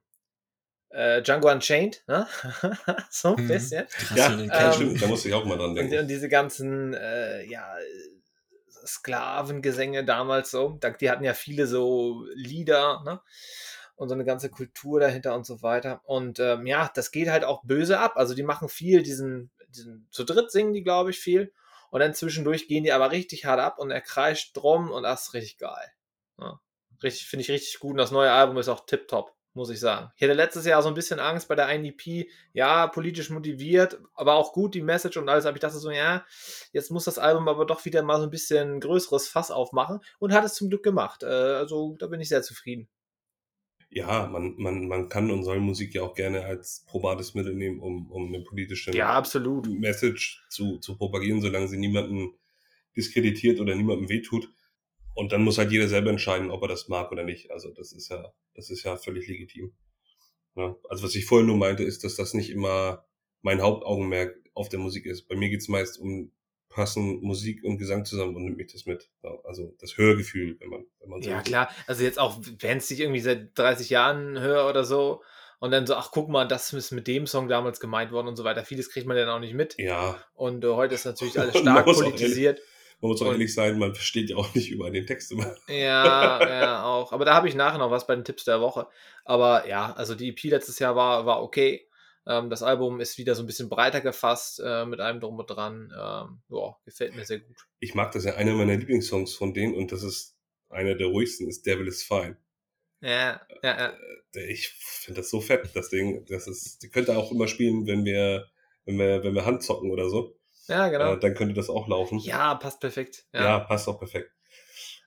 äh, 0.89 1.21
Django 1.21 1.51
Unchained, 1.51 2.03
ne? 2.07 2.25
so 3.09 3.35
ein 3.35 3.43
Mhm. 3.43 3.47
bisschen. 3.49 3.87
Krass, 3.87 4.17
Ja, 4.17 4.29
ähm, 4.31 4.39
ja, 4.47 4.49
kennst. 4.49 4.75
stimmt, 4.77 5.01
da 5.01 5.07
muss 5.07 5.25
ich 5.25 5.33
auch 5.33 5.43
mal 5.45 5.57
dran 5.57 5.71
Und, 5.71 5.75
denken. 5.75 5.99
und 5.99 6.07
diese 6.07 6.29
ganzen, 6.29 6.93
äh, 6.93 7.43
ja, 7.43 7.75
Sklavengesänge 8.87 10.05
damals 10.05 10.51
so. 10.51 10.79
Die 11.01 11.09
hatten 11.09 11.23
ja 11.23 11.33
viele 11.33 11.67
so 11.67 12.25
Lieder, 12.33 13.03
ne? 13.03 13.21
Und 13.95 14.09
so 14.09 14.13
eine 14.13 14.25
ganze 14.25 14.49
Kultur 14.49 14.99
dahinter 14.99 15.35
und 15.35 15.45
so 15.45 15.61
weiter. 15.63 16.01
Und 16.03 16.39
ähm, 16.39 16.67
ja, 16.67 16.91
das 16.93 17.11
geht 17.11 17.29
halt 17.29 17.43
auch 17.43 17.63
böse 17.63 17.99
ab. 17.99 18.13
Also 18.15 18.35
die 18.35 18.43
machen 18.43 18.69
viel, 18.69 19.01
diesen, 19.01 19.49
diesen 19.69 20.07
zu 20.11 20.23
dritt 20.23 20.51
singen 20.51 20.73
die, 20.73 20.83
glaube 20.83 21.09
ich, 21.09 21.19
viel. 21.19 21.51
Und 21.89 22.01
dann 22.01 22.13
zwischendurch 22.13 22.67
gehen 22.67 22.83
die 22.83 22.91
aber 22.91 23.11
richtig 23.11 23.45
hart 23.45 23.59
ab 23.59 23.79
und 23.79 23.91
er 23.91 24.01
kreischt 24.01 24.55
drum 24.55 24.91
und 24.91 25.03
das 25.03 25.27
ist 25.27 25.33
richtig 25.33 25.57
geil. 25.57 25.91
Ja. 26.39 26.59
Richtig, 27.03 27.27
finde 27.27 27.41
ich 27.41 27.51
richtig 27.51 27.79
gut. 27.79 27.91
Und 27.91 27.97
das 27.97 28.11
neue 28.11 28.31
Album 28.31 28.57
ist 28.57 28.69
auch 28.69 28.85
tipptopp, 28.85 29.33
muss 29.57 29.69
ich 29.69 29.79
sagen. 29.79 30.11
Ich 30.15 30.21
hatte 30.21 30.33
letztes 30.33 30.65
Jahr 30.65 30.81
so 30.81 30.87
ein 30.87 30.93
bisschen 30.93 31.19
Angst 31.19 31.49
bei 31.49 31.55
der 31.55 31.65
einen 31.65 31.83
EP. 31.83 32.27
Ja, 32.53 32.87
politisch 32.87 33.29
motiviert, 33.29 33.99
aber 34.13 34.35
auch 34.35 34.53
gut 34.53 34.75
die 34.75 34.81
Message 34.81 35.17
und 35.17 35.27
alles. 35.27 35.45
Aber 35.45 35.57
ich 35.57 35.61
dachte 35.61 35.79
so, 35.79 35.91
ja, 35.91 36.23
jetzt 36.71 36.91
muss 36.91 37.03
das 37.03 37.19
Album 37.19 37.49
aber 37.49 37.65
doch 37.65 37.83
wieder 37.83 38.03
mal 38.03 38.19
so 38.19 38.23
ein 38.23 38.29
bisschen 38.29 38.79
größeres 38.79 39.27
Fass 39.27 39.51
aufmachen 39.51 39.99
und 40.19 40.31
hat 40.31 40.45
es 40.45 40.53
zum 40.53 40.69
Glück 40.69 40.83
gemacht. 40.83 41.23
Äh, 41.23 41.25
also 41.25 41.97
da 41.99 42.07
bin 42.07 42.21
ich 42.21 42.29
sehr 42.29 42.43
zufrieden. 42.43 42.87
Ja, 43.89 44.27
man, 44.27 44.55
man, 44.57 44.87
man 44.87 45.09
kann 45.09 45.31
und 45.31 45.43
soll 45.43 45.59
Musik 45.59 45.95
ja 45.95 46.03
auch 46.03 46.13
gerne 46.13 46.45
als 46.45 46.85
probates 46.87 47.33
Mittel 47.33 47.55
nehmen, 47.55 47.79
um, 47.79 48.11
um 48.11 48.27
eine 48.27 48.43
politische 48.43 48.91
Ja, 48.91 49.09
absolut. 49.09 49.67
Message 49.67 50.45
zu, 50.49 50.77
zu 50.77 50.97
propagieren, 50.97 51.41
solange 51.41 51.67
sie 51.67 51.77
niemanden 51.77 52.33
diskreditiert 52.95 53.59
oder 53.59 53.75
niemandem 53.75 54.09
wehtut. 54.09 54.51
Und 55.17 55.31
dann 55.31 55.41
muss 55.41 55.57
halt 55.57 55.71
jeder 55.71 55.87
selber 55.87 56.11
entscheiden, 56.11 56.51
ob 56.51 56.61
er 56.61 56.67
das 56.67 56.89
mag 56.89 57.11
oder 57.11 57.23
nicht. 57.23 57.49
Also 57.49 57.71
das 57.71 57.91
ist 57.91 58.09
ja, 58.09 58.31
das 58.53 58.69
ist 58.69 58.83
ja 58.83 58.97
völlig 58.97 59.27
legitim. 59.27 59.73
Ja, 60.55 60.75
also 60.89 61.03
was 61.03 61.15
ich 61.15 61.25
vorhin 61.25 61.47
nur 61.47 61.57
meinte, 61.57 61.83
ist, 61.83 62.03
dass 62.03 62.15
das 62.15 62.35
nicht 62.35 62.51
immer 62.51 63.03
mein 63.41 63.63
Hauptaugenmerk 63.63 64.35
auf 64.53 64.69
der 64.69 64.77
Musik 64.77 65.07
ist. 65.07 65.27
Bei 65.27 65.35
mir 65.35 65.49
geht's 65.49 65.69
meist 65.69 65.97
um 65.99 66.31
passen 66.69 67.19
Musik 67.21 67.63
und 67.63 67.79
Gesang 67.79 68.05
zusammen 68.05 68.35
und 68.35 68.43
nimmt 68.43 68.57
mich 68.57 68.71
das 68.71 68.85
mit. 68.85 69.09
Also 69.43 69.73
das 69.79 69.97
Hörgefühl, 69.97 70.55
wenn 70.59 70.69
man, 70.69 70.85
wenn 70.99 71.09
man 71.09 71.21
so 71.23 71.31
Ja, 71.31 71.41
klar. 71.41 71.71
Also 71.87 72.03
jetzt 72.03 72.19
auch, 72.19 72.39
wenn 72.59 72.77
es 72.77 72.91
ich 72.91 72.99
irgendwie 72.99 73.19
seit 73.19 73.57
30 73.57 73.89
Jahren 73.89 74.39
höre 74.39 74.69
oder 74.69 74.83
so 74.83 75.23
und 75.59 75.71
dann 75.71 75.87
so, 75.87 75.95
ach 75.95 76.11
guck 76.11 76.29
mal, 76.29 76.47
das 76.47 76.71
ist 76.73 76.91
mit 76.91 77.07
dem 77.07 77.25
Song 77.25 77.47
damals 77.47 77.79
gemeint 77.79 78.11
worden 78.11 78.27
und 78.27 78.35
so 78.35 78.43
weiter. 78.43 78.63
Vieles 78.63 78.91
kriegt 78.91 79.07
man 79.07 79.17
dann 79.17 79.29
auch 79.29 79.39
nicht 79.39 79.55
mit. 79.55 79.79
Ja, 79.79 80.21
Und 80.35 80.63
äh, 80.63 80.67
heute 80.67 80.93
ist 80.93 81.05
natürlich 81.05 81.39
alles 81.39 81.57
stark 81.57 81.85
politisiert. 81.85 82.61
Man 83.01 83.09
muss 83.11 83.21
auch 83.21 83.27
Und- 83.27 83.33
ehrlich 83.33 83.53
sein, 83.53 83.77
man 83.79 83.93
versteht 83.93 84.29
ja 84.29 84.37
auch 84.37 84.53
nicht 84.55 84.71
über 84.71 84.89
den 84.91 85.05
Text 85.05 85.31
immer. 85.31 85.55
Ja, 85.67 86.47
ja, 86.49 86.83
auch. 86.83 87.11
Aber 87.11 87.25
da 87.25 87.33
habe 87.35 87.47
ich 87.47 87.55
nachher 87.55 87.77
noch 87.77 87.91
was 87.91 88.07
bei 88.07 88.15
den 88.15 88.25
Tipps 88.25 88.45
der 88.45 88.59
Woche. 88.61 88.87
Aber 89.25 89.67
ja, 89.67 89.93
also 89.93 90.15
die 90.15 90.29
EP 90.29 90.43
letztes 90.49 90.79
Jahr 90.79 90.95
war, 90.95 91.25
war 91.25 91.41
okay. 91.43 91.87
Ähm, 92.25 92.49
das 92.49 92.61
Album 92.63 92.99
ist 92.99 93.17
wieder 93.17 93.35
so 93.35 93.43
ein 93.43 93.45
bisschen 93.45 93.69
breiter 93.69 94.01
gefasst, 94.01 94.59
äh, 94.63 94.85
mit 94.85 94.99
allem 94.99 95.19
drum 95.19 95.37
und 95.39 95.47
dran. 95.49 95.93
Ähm, 95.93 96.41
ja, 96.49 96.75
gefällt 96.85 97.15
mir 97.15 97.23
sehr 97.25 97.39
gut. 97.39 97.55
Ich 97.79 97.93
mag 97.95 98.11
das 98.11 98.25
ja, 98.25 98.35
einer 98.35 98.53
meiner 98.53 98.75
Lieblingssongs 98.75 99.33
von 99.35 99.53
denen 99.53 99.75
und 99.75 99.91
das 99.91 100.03
ist 100.03 100.35
einer 100.69 100.95
der 100.95 101.07
ruhigsten, 101.07 101.47
ist 101.47 101.65
Devil 101.65 101.87
is 101.87 102.03
Fine. 102.03 102.37
Ja, 103.01 103.39
ja, 103.63 103.77
ja. 103.77 103.93
Äh, 104.35 104.51
Ich 104.51 104.69
finde 104.69 105.21
das 105.21 105.29
so 105.29 105.39
fett, 105.39 105.69
das 105.73 105.89
Ding. 105.89 106.25
Das 106.25 106.47
ist, 106.47 106.81
die 106.83 106.89
könnte 106.89 107.15
auch 107.17 107.31
immer 107.31 107.47
spielen, 107.47 107.85
wenn 107.87 108.03
wir, 108.05 108.47
wenn 108.85 108.97
wir, 108.97 109.23
wenn 109.23 109.33
wir 109.35 109.45
Handzocken 109.45 109.89
oder 109.91 110.09
so. 110.09 110.35
Ja, 110.67 110.89
genau. 110.89 111.13
Äh, 111.13 111.19
dann 111.19 111.33
könnte 111.33 111.53
das 111.53 111.69
auch 111.69 111.87
laufen. 111.87 112.19
Ja, 112.19 112.55
passt 112.55 112.79
perfekt. 112.79 113.25
Ja, 113.33 113.43
Ja. 113.43 113.59
passt 113.59 113.87
auch 113.87 113.99
perfekt. 113.99 114.31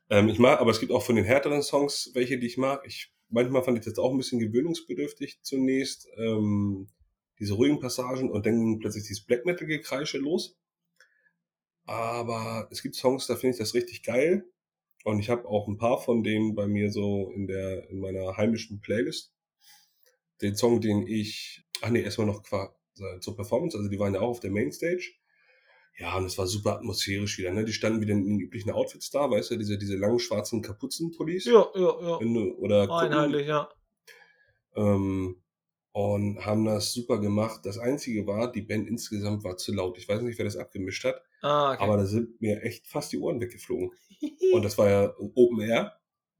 Ähm, 0.08 0.28
ich 0.28 0.38
mag, 0.38 0.60
aber 0.60 0.70
es 0.70 0.80
gibt 0.80 0.92
auch 0.92 1.02
von 1.02 1.16
den 1.16 1.24
härteren 1.24 1.62
Songs 1.62 2.10
welche, 2.14 2.38
die 2.38 2.46
ich 2.46 2.56
mag. 2.56 2.82
Ich, 2.86 3.12
manchmal 3.28 3.62
fand 3.62 3.78
ich 3.78 3.84
das 3.84 3.98
auch 3.98 4.10
ein 4.10 4.18
bisschen 4.18 4.40
gewöhnungsbedürftig 4.40 5.40
zunächst. 5.42 6.08
Ähm, 6.16 6.88
diese 7.38 7.54
ruhigen 7.54 7.80
Passagen 7.80 8.30
und 8.30 8.44
dann 8.44 8.78
plötzlich 8.80 9.04
dieses 9.04 9.24
Black 9.24 9.46
Metal 9.46 9.66
Gekreische 9.66 10.18
los. 10.18 10.58
Aber 11.86 12.68
es 12.70 12.82
gibt 12.82 12.94
Songs, 12.94 13.26
da 13.26 13.34
finde 13.34 13.54
ich 13.54 13.58
das 13.58 13.74
richtig 13.74 14.02
geil. 14.02 14.44
Und 15.04 15.18
ich 15.18 15.30
habe 15.30 15.48
auch 15.48 15.66
ein 15.66 15.78
paar 15.78 15.98
von 16.00 16.22
denen 16.22 16.54
bei 16.54 16.66
mir 16.66 16.90
so 16.90 17.32
in 17.34 17.46
der, 17.46 17.88
in 17.88 18.00
meiner 18.00 18.36
heimischen 18.36 18.80
Playlist. 18.80 19.32
Den 20.42 20.56
Song, 20.56 20.80
den 20.80 21.06
ich, 21.06 21.64
ach 21.80 21.88
nee, 21.88 22.02
erstmal 22.02 22.26
noch 22.26 22.42
äh, 22.52 23.20
zur 23.20 23.36
Performance, 23.36 23.76
also 23.76 23.88
die 23.88 23.98
waren 23.98 24.14
ja 24.14 24.20
auch 24.20 24.28
auf 24.28 24.40
der 24.40 24.50
Mainstage. 24.50 25.12
Ja, 26.00 26.16
und 26.16 26.24
es 26.24 26.38
war 26.38 26.46
super 26.46 26.76
atmosphärisch 26.76 27.36
wieder, 27.38 27.52
ne? 27.52 27.64
Die 27.64 27.74
standen 27.74 28.00
wieder 28.00 28.14
in 28.14 28.24
den 28.24 28.40
üblichen 28.40 28.70
Outfits 28.70 29.10
da, 29.10 29.30
weißt 29.30 29.50
du, 29.50 29.56
diese, 29.58 29.76
diese 29.76 29.96
langen 29.96 30.18
schwarzen 30.18 30.62
Kapuzenpullis. 30.62 31.44
Ja, 31.44 31.66
ja, 31.74 31.80
ja. 32.00 32.18
Du- 32.18 32.54
Oder 32.58 32.90
Einheitlich, 32.90 33.46
ja. 33.46 33.68
ähm, 34.76 35.36
und 35.92 36.44
haben 36.46 36.64
das 36.64 36.92
super 36.92 37.18
gemacht. 37.20 37.60
Das 37.64 37.76
Einzige 37.78 38.26
war, 38.26 38.50
die 38.50 38.62
Band 38.62 38.88
insgesamt 38.88 39.42
war 39.44 39.56
zu 39.56 39.74
laut. 39.74 39.98
Ich 39.98 40.08
weiß 40.08 40.22
nicht, 40.22 40.38
wer 40.38 40.44
das 40.44 40.56
abgemischt 40.56 41.04
hat, 41.04 41.20
Ah, 41.42 41.72
okay. 41.74 41.82
aber 41.82 41.96
da 41.96 42.06
sind 42.06 42.40
mir 42.40 42.62
echt 42.62 42.86
fast 42.86 43.12
die 43.12 43.18
Ohren 43.18 43.40
weggeflogen. 43.40 43.90
Und 44.54 44.64
das 44.64 44.78
war 44.78 44.88
ja 44.88 45.14
Open 45.18 45.60
Air. 45.60 45.96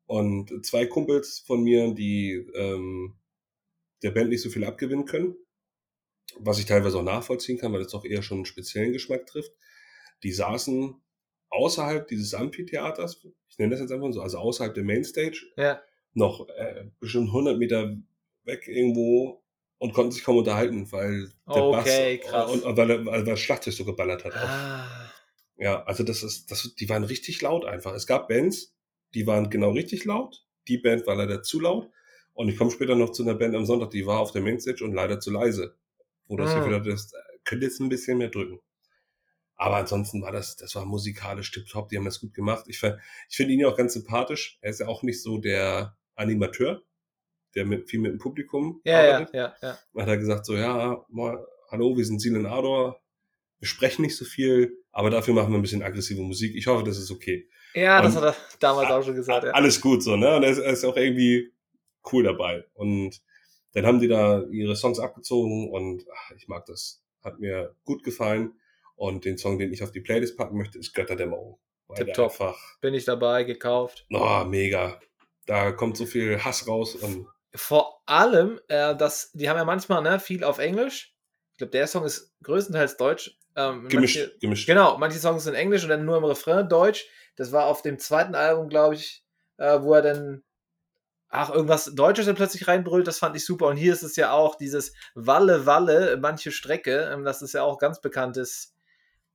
Und 0.06 0.64
zwei 0.64 0.86
Kumpels 0.86 1.40
von 1.46 1.62
mir, 1.62 1.92
die 1.94 2.32
ähm, 2.54 3.14
der 4.02 4.10
Band 4.12 4.30
nicht 4.30 4.42
so 4.42 4.50
viel 4.50 4.64
abgewinnen 4.64 5.04
können, 5.04 5.36
was 6.38 6.58
ich 6.58 6.66
teilweise 6.66 6.98
auch 6.98 7.02
nachvollziehen 7.02 7.58
kann, 7.58 7.72
weil 7.72 7.82
das 7.82 7.92
doch 7.92 8.04
eher 8.04 8.22
schon 8.22 8.38
einen 8.38 8.44
speziellen 8.46 8.92
Geschmack 8.92 9.26
trifft, 9.26 9.52
die 10.22 10.32
saßen 10.32 10.94
außerhalb 11.50 12.06
dieses 12.08 12.34
Amphitheaters, 12.34 13.24
ich 13.48 13.58
nenne 13.58 13.72
das 13.72 13.80
jetzt 13.80 13.92
einfach 13.92 14.12
so, 14.12 14.20
also 14.22 14.38
außerhalb 14.38 14.74
der 14.74 14.84
Mainstage, 14.84 15.46
ja. 15.56 15.80
noch 16.14 16.48
äh, 16.50 16.84
bestimmt 17.00 17.28
100 17.28 17.58
Meter 17.58 17.96
weg 18.44 18.68
irgendwo 18.68 19.42
und 19.78 19.92
konnten 19.92 20.12
sich 20.12 20.22
kaum 20.24 20.36
unterhalten, 20.36 20.90
weil 20.92 21.32
der 21.48 21.62
Okay, 21.64 22.18
Bass 22.18 22.30
krass. 22.30 22.50
und, 22.52 22.62
und 22.64 22.76
weil, 22.76 22.90
er- 22.90 23.06
weil 23.06 23.24
das 23.24 23.40
Schlagzeug 23.40 23.74
so 23.74 23.84
geballert 23.84 24.24
hat. 24.24 24.34
Ah. 24.36 25.12
Ja, 25.56 25.82
also 25.84 26.04
das 26.04 26.22
ist, 26.22 26.50
das, 26.50 26.74
die 26.78 26.88
waren 26.88 27.04
richtig 27.04 27.40
laut 27.42 27.64
einfach. 27.64 27.94
Es 27.94 28.06
gab 28.06 28.28
Bands, 28.28 28.74
die 29.14 29.26
waren 29.26 29.50
genau 29.50 29.72
richtig 29.72 30.04
laut. 30.04 30.46
Die 30.68 30.78
Band 30.78 31.06
war 31.06 31.16
leider 31.16 31.42
zu 31.42 31.60
laut. 31.60 31.90
Und 32.32 32.48
ich 32.48 32.56
komme 32.56 32.70
später 32.70 32.94
noch 32.94 33.10
zu 33.10 33.22
einer 33.24 33.34
Band 33.34 33.54
am 33.54 33.66
Sonntag, 33.66 33.90
die 33.90 34.06
war 34.06 34.20
auf 34.20 34.32
der 34.32 34.40
Mainstage 34.40 34.84
und 34.84 34.94
leider 34.94 35.20
zu 35.20 35.30
leise. 35.30 35.76
Wo 36.30 36.36
das 36.36 36.50
Ah. 36.54 36.58
Gefühl 36.60 36.76
hatte, 36.76 36.90
das 36.90 37.12
könnte 37.44 37.66
jetzt 37.66 37.80
ein 37.80 37.88
bisschen 37.88 38.18
mehr 38.18 38.28
drücken. 38.28 38.60
Aber 39.56 39.76
ansonsten 39.76 40.22
war 40.22 40.30
das, 40.32 40.54
das 40.56 40.74
war 40.76 40.86
musikalisch 40.86 41.50
tipptopp, 41.50 41.88
die 41.88 41.96
haben 41.98 42.04
das 42.04 42.20
gut 42.20 42.32
gemacht. 42.32 42.64
Ich, 42.68 42.80
ich 43.28 43.36
finde 43.36 43.52
ihn 43.52 43.60
ja 43.60 43.68
auch 43.68 43.76
ganz 43.76 43.94
sympathisch. 43.94 44.58
Er 44.62 44.70
ist 44.70 44.78
ja 44.80 44.86
auch 44.86 45.02
nicht 45.02 45.20
so 45.22 45.38
der 45.38 45.96
Animateur, 46.14 46.82
der 47.56 47.66
mit, 47.66 47.90
viel 47.90 47.98
mit 48.00 48.12
dem 48.12 48.18
Publikum 48.18 48.80
Ja, 48.84 49.04
ja, 49.04 49.14
arbeitet. 49.16 49.34
ja, 49.34 49.54
ja. 49.60 49.78
Dann 49.92 50.02
hat 50.02 50.08
er 50.08 50.16
gesagt 50.18 50.46
so, 50.46 50.54
ja, 50.56 51.04
mal, 51.08 51.44
hallo, 51.70 51.96
wir 51.96 52.04
sind 52.04 52.20
Silen 52.20 52.46
Ador. 52.46 53.02
Wir 53.58 53.66
sprechen 53.68 54.02
nicht 54.02 54.16
so 54.16 54.24
viel, 54.24 54.78
aber 54.92 55.10
dafür 55.10 55.34
machen 55.34 55.52
wir 55.52 55.58
ein 55.58 55.62
bisschen 55.62 55.82
aggressive 55.82 56.22
Musik. 56.22 56.54
Ich 56.54 56.66
hoffe, 56.68 56.84
das 56.84 56.96
ist 56.96 57.10
okay. 57.10 57.48
Ja, 57.74 58.00
das 58.00 58.16
Und- 58.16 58.22
hat 58.22 58.34
er 58.36 58.58
damals 58.60 58.90
auch 58.90 59.02
schon 59.04 59.16
gesagt, 59.16 59.44
ja. 59.44 59.50
Alles 59.50 59.80
gut 59.80 60.02
so, 60.02 60.16
ne? 60.16 60.36
Und 60.36 60.44
er 60.44 60.50
ist, 60.50 60.58
er 60.58 60.72
ist 60.72 60.84
auch 60.84 60.96
irgendwie 60.96 61.52
cool 62.12 62.22
dabei. 62.22 62.64
Und 62.72 63.20
dann 63.72 63.86
haben 63.86 64.00
die 64.00 64.08
da 64.08 64.42
ihre 64.50 64.76
Songs 64.76 64.98
abgezogen 64.98 65.70
und 65.70 66.04
ach, 66.12 66.30
ich 66.36 66.48
mag 66.48 66.66
das. 66.66 67.02
Hat 67.22 67.38
mir 67.38 67.74
gut 67.84 68.02
gefallen. 68.02 68.54
Und 68.96 69.24
den 69.24 69.38
Song, 69.38 69.58
den 69.58 69.72
ich 69.72 69.82
auf 69.82 69.92
die 69.92 70.00
Playlist 70.00 70.36
packen 70.36 70.56
möchte, 70.58 70.78
ist 70.78 70.94
Götterdämmerung. 70.94 71.58
Tipptopp. 71.94 72.30
einfach, 72.32 72.78
Bin 72.80 72.94
ich 72.94 73.04
dabei, 73.04 73.44
gekauft. 73.44 74.06
oh, 74.12 74.44
mega. 74.44 75.00
Da 75.46 75.72
kommt 75.72 75.96
so 75.96 76.06
viel 76.06 76.42
Hass 76.44 76.68
raus 76.68 76.94
und 76.96 77.26
Vor 77.54 78.00
allem, 78.06 78.60
äh, 78.68 78.94
das, 78.96 79.32
die 79.32 79.48
haben 79.48 79.56
ja 79.56 79.64
manchmal 79.64 80.02
ne, 80.02 80.20
viel 80.20 80.44
auf 80.44 80.58
Englisch. 80.58 81.14
Ich 81.52 81.58
glaube, 81.58 81.72
der 81.72 81.86
Song 81.86 82.04
ist 82.04 82.32
größtenteils 82.42 82.96
deutsch. 82.96 83.36
Ähm, 83.56 83.88
gemischt, 83.88 84.18
Manche, 84.18 84.38
gemischt. 84.38 84.66
genau, 84.66 84.96
manche 84.98 85.18
Songs 85.18 85.44
sind 85.44 85.54
Englisch 85.54 85.82
und 85.82 85.88
dann 85.88 86.04
nur 86.04 86.16
im 86.16 86.24
Refrain 86.24 86.68
Deutsch. 86.68 87.06
Das 87.36 87.50
war 87.52 87.66
auf 87.66 87.82
dem 87.82 87.98
zweiten 87.98 88.34
Album, 88.34 88.68
glaube 88.68 88.94
ich, 88.94 89.24
äh, 89.56 89.80
wo 89.82 89.94
er 89.94 90.02
dann 90.02 90.44
ach, 91.30 91.50
irgendwas 91.50 91.86
Deutsches 91.94 92.26
dann 92.26 92.34
plötzlich 92.34 92.68
reinbrüllt, 92.68 93.06
das 93.06 93.18
fand 93.18 93.36
ich 93.36 93.44
super. 93.44 93.66
Und 93.66 93.76
hier 93.76 93.92
ist 93.92 94.02
es 94.02 94.16
ja 94.16 94.32
auch 94.32 94.56
dieses 94.56 94.92
Walle, 95.14 95.64
Walle, 95.64 96.18
manche 96.20 96.52
Strecke. 96.52 97.10
Ähm, 97.12 97.24
das 97.24 97.40
ist 97.40 97.54
ja 97.54 97.62
auch 97.62 97.78
ganz 97.78 98.00
bekanntes 98.00 98.74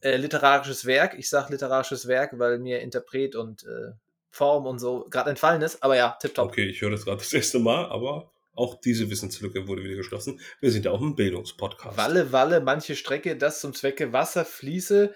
äh, 0.02 0.18
literarisches 0.18 0.86
Werk. 0.86 1.16
Ich 1.18 1.30
sage 1.30 1.54
literarisches 1.54 2.08
Werk, 2.08 2.38
weil 2.38 2.60
mir 2.60 2.82
Interpret 2.82 3.36
und 3.36 3.64
äh, 3.64 3.94
Form 4.30 4.66
und 4.68 4.80
so 4.80 5.06
gerade 5.10 5.30
entfallen 5.30 5.62
ist. 5.62 5.82
Aber 5.82 5.96
ja, 5.96 6.18
tipptopp. 6.22 6.50
Okay, 6.50 6.66
ich 6.66 6.82
höre 6.82 6.92
das 6.92 7.06
gerade 7.06 7.18
das 7.18 7.34
erste 7.34 7.60
Mal, 7.60 7.86
aber 7.86 8.32
auch 8.54 8.76
diese 8.76 9.10
Wissenslücke 9.10 9.68
wurde 9.68 9.84
wieder 9.84 9.96
geschlossen. 9.96 10.40
Wir 10.60 10.72
sind 10.72 10.86
ja 10.86 10.92
auch 10.92 11.02
ein 11.02 11.16
Bildungspodcast. 11.16 11.98
Walle, 11.98 12.32
Walle, 12.32 12.62
manche 12.62 12.96
Strecke, 12.96 13.38
das 13.38 13.62
zum 13.62 13.74
Zwecke 13.74 14.14
Wasser 14.14 14.46
fließe. 14.46 15.14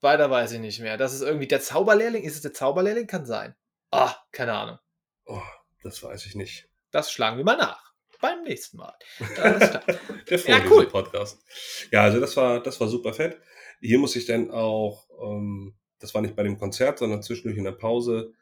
Weiter 0.00 0.30
weiß 0.30 0.52
ich 0.52 0.60
nicht 0.60 0.80
mehr. 0.80 0.96
Das 0.96 1.14
ist 1.14 1.22
irgendwie 1.22 1.48
der 1.48 1.60
Zauberlehrling. 1.60 2.22
Ist 2.22 2.36
es 2.36 2.42
der 2.42 2.52
Zauberlehrling? 2.52 3.06
Kann 3.06 3.24
sein. 3.24 3.54
Ah, 3.90 4.14
keine 4.30 4.52
Ahnung. 4.52 4.78
Oh, 5.24 5.40
das 5.86 6.02
weiß 6.02 6.26
ich 6.26 6.34
nicht. 6.34 6.68
Das 6.90 7.12
schlagen 7.12 7.36
wir 7.38 7.44
mal 7.44 7.56
nach. 7.56 7.94
Beim 8.20 8.42
nächsten 8.42 8.78
Mal. 8.78 8.94
Alles 9.36 9.70
klar. 9.70 9.84
Der 10.28 10.38
Ja, 10.40 10.64
cool. 10.70 10.86
Podcast. 10.88 11.44
Ja, 11.92 12.02
also 12.02 12.18
das 12.18 12.36
war, 12.36 12.62
das 12.62 12.80
war 12.80 12.88
super 12.88 13.12
fett. 13.12 13.40
Hier 13.80 13.98
muss 13.98 14.16
ich 14.16 14.26
dann 14.26 14.50
auch, 14.50 15.08
ähm, 15.22 15.76
das 15.98 16.14
war 16.14 16.22
nicht 16.22 16.34
bei 16.34 16.42
dem 16.42 16.58
Konzert, 16.58 16.98
sondern 16.98 17.22
zwischendurch 17.22 17.58
in 17.58 17.64
der 17.64 17.72
Pause, 17.72 18.32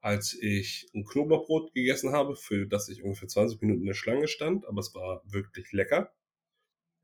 als 0.00 0.34
ich 0.34 0.90
ein 0.94 1.04
Knoblauchbrot 1.04 1.72
gegessen 1.72 2.12
habe, 2.12 2.36
für 2.36 2.66
das 2.66 2.88
ich 2.88 3.02
ungefähr 3.02 3.28
20 3.28 3.60
Minuten 3.62 3.82
in 3.82 3.86
der 3.86 3.94
Schlange 3.94 4.28
stand, 4.28 4.66
aber 4.66 4.80
es 4.80 4.94
war 4.94 5.22
wirklich 5.24 5.72
lecker. 5.72 6.12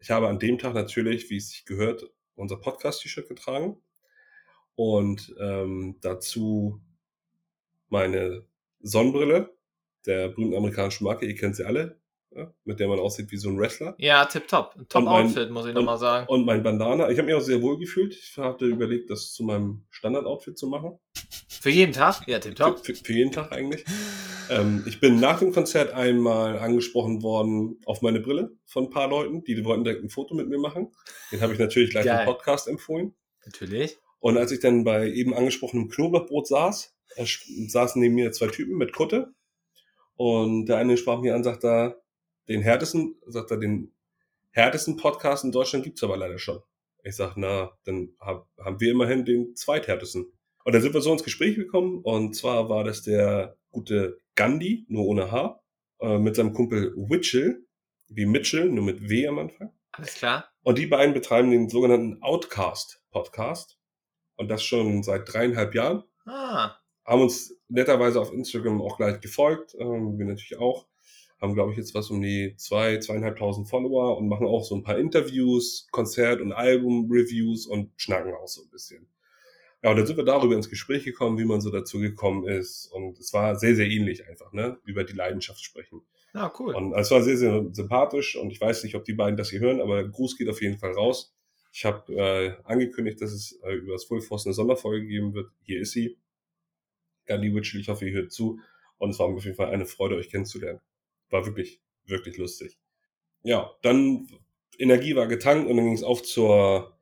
Ich 0.01 0.11
habe 0.11 0.29
an 0.29 0.39
dem 0.39 0.59
Tag 0.59 0.75
natürlich, 0.75 1.31
wie 1.31 1.37
es 1.37 1.51
sich 1.51 1.65
gehört, 1.65 2.05
unser 2.35 2.57
Podcast-T-Shirt 2.57 3.29
getragen 3.29 3.81
und 4.75 5.35
ähm, 5.41 5.97
dazu 6.01 6.81
meine 7.89 8.45
Sonnenbrille 8.81 9.58
der 10.09 10.29
berühmten 10.29 10.57
amerikanischen 10.57 11.05
Marke, 11.05 11.27
ihr 11.27 11.37
kennt 11.37 11.55
sie 11.55 11.65
alle, 11.65 12.01
ja, 12.35 12.53
mit 12.65 12.81
der 12.81 12.89
man 12.89 12.99
aussieht 12.99 13.31
wie 13.31 13.37
so 13.37 13.49
ein 13.49 13.59
Wrestler. 13.59 13.95
Ja, 13.99 14.25
tipptopp. 14.25 14.75
Ein 14.77 14.89
Top-Outfit, 14.89 15.51
muss 15.51 15.67
ich 15.67 15.75
nochmal 15.75 15.99
sagen. 15.99 16.27
Und 16.29 16.45
mein 16.45 16.63
Bandana. 16.63 17.09
Ich 17.11 17.19
habe 17.19 17.27
mich 17.27 17.35
auch 17.35 17.41
sehr 17.41 17.63
wohl 17.63 17.79
gefühlt. 17.79 18.15
Ich 18.15 18.37
hatte 18.37 18.67
überlegt, 18.67 19.11
das 19.11 19.33
zu 19.33 19.45
meinem 19.45 19.85
Standard-Outfit 19.91 20.59
zu 20.59 20.67
machen. 20.67 20.99
Für 21.49 21.71
jeden 21.71 21.93
Tag? 21.93 22.27
Ja, 22.27 22.37
Für, 22.37 22.41
tipptopp. 22.41 22.85
für, 22.85 22.95
für 22.95 23.13
jeden 23.13 23.33
Tag 23.33 23.53
eigentlich. 23.53 23.85
Ähm, 24.51 24.85
ich 24.87 25.01
bin 25.01 25.21
nach 25.21 25.41
dem 25.41 25.53
Konzert 25.53 25.93
einmal 25.93 26.59
angesprochen 26.59 27.23
worden 27.23 27.81
auf 27.85 28.03
meine 28.03 28.21
Brille 28.21 28.57
von 28.67 28.85
ein 28.85 28.91
paar 28.91 29.09
Leuten, 29.09 29.45
die 29.45 29.63
wollten 29.65 29.85
direkt 29.85 30.03
ein 30.05 30.11
Foto 30.11 30.35
mit 30.35 30.49
mir 30.49 30.59
machen. 30.59 30.93
Den 31.33 31.41
habe 31.41 31.53
ich 31.53 31.59
natürlich 31.59 31.91
gleich 31.91 32.05
Geil. 32.05 32.21
im 32.21 32.27
Podcast 32.27 32.69
empfohlen. 32.69 33.15
Natürlich. 33.45 33.99
Und 34.21 34.37
als 34.37 34.53
ich 34.53 34.61
dann 34.61 34.85
bei 34.85 35.11
eben 35.11 35.35
angesprochenem 35.35 35.89
Knoblauchbrot 35.89 36.47
saß, 36.47 36.95
saßen 37.69 38.01
neben 38.01 38.15
mir 38.15 38.33
zwei 38.33 38.49
Typen 38.49 38.77
mit 38.77 38.93
Kutte. 38.93 39.33
Und 40.19 40.67
der 40.67 40.79
eine 40.79 40.97
sprach 40.97 41.21
mir 41.21 41.37
an, 41.37 41.45
sagt 41.45 41.63
da, 41.63 41.95
den 42.49 42.61
härtesten, 42.61 43.15
sagt 43.27 43.53
er, 43.53 43.57
den 43.57 43.95
härtesten 44.51 44.97
Podcast 44.97 45.45
in 45.45 45.53
Deutschland 45.53 45.85
gibt's 45.85 46.03
aber 46.03 46.17
leider 46.17 46.39
schon. 46.39 46.61
Ich 47.05 47.15
sag, 47.15 47.37
na, 47.37 47.71
dann 47.85 48.17
hab, 48.19 48.49
haben 48.59 48.81
wir 48.81 48.91
immerhin 48.91 49.25
den 49.25 49.55
zweithärtesten. 49.55 50.27
Und 50.65 50.73
dann 50.73 50.83
sind 50.83 50.93
wir 50.93 51.03
so 51.03 51.13
ins 51.13 51.23
Gespräch 51.23 51.55
gekommen. 51.55 52.01
Und 52.03 52.35
zwar 52.35 52.69
war 52.69 52.83
das 52.83 53.03
der 53.03 53.57
gute 53.71 54.19
Gandhi, 54.35 54.87
nur 54.89 55.07
ohne 55.07 55.31
H, 55.31 55.63
äh, 56.01 56.19
mit 56.19 56.35
seinem 56.35 56.53
Kumpel 56.53 56.93
Witchell, 56.97 57.65
wie 58.09 58.27
Mitchell, 58.27 58.69
nur 58.69 58.85
mit 58.85 59.09
W 59.09 59.29
am 59.29 59.39
Anfang. 59.39 59.73
Alles 59.93 60.15
klar. 60.15 60.51
Und 60.63 60.79
die 60.79 60.87
beiden 60.89 61.15
betreiben 61.15 61.53
den 61.53 61.69
sogenannten 61.69 62.21
Outcast 62.25 63.05
Podcast. 63.13 63.79
Und 64.35 64.49
das 64.49 64.65
schon 64.65 65.05
seit 65.05 65.33
dreieinhalb 65.33 65.77
Jahren. 65.77 66.03
Ah, 66.27 66.73
Haben 67.05 67.23
uns 67.23 67.58
netterweise 67.69 68.21
auf 68.21 68.33
Instagram 68.33 68.81
auch 68.81 68.97
gleich 68.97 69.21
gefolgt. 69.21 69.77
Ähm, 69.79 70.19
wir 70.19 70.27
natürlich 70.27 70.59
auch. 70.59 70.87
Haben, 71.41 71.55
glaube 71.55 71.71
ich, 71.71 71.79
jetzt 71.79 71.95
was 71.95 72.11
um 72.11 72.21
die 72.21 72.55
zwei, 72.57 72.99
zweieinhalbtausend 72.99 73.69
Follower 73.69 74.19
und 74.19 74.27
machen 74.27 74.47
auch 74.47 74.65
so 74.65 74.75
ein 74.75 74.83
paar 74.83 74.99
Interviews, 74.99 75.87
Konzert- 75.93 76.41
und 76.41 76.53
Album-Reviews 76.53 77.67
und 77.67 77.93
schnacken 77.97 78.35
auch 78.35 78.49
so 78.49 78.63
ein 78.63 78.71
bisschen. 78.71 79.07
Ja, 79.83 79.91
und 79.91 79.97
dann 79.97 80.07
sind 80.07 80.17
wir 80.17 80.25
darüber 80.25 80.57
ins 80.57 80.69
Gespräch 80.69 81.05
gekommen, 81.05 81.39
wie 81.39 81.45
man 81.45 81.61
so 81.61 81.71
dazu 81.71 82.01
gekommen 82.01 82.49
ist. 82.49 82.91
Und 82.93 83.19
es 83.21 83.33
war 83.33 83.55
sehr, 83.55 83.77
sehr 83.77 83.89
ähnlich 83.89 84.27
einfach, 84.27 84.53
ne? 84.53 84.79
Über 84.85 85.05
die 85.05 85.13
Leidenschaft 85.13 85.63
sprechen. 85.63 86.03
ja, 86.35 86.53
cool. 86.59 86.75
Und 86.75 86.93
es 86.95 87.11
war 87.13 87.23
sehr, 87.23 87.37
sehr 87.37 87.65
sympathisch 87.73 88.37
und 88.37 88.51
ich 88.51 88.61
weiß 88.61 88.83
nicht, 88.83 88.97
ob 88.97 89.05
die 89.05 89.15
beiden 89.15 89.37
das 89.37 89.51
hier 89.51 89.61
hören, 89.61 89.81
aber 89.81 90.09
Gruß 90.09 90.37
geht 90.37 90.49
auf 90.49 90.61
jeden 90.61 90.79
Fall 90.79 90.93
raus. 90.93 91.33
Ich 91.73 91.85
habe 91.85 92.13
äh, 92.13 92.55
angekündigt, 92.65 93.21
dass 93.21 93.31
es 93.31 93.61
äh, 93.63 93.75
über 93.75 93.93
das 93.93 94.05
Full 94.05 94.21
Force 94.21 94.47
eine 94.47 94.55
Sonderfolge 94.55 95.07
geben 95.07 95.35
wird. 95.35 95.51
Hier 95.63 95.81
ist 95.81 95.93
sie. 95.93 96.17
Gandhi 97.29 97.57
ich 97.57 97.89
hoffe, 97.89 98.07
ihr 98.07 98.15
hört 98.15 98.33
zu. 98.33 98.61
Und 98.99 99.11
es 99.11 99.19
war 99.19 99.27
auf 99.27 99.45
jeden 99.45 99.57
Fall 99.57 99.71
eine 99.71 99.87
Freude, 99.87 100.17
euch 100.17 100.31
kennenzulernen. 100.31 100.81
War 101.31 101.47
wirklich, 101.47 101.81
wirklich 102.07 102.37
lustig. 102.37 102.79
Ja, 103.43 103.71
dann 103.83 104.27
Energie 104.79 105.15
war 105.15 105.29
getankt 105.29 105.69
und 105.69 105.77
dann 105.77 105.87
ging 105.87 105.95
es 105.95 106.03
auf 106.03 106.23
zur 106.23 106.99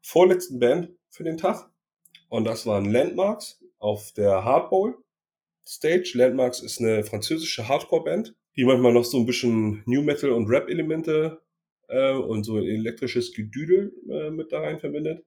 vorletzten 0.00 0.60
Band 0.60 0.90
für 1.08 1.24
den 1.24 1.38
Tag. 1.38 1.68
Und 2.28 2.44
das 2.44 2.66
waren 2.66 2.90
Landmarks 2.90 3.60
auf 3.78 4.12
der 4.12 4.44
Hardball 4.44 4.94
Stage. 5.66 6.12
Landmarks 6.14 6.60
ist 6.60 6.80
eine 6.80 7.04
französische 7.04 7.68
Hardcore-Band, 7.68 8.34
die 8.56 8.64
manchmal 8.64 8.92
noch 8.92 9.04
so 9.04 9.18
ein 9.18 9.26
bisschen 9.26 9.82
New 9.86 10.02
Metal 10.02 10.30
und 10.30 10.48
Rap-Elemente 10.48 11.40
äh, 11.88 12.12
und 12.12 12.44
so 12.44 12.58
elektrisches 12.58 13.32
Gedüdel 13.32 13.92
äh, 14.08 14.30
mit 14.30 14.52
da 14.52 14.60
rein 14.60 14.78
verbindet. 14.78 15.24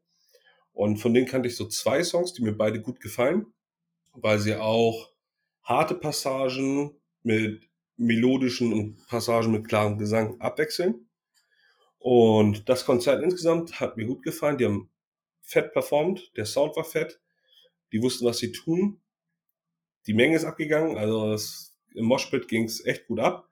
Und 0.73 0.97
von 0.97 1.13
denen 1.13 1.27
kannte 1.27 1.47
ich 1.47 1.55
so 1.55 1.67
zwei 1.67 2.03
Songs, 2.03 2.33
die 2.33 2.43
mir 2.43 2.53
beide 2.53 2.81
gut 2.81 2.99
gefallen, 2.99 3.45
weil 4.15 4.39
sie 4.39 4.55
auch 4.55 5.11
harte 5.63 5.95
Passagen 5.95 6.95
mit 7.23 7.69
melodischen 7.97 8.73
und 8.73 9.07
Passagen 9.07 9.51
mit 9.51 9.67
klarem 9.67 9.97
Gesang 9.97 10.39
abwechseln. 10.39 11.09
Und 11.97 12.69
das 12.69 12.85
Konzert 12.85 13.23
insgesamt 13.23 13.79
hat 13.79 13.97
mir 13.97 14.05
gut 14.05 14.23
gefallen. 14.23 14.57
Die 14.57 14.65
haben 14.65 14.89
fett 15.41 15.73
performt, 15.73 16.31
der 16.37 16.45
Sound 16.45 16.75
war 16.75 16.83
fett, 16.83 17.19
die 17.91 18.01
wussten, 18.01 18.25
was 18.25 18.39
sie 18.39 18.51
tun. 18.51 19.01
Die 20.07 20.13
Menge 20.13 20.35
ist 20.35 20.45
abgegangen, 20.45 20.97
also 20.97 21.33
es, 21.33 21.77
im 21.93 22.05
Moshpit 22.05 22.47
ging 22.47 22.65
es 22.65 22.85
echt 22.85 23.07
gut 23.07 23.19
ab. 23.19 23.49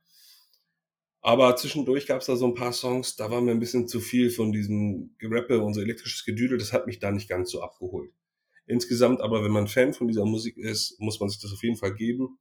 Aber 1.22 1.56
zwischendurch 1.56 2.06
gab 2.06 2.20
es 2.20 2.28
da 2.28 2.36
so 2.36 2.46
ein 2.46 2.54
paar 2.54 2.74
Songs, 2.74 3.16
da 3.16 3.32
war 3.32 3.42
mir 3.42 3.52
ein 3.52 3.60
bisschen 3.60 3.88
zu 3.88 4.02
viel 4.02 4.30
von 4.30 4.52
diesem 4.52 5.16
Gerappe 5.20 5.58
so 5.74 5.80
elektrisches 5.80 6.26
Gedüdel, 6.26 6.58
das 6.58 6.74
hat 6.74 6.86
mich 6.86 7.00
da 7.00 7.12
nicht 7.12 7.30
ganz 7.30 7.50
so 7.50 7.62
abgeholt. 7.62 8.12
Insgesamt 8.66 9.22
aber, 9.22 9.44
wenn 9.44 9.52
man 9.52 9.68
Fan 9.68 9.94
von 9.94 10.08
dieser 10.08 10.26
Musik 10.26 10.58
ist, 10.58 11.00
muss 11.00 11.20
man 11.20 11.30
sich 11.30 11.42
das 11.42 11.52
auf 11.52 11.64
jeden 11.64 11.76
Fall 11.76 11.94
geben. 11.96 12.40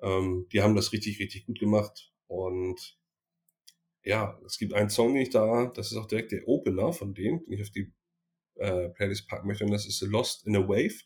Ähm, 0.00 0.46
die 0.52 0.62
haben 0.62 0.76
das 0.76 0.92
richtig, 0.92 1.18
richtig 1.18 1.46
gut 1.46 1.58
gemacht. 1.58 2.12
Und 2.26 2.98
ja, 4.02 4.38
es 4.44 4.58
gibt 4.58 4.74
einen 4.74 4.90
Song, 4.90 5.14
den 5.14 5.22
ich 5.22 5.30
da, 5.30 5.66
das 5.74 5.90
ist 5.90 5.96
auch 5.96 6.06
direkt 6.06 6.32
der 6.32 6.46
Opener 6.46 6.92
von 6.92 7.14
denen, 7.14 7.44
den 7.44 7.54
ich 7.54 7.62
auf 7.62 7.70
die 7.70 7.92
äh, 8.56 8.90
Playlist 8.90 9.28
packen 9.28 9.48
möchte, 9.48 9.64
und 9.64 9.70
das 9.70 9.86
ist 9.86 10.00
Lost 10.02 10.46
in 10.46 10.56
a 10.56 10.68
Wave, 10.68 11.02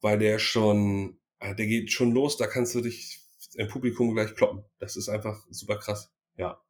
weil 0.00 0.18
der 0.18 0.38
schon, 0.38 1.18
äh, 1.38 1.54
der 1.54 1.66
geht 1.66 1.92
schon 1.92 2.12
los, 2.12 2.36
da 2.36 2.46
kannst 2.46 2.74
du 2.74 2.80
dich 2.80 3.20
im 3.54 3.68
Publikum 3.68 4.14
gleich 4.14 4.34
kloppen. 4.34 4.64
Das 4.78 4.96
ist 4.96 5.08
einfach 5.08 5.46
super 5.50 5.78
krass. 5.78 6.12
Ja. 6.36 6.60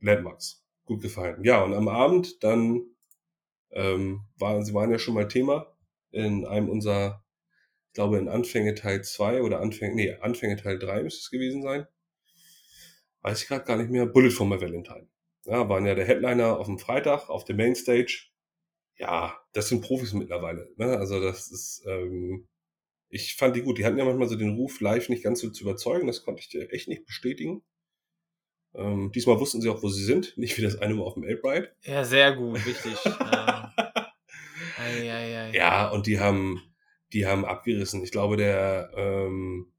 Landmarks. 0.00 0.64
Gut 0.84 1.02
gefallen. 1.02 1.44
Ja, 1.44 1.62
und 1.62 1.74
am 1.74 1.88
Abend 1.88 2.42
dann 2.42 2.86
Ähm, 3.70 4.24
waren, 4.38 4.64
sie 4.64 4.72
waren 4.72 4.90
ja 4.90 4.98
schon 4.98 5.12
mal 5.12 5.28
Thema 5.28 5.76
in 6.10 6.46
einem 6.46 6.68
unserer, 6.68 7.24
ich 7.88 7.94
glaube 7.94 8.18
in 8.18 8.28
Anfänge 8.28 8.74
Teil 8.74 9.02
2 9.02 9.42
oder 9.42 9.60
Anfänge, 9.60 9.94
nee, 9.94 10.14
Anfänge 10.14 10.56
Teil 10.56 10.78
3 10.78 11.02
müsste 11.02 11.20
es 11.20 11.30
gewesen 11.30 11.62
sein. 11.62 11.86
Weiß 13.22 13.42
ich 13.42 13.48
gerade 13.48 13.64
gar 13.64 13.76
nicht 13.76 13.90
mehr. 13.90 14.06
Bullet 14.06 14.30
for 14.30 14.46
my 14.46 14.60
Valentine. 14.60 15.08
Ja, 15.44 15.68
waren 15.68 15.86
ja 15.86 15.94
der 15.94 16.06
Headliner 16.06 16.58
auf 16.58 16.66
dem 16.66 16.78
Freitag 16.78 17.28
auf 17.28 17.44
der 17.44 17.56
Mainstage. 17.56 18.28
Ja, 18.96 19.38
das 19.52 19.68
sind 19.68 19.80
Profis 19.80 20.12
mittlerweile. 20.12 20.70
Ne? 20.76 20.96
Also 20.98 21.20
das 21.20 21.50
ist, 21.50 21.84
ähm, 21.86 22.48
ich 23.08 23.36
fand 23.36 23.56
die 23.56 23.62
gut. 23.62 23.78
Die 23.78 23.84
hatten 23.84 23.98
ja 23.98 24.04
manchmal 24.04 24.28
so 24.28 24.36
den 24.36 24.56
Ruf, 24.56 24.80
live 24.80 25.08
nicht 25.08 25.24
ganz 25.24 25.40
so 25.40 25.50
zu 25.50 25.64
überzeugen. 25.64 26.06
Das 26.06 26.22
konnte 26.22 26.40
ich 26.40 26.48
dir 26.48 26.70
echt 26.72 26.88
nicht 26.88 27.06
bestätigen. 27.06 27.62
Ähm, 28.74 29.10
diesmal 29.14 29.40
wussten 29.40 29.60
sie 29.60 29.70
auch, 29.70 29.82
wo 29.82 29.88
sie 29.88 30.04
sind. 30.04 30.36
Nicht 30.36 30.58
wie 30.58 30.62
das 30.62 30.76
eine 30.76 30.94
Mal 30.94 31.04
auf 31.04 31.14
dem 31.14 31.24
Elbride. 31.24 31.72
Ja, 31.84 32.04
sehr 32.04 32.34
gut, 32.34 32.64
richtig. 32.64 32.94
ja. 33.04 33.74
Ja, 35.58 35.88
und 35.88 36.06
die 36.06 36.20
haben, 36.20 36.62
die 37.12 37.26
haben 37.26 37.44
abgerissen. 37.44 38.04
Ich 38.04 38.12
glaube, 38.12 38.36
der, 38.36 38.92
ähm, 38.96 39.72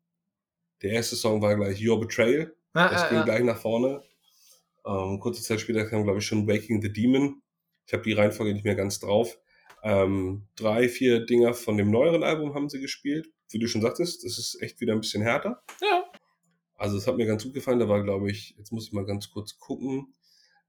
der 0.82 0.92
erste 0.92 1.16
Song 1.16 1.42
war 1.42 1.56
gleich 1.56 1.82
Your 1.82 2.02
Betrayal. 2.02 2.54
Ah, 2.74 2.90
Das 2.90 3.04
ah, 3.04 3.10
ging 3.10 3.20
ah. 3.20 3.24
gleich 3.24 3.44
nach 3.44 3.58
vorne. 3.58 4.04
Ähm, 4.86 5.22
kurze 5.22 5.42
Zeit 5.42 5.62
später 5.62 5.86
kam, 5.86 6.04
glaube 6.04 6.20
ich, 6.20 6.26
schon 6.26 6.46
Waking 6.50 6.82
the 6.82 6.92
Demon. 6.92 7.42
Ich 7.86 7.94
habe 7.94 8.04
die 8.04 8.12
Reihenfolge 8.12 8.54
nicht 8.54 8.66
mehr 8.66 8.76
ganz 8.76 9.00
drauf. 9.00 9.40
Ähm, 9.82 10.50
drei, 10.58 10.90
vier 10.90 11.26
Dinger 11.26 11.54
von 11.54 11.78
dem 11.78 11.92
neueren 11.92 12.24
Album 12.24 12.56
haben 12.56 12.68
sie 12.68 12.82
gespielt. 12.82 13.30
Wie 13.50 13.60
du 13.60 13.68
schon 13.70 13.82
sagtest, 13.82 14.26
das 14.26 14.38
ist 14.38 14.62
echt 14.62 14.82
wieder 14.82 14.92
ein 14.92 15.00
bisschen 15.00 15.22
härter. 15.22 15.64
Ja. 15.82 16.12
Also 16.76 16.98
es 16.98 17.08
hat 17.08 17.16
mir 17.16 17.26
ganz 17.26 17.46
gut 17.46 17.54
gefallen. 17.54 17.80
Da 17.80 17.88
war, 17.88 18.04
glaube 18.04 18.30
ich, 18.30 18.54
jetzt 18.58 18.74
muss 18.74 18.88
ich 18.88 18.92
mal 18.92 19.06
ganz 19.06 19.32
kurz 19.32 19.58
gucken, 19.58 20.14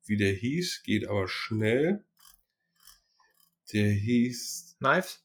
wie 0.04 0.16
der 0.16 0.32
hieß. 0.32 0.84
Geht 0.84 1.08
aber 1.08 1.26
schnell. 1.26 2.04
Der 3.72 3.90
hieß, 3.90 4.76
Knives? 4.78 5.24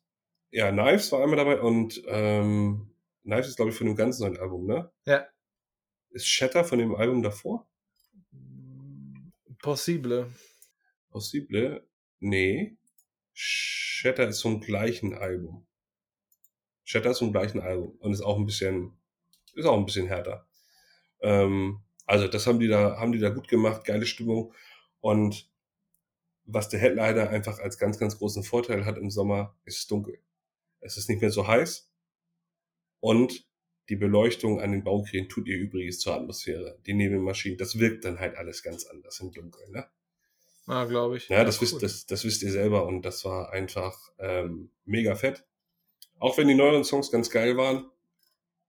ja, 0.51 0.71
Knives 0.71 1.11
war 1.11 1.23
einmal 1.23 1.37
dabei 1.37 1.59
und 1.61 2.01
ähm, 2.07 2.91
Knives 3.23 3.47
ist, 3.47 3.55
glaube 3.55 3.71
ich, 3.71 3.77
von 3.77 3.87
dem 3.87 3.95
ganz 3.95 4.19
neuen 4.19 4.37
Album, 4.37 4.65
ne? 4.65 4.91
Ja. 5.05 5.27
Ist 6.11 6.27
Shatter 6.27 6.63
von 6.63 6.79
dem 6.79 6.95
Album 6.95 7.23
davor? 7.23 7.67
Possible. 9.59 10.31
Possible? 11.09 11.87
Nee. 12.19 12.77
Shatter 13.33 14.27
ist 14.27 14.41
vom 14.41 14.61
gleichen 14.61 15.13
Album. 15.13 15.65
Shatter 16.83 17.11
ist 17.11 17.19
vom 17.19 17.31
gleichen 17.31 17.59
Album 17.59 17.97
und 17.99 18.13
ist 18.13 18.21
auch 18.21 18.37
ein 18.37 18.45
bisschen, 18.45 18.93
ist 19.55 19.65
auch 19.65 19.77
ein 19.77 19.85
bisschen 19.85 20.07
härter. 20.07 20.47
Ähm, 21.21 21.81
also 22.05 22.27
das 22.27 22.45
haben 22.45 22.59
die 22.59 22.67
da, 22.67 22.97
haben 22.97 23.11
die 23.11 23.19
da 23.19 23.29
gut 23.29 23.47
gemacht, 23.47 23.83
geile 23.83 24.05
Stimmung. 24.05 24.53
Und 25.01 25.49
was 26.45 26.69
der 26.69 26.79
Headliner 26.79 27.29
einfach 27.29 27.59
als 27.59 27.77
ganz, 27.77 27.97
ganz 27.97 28.17
großen 28.17 28.43
Vorteil 28.43 28.85
hat 28.85 28.97
im 28.97 29.09
Sommer, 29.09 29.55
ist 29.65 29.77
es 29.79 29.87
dunkel. 29.87 30.19
Es 30.79 30.97
ist 30.97 31.09
nicht 31.09 31.21
mehr 31.21 31.31
so 31.31 31.47
heiß. 31.47 31.91
Und 32.99 33.45
die 33.89 33.95
Beleuchtung 33.95 34.59
an 34.61 34.71
den 34.71 34.83
Baukränen 34.83 35.29
tut 35.29 35.47
ihr 35.47 35.57
Übriges 35.57 35.99
zur 35.99 36.15
Atmosphäre. 36.15 36.79
Die 36.85 36.93
Nebelmaschinen, 36.93 37.57
das 37.57 37.77
wirkt 37.79 38.05
dann 38.05 38.19
halt 38.19 38.35
alles 38.35 38.63
ganz 38.63 38.85
anders 38.85 39.19
im 39.19 39.31
Dunkeln. 39.31 39.71
Ne? 39.71 39.85
Ah, 40.67 40.85
glaube 40.85 41.17
ich. 41.17 41.29
Ja, 41.29 41.43
das, 41.43 41.57
cool. 41.57 41.61
wisst, 41.63 41.83
das, 41.83 42.05
das 42.07 42.23
wisst 42.25 42.41
ihr 42.41 42.51
selber 42.51 42.85
und 42.87 43.03
das 43.03 43.23
war 43.25 43.51
einfach 43.51 43.95
ähm, 44.17 44.71
mega 44.85 45.15
fett. 45.15 45.45
Auch 46.17 46.37
wenn 46.37 46.47
die 46.47 46.55
neueren 46.55 46.83
Songs 46.83 47.11
ganz 47.11 47.29
geil 47.29 47.57
waren, 47.57 47.89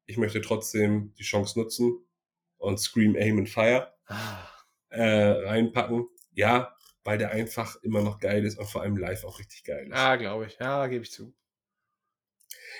ich 0.05 0.19
möchte 0.19 0.41
trotzdem 0.43 1.15
die 1.19 1.23
Chance 1.25 1.59
nutzen 1.59 2.05
und 2.59 2.79
Scream, 2.79 3.17
Aim 3.17 3.39
and 3.39 3.49
Fire 3.49 3.93
Ah. 4.07 4.49
äh, 4.91 5.03
reinpacken. 5.03 6.07
Ja, 6.33 6.76
weil 7.07 7.19
der 7.19 7.31
einfach 7.31 7.81
immer 7.83 8.03
noch 8.03 8.19
geil 8.19 8.45
ist 8.45 8.59
und 8.59 8.67
vor 8.67 8.83
allem 8.83 8.97
live 8.97 9.25
auch 9.25 9.39
richtig 9.39 9.65
geil 9.65 9.87
ist. 9.87 9.95
Ah, 9.95 10.17
glaube 10.17 10.47
ich. 10.47 10.59
Ja, 10.59 10.87
gebe 10.89 11.05
ich 11.05 11.13
zu. 11.13 11.33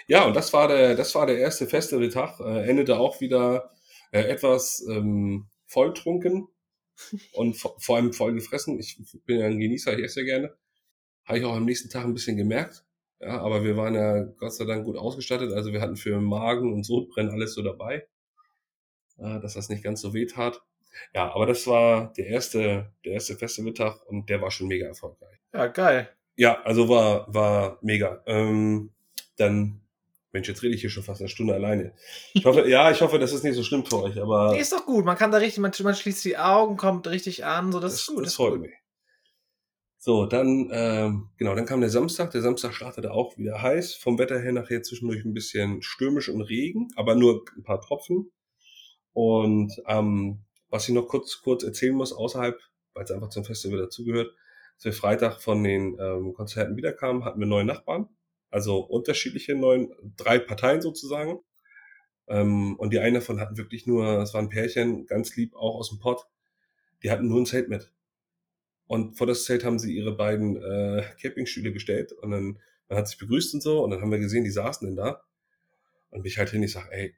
Ja, 0.07 0.25
und 0.25 0.35
das 0.35 0.53
war 0.53 0.69
der, 0.69 0.95
das 0.95 1.15
war 1.15 1.27
der 1.27 1.39
erste 1.39 1.67
Festivaltag. 1.67 2.41
Äh, 2.41 2.69
endete 2.69 2.99
auch 2.99 3.21
wieder 3.21 3.73
äh, 4.13 4.23
etwas 4.23 4.85
ähm, 4.89 5.49
volltrunken 5.67 6.49
und 7.33 7.55
vor, 7.55 7.77
vor 7.81 7.97
allem 7.97 8.13
voll 8.13 8.35
gefressen. 8.35 8.79
Ich 8.79 8.99
bin 9.25 9.39
ja 9.39 9.47
ein 9.47 9.61
Genießer, 9.61 9.97
ich 9.99 10.05
esse 10.05 10.21
ja 10.21 10.27
gerne. 10.27 10.57
Habe 11.25 11.39
ich 11.39 11.45
auch 11.45 11.55
am 11.55 11.65
nächsten 11.65 11.91
Tag 11.91 12.05
ein 12.05 12.15
bisschen 12.15 12.37
gemerkt. 12.37 12.85
Ja, 13.21 13.41
aber 13.41 13.65
wir 13.65 13.77
waren 13.77 13.95
ja 13.95 14.23
Gott 14.23 14.55
sei 14.55 14.65
Dank 14.65 14.85
gut 14.85 14.97
ausgestattet. 14.97 15.53
Also 15.53 15.73
wir 15.73 15.81
hatten 15.81 15.97
für 15.97 16.21
Magen 16.21 16.73
und 16.73 16.85
Sodbrennen 16.85 17.33
alles 17.33 17.55
so 17.55 17.63
dabei, 17.63 18.07
äh, 19.19 19.41
dass 19.41 19.55
das 19.55 19.69
nicht 19.69 19.83
ganz 19.83 20.01
so 20.01 20.15
weh 20.15 20.27
tat. 20.27 20.63
Ja, 21.15 21.33
aber 21.35 21.47
das 21.47 21.67
war 21.67 22.13
der 22.15 22.27
erste, 22.27 22.93
der 23.05 23.13
erste 23.13 23.37
Festivaltag 23.37 24.05
und 24.07 24.29
der 24.29 24.41
war 24.43 24.51
schon 24.51 24.69
mega 24.69 24.87
erfolgreich. 24.87 25.39
Ja, 25.53 25.67
geil. 25.69 26.11
Ja, 26.37 26.61
also 26.63 26.89
war, 26.89 27.33
war 27.33 27.79
mega. 27.83 28.23
Ähm, 28.27 28.91
dann, 29.37 29.81
Mensch, 30.33 30.49
jetzt 30.49 30.63
rede 30.63 30.75
ich 30.75 30.83
hier 30.83 30.91
schon 30.91 31.03
fast 31.03 31.21
eine 31.21 31.29
Stunde 31.29 31.55
alleine. 31.55 31.95
Ich 32.35 32.45
hoffe, 32.45 32.67
ja, 32.69 32.91
ich 32.91 33.01
hoffe, 33.01 33.19
das 33.19 33.33
ist 33.33 33.43
nicht 33.43 33.55
so 33.55 33.63
schlimm 33.63 33.85
für 33.87 34.03
euch, 34.03 34.21
aber 34.21 34.53
Nee, 34.53 34.61
ist 34.61 34.73
doch 34.73 34.85
gut. 34.85 35.05
Man 35.05 35.17
kann 35.17 35.31
da 35.31 35.39
richtig, 35.39 35.59
man, 35.59 35.73
man 35.83 35.95
schließt 35.95 36.25
die 36.25 36.37
Augen, 36.37 36.77
kommt 36.77 37.09
richtig 37.09 37.45
an, 37.45 37.73
so 37.73 37.81
das, 37.81 37.95
ist 37.95 38.07
gut. 38.07 38.27
das 38.27 38.35
freut 38.35 38.61
mich. 38.61 38.73
So, 40.07 40.25
dann, 40.25 40.71
ähm, 40.73 41.31
genau, 41.37 41.57
dann 41.57 41.67
kam 41.67 41.81
der 41.81 41.91
Samstag. 41.91 42.31
Der 42.31 42.41
Samstag 42.41 42.75
startete 42.75 43.13
auch 43.13 43.37
wieder 43.39 43.61
heiß. 43.61 43.95
Vom 43.95 44.21
Wetter 44.21 44.39
her 44.39 44.53
nachher 44.53 44.83
zwischendurch 44.85 45.25
ein 45.25 45.35
bisschen 45.35 45.83
stürmisch 45.83 46.29
und 46.29 46.43
Regen, 46.43 46.91
aber 46.95 47.17
nur 47.17 47.45
ein 47.57 47.65
paar 47.65 47.81
Tropfen. 47.81 48.31
Und 49.13 49.73
ähm, 49.89 50.45
was 50.77 50.89
ich 50.89 50.95
noch 50.95 51.09
kurz, 51.09 51.41
kurz 51.41 51.65
erzählen 51.65 51.95
muss, 51.95 52.13
außerhalb, 52.13 52.61
weil 52.93 53.05
es 53.05 53.11
einfach 53.11 53.31
zum 53.31 53.45
Festival 53.45 53.79
dazugehört, 53.79 54.35
als 54.75 54.85
wir 54.85 54.93
Freitag 54.93 55.41
von 55.41 55.65
den 55.65 55.97
ähm, 55.99 56.35
Konzerten 56.35 56.77
wiederkamen, 56.77 57.25
hatten 57.25 57.41
wir 57.41 57.47
neue 57.47 57.65
Nachbarn. 57.65 58.09
Also 58.51 58.81
unterschiedliche 58.81 59.55
neuen, 59.55 59.91
drei 60.17 60.39
Parteien 60.39 60.83
sozusagen. 60.83 61.41
Ähm, 62.29 62.77
und 62.77 62.93
die 62.93 62.99
einen 62.99 63.15
davon 63.15 63.41
hatten 63.41 63.57
wirklich 63.57 63.87
nur, 63.87 64.21
es 64.21 64.35
war 64.35 64.43
ein 64.43 64.51
Pärchen, 64.51 65.07
ganz 65.07 65.35
lieb, 65.35 65.55
auch 65.55 65.77
aus 65.77 65.89
dem 65.89 65.99
Pott, 65.99 66.27
die 67.03 67.11
hatten 67.11 67.27
nur 67.27 67.41
ein 67.41 67.47
Zelt 67.47 67.71
mit. 67.71 67.91
Und 68.87 69.17
vor 69.17 69.27
das 69.27 69.45
Zelt 69.45 69.65
haben 69.65 69.79
sie 69.79 69.97
ihre 69.97 70.15
beiden 70.15 70.57
äh, 70.63 71.05
Campingstühle 71.21 71.73
gestellt 71.73 72.13
und 72.13 72.31
dann 72.31 72.59
man 72.89 72.99
hat 72.99 73.09
sich 73.09 73.19
begrüßt 73.19 73.55
und 73.55 73.63
so 73.63 73.83
und 73.83 73.91
dann 73.91 74.01
haben 74.01 74.13
wir 74.13 74.19
gesehen, 74.19 74.45
die 74.45 74.51
saßen 74.51 74.87
denn 74.87 74.97
da 74.97 75.25
und 76.11 76.23
mich 76.23 76.39
halt 76.39 76.51
hin, 76.51 76.63
ich 76.63 76.73
sag, 76.73 76.93
ey, 76.93 77.17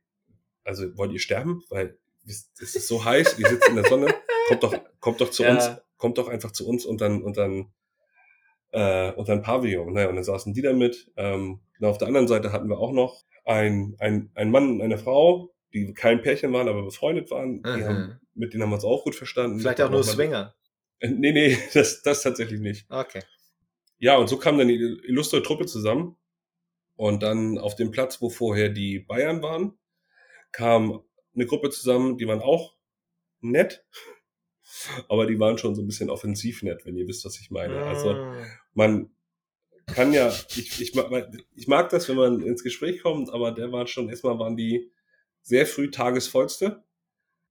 also 0.65 0.97
wollt 0.97 1.13
ihr 1.13 1.19
sterben? 1.19 1.63
Weil 1.69 1.99
es 2.29 2.75
ist 2.75 2.89
so 2.89 3.05
heiß, 3.05 3.39
ihr 3.39 3.49
sitzt 3.49 3.69
in 3.69 3.77
der 3.77 3.85
Sonne, 3.85 4.15
kommt 4.49 4.63
doch, 4.63 4.75
kommt 5.01 5.21
doch 5.21 5.31
zu 5.31 5.43
Ja. 5.45 5.55
uns, 5.55 5.71
kommt 5.97 6.19
doch 6.19 6.29
einfach 6.29 6.53
zu 6.53 6.67
uns 6.69 6.85
und 6.85 7.01
dann 7.01 7.23
und 7.23 7.37
dann 7.37 7.73
äh, 8.73 9.13
und 9.13 9.29
dann 9.29 9.43
Pavillon. 9.43 9.93
Naja, 9.93 10.09
und 10.09 10.17
dann 10.17 10.25
saßen 10.25 10.53
die 10.53 10.63
da 10.63 10.73
mit. 10.73 11.11
Ähm, 11.17 11.61
genau 11.75 11.91
auf 11.91 11.99
der 11.99 12.09
anderen 12.09 12.29
Seite 12.29 12.53
hatten 12.53 12.69
wir 12.69 12.79
auch 12.79 12.93
noch 12.93 13.25
ein, 13.45 13.97
ein, 13.99 14.31
ein 14.35 14.51
Mann 14.51 14.73
und 14.73 14.83
eine 14.83 14.99
Frau, 14.99 15.55
die 15.73 15.95
kein 15.95 16.21
Pärchen 16.21 16.53
waren, 16.53 16.69
aber 16.69 16.83
befreundet 16.83 17.31
waren. 17.31 17.63
Mhm. 17.65 17.85
haben, 17.85 18.21
mit 18.35 18.53
denen 18.53 18.63
haben 18.63 18.71
wir 18.71 18.75
uns 18.75 18.85
auch 18.85 19.05
gut 19.05 19.15
verstanden. 19.15 19.59
Vielleicht 19.59 19.81
auch 19.81 19.91
nur 19.91 20.05
Swinger. 20.05 20.55
Äh, 21.01 21.09
Nee, 21.09 21.33
nee, 21.33 21.57
das, 21.75 22.03
das 22.03 22.23
tatsächlich 22.23 22.61
nicht. 22.61 22.87
Okay. 22.91 23.23
Ja, 23.99 24.17
und 24.17 24.29
so 24.29 24.37
kam 24.37 24.59
dann 24.59 24.69
die 24.69 24.75
illustre 25.05 25.43
Truppe 25.43 25.67
zusammen. 25.67 26.17
Und 26.97 27.23
dann 27.23 27.59
auf 27.59 27.77
dem 27.77 27.91
Platz, 27.93 28.21
wo 28.21 28.29
vorher 28.29 28.69
die 28.69 28.99
Bayern 28.99 29.41
waren, 29.43 29.79
kam 30.51 31.01
eine 31.39 31.47
Gruppe 31.47 31.71
zusammen, 31.71 32.19
die 32.19 32.27
waren 32.27 32.43
auch 32.43 32.75
nett, 33.41 33.85
aber 35.09 35.27
die 35.27 35.39
waren 35.39 35.57
schon 35.59 35.75
so 35.75 35.83
ein 35.83 35.87
bisschen 35.87 36.11
offensiv 36.11 36.63
nett, 36.63 36.85
wenn 36.85 36.97
ihr 36.97 37.07
wisst, 37.07 37.25
was 37.25 37.39
ich 37.41 37.51
meine. 37.51 37.85
Also 37.87 38.15
Mm. 38.15 38.47
man 38.75 39.11
kann 39.87 40.13
ja, 40.13 40.29
ich, 40.51 40.81
ich, 40.83 40.95
mag, 40.95 41.11
ich 41.55 41.67
mag 41.67 41.89
das, 41.89 42.09
wenn 42.09 42.17
man 42.17 42.43
ins 42.43 42.63
Gespräch 42.63 43.03
kommt, 43.03 43.31
aber 43.31 43.53
der 43.53 43.73
war 43.73 43.87
schon, 43.87 44.11
erstmal 44.11 44.39
waren 44.39 44.57
die 44.57 44.93
sehr 45.43 45.67
früh 45.67 45.91
tagesvollste. 45.91 46.85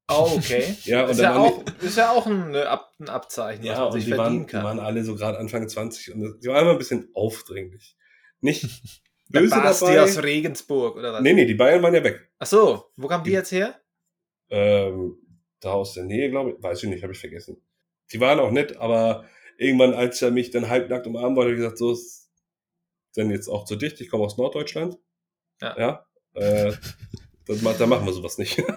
Oh, 0.10 0.34
okay. 0.38 0.76
Ja, 0.86 1.06
und 1.06 1.12
ist, 1.12 1.20
ja 1.20 1.36
auch, 1.36 1.64
ist 1.82 1.98
ja 1.98 2.12
auch 2.12 2.28
ein, 2.28 2.56
Ab, 2.56 2.94
ein 3.00 3.10
Abzeichen, 3.10 3.64
was 3.64 3.68
Ja, 3.70 3.80
man 3.80 3.86
und 3.88 3.92
sich 3.94 4.06
die 4.06 4.14
verdienen 4.14 4.38
waren, 4.40 4.46
die 4.48 4.52
kann. 4.52 4.64
waren 4.64 4.80
alle 4.80 5.04
so 5.04 5.16
gerade 5.16 5.40
Anfang 5.40 5.68
20 5.68 6.14
und 6.14 6.40
die 6.44 6.48
waren 6.48 6.62
immer 6.62 6.72
ein 6.74 6.78
bisschen 6.78 7.10
aufdringlich. 7.14 7.98
Nicht 8.40 8.68
Der 9.30 9.40
böse 9.42 9.56
Basti 9.56 9.86
dabei. 9.86 10.02
aus 10.04 10.24
Regensburg, 10.24 10.96
oder 10.98 11.14
was? 11.14 11.22
Nee, 11.22 11.34
nee, 11.34 11.46
die 11.46 11.54
Bayern 11.56 11.82
waren 11.84 11.94
ja 11.94 12.04
weg. 12.04 12.30
Ach 12.40 12.48
so, 12.48 12.86
wo 12.96 13.08
kamen 13.08 13.24
die 13.24 13.30
Die- 13.32 13.36
jetzt 13.36 13.52
her? 13.52 13.80
Ähm, 14.50 15.18
da 15.60 15.72
aus 15.74 15.94
der 15.94 16.04
Nähe, 16.06 16.30
glaube 16.30 16.52
ich. 16.52 16.64
Weiß 16.64 16.82
ich 16.84 16.90
nicht, 16.90 17.04
habe 17.04 17.14
ich 17.14 17.20
vergessen. 17.20 17.62
Die 18.14 18.20
waren 18.22 18.40
auch 18.40 18.52
nett, 18.52 18.78
aber 18.78 19.26
irgendwann, 19.58 19.94
als 19.94 20.22
er 20.22 20.32
mich 20.32 20.52
dann 20.52 20.70
halbnackt 20.70 21.08
umarmen 21.08 21.36
wollte, 21.36 21.50
habe 21.50 21.56
ich 21.56 21.60
gesagt, 21.62 21.78
so 21.78 21.92
ist 21.92 22.30
denn 23.18 23.30
jetzt 23.32 23.48
auch 23.50 23.66
zu 23.66 23.76
dicht. 23.76 24.00
Ich 24.00 24.10
komme 24.10 24.24
aus 24.24 24.38
Norddeutschland. 24.38 24.98
Ja. 25.62 25.76
Ja. 25.78 26.06
Äh, 26.36 26.72
da 27.48 27.86
machen 27.88 28.06
wir 28.06 28.14
sowas 28.14 28.38
nicht. 28.38 28.58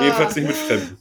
Jedenfalls 0.00 0.36
nicht 0.36 0.46
mit 0.46 0.56
Fremden. 0.56 0.98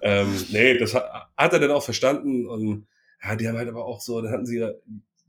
ähm, 0.00 0.46
nee, 0.50 0.78
das 0.78 0.94
hat, 0.94 1.04
hat 1.36 1.52
er 1.52 1.58
dann 1.58 1.70
auch 1.72 1.82
verstanden 1.82 2.46
und 2.46 2.86
ja, 3.22 3.36
die 3.36 3.48
haben 3.48 3.56
halt 3.58 3.68
aber 3.68 3.84
auch 3.84 4.00
so, 4.00 4.20
dann 4.22 4.32
hatten 4.32 4.46
sie 4.46 4.58
ja, 4.58 4.70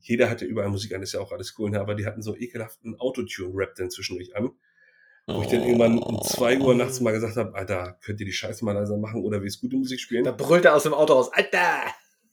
jeder 0.07 0.29
hatte 0.29 0.45
überall 0.45 0.69
Musik 0.69 0.93
an, 0.93 1.01
ist 1.01 1.13
ja 1.13 1.19
auch 1.19 1.31
alles 1.31 1.55
cool, 1.57 1.71
ne? 1.71 1.79
aber 1.79 1.95
die 1.95 2.05
hatten 2.05 2.21
so 2.21 2.35
ekelhaften 2.35 2.99
Autotune-Rap 2.99 3.75
dann 3.75 3.89
zwischendurch 3.89 4.35
an, 4.35 4.51
wo 5.27 5.41
ich 5.41 5.47
dann 5.47 5.63
irgendwann 5.63 5.97
um 5.97 6.21
zwei 6.23 6.59
Uhr 6.59 6.75
nachts 6.75 6.99
mal 7.01 7.11
gesagt 7.11 7.35
habe, 7.37 7.55
Alter, 7.55 7.97
könnt 8.03 8.19
ihr 8.19 8.25
die 8.27 8.31
Scheiße 8.33 8.63
mal 8.63 8.73
leiser 8.73 8.97
machen 8.97 9.23
oder 9.23 9.41
wie 9.41 9.47
es 9.47 9.59
gute 9.59 9.75
Musik 9.75 9.99
spielen? 9.99 10.23
Da 10.23 10.31
brüllt 10.31 10.65
er 10.65 10.75
aus 10.75 10.83
dem 10.83 10.93
Auto 10.93 11.13
raus. 11.13 11.31
Alter! 11.33 11.85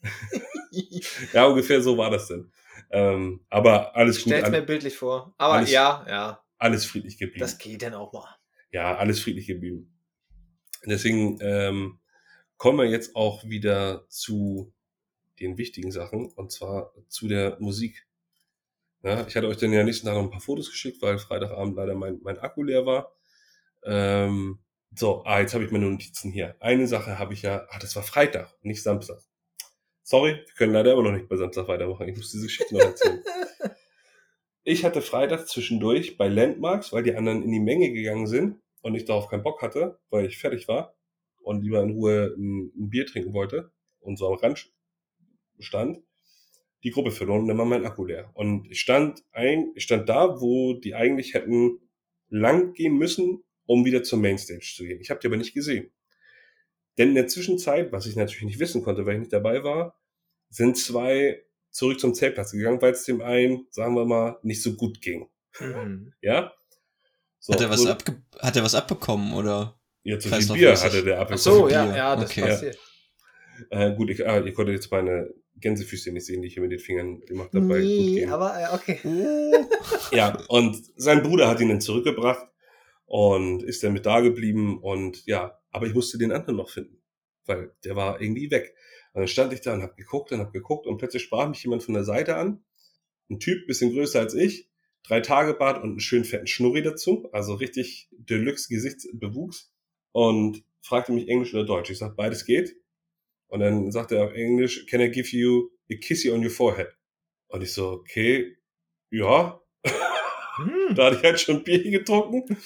ja, 1.33 1.47
ungefähr 1.47 1.81
so 1.81 1.97
war 1.97 2.11
das 2.11 2.29
denn. 2.29 2.53
Ähm, 2.91 3.41
aber 3.49 3.97
alles 3.97 4.17
gut. 4.23 4.33
Stell's 4.33 4.51
mir 4.51 4.63
bildlich 4.63 4.97
vor. 4.97 5.35
Aber 5.39 5.55
alles- 5.55 5.71
ja, 5.71 6.05
ja, 6.09 6.43
alles 6.59 6.85
friedlich 6.85 7.19
geblieben. 7.19 7.41
das 7.41 7.59
geht 7.59 7.83
dann 7.83 7.95
auch 7.95 8.13
mal. 8.13 8.29
ja, 8.71 8.97
alles 8.97 9.21
friedlich 9.21 9.47
geblieben. 9.47 9.89
Deswegen 10.85 11.39
ähm, 11.41 12.01
kommen 12.57 12.79
wir 12.79 12.87
jetzt 12.87 13.15
auch 13.17 13.45
wieder 13.45 14.05
zu 14.09 14.73
den 15.43 15.59
wichtigen 15.59 15.93
Sachen 15.93 16.31
und 16.33 16.53
zwar 16.53 16.93
zu 17.09 17.29
der 17.29 17.57
Musik. 17.61 18.07
Ja, 19.03 19.27
ich 19.27 19.37
hatte 19.37 19.49
euch 19.49 19.57
dann 19.57 19.73
ja 19.73 19.83
nächsten 19.83 20.07
Tag 20.07 20.15
noch 20.15 20.23
ein 20.23 20.31
paar 20.31 20.41
Fotos 20.41 20.71
geschickt, 20.71 21.03
weil 21.03 21.19
Freitagabend 21.19 21.77
leider 21.77 21.95
mein, 21.95 22.21
mein 22.23 22.39
Akku 22.39 22.63
leer 22.63 22.87
war. 22.87 23.13
Ähm, 23.85 24.61
so, 24.95 25.25
ah, 25.25 25.41
jetzt 25.41 25.55
habe 25.55 25.65
ich 25.65 25.71
meine 25.71 25.91
Notizen 25.91 26.31
hier. 26.31 26.55
Eine 26.61 26.87
Sache 26.87 27.19
habe 27.19 27.35
ich 27.35 27.43
ja, 27.43 27.67
ah, 27.69 27.79
das 27.81 27.97
war 27.97 28.03
Freitag, 28.03 28.55
nicht 28.63 28.83
Samstag. 28.83 29.19
Sorry, 30.05 30.35
wir 30.35 30.55
können 30.57 30.73
leider 30.73 30.93
immer 30.93 31.03
noch 31.03 31.13
nicht 31.13 31.29
bei 31.29 31.37
Samstag 31.37 31.67
weitermachen. 31.69 32.09
Ich 32.09 32.17
muss 32.17 32.31
diese 32.31 32.47
Geschichte 32.47 32.75
noch 32.75 32.85
erzählen. 32.85 33.23
Ich 34.65 34.85
hatte 34.85 35.03
Freitag 35.03 35.49
zwischendurch 35.49 36.17
bei 36.17 36.29
Landmarks, 36.29 36.93
weil 36.93 37.03
die 37.03 37.17
anderen 37.17 37.43
in 37.43 37.51
die 37.51 37.59
Menge 37.59 37.91
gegangen 37.91 38.29
sind 38.29 38.61
und 38.83 38.95
ich 38.95 39.05
darauf 39.05 39.29
keinen 39.29 39.43
Bock 39.43 39.61
hatte, 39.61 39.99
weil 40.09 40.27
ich 40.27 40.39
fertig 40.39 40.69
war 40.69 40.95
und 41.41 41.63
lieber 41.63 41.83
in 41.83 41.91
Ruhe 41.91 42.33
ein, 42.39 42.71
ein 42.77 42.89
Bier 42.89 43.05
trinken 43.05 43.33
wollte 43.33 43.73
und 43.99 44.19
so 44.19 44.29
am 44.29 44.35
Rand 44.35 44.71
stand, 45.59 45.99
die 46.85 46.91
Gruppe 46.91 47.11
verloren 47.13 47.43
und 47.43 47.49
dann 47.49 47.59
war 47.59 47.65
mein 47.65 47.85
Akku 47.87 48.05
leer. 48.05 48.31
Und 48.35 48.71
ich 48.71 48.81
stand 48.81 49.23
ein, 49.33 49.73
ich 49.75 49.85
stand 49.85 50.09
da, 50.09 50.41
wo 50.41 50.75
die 50.75 50.95
eigentlich 50.95 51.35
hätten 51.35 51.79
lang 52.29 52.73
gehen 52.73 52.97
müssen, 52.97 53.45
um 53.67 53.85
wieder 53.85 54.03
zur 54.03 54.19
Mainstage 54.19 54.61
zu 54.75 54.85
gehen. 54.85 55.01
Ich 55.01 55.11
habe 55.11 55.21
die 55.21 55.27
aber 55.29 55.37
nicht 55.37 55.55
gesehen. 55.55 55.93
Denn 56.99 57.11
in 57.11 57.15
der 57.15 57.29
Zwischenzeit, 57.29 57.93
was 57.93 58.07
ich 58.07 58.17
natürlich 58.17 58.43
nicht 58.45 58.59
wissen 58.59 58.83
konnte, 58.83 59.07
weil 59.07 59.15
ich 59.15 59.21
nicht 59.21 59.33
dabei 59.33 59.63
war, 59.63 59.99
sind 60.51 60.77
zwei 60.77 61.43
zurück 61.71 61.99
zum 62.01 62.15
Zeltplatz 62.15 62.53
gegangen, 62.53 62.83
weil 62.83 62.93
es 62.93 63.05
dem 63.05 63.23
einen, 63.23 63.67
sagen 63.71 63.95
wir 63.95 64.05
mal, 64.05 64.39
nicht 64.43 64.63
so 64.63 64.75
gut 64.75 65.01
ging. 65.01 65.29
Mhm. 65.61 66.13
Ja? 66.21 66.53
So, 67.39 67.55
hat, 67.55 67.61
er 67.61 67.71
was 67.71 67.81
so- 67.83 67.91
abge 67.91 68.23
hat 68.39 68.57
er 68.57 68.63
was 68.63 68.75
abbekommen 68.75 69.33
oder? 69.35 69.79
Ja, 70.05 70.19
zu 70.19 70.29
viel 70.29 70.47
Bier 70.55 70.77
hatte 70.77 71.03
der 71.05 71.17
Ach 71.17 71.21
abbekommen. 71.23 71.39
so, 71.39 71.69
ja, 71.69 71.97
ja, 71.97 72.17
das 72.17 72.31
Okay. 72.31 72.41
passiert. 72.43 72.79
Äh, 73.71 73.95
gut, 73.95 74.11
ich, 74.11 74.27
ah, 74.27 74.39
ihr 74.41 74.53
konntet 74.55 74.75
jetzt 74.77 74.91
meine 74.91 75.33
Gänsefüßchen 75.57 76.15
nicht 76.15 76.27
sehen, 76.27 76.43
die 76.43 76.49
ich 76.49 76.55
hier 76.55 76.63
mit 76.63 76.73
den 76.73 76.79
Fingern 76.79 77.21
gemacht 77.21 77.53
habe. 77.55 77.65
Nee, 77.65 78.27
aber 78.27 78.59
äh, 78.59 78.75
okay. 78.75 78.99
Ja, 80.13 80.39
und 80.49 80.77
sein 80.97 81.23
Bruder 81.23 81.49
hat 81.49 81.61
ihn 81.61 81.69
dann 81.69 81.81
zurückgebracht 81.81 82.47
und 83.07 83.63
ist 83.63 83.83
dann 83.83 83.93
mit 83.93 84.07
da 84.07 84.21
geblieben 84.21 84.79
und 84.83 85.25
ja, 85.27 85.59
aber 85.71 85.87
ich 85.87 85.95
musste 85.95 86.19
den 86.19 86.33
anderen 86.33 86.57
noch 86.57 86.71
finden, 86.71 87.03
weil 87.47 87.75
der 87.85 87.97
war 87.97 88.21
irgendwie 88.21 88.51
weg. 88.51 88.75
Und 89.13 89.21
dann 89.21 89.29
stand 89.29 89.53
ich 89.53 89.61
da 89.61 89.75
und 89.75 89.83
hab 89.83 89.97
geguckt 89.97 90.33
und 90.33 90.41
hab 90.41 90.53
geguckt 90.53 90.87
und 90.87 90.99
plötzlich 90.99 91.23
sprach 91.23 91.49
mich 91.49 91.63
jemand 91.63 91.83
von 91.83 91.95
der 91.95 92.05
Seite 92.05 92.37
an. 92.37 92.65
Ein 93.31 93.39
Typ, 93.39 93.67
bisschen 93.67 93.93
größer 93.93 94.21
als 94.21 94.35
ich, 94.35 94.69
drei 95.03 95.21
Tage 95.21 95.55
Bart 95.55 95.83
und 95.83 95.91
einen 95.91 96.01
schönen 96.01 96.25
fetten 96.25 96.47
Schnurri 96.47 96.83
dazu, 96.83 97.29
also 97.33 97.55
richtig 97.55 98.09
Deluxe 98.13 98.69
Gesichtsbewuchs 98.69 99.73
und 100.13 100.65
fragte 100.81 101.13
mich 101.13 101.29
Englisch 101.29 101.55
oder 101.55 101.65
Deutsch. 101.65 101.91
Ich 101.91 101.99
sag, 101.99 102.17
beides 102.17 102.45
geht. 102.45 102.77
Und 103.53 103.61
dann 103.61 103.93
sagte 103.93 104.17
er 104.17 104.25
auf 104.25 104.33
Englisch, 104.33 104.87
can 104.87 105.03
I 105.03 105.11
give 105.11 105.37
you 105.37 105.69
a 105.91 105.95
kissy 105.95 106.31
on 106.31 106.43
your 106.43 106.51
forehead? 106.51 106.89
Und 107.49 107.61
ich 107.63 107.73
so, 107.75 107.91
okay, 107.91 108.57
ja, 109.11 109.61
Hm. 110.57 110.95
da 110.95 111.07
hatte 111.07 111.17
ich 111.17 111.23
halt 111.23 111.39
schon 111.41 111.63
Bier 111.63 111.83
getrunken. 111.91 112.57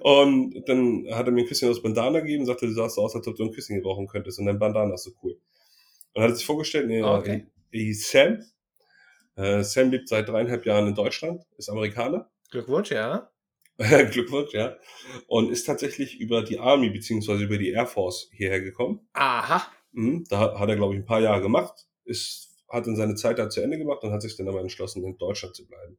Und 0.00 0.62
dann 0.68 1.06
hat 1.10 1.24
er 1.26 1.32
mir 1.32 1.42
ein 1.42 1.46
Küsschen 1.46 1.70
aus 1.70 1.80
Bandana 1.82 2.20
gegeben 2.20 2.40
und 2.42 2.46
sagte, 2.46 2.66
du 2.66 2.72
sahst 2.72 2.96
so 2.96 3.02
aus, 3.02 3.14
als 3.16 3.26
ob 3.26 3.34
du 3.36 3.44
ein 3.44 3.50
Küsschen 3.50 3.76
gebrauchen 3.76 4.06
könntest. 4.06 4.38
Und 4.38 4.44
dein 4.46 4.58
Bandana 4.58 4.92
ist 4.94 5.04
so 5.04 5.12
cool. 5.22 5.38
Und 6.12 6.22
hat 6.22 6.30
er 6.30 6.36
sich 6.36 6.44
vorgestellt, 6.44 6.86
nee, 6.88 7.02
Okay. 7.02 7.46
er 7.72 7.80
hieß 7.80 8.10
Sam. 8.10 8.44
Äh, 9.36 9.62
Sam 9.64 9.90
lebt 9.90 10.08
seit 10.08 10.28
dreieinhalb 10.28 10.66
Jahren 10.66 10.88
in 10.88 10.94
Deutschland, 10.94 11.42
ist 11.56 11.70
Amerikaner. 11.70 12.30
Glückwunsch, 12.50 12.90
ja. 12.90 13.30
Glückwunsch, 13.78 14.52
ja. 14.52 14.76
Und 15.28 15.50
ist 15.50 15.64
tatsächlich 15.64 16.18
über 16.20 16.42
die 16.42 16.58
Army 16.58 16.90
beziehungsweise 16.90 17.44
über 17.44 17.56
die 17.58 17.70
Air 17.70 17.86
Force 17.86 18.28
hierher 18.32 18.60
gekommen. 18.60 19.00
Aha. 19.14 19.66
Mhm, 19.96 20.24
da 20.28 20.58
hat 20.58 20.68
er, 20.68 20.76
glaube 20.76 20.94
ich, 20.94 21.00
ein 21.00 21.06
paar 21.06 21.20
Jahre 21.20 21.40
gemacht, 21.40 21.86
ist, 22.04 22.50
hat 22.68 22.86
dann 22.86 22.96
seine 22.96 23.14
Zeit 23.14 23.38
da 23.38 23.48
zu 23.48 23.62
Ende 23.62 23.78
gemacht 23.78 24.02
und 24.02 24.12
hat 24.12 24.22
sich 24.22 24.36
dann 24.36 24.46
aber 24.48 24.60
entschlossen, 24.60 25.04
in 25.04 25.16
Deutschland 25.16 25.56
zu 25.56 25.66
bleiben. 25.66 25.98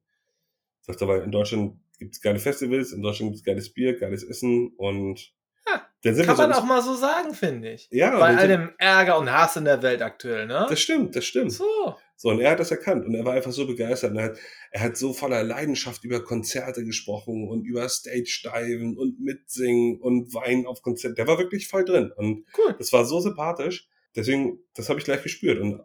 Sagt 0.82 1.02
aber, 1.02 1.24
in 1.24 1.32
Deutschland 1.32 1.80
gibt's 1.98 2.22
geile 2.22 2.40
Festivals, 2.40 2.92
in 2.92 3.02
Deutschland 3.02 3.32
gibt's 3.32 3.44
geiles 3.44 3.74
Bier, 3.74 3.98
geiles 3.98 4.24
Essen 4.24 4.74
und 4.78 5.34
Ja, 5.68 5.82
dann 6.04 6.16
sind 6.16 6.28
Kann 6.28 6.38
man 6.38 6.54
auch 6.54 6.64
mal 6.64 6.82
so 6.82 6.94
sagen, 6.94 7.34
finde 7.34 7.72
ich. 7.72 7.88
ja, 7.92 8.18
Bei 8.20 8.38
all 8.38 8.48
dem 8.48 8.72
Ärger 8.78 9.18
und 9.18 9.32
Hass 9.32 9.58
in 9.58 9.66
der 9.66 9.82
Welt 9.82 10.02
aktuell, 10.02 10.46
ne? 10.46 10.68
das 10.70 10.80
stimmt, 10.80 11.16
das 11.16 11.26
stimmt. 11.26 11.52
So. 11.52 11.96
So, 12.20 12.30
und 12.30 12.40
er 12.42 12.50
hat 12.52 12.60
das 12.60 12.72
erkannt 12.72 13.06
und 13.06 13.14
er 13.14 13.24
war 13.26 13.34
einfach 13.34 13.52
so 13.52 13.68
begeistert. 13.68 14.12
Und 14.12 14.18
er, 14.18 14.24
hat, 14.26 14.38
er 14.72 14.82
hat 14.82 14.98
so 14.98 15.14
voller 15.14 15.44
Leidenschaft 15.44 16.04
über 16.04 16.24
Konzerte 16.24 16.84
gesprochen 16.84 17.48
und 17.48 17.64
über 17.64 17.88
Stage-Diven 17.88 18.98
und 18.98 19.20
Mitsingen 19.20 20.02
und 20.02 20.34
Weinen 20.34 20.66
auf 20.66 20.82
Konzert. 20.82 21.18
Der 21.20 21.28
war 21.28 21.38
wirklich 21.38 21.68
voll 21.68 21.86
drin. 21.86 22.12
Und 22.16 22.44
Cool. 22.58 22.76
das 22.78 22.92
war 22.92 23.06
so 23.06 23.20
sympathisch. 23.20 23.88
Deswegen, 24.16 24.58
das 24.74 24.90
habe 24.90 24.98
ich 25.00 25.06
gleich 25.06 25.22
gespürt. 25.22 25.60
Und 25.62 25.80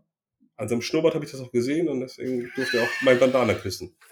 an 0.57 0.69
seinem 0.69 0.81
Schnurrbart 0.81 1.15
habe 1.15 1.25
ich 1.27 1.31
das 1.33 1.41
auch 1.43 1.53
gesehen 1.53 1.89
und 1.89 2.01
deswegen 2.01 2.51
durfte 2.57 2.79
er 2.79 2.85
auch 2.85 3.03
mein 3.03 3.19
Bandana 3.19 3.53
küssen. 3.55 3.95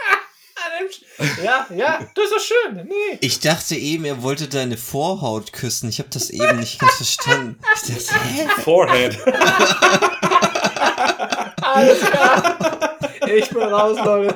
Ja, 1.44 1.66
ja, 1.76 2.10
das 2.14 2.24
ist 2.24 2.32
doch 2.32 2.40
schön. 2.40 2.86
Nee. 2.88 3.18
Ich 3.20 3.40
dachte 3.40 3.76
eben, 3.76 4.06
er 4.06 4.22
wollte 4.22 4.48
deine 4.48 4.78
Vorhaut 4.78 5.52
küssen. 5.52 5.90
Ich 5.90 5.98
habe 5.98 6.08
das 6.10 6.30
eben 6.30 6.58
nicht 6.58 6.80
ganz 6.80 6.92
verstanden. 6.96 7.58
Ich 7.86 8.06
dachte? 8.06 8.62
Forehead. 8.62 9.18
Alles 11.74 12.00
klar. 12.00 12.98
Ich 13.32 13.48
bin 13.50 13.62
raus, 13.62 13.96
Leute. 14.04 14.34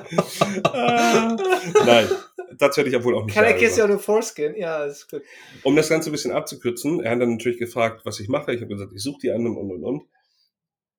Nein, 1.85 2.09
dazu 2.59 2.79
hätte 2.79 2.89
ich 2.89 2.93
ja 2.93 3.03
wohl 3.03 3.17
auch 3.17 3.25
nicht 3.25 3.35
Can 3.35 3.45
I 3.45 3.49
Ja 3.51 3.57
kiss 3.57 3.81
on 3.81 3.91
the 3.91 3.99
foreskin? 3.99 4.55
Ja, 4.57 4.85
ist 4.85 5.11
gut. 5.11 5.23
Um 5.65 5.75
das 5.75 5.89
Ganze 5.89 6.11
ein 6.11 6.13
bisschen 6.13 6.31
abzukürzen, 6.31 7.01
er 7.01 7.13
hat 7.13 7.21
dann 7.21 7.33
natürlich 7.33 7.59
gefragt, 7.59 8.03
was 8.05 8.21
ich 8.21 8.29
mache. 8.29 8.55
Ich 8.55 8.61
habe 8.61 8.73
gesagt, 8.73 8.93
ich 8.95 9.03
suche 9.03 9.19
die 9.23 9.33
anderen 9.33 9.57
und 9.57 9.71
und 9.71 9.85
und. 9.85 10.03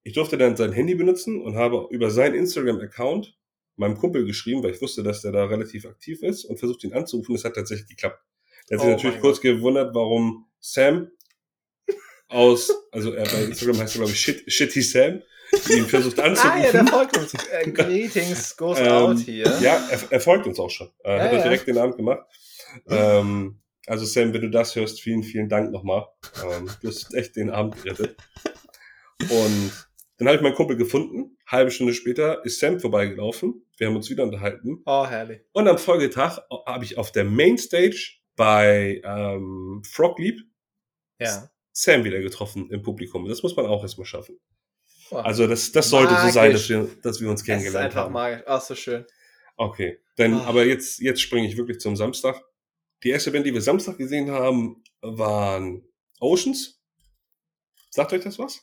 Ich 0.04 0.14
durfte 0.14 0.38
dann 0.38 0.58
sein 0.58 0.74
Handy 0.74 0.96
benutzen 0.96 1.42
und 1.42 1.56
habe 1.56 1.88
über 1.90 2.10
seinen 2.10 2.36
Instagram-Account 2.36 3.36
meinem 3.78 3.98
Kumpel 3.98 4.26
geschrieben, 4.26 4.64
weil 4.64 4.72
ich 4.72 4.82
wusste, 4.82 5.04
dass 5.04 5.22
der 5.22 5.32
da 5.32 5.46
relativ 5.46 5.86
aktiv 5.86 6.22
ist 6.22 6.46
und 6.46 6.60
versucht 6.60 6.84
ihn 6.84 6.94
anzurufen. 6.94 7.36
Das 7.36 7.44
hat 7.46 7.56
tatsächlich 7.56 7.88
geklappt. 7.88 8.20
Er 8.70 8.78
hat 8.78 8.82
sich 8.82 8.90
Oh 8.90 8.94
natürlich 8.94 9.22
kurz 9.22 9.42
gewundert, 9.42 9.94
warum 9.94 10.48
Sam 10.60 11.12
aus, 12.28 12.72
also 12.92 13.14
er 13.14 13.26
bei 13.26 13.44
Instagram 13.44 13.80
heißt 13.80 13.96
er 13.96 14.00
glaube 14.00 14.12
ich 14.12 14.20
Shit, 14.20 14.52
Shitty 14.52 14.82
Sam, 14.82 15.22
ihn 15.70 15.86
versucht 15.86 16.20
Ah, 16.20 16.24
ja, 16.26 16.30
anzurufen. 16.30 16.72
der 16.74 16.88
folgt 16.88 17.18
uns. 17.18 17.34
Äh, 17.34 17.72
greetings 17.72 18.56
goes 18.58 18.80
Ähm, 18.80 18.88
out 18.88 19.20
hier. 19.20 19.46
Ja, 19.62 19.88
er, 19.90 20.00
er 20.12 20.20
folgt 20.20 20.48
uns 20.48 20.60
auch 20.60 20.70
schon. 20.70 20.90
Er 21.04 21.18
Ja, 21.18 21.24
hat 21.24 21.32
er 21.32 21.38
ja. 21.38 21.44
direkt 21.44 21.68
den 21.68 21.78
Abend 21.78 21.98
gemacht. 21.98 22.26
Ähm, 22.88 23.62
also 23.88 24.06
Sam, 24.06 24.34
wenn 24.34 24.42
du 24.42 24.50
das 24.50 24.76
hörst, 24.76 25.02
vielen, 25.02 25.24
vielen 25.24 25.48
Dank 25.50 25.72
nochmal. 25.72 26.06
Ähm, 26.44 26.70
du 26.82 26.88
hast 26.88 27.14
echt 27.14 27.36
den 27.36 27.50
Abend 27.50 27.82
gerettet. 27.84 28.18
Und 29.30 29.72
dann 30.18 30.28
habe 30.28 30.38
ich 30.38 30.42
meinen 30.44 30.56
Kumpel 30.56 30.76
gefunden. 30.78 31.38
Halbe 31.48 31.72
Stunde 31.72 31.94
später 31.94 32.44
ist 32.46 32.60
Sam 32.60 32.80
vorbeigelaufen. 32.80 33.66
Wir 33.78 33.88
haben 33.88 33.96
uns 33.96 34.10
wieder 34.10 34.24
unterhalten. 34.24 34.82
Oh, 34.86 35.06
herrlich. 35.06 35.42
Und 35.54 35.68
am 35.68 35.78
Folgetag 35.78 36.40
habe 36.66 36.84
ich 36.86 36.98
auf 36.98 37.12
der 37.12 37.24
Mainstage 37.26 38.14
bei 38.36 39.02
ähm, 39.06 39.82
Frog 39.90 40.20
Leap 40.20 40.40
Ja. 41.20 41.50
Sam 41.72 42.04
wieder 42.04 42.20
getroffen 42.22 42.70
im 42.72 42.82
Publikum. 42.82 43.28
Das 43.28 43.44
muss 43.44 43.56
man 43.56 43.66
auch 43.66 43.84
erstmal 43.84 44.06
schaffen. 44.06 44.40
Oh, 45.12 45.18
Also 45.18 45.48
das, 45.48 45.72
das 45.72 45.90
sollte 45.90 46.16
so 46.20 46.30
sein, 46.30 46.52
dass 46.52 46.68
wir, 46.70 46.88
dass 47.04 47.22
wir 47.22 47.30
uns 47.30 47.42
es 47.42 47.44
ist 47.44 47.46
kennengelernt 47.48 47.86
einfach 47.86 48.06
haben. 48.06 48.14
magisch. 48.14 48.44
Ach, 48.48 48.62
so 48.62 48.76
schön. 48.76 49.06
Okay, 49.58 50.00
dann, 50.18 50.34
Ah. 50.34 50.46
aber 50.46 50.66
jetzt, 50.66 51.00
jetzt 51.00 51.22
springe 51.22 51.48
ich 51.48 51.58
wirklich 51.58 51.80
zum 51.80 51.96
Samstag. 51.96 52.42
Die 53.04 53.10
erste 53.10 53.32
Band, 53.32 53.46
die 53.46 53.54
wir 53.54 53.62
Samstag 53.62 53.98
gesehen 53.98 54.32
haben, 54.32 54.84
waren 55.02 55.84
Oceans. 56.20 56.82
Sagt 57.90 58.14
euch 58.14 58.24
das 58.24 58.40
was? 58.40 58.62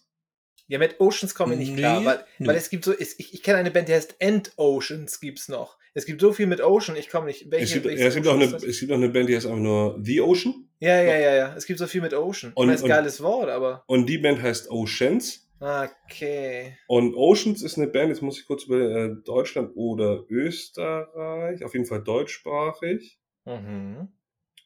Ja, 0.67 0.79
mit 0.79 1.01
Oceans 1.01 1.35
komme 1.35 1.55
ich 1.55 1.61
nicht 1.61 1.71
Nee, 1.73 1.79
klar, 1.79 2.05
weil, 2.05 2.25
nee. 2.39 2.47
weil 2.47 2.57
es 2.57 2.71
gibt 2.71 2.85
so, 2.85 2.93
es, 2.93 3.19
ich, 3.19 3.35
ich 3.35 3.43
kenne 3.43 3.59
eine 3.59 3.71
Band, 3.71 3.89
die 3.89 3.95
heißt 3.95 4.17
End 4.19 4.53
Oceans, 4.57 5.21
gibt's 5.21 5.49
noch. 5.49 5.77
Es 5.95 6.07
gibt 6.07 6.21
so 6.23 6.33
viel 6.33 6.47
mit 6.47 6.61
Ocean, 6.63 6.97
ich 6.97 7.11
komme 7.11 7.27
nicht. 7.27 7.51
Welche, 7.51 7.65
Es 7.65 7.73
gibt, 7.83 7.87
ja, 7.99 8.07
es, 8.07 8.15
gibt 8.15 8.27
auch 8.27 8.35
eine, 8.35 8.45
ist 8.45 8.55
das? 8.55 8.63
es 8.65 8.81
gibt 8.81 8.91
auch 8.93 8.97
eine 8.97 9.11
Band, 9.11 9.29
die 9.29 9.37
heißt 9.37 9.47
einfach 9.47 9.59
nur 9.61 9.99
The 10.03 10.21
Ocean. 10.23 10.69
Ja, 10.81 11.01
ja, 11.03 11.19
ja, 11.19 11.35
ja. 11.35 11.55
Es 11.57 11.67
gibt 11.67 11.79
so 11.79 11.87
viel 11.87 12.01
mit 12.01 12.15
Ocean. 12.15 12.53
Und- 12.55 12.69
das 12.69 12.83
und- 12.83 12.89
geiles 12.89 13.23
Wort, 13.23 13.51
aber. 13.51 13.85
Und 13.87 14.07
die 14.07 14.19
Band 14.19 14.41
heißt 14.41 14.71
Oceans. 14.71 15.42
Okay. 15.63 16.77
Und 16.89 17.15
Oceans 17.15 17.63
ist 17.63 17.79
eine 17.79 17.87
Band, 17.87 18.09
jetzt 18.09 18.21
muss 18.21 18.37
ich 18.37 18.47
kurz 18.47 18.65
über 18.65 18.81
äh, 18.81 19.15
Deutschland 19.25 19.71
oder 19.77 20.25
Österreich, 20.29 21.63
auf 21.63 21.75
jeden 21.75 21.87
Fall 21.87 22.03
deutschsprachig. 22.03 23.21
Mhm. 23.45 24.09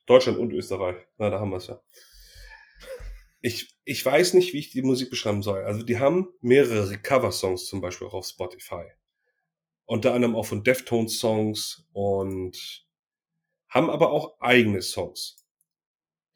Deutschland 0.07 0.39
und 0.39 0.55
Österreich. 0.55 0.97
Na, 1.19 1.29
da 1.29 1.39
haben 1.39 1.51
wir 1.51 1.59
es 1.59 1.67
ja. 1.67 1.83
Ich, 3.43 3.77
ich 3.85 4.07
weiß 4.07 4.33
nicht, 4.33 4.55
wie 4.55 4.59
ich 4.59 4.71
die 4.71 4.81
Musik 4.81 5.11
beschreiben 5.11 5.43
soll. 5.43 5.65
Also 5.65 5.83
die 5.83 5.99
haben 5.99 6.33
mehrere 6.41 6.97
Cover-Songs 6.97 7.67
zum 7.67 7.83
Beispiel 7.83 8.07
auch 8.07 8.15
auf 8.15 8.27
Spotify. 8.27 8.87
Unter 9.85 10.15
anderem 10.15 10.35
auch 10.35 10.47
von 10.47 10.65
Deftones-Songs 10.65 11.89
und 11.93 12.87
haben 13.69 13.91
aber 13.91 14.13
auch 14.13 14.41
eigene 14.41 14.81
Songs, 14.81 15.47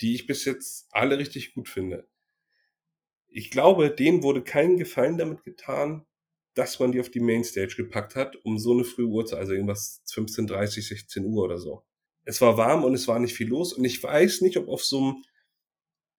die 0.02 0.14
ich 0.14 0.26
bis 0.26 0.44
jetzt 0.44 0.86
alle 0.90 1.16
richtig 1.16 1.54
gut 1.54 1.70
finde. 1.70 2.06
Ich 3.30 3.50
glaube, 3.50 3.90
denen 3.90 4.22
wurde 4.22 4.42
kein 4.42 4.76
Gefallen 4.76 5.18
damit 5.18 5.44
getan, 5.44 6.04
dass 6.54 6.78
man 6.80 6.92
die 6.92 7.00
auf 7.00 7.10
die 7.10 7.20
Mainstage 7.20 7.74
gepackt 7.76 8.16
hat, 8.16 8.36
um 8.44 8.58
so 8.58 8.72
eine 8.72 8.84
frühe 8.84 9.06
Uhrzeit, 9.06 9.38
also 9.38 9.52
irgendwas 9.52 10.02
15.30, 10.10 10.88
16 10.88 11.24
Uhr 11.24 11.44
oder 11.44 11.58
so. 11.58 11.84
Es 12.24 12.40
war 12.40 12.56
warm 12.56 12.84
und 12.84 12.94
es 12.94 13.08
war 13.08 13.18
nicht 13.18 13.34
viel 13.34 13.48
los 13.48 13.72
und 13.72 13.84
ich 13.84 14.02
weiß 14.02 14.40
nicht, 14.42 14.56
ob 14.56 14.68
auf 14.68 14.84
so 14.84 14.98
einem, 14.98 15.24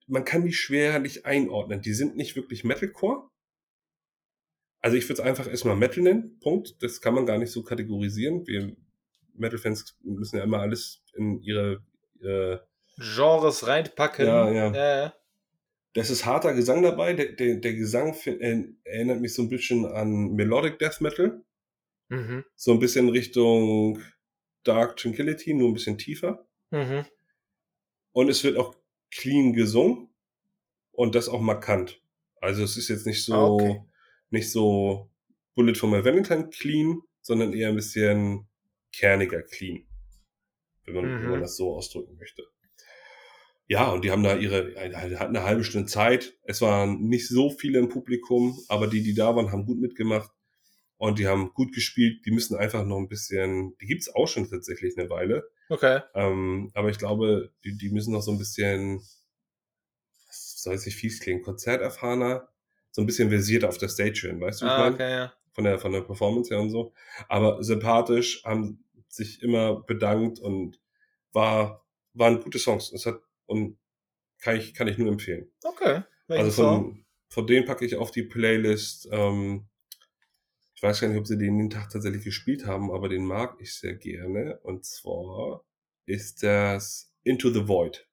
man 0.08 0.26
kann 0.26 0.46
die 0.46 0.54
schwerlich 0.54 1.26
einordnen. 1.26 1.82
Die 1.82 1.94
sind 1.94 2.16
nicht 2.16 2.36
wirklich 2.36 2.64
Metalcore. 2.64 3.30
Also 4.80 4.98
ich 4.98 5.04
würde 5.06 5.22
es 5.22 5.28
einfach 5.28 5.48
erstmal 5.48 5.76
Metal 5.76 6.02
nennen, 6.02 6.40
Punkt. 6.40 6.82
Das 6.82 7.02
kann 7.02 7.14
man 7.14 7.26
gar 7.26 7.38
nicht 7.38 7.52
so 7.52 7.62
kategorisieren. 7.62 8.48
Wir 8.48 8.76
Metal-Fans 9.36 9.98
müssen 10.02 10.38
ja 10.38 10.44
immer 10.44 10.60
alles 10.60 11.04
in 11.14 11.42
ihre 11.42 11.84
äh, 12.22 12.58
Genres 12.98 13.68
reinpacken. 13.68 14.26
Ja, 14.26 14.50
ja. 14.50 14.74
ja, 14.74 15.04
ja. 15.04 15.14
Das 15.94 16.10
ist 16.10 16.26
harter 16.26 16.54
Gesang 16.54 16.84
dabei. 16.84 17.14
Der, 17.14 17.34
der, 17.34 17.58
der 17.58 17.74
Gesang 17.74 18.16
äh, 18.26 18.64
erinnert 18.84 19.20
mich 19.22 19.34
so 19.34 19.42
ein 19.42 19.50
bisschen 19.50 19.86
an 19.86 20.32
Melodic 20.34 20.80
Death 20.80 21.02
Metal. 21.02 21.44
Mhm. 22.10 22.46
So 22.56 22.72
ein 22.74 22.80
bisschen 22.80 23.10
Richtung 23.10 24.00
Dark 24.64 24.98
Tranquility, 24.98 25.54
nur 25.54 25.70
ein 25.70 25.74
bisschen 25.74 25.98
tiefer. 25.98 26.48
Mhm. 26.72 27.06
Und 28.14 28.30
es 28.30 28.44
wird 28.44 28.58
auch 28.58 28.76
clean 29.12 29.54
gesungen. 29.54 30.08
Und 30.94 31.16
das 31.16 31.30
auch 31.30 31.42
markant. 31.42 32.02
Also 32.42 32.64
es 32.64 32.76
ist 32.78 32.90
jetzt 32.90 33.06
nicht 33.08 33.24
so, 33.24 33.34
Ah, 33.34 33.48
okay. 33.48 33.82
nicht 34.30 34.52
so 34.52 35.10
Bullet 35.56 35.74
for 35.76 35.90
my 35.90 36.04
Valentine 36.04 36.50
clean, 36.50 37.02
sondern 37.22 37.54
eher 37.54 37.70
ein 37.70 37.76
bisschen 37.76 38.48
kerniger 38.94 39.42
clean. 39.42 39.88
Wenn 40.86 40.96
man, 40.96 41.04
wenn 41.06 41.24
Mhm. 41.24 41.30
man 41.32 41.42
das 41.42 41.56
so 41.56 41.74
ausdrücken 41.76 42.18
möchte. 42.18 42.44
Ja, 43.72 43.90
und 43.90 44.04
die 44.04 44.12
haben 44.12 44.22
da 44.22 44.36
ihre, 44.36 44.76
hatten 44.76 45.38
eine 45.38 45.46
halbe 45.46 45.64
Stunde 45.64 45.88
Zeit. 45.88 46.34
Es 46.44 46.60
waren 46.60 47.08
nicht 47.08 47.30
so 47.30 47.50
viele 47.50 47.80
im 47.80 47.88
Publikum, 47.88 48.60
aber 48.68 48.88
die, 48.88 49.02
die 49.02 49.14
da 49.14 49.34
waren, 49.34 49.54
haben 49.54 49.66
gut 49.66 49.80
mitgemacht. 49.80 50.30
Und 50.98 51.20
die 51.20 51.28
haben 51.28 51.54
gut 51.54 51.74
gespielt. 51.74 52.26
Die 52.26 52.32
müssen 52.32 52.58
einfach 52.58 52.86
noch 52.86 52.98
ein 52.98 53.08
bisschen, 53.08 53.78
die 53.80 53.86
gibt's 53.86 54.14
auch 54.14 54.28
schon 54.28 54.50
tatsächlich 54.50 54.98
eine 54.98 55.10
Weile. 55.10 55.50
Okay. 55.70 56.02
Ähm, 56.16 56.70
aber 56.74 56.90
ich 56.90 56.98
glaube, 56.98 57.54
die, 57.64 57.78
die 57.78 57.92
müssen 57.92 58.12
noch 58.12 58.22
so 58.22 58.34
ein 58.34 58.38
bisschen, 58.38 58.98
was 60.28 60.62
soll 60.62 60.74
jetzt 60.74 60.86
nicht 60.86 60.98
fies 60.98 61.22
klingen, 61.22 61.42
konzerterfahrener, 61.42 62.50
so 62.92 63.02
ein 63.02 63.06
bisschen 63.06 63.30
versierter 63.30 63.70
auf 63.70 63.78
der 63.78 63.88
Stage 63.88 64.16
stehen, 64.16 64.42
weißt 64.42 64.64
du, 64.64 64.66
ich 64.66 64.72
Ah, 64.72 64.90
okay, 64.90 65.12
ja. 65.12 65.34
Von 65.54 65.64
der, 65.64 65.80
von 65.80 65.94
der 65.94 66.02
Performance 66.02 66.54
her 66.54 66.62
und 66.62 66.72
so. 66.72 66.92
Aber 67.30 67.64
sympathisch, 67.64 68.44
haben 68.44 68.84
sich 69.08 69.42
immer 69.42 69.82
bedankt 69.82 70.42
und 70.42 70.82
war, 71.32 71.86
waren 72.14 72.42
gute 72.42 72.60
Songs. 72.60 72.92
Es 72.92 73.06
hat, 73.06 73.22
und 73.52 73.78
kann 74.40 74.56
ich, 74.56 74.74
kann 74.74 74.88
ich 74.88 74.98
nur 74.98 75.12
empfehlen. 75.12 75.52
Okay. 75.64 76.02
Also 76.28 76.52
von, 76.52 77.06
von 77.28 77.46
denen 77.46 77.66
packe 77.66 77.86
ich 77.86 77.96
auf 77.98 78.12
die 78.12 78.24
Playlist. 78.24 79.10
Ähm, 79.12 79.68
ich 80.74 80.82
weiß 80.82 81.02
gar 81.02 81.10
nicht, 81.10 81.20
ob 81.20 81.28
sie 81.28 81.38
den 81.38 81.58
den 81.58 81.70
Tag 81.70 81.90
tatsächlich 81.90 82.24
gespielt 82.24 82.66
haben, 82.66 82.92
aber 82.92 83.10
den 83.10 83.26
mag 83.26 83.58
ich 83.60 83.76
sehr 83.76 83.96
gerne. 83.96 84.60
Und 84.64 84.86
zwar 84.86 85.64
ist 86.06 86.42
das 86.42 87.14
Into 87.24 87.52
the 87.52 87.68
Void. 87.68 88.08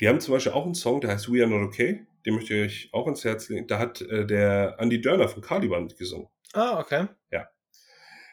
Die 0.00 0.08
haben 0.08 0.20
zum 0.20 0.34
Beispiel 0.34 0.52
auch 0.52 0.64
einen 0.64 0.74
Song, 0.74 1.00
der 1.00 1.10
heißt 1.10 1.30
We 1.30 1.42
Are 1.42 1.50
Not 1.50 1.68
Okay. 1.68 2.06
Den 2.26 2.34
möchte 2.34 2.54
ich 2.54 2.64
euch 2.64 2.88
auch 2.92 3.06
ins 3.06 3.24
Herz 3.24 3.48
legen. 3.48 3.66
Da 3.66 3.78
hat 3.78 4.00
äh, 4.00 4.26
der 4.26 4.76
Andy 4.78 5.00
Dörner 5.00 5.28
von 5.28 5.42
Caliban 5.42 5.84
mitgesungen. 5.84 6.28
Ah, 6.52 6.80
okay. 6.80 7.06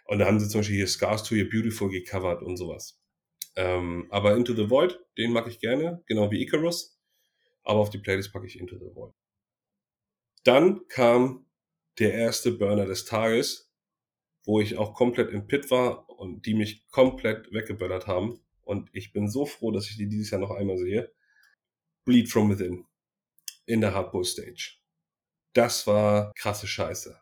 Und 0.08 0.20
da 0.20 0.26
haben 0.26 0.40
sie 0.40 0.48
zum 0.48 0.62
Beispiel 0.62 0.78
hier 0.78 0.88
Scars 0.88 1.24
to 1.24 1.36
Your 1.36 1.50
Beautiful 1.50 1.90
gecovert 1.90 2.42
und 2.42 2.58
sowas. 2.58 3.00
Ähm, 3.58 4.08
aber 4.12 4.36
Into 4.36 4.54
the 4.54 4.70
Void, 4.70 5.00
den 5.18 5.34
mag 5.34 5.48
ich 5.48 5.60
gerne, 5.60 6.04
genau 6.06 6.30
wie 6.30 6.42
Icarus. 6.44 7.02
Aber 7.64 7.80
auf 7.80 7.90
die 7.90 7.98
Playlist 7.98 8.32
packe 8.32 8.46
ich 8.46 8.60
Into 8.60 8.78
the 8.78 8.96
Void. 8.96 9.14
Dann 10.44 10.88
kam 10.88 11.48
der 11.98 12.14
erste 12.14 12.52
Burner 12.52 12.86
des 12.86 13.06
Tages, 13.06 13.74
wo 14.46 14.62
ich 14.62 14.78
auch 14.78 14.94
komplett 14.94 15.32
im 15.32 15.48
Pit 15.48 15.72
war 15.72 16.08
und 16.08 16.46
die 16.46 16.54
mich 16.54 16.88
komplett 16.92 17.52
weggeböllert 17.52 18.06
haben. 18.06 18.40
Und 18.62 18.90
ich 18.94 19.12
bin 19.12 19.28
so 19.28 19.46
froh, 19.46 19.72
dass 19.72 19.90
ich 19.90 19.98
die 19.98 20.08
dieses 20.08 20.30
Jahr 20.30 20.40
noch 20.40 20.52
einmal 20.52 20.78
sehe. 20.78 21.12
Bleed 22.06 22.30
from 22.30 22.50
Within 22.52 22.86
in 23.66 23.82
der 23.82 23.94
Hardcore 23.94 24.24
Stage. 24.24 24.78
Das 25.54 25.88
war 25.88 26.32
krasse 26.36 26.68
Scheiße. 26.68 27.20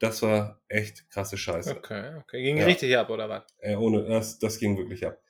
Das 0.00 0.20
war 0.22 0.60
echt 0.68 1.08
krasse 1.10 1.38
Scheiße. 1.38 1.76
Okay, 1.76 2.16
okay. 2.16 2.42
Ging 2.42 2.56
Ja. 2.58 2.64
richtig 2.66 2.96
ab, 2.96 3.08
oder 3.08 3.28
was? 3.28 3.44
Äh, 3.58 3.76
ohne, 3.76 4.02
das, 4.04 4.40
das 4.40 4.58
ging 4.58 4.76
wirklich 4.76 5.06
ab. 5.06 5.21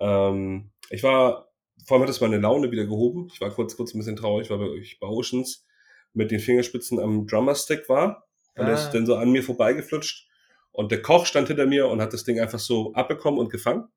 Ähm, 0.00 0.70
ich 0.90 1.02
war, 1.02 1.48
vor 1.86 1.96
allem 1.96 2.02
hat 2.02 2.10
es 2.10 2.20
meine 2.20 2.38
Laune 2.38 2.70
wieder 2.70 2.84
gehoben. 2.84 3.28
Ich 3.32 3.40
war 3.40 3.50
kurz, 3.50 3.76
kurz 3.76 3.94
ein 3.94 3.98
bisschen 3.98 4.16
traurig, 4.16 4.50
weil 4.50 4.76
ich 4.78 4.98
bei 5.00 5.06
Oceans 5.06 5.64
mit 6.12 6.30
den 6.30 6.40
Fingerspitzen 6.40 7.00
am 7.00 7.26
Drummerstick 7.26 7.88
war. 7.88 8.26
Und 8.56 8.66
Ah. 8.66 8.72
ist 8.74 8.90
dann 8.90 9.04
so 9.06 9.16
an 9.16 9.32
mir 9.32 9.42
vorbeigeflutscht. 9.42 10.28
Und 10.70 10.92
der 10.92 11.02
Koch 11.02 11.26
stand 11.26 11.48
hinter 11.48 11.66
mir 11.66 11.88
und 11.88 12.00
hat 12.00 12.12
das 12.12 12.24
Ding 12.24 12.38
einfach 12.40 12.58
so 12.58 12.92
abbekommen 12.94 13.38
und 13.40 13.50
gefangen. 13.50 13.88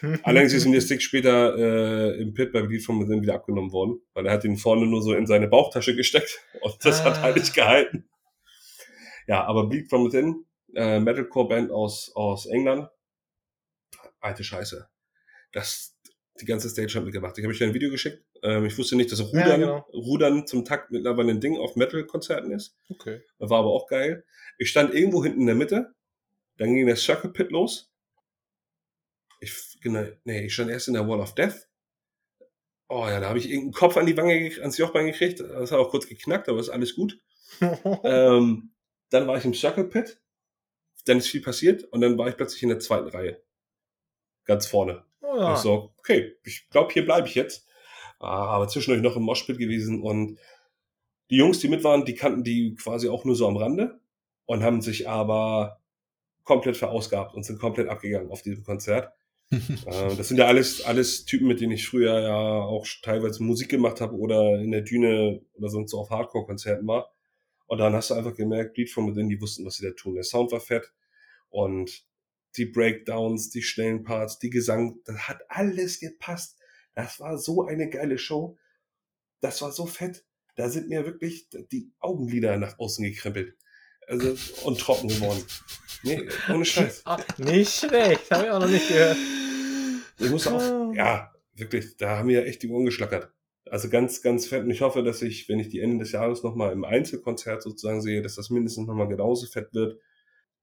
Allerdings 0.22 0.52
ist 0.54 0.64
ihm 0.64 0.72
der 0.72 0.80
Stick 0.80 1.02
später 1.02 1.56
äh, 1.56 2.20
im 2.20 2.32
Pit 2.34 2.52
bei 2.52 2.62
Bleed 2.62 2.84
from 2.84 3.00
Within 3.02 3.20
wieder 3.22 3.34
abgenommen 3.34 3.72
worden, 3.72 4.00
weil 4.14 4.26
er 4.26 4.32
hat 4.32 4.44
ihn 4.44 4.56
vorne 4.56 4.86
nur 4.86 5.02
so 5.02 5.12
in 5.14 5.26
seine 5.26 5.48
Bauchtasche 5.48 5.94
gesteckt 5.94 6.40
und 6.60 6.76
das 6.84 7.04
hat 7.04 7.18
Ah. 7.18 7.22
halt 7.22 7.36
nicht 7.36 7.54
gehalten. 7.54 8.08
Ja, 9.26 9.44
aber 9.44 9.68
Bleed 9.68 9.88
from 9.88 10.06
Within, 10.06 10.44
äh, 10.74 10.98
Metalcore-Band 10.98 11.70
aus, 11.70 12.10
aus 12.14 12.46
England, 12.46 12.88
alte 14.20 14.44
Scheiße. 14.44 14.88
Das, 15.52 15.96
die 16.40 16.44
ganze 16.46 16.68
Stage 16.68 16.94
hat 16.94 17.04
mitgemacht. 17.04 17.38
Ich 17.38 17.44
habe 17.44 17.52
euch 17.52 17.62
ein 17.62 17.74
Video 17.74 17.90
geschickt. 17.90 18.24
Ähm, 18.42 18.64
ich 18.64 18.76
wusste 18.76 18.96
nicht, 18.96 19.12
dass 19.12 19.20
Rudern, 19.20 19.48
Ja, 19.48 19.56
genau. 19.56 19.78
Rudern 19.92 20.46
zum 20.46 20.64
Takt 20.64 20.90
mittlerweile 20.90 21.30
ein 21.30 21.40
Ding 21.40 21.56
auf 21.56 21.76
Metal-Konzerten 21.76 22.52
ist. 22.52 22.76
Okay. 22.88 23.22
Das 23.38 23.50
war 23.50 23.60
aber 23.60 23.70
auch 23.70 23.86
geil. 23.86 24.24
Ich 24.58 24.70
stand 24.70 24.94
irgendwo 24.94 25.22
hinten 25.22 25.42
in 25.42 25.46
der 25.46 25.54
Mitte. 25.54 25.94
Dann 26.58 26.74
ging 26.74 26.86
der 26.86 26.96
Circle 26.96 27.30
Pit 27.30 27.50
los. 27.50 27.90
Ich, 29.40 29.78
genau, 29.80 30.04
nee, 30.24 30.46
ich 30.46 30.54
stand 30.54 30.70
erst 30.70 30.88
in 30.88 30.94
der 30.94 31.06
Wall 31.08 31.20
of 31.20 31.34
Death. 31.34 31.68
Oh 32.88 33.06
ja, 33.08 33.20
da 33.20 33.28
habe 33.28 33.38
ich 33.38 33.46
irgendeinen 33.46 33.72
Kopf 33.72 33.96
an 33.96 34.06
die 34.06 34.16
Wange, 34.16 34.52
ans 34.60 34.78
Jochbein 34.78 35.06
gekriegt. 35.06 35.40
Das 35.40 35.72
hat 35.72 35.78
auch 35.78 35.90
kurz 35.90 36.06
geknackt, 36.06 36.48
aber 36.48 36.60
ist 36.60 36.68
alles 36.68 36.94
gut. 36.94 37.18
ähm, 38.04 38.72
dann 39.10 39.26
war 39.26 39.36
ich 39.38 39.44
im 39.44 39.54
Circle 39.54 39.84
Pit. 39.84 40.20
Dann 41.06 41.18
ist 41.18 41.28
viel 41.28 41.42
passiert 41.42 41.84
und 41.84 42.00
dann 42.00 42.16
war 42.18 42.28
ich 42.28 42.36
plötzlich 42.36 42.62
in 42.62 42.68
der 42.68 42.78
zweiten 42.78 43.08
Reihe. 43.08 43.42
Ganz 44.44 44.66
vorne. 44.66 45.04
Oh, 45.32 45.36
Und 45.36 45.40
ja. 45.40 45.54
ich 45.54 45.60
so, 45.60 45.92
okay, 45.98 46.36
ich 46.44 46.68
glaube, 46.70 46.92
hier 46.92 47.04
bleibe 47.04 47.26
ich 47.26 47.34
jetzt. 47.34 47.66
Ah, 48.18 48.46
aber 48.46 48.68
zwischendurch 48.68 49.02
noch 49.02 49.16
im 49.16 49.24
Moshpit 49.24 49.58
gewesen 49.58 50.00
und 50.00 50.38
die 51.30 51.36
Jungs, 51.36 51.58
die 51.58 51.68
mit 51.68 51.82
waren, 51.82 52.04
die 52.04 52.14
kannten 52.14 52.44
die 52.44 52.74
quasi 52.74 53.08
auch 53.08 53.24
nur 53.24 53.34
so 53.34 53.48
am 53.48 53.56
Rande 53.56 53.98
und 54.46 54.62
haben 54.62 54.80
sich 54.82 55.08
aber 55.08 55.80
komplett 56.44 56.76
verausgabt 56.76 57.34
und 57.34 57.44
sind 57.44 57.58
komplett 57.58 57.88
abgegangen 57.88 58.30
auf 58.30 58.42
diesem 58.42 58.64
Konzert. 58.64 59.12
Äh, 59.84 60.16
das 60.16 60.28
sind 60.28 60.38
ja 60.38 60.46
alles, 60.46 60.82
alles 60.82 61.26
Typen, 61.26 61.46
mit 61.46 61.60
denen 61.60 61.72
ich 61.72 61.86
früher 61.86 62.20
ja 62.20 62.34
auch 62.34 62.86
teilweise 63.02 63.42
Musik 63.42 63.68
gemacht 63.68 64.00
habe 64.00 64.16
oder 64.16 64.58
in 64.58 64.70
der 64.70 64.80
Düne 64.80 65.42
oder 65.52 65.68
sonst 65.68 65.90
so 65.90 65.98
auf 65.98 66.08
Hardcore-Konzerten 66.08 66.86
war. 66.86 67.12
Und 67.66 67.76
dann 67.78 67.92
hast 67.92 68.08
du 68.08 68.14
einfach 68.14 68.34
gemerkt, 68.34 68.72
Bleed 68.72 68.88
from 68.88 69.08
Within, 69.08 69.28
die 69.28 69.40
wussten, 69.40 69.66
was 69.66 69.76
sie 69.76 69.86
da 69.86 69.92
tun. 69.92 70.14
Der 70.14 70.24
Sound 70.24 70.52
war 70.52 70.60
fett 70.60 70.90
und 71.50 72.06
die 72.56 72.66
Breakdowns, 72.66 73.50
die 73.50 73.62
schnellen 73.62 74.02
Parts, 74.02 74.38
die 74.38 74.50
Gesang, 74.50 75.00
das 75.04 75.28
hat 75.28 75.40
alles 75.48 76.00
gepasst. 76.00 76.58
Das 76.94 77.20
war 77.20 77.38
so 77.38 77.66
eine 77.66 77.88
geile 77.88 78.18
Show. 78.18 78.58
Das 79.40 79.62
war 79.62 79.72
so 79.72 79.86
fett. 79.86 80.24
Da 80.56 80.68
sind 80.68 80.88
mir 80.88 81.06
wirklich 81.06 81.48
die 81.50 81.90
Augenlider 81.98 82.58
nach 82.58 82.78
außen 82.78 83.04
gekrempelt. 83.04 83.56
Also, 84.06 84.36
und 84.64 84.78
trocken 84.78 85.08
geworden. 85.08 85.42
Nee, 86.02 86.28
ohne 86.50 86.64
Scheiß. 86.64 87.02
Ah, 87.06 87.18
nicht 87.38 87.72
schlecht. 87.72 88.30
Habe 88.30 88.44
ich 88.44 88.50
auch 88.50 88.60
noch 88.60 88.68
nicht 88.68 88.88
gehört. 88.88 89.16
Ich 90.18 90.30
muss 90.30 90.46
auch, 90.46 90.92
ja, 90.94 91.32
wirklich, 91.54 91.96
da 91.96 92.18
haben 92.18 92.28
wir 92.28 92.44
echt 92.44 92.62
die 92.62 92.68
Ohren 92.68 92.84
geschlackert. 92.84 93.32
Also 93.70 93.88
ganz, 93.88 94.20
ganz 94.20 94.46
fett. 94.46 94.64
Und 94.64 94.70
ich 94.70 94.82
hoffe, 94.82 95.02
dass 95.02 95.22
ich, 95.22 95.48
wenn 95.48 95.58
ich 95.58 95.68
die 95.68 95.80
Ende 95.80 95.98
des 95.98 96.12
Jahres 96.12 96.42
nochmal 96.42 96.72
im 96.72 96.84
Einzelkonzert 96.84 97.62
sozusagen 97.62 98.02
sehe, 98.02 98.20
dass 98.20 98.34
das 98.34 98.50
mindestens 98.50 98.86
nochmal 98.86 99.08
genauso 99.08 99.46
fett 99.46 99.72
wird. 99.72 99.98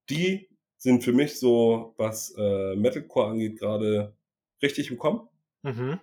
Die 0.10 0.50
sind 0.80 1.04
für 1.04 1.14
mich 1.14 1.40
so, 1.40 1.94
was 1.98 2.34
äh, 2.38 2.76
Metalcore 2.76 3.28
angeht, 3.28 3.60
gerade 3.60 4.16
richtig 4.64 4.90
im 4.90 4.98
Kommen. 4.98 5.28
Mhm. 5.62 6.00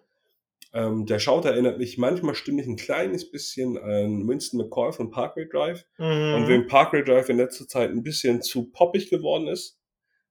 Ähm, 0.73 1.07
der 1.07 1.19
Shout 1.19 1.43
erinnert 1.47 1.79
mich 1.79 1.97
manchmal 1.97 2.35
stimmlich 2.35 2.67
ein 2.67 2.77
kleines 2.77 3.31
bisschen 3.31 3.79
an 3.79 4.29
Winston 4.29 4.59
McCoy 4.61 4.93
von 4.93 5.11
Parkway 5.11 5.49
Drive. 5.49 5.87
Und 5.99 6.07
Mhm. 6.43 6.49
wem 6.49 6.67
Parkway 6.67 7.03
Drive 7.03 7.29
in 7.31 7.39
letzter 7.39 7.67
Zeit 7.67 7.91
ein 7.91 8.03
bisschen 8.03 8.43
zu 8.43 8.71
poppig 8.71 9.09
geworden 9.11 9.49
ist, 9.49 9.81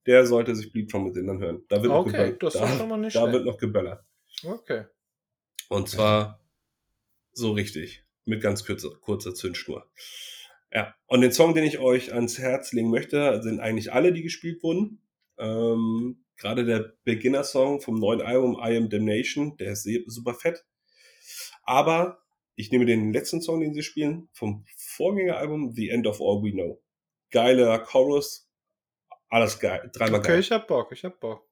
der 0.06 0.26
sollte 0.28 0.56
sich 0.56 0.72
Bleed 0.72 0.92
from 0.92 1.08
Within 1.10 1.30
anhören. 1.30 1.64
Da 1.68 1.82
wird 1.82 1.92
noch 1.92 2.02
Okay, 2.06 2.12
geböllert. 2.12 2.44
das 2.44 2.54
Da, 2.54 2.68
schon 2.78 2.90
mal 2.90 2.98
nicht 2.98 3.16
da 3.16 3.32
wird 3.32 3.46
noch 3.46 3.58
geböllert. 3.58 4.04
Okay. 4.44 4.84
Und 5.70 5.90
zwar 5.90 6.40
so 7.34 7.52
richtig. 7.52 8.04
Mit 8.26 8.42
ganz 8.42 8.66
kurzer, 8.66 8.90
kurzer 9.02 9.34
Zündschnur. 9.34 9.88
Ja. 10.76 10.94
Und 11.06 11.22
den 11.22 11.32
Song, 11.32 11.54
den 11.56 11.64
ich 11.64 11.80
euch 11.80 12.14
ans 12.14 12.38
Herz 12.38 12.74
legen 12.74 12.90
möchte, 12.90 13.42
sind 13.42 13.62
eigentlich 13.62 13.94
alle, 13.94 14.12
die 14.12 14.24
gespielt 14.24 14.62
wurden. 14.62 15.02
Ähm, 15.38 16.26
Gerade 16.36 16.66
der 16.66 16.94
Beginner-Song 17.06 17.80
vom 17.80 17.96
neuen 17.96 18.22
Album 18.22 18.56
I 18.62 18.76
Am 18.76 18.90
Damnation, 18.90 19.56
der 19.56 19.72
ist 19.72 19.88
super 20.08 20.34
fett. 20.34 20.66
Aber 21.64 22.20
ich 22.56 22.72
nehme 22.72 22.86
den 22.86 23.14
letzten 23.14 23.42
Song, 23.42 23.62
den 23.62 23.74
sie 23.74 23.84
spielen, 23.84 24.28
vom 24.34 24.66
Vorgängeralbum 24.76 25.72
The 25.72 25.90
End 25.92 26.08
of 26.08 26.20
All 26.20 26.44
We 26.44 26.52
Know. 26.52 26.84
Geiler 27.32 27.80
Chorus, 27.80 28.50
alles 29.30 29.60
geil, 29.62 29.90
dreimal 29.94 30.20
Okay, 30.20 30.28
geil. 30.28 30.40
ich 30.42 30.52
hab 30.52 30.68
Bock, 30.68 30.92
ich 30.92 31.06
hab 31.06 31.22
Bock. 31.22 31.48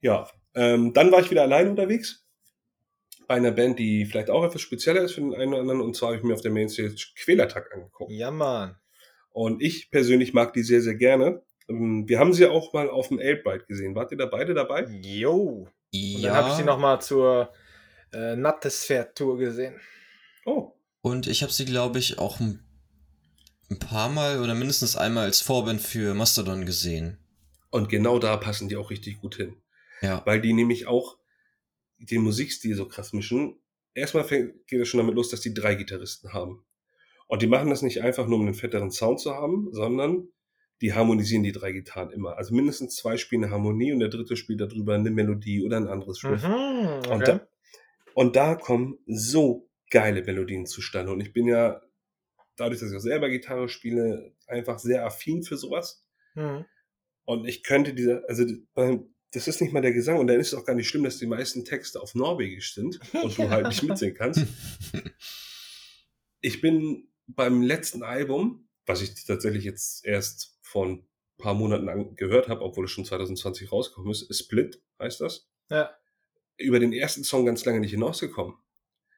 Ja, 0.00 0.30
ähm, 0.54 0.92
dann 0.92 1.10
war 1.10 1.20
ich 1.20 1.30
wieder 1.32 1.42
allein 1.42 1.68
unterwegs 1.68 2.24
bei 3.26 3.34
einer 3.34 3.50
Band, 3.52 3.78
die 3.78 4.04
vielleicht 4.06 4.30
auch 4.30 4.44
etwas 4.44 4.60
spezieller 4.60 5.02
ist 5.02 5.12
für 5.12 5.20
den 5.20 5.34
einen 5.34 5.52
oder 5.52 5.60
anderen. 5.62 5.80
Und 5.80 5.96
zwar 5.96 6.08
habe 6.08 6.18
ich 6.18 6.22
mir 6.24 6.34
auf 6.34 6.40
der 6.42 6.50
Mainstage 6.52 6.94
Quälertag 7.16 7.72
angeguckt. 7.74 8.10
Ja, 8.12 8.30
Mann. 8.30 8.76
Und 9.30 9.62
ich 9.62 9.90
persönlich 9.90 10.32
mag 10.34 10.52
die 10.52 10.62
sehr, 10.62 10.82
sehr 10.82 10.94
gerne. 10.94 11.42
Ähm, 11.68 12.04
Wir 12.08 12.18
haben 12.18 12.32
sie 12.34 12.46
auch 12.46 12.72
mal 12.72 12.90
auf 12.90 13.08
dem 13.08 13.18
Elbride 13.18 13.64
gesehen. 13.66 13.94
Wart 13.94 14.12
ihr 14.12 14.18
da 14.18 14.26
beide 14.26 14.54
dabei? 14.54 14.84
Jo. 15.02 15.66
Und 15.66 15.70
Ja. 15.92 16.28
dann 16.28 16.36
habe 16.36 16.48
ich 16.50 16.54
sie 16.56 16.64
nochmal 16.64 17.00
zur 17.00 17.52
äh, 18.12 18.36
Nattesfährt-Tour 18.36 19.38
gesehen. 19.38 19.80
Oh, 20.44 20.72
Und 21.00 21.26
ich 21.28 21.42
habe 21.42 21.52
sie, 21.52 21.64
glaube 21.64 21.98
ich, 21.98 22.18
auch 22.18 22.40
ein, 22.40 22.62
ein 23.70 23.78
paar 23.78 24.08
Mal 24.10 24.40
oder 24.42 24.54
mindestens 24.54 24.96
einmal 24.96 25.24
als 25.24 25.40
Vorband 25.40 25.80
für 25.80 26.12
Mastodon 26.14 26.66
gesehen. 26.66 27.18
und 27.70 27.88
genau 27.88 28.18
da 28.18 28.36
passen 28.36 28.68
die 28.68 28.76
auch 28.76 28.90
richtig 28.90 29.20
gut 29.22 29.36
hin. 29.36 29.56
Ja. 30.02 30.20
Weil 30.26 30.40
die 30.42 30.52
nämlich 30.52 30.86
auch 30.88 31.16
den 32.06 32.22
Musikstil 32.22 32.74
so 32.74 32.86
krass 32.86 33.12
mischen. 33.12 33.58
Erstmal 33.94 34.24
fängt, 34.24 34.66
geht 34.66 34.80
es 34.80 34.88
schon 34.88 34.98
damit 34.98 35.14
los, 35.14 35.28
dass 35.30 35.40
die 35.40 35.54
drei 35.54 35.74
Gitarristen 35.74 36.32
haben. 36.32 36.64
Und 37.26 37.42
die 37.42 37.46
machen 37.46 37.70
das 37.70 37.82
nicht 37.82 38.02
einfach 38.02 38.26
nur, 38.26 38.38
um 38.38 38.46
einen 38.46 38.54
fetteren 38.54 38.90
Sound 38.90 39.20
zu 39.20 39.34
haben, 39.34 39.68
sondern 39.72 40.28
die 40.80 40.92
harmonisieren 40.94 41.44
die 41.44 41.52
drei 41.52 41.72
Gitarren 41.72 42.10
immer. 42.10 42.36
Also 42.36 42.54
mindestens 42.54 42.96
zwei 42.96 43.16
spielen 43.16 43.44
eine 43.44 43.52
Harmonie 43.52 43.92
und 43.92 44.00
der 44.00 44.08
dritte 44.08 44.36
spielt 44.36 44.60
darüber 44.60 44.94
eine 44.94 45.10
Melodie 45.10 45.64
oder 45.64 45.76
ein 45.76 45.86
anderes 45.86 46.24
Riff. 46.24 46.42
Mhm, 46.42 47.10
Und, 47.10 47.22
okay. 47.22 47.24
da, 47.24 47.48
und 48.14 48.36
da 48.36 48.54
kommen 48.56 48.98
so 49.06 49.68
geile 49.90 50.22
Melodien 50.24 50.66
zustande. 50.66 51.12
Und 51.12 51.20
ich 51.20 51.32
bin 51.32 51.46
ja, 51.46 51.80
dadurch, 52.56 52.80
dass 52.80 52.90
ich 52.90 52.96
auch 52.96 53.00
selber 53.00 53.28
Gitarre 53.30 53.68
spiele, 53.68 54.34
einfach 54.46 54.78
sehr 54.78 55.06
affin 55.06 55.42
für 55.42 55.56
sowas. 55.56 56.04
Mhm. 56.34 56.64
Und 57.24 57.46
ich 57.46 57.62
könnte 57.62 57.94
diese, 57.94 58.24
also 58.28 58.44
beim- 58.74 59.11
das 59.32 59.48
ist 59.48 59.60
nicht 59.60 59.72
mal 59.72 59.80
der 59.80 59.92
Gesang 59.92 60.18
und 60.18 60.26
dann 60.26 60.38
ist 60.40 60.52
es 60.52 60.54
auch 60.58 60.64
gar 60.64 60.74
nicht 60.74 60.88
schlimm, 60.88 61.04
dass 61.04 61.18
die 61.18 61.26
meisten 61.26 61.64
Texte 61.64 62.00
auf 62.00 62.14
Norwegisch 62.14 62.74
sind 62.74 63.00
und 63.22 63.36
du 63.38 63.48
halt 63.50 63.68
nicht 63.68 63.82
mitsingen 63.82 64.14
kannst. 64.14 64.44
Ich 66.40 66.60
bin 66.60 67.08
beim 67.26 67.62
letzten 67.62 68.02
Album, 68.02 68.68
was 68.86 69.00
ich 69.02 69.24
tatsächlich 69.24 69.64
jetzt 69.64 70.04
erst 70.04 70.58
vor 70.60 70.86
ein 70.86 71.06
paar 71.38 71.54
Monaten 71.54 72.16
gehört 72.16 72.48
habe, 72.48 72.62
obwohl 72.62 72.84
es 72.84 72.90
schon 72.90 73.04
2020 73.04 73.70
rausgekommen 73.72 74.10
ist, 74.10 74.32
Split 74.38 74.80
heißt 74.98 75.20
das, 75.20 75.48
Ja. 75.70 75.90
über 76.58 76.78
den 76.80 76.92
ersten 76.92 77.24
Song 77.24 77.46
ganz 77.46 77.64
lange 77.64 77.80
nicht 77.80 77.92
hinausgekommen. 77.92 78.56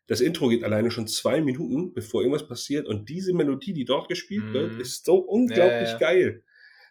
Das 0.06 0.20
Intro 0.20 0.48
geht 0.48 0.64
alleine 0.64 0.90
schon 0.90 1.06
zwei 1.08 1.40
Minuten, 1.40 1.94
bevor 1.94 2.20
irgendwas 2.22 2.46
passiert 2.46 2.86
und 2.86 3.08
diese 3.08 3.32
Melodie, 3.32 3.72
die 3.72 3.86
dort 3.86 4.08
gespielt 4.08 4.44
Mhm. 4.44 4.52
wird, 4.52 4.80
ist 4.80 5.04
so 5.06 5.16
unglaublich 5.16 5.88
Ja, 5.88 5.92
ja. 5.92 5.98
geil. 5.98 6.44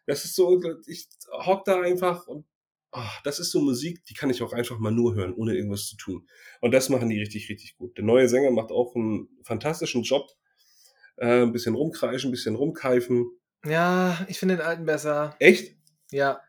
Das 0.08 0.26
ist 0.26 0.36
so, 0.36 0.62
ich 0.88 1.08
hock 1.32 1.64
da 1.64 1.80
einfach 1.80 2.28
und 2.28 2.46
ah, 2.94 3.12
das 3.24 3.40
ist 3.40 3.52
so 3.52 3.62
Musik, 3.62 4.06
die 4.06 4.14
kann 4.14 4.30
ich 4.30 4.42
auch 4.42 4.54
einfach 4.54 4.80
mal 4.80 4.92
nur 4.92 5.16
hören, 5.16 5.34
ohne 5.34 5.56
irgendwas 5.56 5.88
zu 5.88 5.98
tun. 5.98 6.28
Und 6.62 6.72
das 6.72 6.90
machen 6.90 7.10
die 7.10 7.20
richtig, 7.20 7.50
richtig 7.50 7.76
gut. 7.78 7.98
Der 7.98 8.04
neue 8.04 8.30
Sänger 8.30 8.52
macht 8.52 8.72
auch 8.72 8.96
einen 8.96 9.30
fantastischen 9.44 10.04
Job. 10.04 10.30
Äh, 11.18 11.44
ein 11.44 11.52
bisschen 11.52 11.76
rumkreischen, 11.76 12.30
ein 12.30 12.32
bisschen 12.32 12.56
rumkeifen. 12.56 13.30
Ja, 13.66 14.26
ich 14.28 14.40
finde 14.40 14.58
den 14.58 14.66
alten 14.66 14.86
besser. 14.86 15.36
Echt? 15.40 15.76
Ja. 16.12 16.42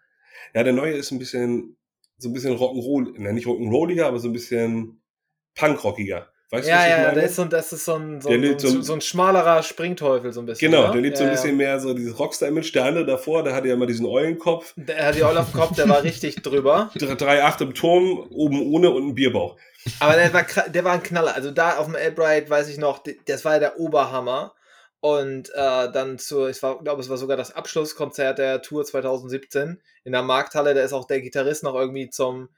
Ja, 0.55 0.63
der 0.63 0.73
neue 0.73 0.95
ist 0.95 1.11
ein 1.11 1.19
bisschen, 1.19 1.77
so 2.19 2.29
ein 2.29 2.33
bisschen 2.33 2.57
Rock'n'Roll, 2.57 3.15
na 3.19 3.33
nicht 3.33 3.47
Rock'n'Rolliger, 3.47 4.05
aber 4.05 4.19
so 4.19 4.29
ein 4.29 4.33
bisschen 4.33 5.03
Punkrockiger. 5.55 6.33
Weißt 6.51 6.67
du, 6.67 6.71
ja, 6.71 6.87
ja, 6.87 6.97
meine? 6.99 7.15
der 7.15 7.25
ist 7.25 7.37
so, 7.37 7.45
das 7.47 7.73
ist 7.73 7.85
so 7.85 7.95
ein, 7.95 8.21
so, 8.21 8.29
Der 8.29 8.39
ein, 8.39 8.59
so, 8.59 8.69
ein, 8.69 8.83
so 8.83 8.93
ein 8.93 9.01
schmalerer 9.01 9.63
Springteufel, 9.63 10.33
so 10.33 10.41
ein 10.41 10.47
bisschen. 10.47 10.71
Genau, 10.71 10.87
ne? 10.87 10.93
der 10.93 11.01
lebt 11.01 11.17
so 11.17 11.25
ein 11.25 11.31
Ja, 11.31 11.35
bisschen 11.35 11.57
mehr 11.57 11.81
so 11.81 11.95
dieses 11.95 12.19
Rockstar-Image. 12.19 12.75
Der 12.75 12.85
andere 12.85 13.07
davor, 13.07 13.43
der 13.43 13.55
hatte 13.55 13.69
ja 13.69 13.75
immer 13.75 13.87
diesen 13.87 14.07
Eulenkopf. 14.07 14.75
Ja. 14.77 14.85
Der 14.85 15.07
hat 15.07 15.15
die 15.17 15.25
Eule 15.25 15.41
auf 15.41 15.51
dem 15.51 15.61
Kopf, 15.61 15.75
der 15.75 15.89
war 15.89 16.03
richtig 16.05 16.37
drüber. 16.43 16.91
3,8 16.95 17.63
im 17.63 17.75
Turm, 17.75 18.27
oben 18.31 18.63
ohne 18.63 18.91
und 18.91 19.09
ein 19.09 19.15
Bierbauch. 19.15 19.57
Aber 20.01 20.15
der 20.17 20.33
war, 20.33 20.45
der 20.45 20.85
war 20.85 20.93
ein 20.93 21.03
Knaller. 21.03 21.35
Also 21.35 21.51
da 21.51 21.77
auf 21.79 21.87
dem 21.87 21.95
Elbright 21.95 22.49
weiß 22.49 22.69
ich 22.69 22.79
noch, 22.79 23.03
das 23.27 23.45
war 23.45 23.55
ja 23.55 23.59
der 23.59 23.81
Oberhammer. 23.81 24.55
Und 25.01 25.51
äh, 25.51 25.93
dann 25.93 26.19
zu, 26.19 26.47
ich 26.47 26.61
glaube, 26.61 27.01
es 27.01 27.11
war 27.11 27.19
sogar 27.19 27.37
das 27.37 27.55
Abschlusskonzert 27.55 28.39
der 28.39 28.63
Tour 28.63 28.87
2017 28.87 29.83
in 30.05 30.13
der 30.13 30.23
Markthalle. 30.23 30.73
Da 30.73 30.81
ist 30.81 30.95
auch 30.95 31.07
der 31.07 31.21
Gitarrist 31.21 31.63
noch 31.63 31.75
irgendwie 31.75 32.09
zum 32.09 32.49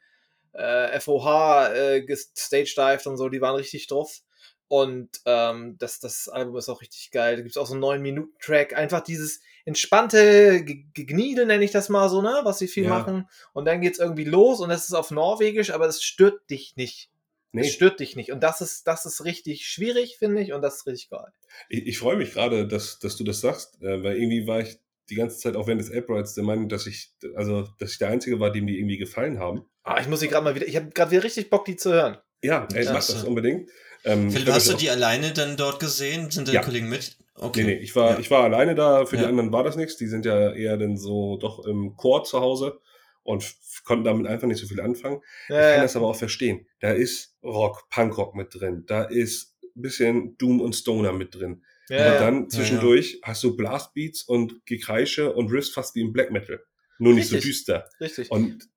äh, 0.57 0.99
FOH 1.01 1.69
äh, 1.75 2.03
gestagedived 2.03 3.07
und 3.07 3.17
so. 3.17 3.29
Die 3.29 3.41
waren 3.41 3.57
richtig 3.57 3.87
drauf. 3.87 4.21
Und 4.69 5.11
ähm, 5.27 5.77
das, 5.79 6.01
das 6.01 6.29
Album 6.29 6.57
ist 6.57 6.69
auch 6.69 6.81
richtig 6.81 7.13
geil. 7.13 7.37
Da 7.37 7.43
gibt 7.43 7.53
es 7.53 7.57
auch 7.57 7.67
so 7.69 7.75
einen 7.75 7.85
9-Minuten-Track. 7.85 8.75
Einfach 8.77 9.01
dieses 9.01 9.41
entspannte 9.65 10.65
Ge- 10.65 10.87
Gegniedel, 10.93 11.47
nenne 11.47 11.65
ich 11.65 11.71
das 11.71 11.89
mal 11.89 12.09
so, 12.09 12.21
ne? 12.21 12.41
Was 12.43 12.59
sie 12.59 12.67
viel 12.67 12.85
Ja. 12.85 12.91
machen. 12.91 13.29
Und 13.53 13.65
dann 13.67 13.81
geht's 13.81 14.01
irgendwie 14.01 14.25
los 14.25 14.61
und 14.61 14.69
das 14.69 14.89
ist 14.89 14.95
auf 14.95 15.13
Norwegisch, 15.13 15.71
aber 15.71 15.87
es 15.87 16.03
stört 16.03 16.51
dich 16.51 16.75
nicht. 16.77 17.11
Es 17.53 17.63
Nee, 17.63 17.69
stört 17.71 18.01
dich 18.01 18.17
nicht. 18.17 18.33
Und 18.33 18.41
das 18.41 18.61
ist, 18.61 18.87
das 18.89 19.07
ist 19.07 19.25
richtig 19.25 19.67
schwierig, 19.69 20.17
finde 20.19 20.43
ich, 20.43 20.53
und 20.53 20.63
das 20.63 20.77
ist 20.79 20.87
richtig 20.87 21.11
geil. 21.11 21.33
ich, 21.69 21.87
ich 21.87 21.99
freue 21.99 22.17
mich 22.17 22.33
gerade, 22.33 22.67
dass, 22.67 22.99
dass 22.99 23.17
du 23.17 23.23
das 23.25 23.41
sagst, 23.41 23.81
äh, 23.83 24.03
weil 24.03 24.17
irgendwie 24.17 24.47
war 24.49 24.61
ich 24.61 24.79
die 25.11 25.15
ganze 25.15 25.39
Zeit 25.39 25.57
auch 25.57 25.67
während 25.67 25.81
des 25.81 25.93
Aprites 25.93 26.35
der 26.35 26.45
Meinung, 26.45 26.69
dass 26.69 26.87
ich, 26.87 27.13
also, 27.35 27.69
dass 27.79 27.93
ich 27.93 27.99
der 27.99 28.09
Einzige 28.09 28.41
war, 28.41 28.51
dem 28.53 28.67
die 28.67 28.79
irgendwie 28.79 28.99
gefallen 28.99 29.39
haben. 29.39 29.65
Ah, 29.85 30.01
ich 30.01 30.09
muss 30.09 30.21
sie 30.21 30.29
gerade 30.29 30.45
mal 30.45 30.55
wieder, 30.55 30.67
ich 30.67 30.77
habe 30.77 30.91
gerade 30.91 31.11
wieder 31.13 31.23
richtig 31.25 31.49
Bock, 31.51 31.65
die 31.65 31.77
zu 31.77 31.93
hören. 31.93 32.19
Ja, 32.43 32.67
ey, 32.75 32.85
Ja, 32.85 32.93
mach 32.93 33.07
das 33.07 33.25
unbedingt. 33.25 33.71
Ähm, 34.05 34.31
Philipp, 34.31 34.49
ich 34.49 34.55
hast 34.55 34.69
du 34.69 34.75
die 34.77 34.91
alleine 34.91 35.33
dann 35.33 35.57
dort 35.57 35.81
gesehen? 35.81 36.31
Sind 36.31 36.49
deine 36.49 36.57
Ja. 36.57 36.63
Kollegen 36.63 36.89
mit? 36.89 37.17
Okay. 37.35 37.65
Nee, 37.65 37.75
nee, 37.75 37.81
ich 37.83 37.95
war, 37.97 38.13
Ja. 38.13 38.19
ich 38.19 38.31
war 38.31 38.45
alleine 38.45 38.75
da, 38.75 39.05
für 39.07 39.17
die 39.17 39.23
Ja. 39.23 39.29
anderen 39.29 39.53
war 39.53 39.65
das 39.65 39.77
nichts. 39.77 39.97
Die 39.97 40.07
sind 40.07 40.25
ja 40.25 40.53
eher 40.53 40.77
dann 40.77 40.97
so 40.97 41.37
doch 41.39 41.65
im 41.67 41.95
Chor 41.97 42.25
zu 42.25 42.41
Hause 42.41 42.81
und 43.23 43.45
konnten 43.85 44.05
damit 44.05 44.27
einfach 44.27 44.47
nicht 44.47 44.61
so 44.61 44.67
viel 44.67 44.81
anfangen. 44.81 45.21
ich 45.45 45.49
kann 45.49 45.57
Ja, 45.59 45.83
das 45.83 45.97
aber 45.97 46.07
auch 46.07 46.17
verstehen. 46.17 46.67
Da 46.81 46.93
ist 46.93 47.37
Rock, 47.43 47.89
Punkrock 47.91 48.35
mit 48.35 48.55
drin. 48.55 48.85
Da 48.87 49.03
ist 49.05 49.55
ein 49.77 49.83
bisschen 49.83 50.37
Doom 50.39 50.61
und 50.61 50.75
Stoner 50.75 51.13
mit 51.13 51.35
drin. 51.35 51.63
Ja, 51.89 51.99
aber 51.99 52.15
ja. 52.15 52.21
dann 52.21 52.51
zwischendurch 52.51 53.21
hast 53.23 53.43
du 53.45 53.57
Blastbeats 53.57 54.23
und 54.23 54.65
Gekreische 54.67 55.33
und 55.33 55.51
Riffs 55.51 55.71
fast 55.71 55.95
wie 55.95 56.01
im 56.01 56.13
Black 56.13 56.31
Metal. 56.31 56.61
Nur 56.99 57.15
nicht 57.15 57.29
so 57.29 57.37
Richtig. 57.37 57.53
düster. 57.53 57.89
richtig. 58.01 58.31
Und 58.31 58.69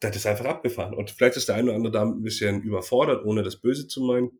das 0.00 0.16
ist 0.16 0.26
einfach 0.26 0.44
abgefahren. 0.46 0.94
Und 0.94 1.10
vielleicht 1.10 1.36
ist 1.36 1.48
der 1.48 1.56
eine 1.56 1.66
oder 1.68 1.74
andere 1.76 1.92
damit 1.92 2.16
ein 2.16 2.22
bisschen 2.22 2.62
überfordert, 2.62 3.24
ohne 3.24 3.42
das 3.42 3.56
Böse 3.60 3.86
zu 3.88 4.00
meinen. 4.02 4.30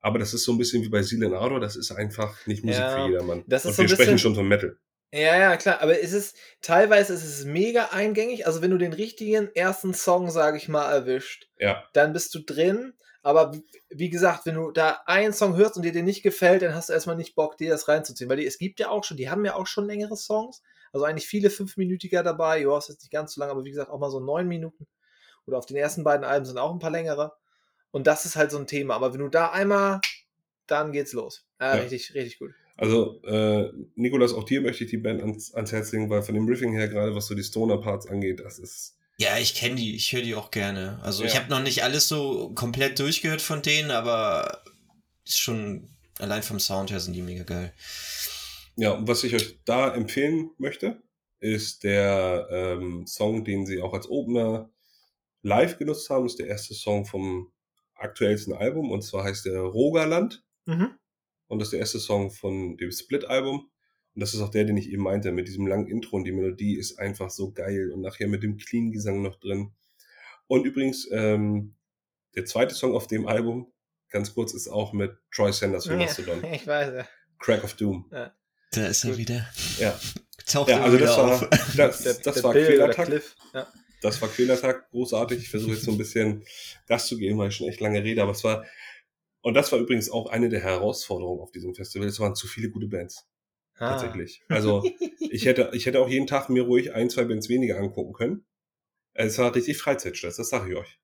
Aber 0.00 0.18
das 0.18 0.34
ist 0.34 0.44
so 0.44 0.52
ein 0.52 0.58
bisschen 0.58 0.82
wie 0.82 0.88
bei 0.88 1.02
Silent 1.02 1.34
Ardor, 1.34 1.58
das 1.60 1.74
ist 1.76 1.90
einfach 1.92 2.46
nicht 2.46 2.64
Musik 2.64 2.80
Ja, 2.80 2.96
für 3.04 3.10
jedermann. 3.10 3.44
das 3.46 3.64
ist 3.64 3.70
und 3.70 3.74
so 3.76 3.82
ein 3.82 3.88
wir 3.88 3.94
sprechen 3.94 4.12
bisschen- 4.12 4.18
schon 4.18 4.34
von 4.34 4.46
Metal. 4.48 4.76
Ja, 5.12 5.38
ja, 5.38 5.56
klar, 5.56 5.80
aber 5.80 6.00
es 6.02 6.12
ist 6.12 6.36
teilweise 6.60 7.14
ist 7.14 7.24
es 7.24 7.44
mega 7.44 7.86
eingängig. 7.92 8.46
Also 8.46 8.60
wenn 8.60 8.72
du 8.72 8.76
den 8.76 8.92
richtigen 8.92 9.48
ersten 9.54 9.94
Song, 9.94 10.30
sage 10.30 10.58
ich 10.58 10.68
mal, 10.68 10.92
erwischt, 10.92 11.48
Ja, 11.58 11.84
dann 11.94 12.12
bist 12.12 12.34
du 12.34 12.40
drin. 12.40 12.92
Aber 13.26 13.50
wie, 13.90 14.08
gesagt, 14.08 14.46
wenn 14.46 14.54
du 14.54 14.70
da 14.70 15.00
einen 15.04 15.32
Song 15.32 15.56
hörst 15.56 15.76
und 15.76 15.82
dir 15.82 15.90
den 15.90 16.04
nicht 16.04 16.22
gefällt, 16.22 16.62
dann 16.62 16.76
hast 16.76 16.90
du 16.90 16.92
erstmal 16.92 17.16
nicht 17.16 17.34
Bock, 17.34 17.56
dir 17.56 17.68
das 17.68 17.88
reinzuziehen. 17.88 18.30
Weil 18.30 18.36
die, 18.36 18.46
es 18.46 18.56
gibt 18.56 18.78
ja 18.78 18.88
auch 18.88 19.02
schon, 19.02 19.16
die 19.16 19.28
haben 19.28 19.44
ja 19.44 19.56
auch 19.56 19.66
schon 19.66 19.84
längere 19.84 20.16
Songs. 20.16 20.62
Also 20.92 21.04
eigentlich 21.06 21.26
viele 21.26 21.50
fünfminütiger 21.50 22.22
dabei. 22.22 22.60
Ja, 22.60 22.78
ist 22.78 22.88
jetzt 22.88 23.02
nicht 23.02 23.10
ganz 23.10 23.34
so 23.34 23.40
lang, 23.40 23.50
aber 23.50 23.64
wie 23.64 23.70
gesagt, 23.70 23.90
auch 23.90 23.98
mal 23.98 24.12
so 24.12 24.20
neun 24.20 24.46
Minuten. 24.46 24.86
Oder 25.44 25.58
auf 25.58 25.66
den 25.66 25.76
ersten 25.76 26.04
beiden 26.04 26.24
Alben 26.24 26.46
sind 26.46 26.56
auch 26.56 26.72
ein 26.72 26.78
paar 26.78 26.92
längere. 26.92 27.32
Und 27.90 28.06
das 28.06 28.26
ist 28.26 28.36
halt 28.36 28.52
so 28.52 28.58
ein 28.58 28.68
Thema. 28.68 28.94
Aber 28.94 29.12
wenn 29.12 29.20
du 29.20 29.28
da 29.28 29.50
einmal, 29.50 30.00
dann 30.68 30.92
geht's 30.92 31.12
los. 31.12 31.48
Ja, 31.60 31.74
Ja. 31.74 31.82
Richtig, 31.82 32.14
richtig 32.14 32.38
gut. 32.38 32.52
also 32.76 33.20
äh, 33.24 33.72
Nikolas, 33.96 34.34
auch 34.34 34.44
dir 34.44 34.60
möchte 34.60 34.84
ich 34.84 34.90
die 34.90 34.98
Band 34.98 35.20
ans, 35.20 35.52
ans 35.52 35.72
Herz 35.72 35.90
legen, 35.90 36.10
weil 36.10 36.22
von 36.22 36.36
dem 36.36 36.46
Riffing 36.46 36.74
her, 36.74 36.86
gerade 36.86 37.12
was 37.16 37.26
so 37.26 37.34
die 37.34 37.42
Stoner-Parts 37.42 38.06
angeht, 38.06 38.38
das 38.38 38.60
ist 38.60 38.96
Ja, 39.18 39.38
ich 39.38 39.54
kenne 39.54 39.76
die, 39.76 39.96
ich 39.96 40.12
höre 40.12 40.22
die 40.22 40.34
auch 40.34 40.50
gerne. 40.50 41.00
Also 41.02 41.24
ich 41.24 41.34
Ja. 41.34 41.40
habe 41.40 41.50
noch 41.50 41.60
nicht 41.62 41.82
alles 41.82 42.08
so 42.08 42.50
komplett 42.54 42.98
durchgehört 42.98 43.40
von 43.40 43.62
denen, 43.62 43.90
aber 43.90 44.62
ist 45.24 45.38
schon 45.38 45.88
allein 46.18 46.42
vom 46.42 46.60
Sound 46.60 46.90
her 46.90 47.00
sind 47.00 47.14
die 47.14 47.22
mega 47.22 47.44
geil. 47.44 47.72
Ja, 48.76 48.90
und 48.92 49.08
was 49.08 49.24
ich 49.24 49.34
euch 49.34 49.58
da 49.64 49.94
empfehlen 49.94 50.50
möchte, 50.58 51.02
ist 51.40 51.82
der 51.84 52.46
ähm, 52.50 53.06
Song, 53.06 53.44
den 53.44 53.64
sie 53.66 53.80
auch 53.80 53.94
als 53.94 54.08
Opener 54.08 54.70
live 55.42 55.78
genutzt 55.78 56.10
haben, 56.10 56.26
ist 56.26 56.38
der 56.38 56.48
erste 56.48 56.74
Song 56.74 57.06
vom 57.06 57.52
aktuellsten 57.94 58.52
Album 58.52 58.90
und 58.90 59.02
zwar 59.02 59.24
heißt 59.24 59.46
der 59.46 59.60
Rogaland 59.60 60.42
Mhm. 60.66 60.98
und 61.46 61.58
das 61.60 61.68
ist 61.68 61.72
der 61.72 61.80
erste 61.80 62.00
Song 62.00 62.30
von 62.30 62.76
dem 62.76 62.90
Split-Album 62.90 63.70
und 64.16 64.20
das 64.20 64.32
ist 64.32 64.40
auch 64.40 64.48
der, 64.48 64.64
den 64.64 64.78
ich 64.78 64.90
eben 64.90 65.02
meinte, 65.02 65.30
mit 65.30 65.46
diesem 65.46 65.66
langen 65.66 65.86
Intro 65.88 66.16
und 66.16 66.24
die 66.24 66.32
Melodie 66.32 66.74
ist 66.74 66.98
einfach 66.98 67.28
so 67.28 67.52
geil 67.52 67.92
und 67.92 68.00
nachher 68.00 68.28
mit 68.28 68.42
dem 68.42 68.56
Clean-Gesang 68.56 69.20
noch 69.20 69.38
drin. 69.38 69.72
Und 70.46 70.64
übrigens, 70.64 71.06
ähm, 71.12 71.74
der 72.34 72.46
zweite 72.46 72.74
Song 72.74 72.94
auf 72.94 73.08
dem 73.08 73.26
Album, 73.28 73.70
ganz 74.08 74.32
kurz, 74.32 74.54
ist 74.54 74.68
auch 74.68 74.94
mit 74.94 75.14
Troy 75.30 75.52
Sanders 75.52 75.86
von 75.86 75.98
Mastodon, 75.98 76.42
Ja, 76.42 76.50
ich 76.54 76.66
weiß 76.66 76.94
ja. 76.94 77.06
Crack 77.38 77.62
of 77.62 77.74
Doom. 77.74 78.10
Da 78.10 78.86
ist 78.86 79.04
er 79.04 79.18
wieder. 79.18 79.46
Ja, 79.78 80.00
Taucht 80.46 80.70
Ja, 80.70 80.82
also 80.82 80.96
das 80.96 81.16
war, 81.18 81.32
auf. 81.32 81.48
das, 81.76 82.22
das 82.22 82.42
war 82.42 82.52
Quälertag. 82.52 83.22
Ja. 83.52 83.66
Das 84.00 84.22
war 84.22 84.30
Quälertag, 84.30 84.88
großartig. 84.92 85.42
Ich 85.42 85.50
versuche 85.50 85.72
jetzt 85.72 85.84
so 85.84 85.90
ein 85.90 85.98
bisschen 85.98 86.42
Gas 86.86 87.06
zu 87.06 87.18
geben, 87.18 87.36
weil 87.36 87.50
ich 87.50 87.56
schon 87.56 87.68
echt 87.68 87.80
lange 87.80 88.02
rede, 88.02 88.22
aber 88.22 88.32
es 88.32 88.42
war, 88.44 88.64
Und 89.42 89.52
das 89.52 89.70
war 89.72 89.78
übrigens 89.78 90.10
auch 90.10 90.30
eine 90.30 90.48
der 90.48 90.60
Herausforderungen 90.60 91.42
auf 91.42 91.50
diesem 91.50 91.74
Festival. 91.74 92.08
Es 92.08 92.18
waren 92.18 92.34
zu 92.34 92.46
viele 92.46 92.70
gute 92.70 92.86
Bands. 92.86 93.26
Ah. 93.78 93.90
Tatsächlich. 93.90 94.42
Also 94.48 94.82
ich 95.18 95.44
hätte, 95.46 95.70
ich 95.72 95.86
hätte 95.86 96.00
auch 96.00 96.08
jeden 96.08 96.26
Tag 96.26 96.48
mir 96.48 96.62
ruhig 96.62 96.94
ein, 96.94 97.10
zwei 97.10 97.24
Bands 97.24 97.48
weniger 97.48 97.78
angucken 97.78 98.12
können. 98.12 98.46
Es 99.12 99.38
war 99.38 99.54
richtig 99.54 99.78
Freizeitstress, 99.78 100.36
das 100.36 100.48
sage 100.48 100.70
ich 100.70 100.76
euch. 100.76 100.98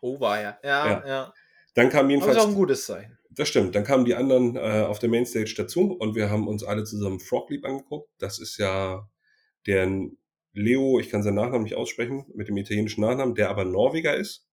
Oh, 0.00 0.20
war 0.20 0.40
ja. 0.40 0.58
Ja, 0.62 0.86
Ja. 0.86 1.06
ja. 1.06 1.34
Dann 1.74 1.90
kam 1.90 2.08
jedenfalls. 2.08 2.36
ist 2.36 2.42
auch 2.42 2.48
ein 2.48 2.54
gutes 2.54 2.86
Zeichen. 2.86 3.18
Das 3.30 3.48
stimmt. 3.48 3.74
Dann 3.74 3.84
kamen 3.84 4.04
die 4.04 4.14
anderen 4.14 4.56
äh, 4.56 4.84
auf 4.86 5.00
der 5.00 5.08
Mainstage 5.08 5.54
dazu 5.56 5.92
und 5.92 6.14
wir 6.14 6.30
haben 6.30 6.46
uns 6.46 6.62
alle 6.62 6.84
zusammen 6.84 7.18
Frog 7.20 7.50
Leap 7.50 7.64
angeguckt. 7.64 8.08
Das 8.18 8.38
ist 8.38 8.58
ja 8.58 9.08
der 9.66 9.90
Leo, 10.52 11.00
ich 11.00 11.10
kann 11.10 11.22
seinen 11.24 11.34
Nachnamen 11.34 11.64
nicht 11.64 11.74
aussprechen, 11.74 12.26
mit 12.34 12.48
dem 12.48 12.56
italienischen 12.56 13.00
Nachnamen, 13.00 13.34
der 13.34 13.50
aber 13.50 13.64
Norweger 13.64 14.14
ist 14.14 14.43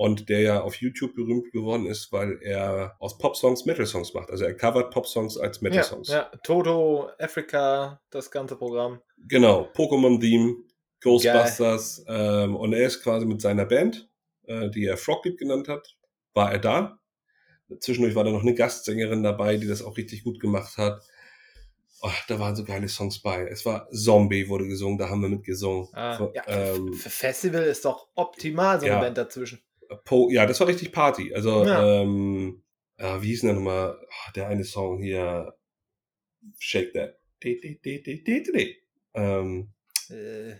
und 0.00 0.30
der 0.30 0.40
ja 0.40 0.62
auf 0.62 0.76
YouTube 0.76 1.14
berühmt 1.14 1.52
geworden 1.52 1.84
ist, 1.84 2.10
weil 2.10 2.38
er 2.40 2.96
aus 3.00 3.18
Pop-Songs 3.18 3.66
Metal-Songs 3.66 4.14
macht. 4.14 4.30
Also 4.30 4.44
er 4.44 4.56
covert 4.56 4.90
Pop-Songs 4.94 5.36
als 5.36 5.58
Ja, 5.60 5.68
Metal-Songs. 5.68 6.08
ja. 6.08 6.30
Toto, 6.42 7.10
Africa, 7.18 8.00
das 8.08 8.30
ganze 8.30 8.56
Programm. 8.56 9.02
Genau, 9.28 9.68
Pokémon 9.74 10.18
Theme, 10.18 10.56
Ghostbusters 11.02 12.02
ähm, 12.08 12.56
und 12.56 12.72
er 12.72 12.86
ist 12.86 13.02
quasi 13.02 13.26
mit 13.26 13.42
seiner 13.42 13.66
Band, 13.66 14.08
äh, 14.46 14.70
die 14.70 14.86
er 14.86 14.96
Frog 14.96 15.26
Leap 15.26 15.36
genannt 15.36 15.68
hat, 15.68 15.98
war 16.32 16.50
er 16.50 16.60
da. 16.60 16.98
Zwischendurch 17.78 18.14
war 18.14 18.24
da 18.24 18.30
noch 18.30 18.40
eine 18.40 18.54
Gastsängerin 18.54 19.22
dabei, 19.22 19.58
die 19.58 19.68
das 19.68 19.82
auch 19.82 19.98
richtig 19.98 20.24
gut 20.24 20.40
gemacht 20.40 20.78
hat. 20.78 21.02
Oh, 22.00 22.08
da 22.28 22.38
waren 22.38 22.56
so 22.56 22.64
geile 22.64 22.88
Songs 22.88 23.20
bei. 23.20 23.46
Es 23.48 23.66
war 23.66 23.86
Zombie 23.90 24.48
wurde 24.48 24.66
gesungen, 24.66 24.96
da 24.96 25.10
haben 25.10 25.20
wir 25.20 25.28
mitgesungen. 25.28 25.88
Ah, 25.92 26.16
So, 26.16 26.32
ja, 26.34 26.42
ähm, 26.48 26.94
für 26.94 27.10
Festival 27.10 27.64
ist 27.64 27.84
doch 27.84 28.08
optimal 28.14 28.80
so 28.80 28.86
eine 28.86 28.94
ja. 28.94 29.00
Band 29.02 29.18
dazwischen. 29.18 29.60
Po 30.04 30.30
ja, 30.30 30.46
das 30.46 30.60
war 30.60 30.66
richtig 30.68 30.92
Party. 30.92 31.34
Also, 31.34 31.64
Ja. 31.66 32.02
ähm, 32.02 32.62
äh, 32.96 33.20
wie 33.20 33.28
hieß 33.28 33.42
denn 33.42 33.54
nochmal? 33.56 33.98
Ah, 34.26 34.32
der 34.32 34.48
eine 34.48 34.64
Song 34.64 35.02
hier, 35.02 35.54
Shake 36.58 36.92
That. 36.94 37.18
De, 37.42 37.58
de, 37.60 38.42
de. 38.42 38.76
Ähm, 39.14 39.72
Äh, 40.10 40.52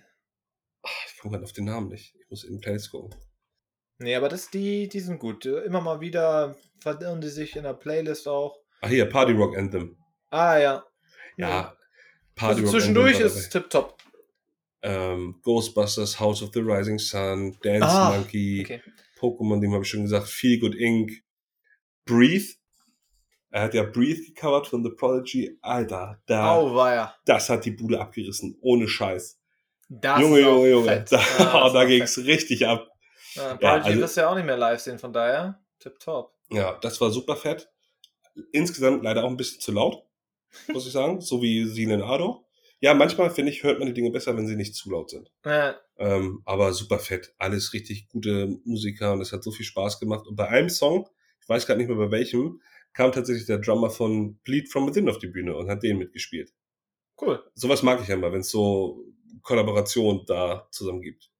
ah, 0.82 0.88
ich 1.08 1.18
komme 1.18 1.32
gerade 1.32 1.44
auf 1.44 1.52
den 1.52 1.64
Namen 1.66 1.88
nicht. 1.88 2.14
Ich 2.18 2.30
muss 2.30 2.44
in 2.44 2.54
den 2.54 2.60
Playlist 2.60 2.90
gucken. 2.90 3.14
nee, 3.98 4.14
aber 4.14 4.28
das, 4.28 4.50
die, 4.50 4.88
die 4.88 5.00
sind 5.00 5.18
gut. 5.18 5.44
Immer 5.46 5.80
mal 5.80 6.00
wieder 6.00 6.56
verirren 6.80 7.20
die 7.20 7.28
sich 7.28 7.56
in 7.56 7.64
der 7.64 7.74
Playlist 7.74 8.26
auch. 8.28 8.58
Ah, 8.80 8.88
hier, 8.88 9.06
Party 9.06 9.32
Rock 9.32 9.56
Anthem. 9.58 9.96
Ah, 10.30 10.56
ja. 10.58 10.84
Ja, 11.36 11.76
Party 12.34 12.52
Also 12.60 12.62
Rock 12.62 12.70
zwischendurch 12.72 13.16
Anthem 13.16 13.26
ist 13.26 13.50
tipptopp. 13.50 13.98
dabei. 14.82 14.94
ähm, 15.12 15.40
Ghostbusters, 15.42 16.18
House 16.18 16.42
of 16.42 16.50
the 16.54 16.60
Rising 16.60 16.98
Sun, 16.98 17.58
Dance 17.62 17.86
Ah, 17.86 18.10
Monkey, 18.16 18.62
Okay. 18.64 18.82
Pokémon, 19.20 19.60
dem 19.60 19.72
habe 19.72 19.84
ich 19.84 19.90
schon 19.90 20.02
gesagt, 20.02 20.28
Feel 20.28 20.58
Good 20.58 20.74
Inc., 20.74 21.12
Breathe. 22.06 22.46
Er 23.50 23.62
hat 23.62 23.74
ja 23.74 23.82
Breathe 23.82 24.22
gecovert 24.22 24.66
von 24.68 24.82
The 24.84 24.90
Prodigy. 24.90 25.58
Alter, 25.60 26.22
da, 26.26 26.54
Au, 26.56 26.74
war 26.74 26.94
ja. 26.94 27.14
das 27.26 27.48
hat 27.50 27.64
die 27.64 27.72
Bude 27.72 28.00
abgerissen. 28.00 28.56
Ohne 28.60 28.86
Scheiß. 28.88 29.38
Das 29.88 30.20
Junge, 30.20 30.40
Junge, 30.40 30.68
Junge. 30.70 30.86
fett. 30.86 31.10
Da, 31.12 31.20
Ja, 31.38 31.68
da 31.72 31.84
ging's 31.84 32.14
fett. 32.14 32.26
richtig 32.26 32.66
ab. 32.66 32.86
Ja, 33.34 33.50
Ja, 33.50 33.56
Prodigy 33.56 33.88
also- 33.90 34.00
wirst 34.02 34.16
du 34.16 34.20
ja 34.22 34.30
auch 34.30 34.34
nicht 34.36 34.44
mehr 34.46 34.56
live 34.56 34.80
sehen, 34.80 34.98
von 34.98 35.12
daher 35.12 35.60
tipptopp. 35.80 36.32
Ja, 36.50 36.78
das 36.80 37.00
war 37.00 37.10
super 37.10 37.36
fett. 37.36 37.68
Insgesamt 38.52 39.02
leider 39.02 39.24
auch 39.24 39.28
ein 39.30 39.36
bisschen 39.36 39.60
zu 39.60 39.72
laut, 39.72 40.04
muss 40.68 40.86
ich 40.86 40.92
sagen. 40.92 41.20
so 41.20 41.42
wie 41.42 41.64
Silen 41.66 42.02
Ado. 42.02 42.44
Ja, 42.80 42.94
manchmal, 42.94 43.30
finde 43.30 43.52
ich, 43.52 43.62
hört 43.62 43.78
man 43.78 43.88
die 43.88 43.94
Dinge 43.94 44.10
besser, 44.10 44.36
wenn 44.36 44.46
sie 44.46 44.56
nicht 44.56 44.74
zu 44.74 44.90
laut 44.90 45.10
sind. 45.10 45.30
Ja, 45.44 45.78
Ähm, 45.98 46.40
aber 46.46 46.72
super 46.72 46.98
fett. 46.98 47.34
Alles 47.36 47.74
richtig 47.74 48.08
gute 48.08 48.58
Musiker 48.64 49.12
und 49.12 49.20
es 49.20 49.32
hat 49.32 49.44
so 49.44 49.50
viel 49.50 49.66
Spaß 49.66 50.00
gemacht. 50.00 50.26
Und 50.26 50.36
bei 50.36 50.48
einem 50.48 50.70
Song, 50.70 51.06
ich 51.42 51.48
weiß 51.48 51.66
gerade 51.66 51.78
nicht 51.78 51.88
mehr 51.88 51.98
bei 51.98 52.10
welchem, 52.10 52.62
kam 52.94 53.12
tatsächlich 53.12 53.46
der 53.46 53.58
Drummer 53.58 53.90
von 53.90 54.38
Bleed 54.38 54.70
From 54.70 54.88
Within 54.88 55.08
auf 55.10 55.18
die 55.18 55.28
Bühne 55.28 55.54
und 55.56 55.68
hat 55.68 55.82
den 55.82 55.98
mitgespielt. 55.98 56.52
cool. 57.20 57.44
Sowas 57.54 57.82
mag 57.82 58.00
ich 58.00 58.08
ja 58.08 58.14
immer, 58.14 58.32
wenn 58.32 58.40
es 58.40 58.50
so 58.50 59.04
Kollaboration 59.42 60.24
da 60.26 60.66
zusammen 60.70 61.02
gibt. 61.02 61.30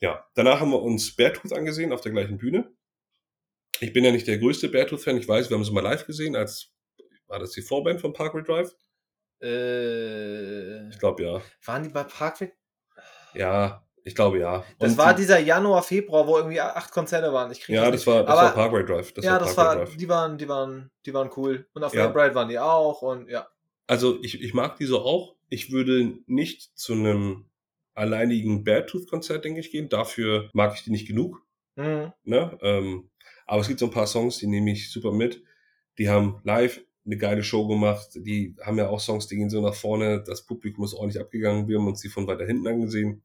Ja, 0.00 0.26
danach 0.34 0.60
haben 0.60 0.70
wir 0.70 0.82
uns 0.82 1.16
Beartooth 1.16 1.52
angesehen 1.52 1.92
auf 1.92 2.02
der 2.02 2.12
gleichen 2.12 2.36
Bühne. 2.36 2.70
Ich 3.80 3.92
bin 3.92 4.04
ja 4.04 4.12
nicht 4.12 4.26
der 4.26 4.38
größte 4.38 4.68
Beartooth-Fan. 4.68 5.16
Ich 5.16 5.26
weiß, 5.26 5.48
wir 5.48 5.56
haben 5.56 5.64
sie 5.64 5.72
mal 5.72 5.80
live 5.80 6.06
gesehen, 6.06 6.36
als 6.36 6.72
war 7.26 7.38
das 7.38 7.52
die 7.52 7.62
Vorband 7.62 8.00
von 8.00 8.12
Parkway 8.12 8.42
Drive? 8.42 8.74
Äh, 9.42 10.88
Ich 10.90 10.98
glaube 10.98 11.22
ja. 11.22 11.40
waren 11.64 11.82
die 11.82 11.88
bei 11.88 12.04
Parkway? 12.04 12.52
Ja, 13.34 13.84
ich 14.04 14.14
glaube 14.14 14.38
ja. 14.38 14.64
Das 14.78 14.92
Und 14.92 14.98
war 14.98 15.14
die- 15.14 15.22
dieser 15.22 15.38
Januar, 15.38 15.82
Februar, 15.82 16.26
wo 16.26 16.36
irgendwie 16.36 16.60
acht 16.60 16.90
Konzerte 16.92 17.32
waren. 17.32 17.50
Ich 17.52 17.60
krieg 17.60 17.74
Ja, 17.76 17.84
das 17.90 17.92
nicht. 18.00 18.06
war, 18.06 18.22
das 18.24 18.30
Aber 18.38 18.42
war 18.48 18.54
Parkway 18.54 18.84
Drive. 18.84 19.12
Das 19.14 19.24
ja, 19.24 19.32
war 19.32 19.38
das 19.40 19.54
Parkway 19.54 19.78
war, 19.78 19.84
Drive. 19.86 19.96
die 19.96 20.08
waren, 20.08 20.38
die 20.38 20.48
waren, 20.48 20.90
die 21.06 21.14
waren 21.14 21.30
cool. 21.36 21.66
Und 21.72 21.84
auf 21.84 21.94
Ja. 21.94 22.08
Bright 22.08 22.34
waren 22.34 22.48
die 22.48 22.58
auch 22.58 23.02
und 23.02 23.28
ja. 23.28 23.46
Also 23.86 24.18
ich, 24.22 24.40
ich 24.40 24.54
mag 24.54 24.76
die 24.76 24.86
so 24.86 25.00
auch. 25.02 25.36
Ich 25.48 25.70
würde 25.70 26.18
nicht 26.26 26.76
zu 26.78 26.94
einem 26.94 27.46
alleinigen 27.94 28.64
Beartooth-Konzert, 28.64 29.44
denke 29.44 29.60
ich, 29.60 29.70
gehen. 29.70 29.88
Dafür 29.88 30.48
mag 30.54 30.74
ich 30.74 30.82
die 30.84 30.90
nicht 30.90 31.06
genug. 31.06 31.42
Mhm. 31.76 32.12
Ne? 32.24 32.58
Ähm, 32.62 33.10
aber 33.46 33.60
es 33.60 33.68
gibt 33.68 33.80
so 33.80 33.86
ein 33.86 33.90
paar 33.92 34.06
Songs, 34.06 34.38
die 34.38 34.46
nehme 34.46 34.70
ich 34.72 34.90
super 34.90 35.12
mit. 35.12 35.42
Die 35.98 36.08
haben 36.08 36.40
live 36.44 36.80
eine 37.04 37.16
geile 37.16 37.42
Show 37.42 37.66
gemacht. 37.66 38.10
Die 38.14 38.54
haben 38.60 38.78
ja 38.78 38.88
auch 38.88 39.00
Songs, 39.00 39.26
die 39.26 39.36
gehen 39.36 39.50
so 39.50 39.60
nach 39.60 39.74
vorne. 39.74 40.22
Das 40.22 40.46
Publikum 40.46 40.84
ist 40.84 40.94
ordentlich 40.94 41.20
abgegangen. 41.20 41.68
Wir 41.68 41.78
haben 41.78 41.86
uns 41.86 42.00
die 42.00 42.08
von 42.08 42.26
weiter 42.26 42.46
hinten 42.46 42.66
angesehen. 42.66 43.22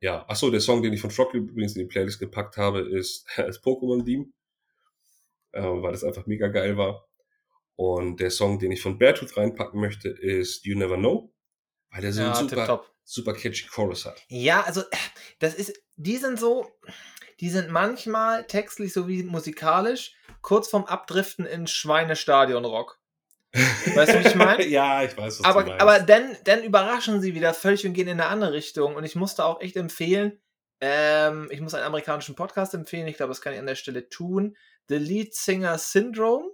Ja, 0.00 0.24
ach 0.28 0.36
so, 0.36 0.50
der 0.50 0.60
Song, 0.60 0.82
den 0.82 0.92
ich 0.92 1.00
von 1.00 1.10
Leap 1.10 1.34
übrigens 1.34 1.74
in 1.74 1.82
die 1.82 1.88
Playlist 1.88 2.18
gepackt 2.18 2.56
habe, 2.56 2.80
ist 2.80 3.26
das 3.36 3.62
Pokémon 3.62 4.04
Theme, 4.04 4.26
äh, 5.52 5.62
weil 5.62 5.92
das 5.92 6.04
einfach 6.04 6.26
mega 6.26 6.48
geil 6.48 6.76
war. 6.76 7.08
Und 7.76 8.20
der 8.20 8.30
Song, 8.30 8.58
den 8.58 8.72
ich 8.72 8.80
von 8.80 8.98
Beartooth 8.98 9.36
reinpacken 9.36 9.80
möchte, 9.80 10.08
ist 10.08 10.64
You 10.64 10.78
Never 10.78 10.96
Know, 10.96 11.32
weil 11.90 12.02
der 12.02 12.12
so 12.12 12.22
Ja, 12.22 12.34
einen 12.34 12.48
super, 12.48 12.84
super 13.04 13.34
catchy 13.34 13.66
Chorus 13.68 14.06
hat. 14.06 14.22
Ja, 14.28 14.62
also 14.62 14.82
das 15.38 15.54
ist, 15.54 15.78
die 15.96 16.16
sind 16.16 16.38
so, 16.38 16.70
die 17.40 17.50
sind 17.50 17.70
manchmal 17.70 18.44
textlich 18.44 18.92
sowie 18.92 19.22
musikalisch 19.22 20.14
kurz 20.42 20.68
vorm 20.68 20.84
Abdriften 20.84 21.44
in 21.44 21.66
Schweinestadion-Rock. 21.66 22.98
Weißt 23.94 24.14
du, 24.14 24.24
wie 24.24 24.28
ich 24.28 24.34
meine? 24.36 24.66
ja, 24.66 25.02
ich 25.02 25.16
weiß, 25.16 25.38
was 25.38 25.38
du 25.38 25.44
aber, 25.44 25.64
meinst. 25.64 25.80
aber 25.80 26.00
dann, 26.00 26.36
dann 26.44 26.62
überraschen 26.62 27.20
sie 27.20 27.34
wieder 27.34 27.54
völlig 27.54 27.86
und 27.86 27.94
gehen 27.94 28.08
in 28.08 28.20
eine 28.20 28.30
andere 28.30 28.52
Richtung. 28.52 28.94
Und 28.94 29.04
ich 29.04 29.16
musste 29.16 29.44
auch 29.44 29.60
echt 29.60 29.76
empfehlen, 29.76 30.40
ähm, 30.80 31.48
ich 31.50 31.60
muss 31.60 31.74
einen 31.74 31.86
amerikanischen 31.86 32.34
Podcast 32.34 32.74
empfehlen, 32.74 33.06
ich 33.06 33.16
glaube, 33.16 33.30
das 33.30 33.40
kann 33.40 33.54
ich 33.54 33.58
an 33.58 33.66
der 33.66 33.76
Stelle 33.76 34.08
tun. 34.08 34.56
The 34.88 34.98
Lead 34.98 35.34
Singer 35.34 35.78
Syndrome. 35.78 36.50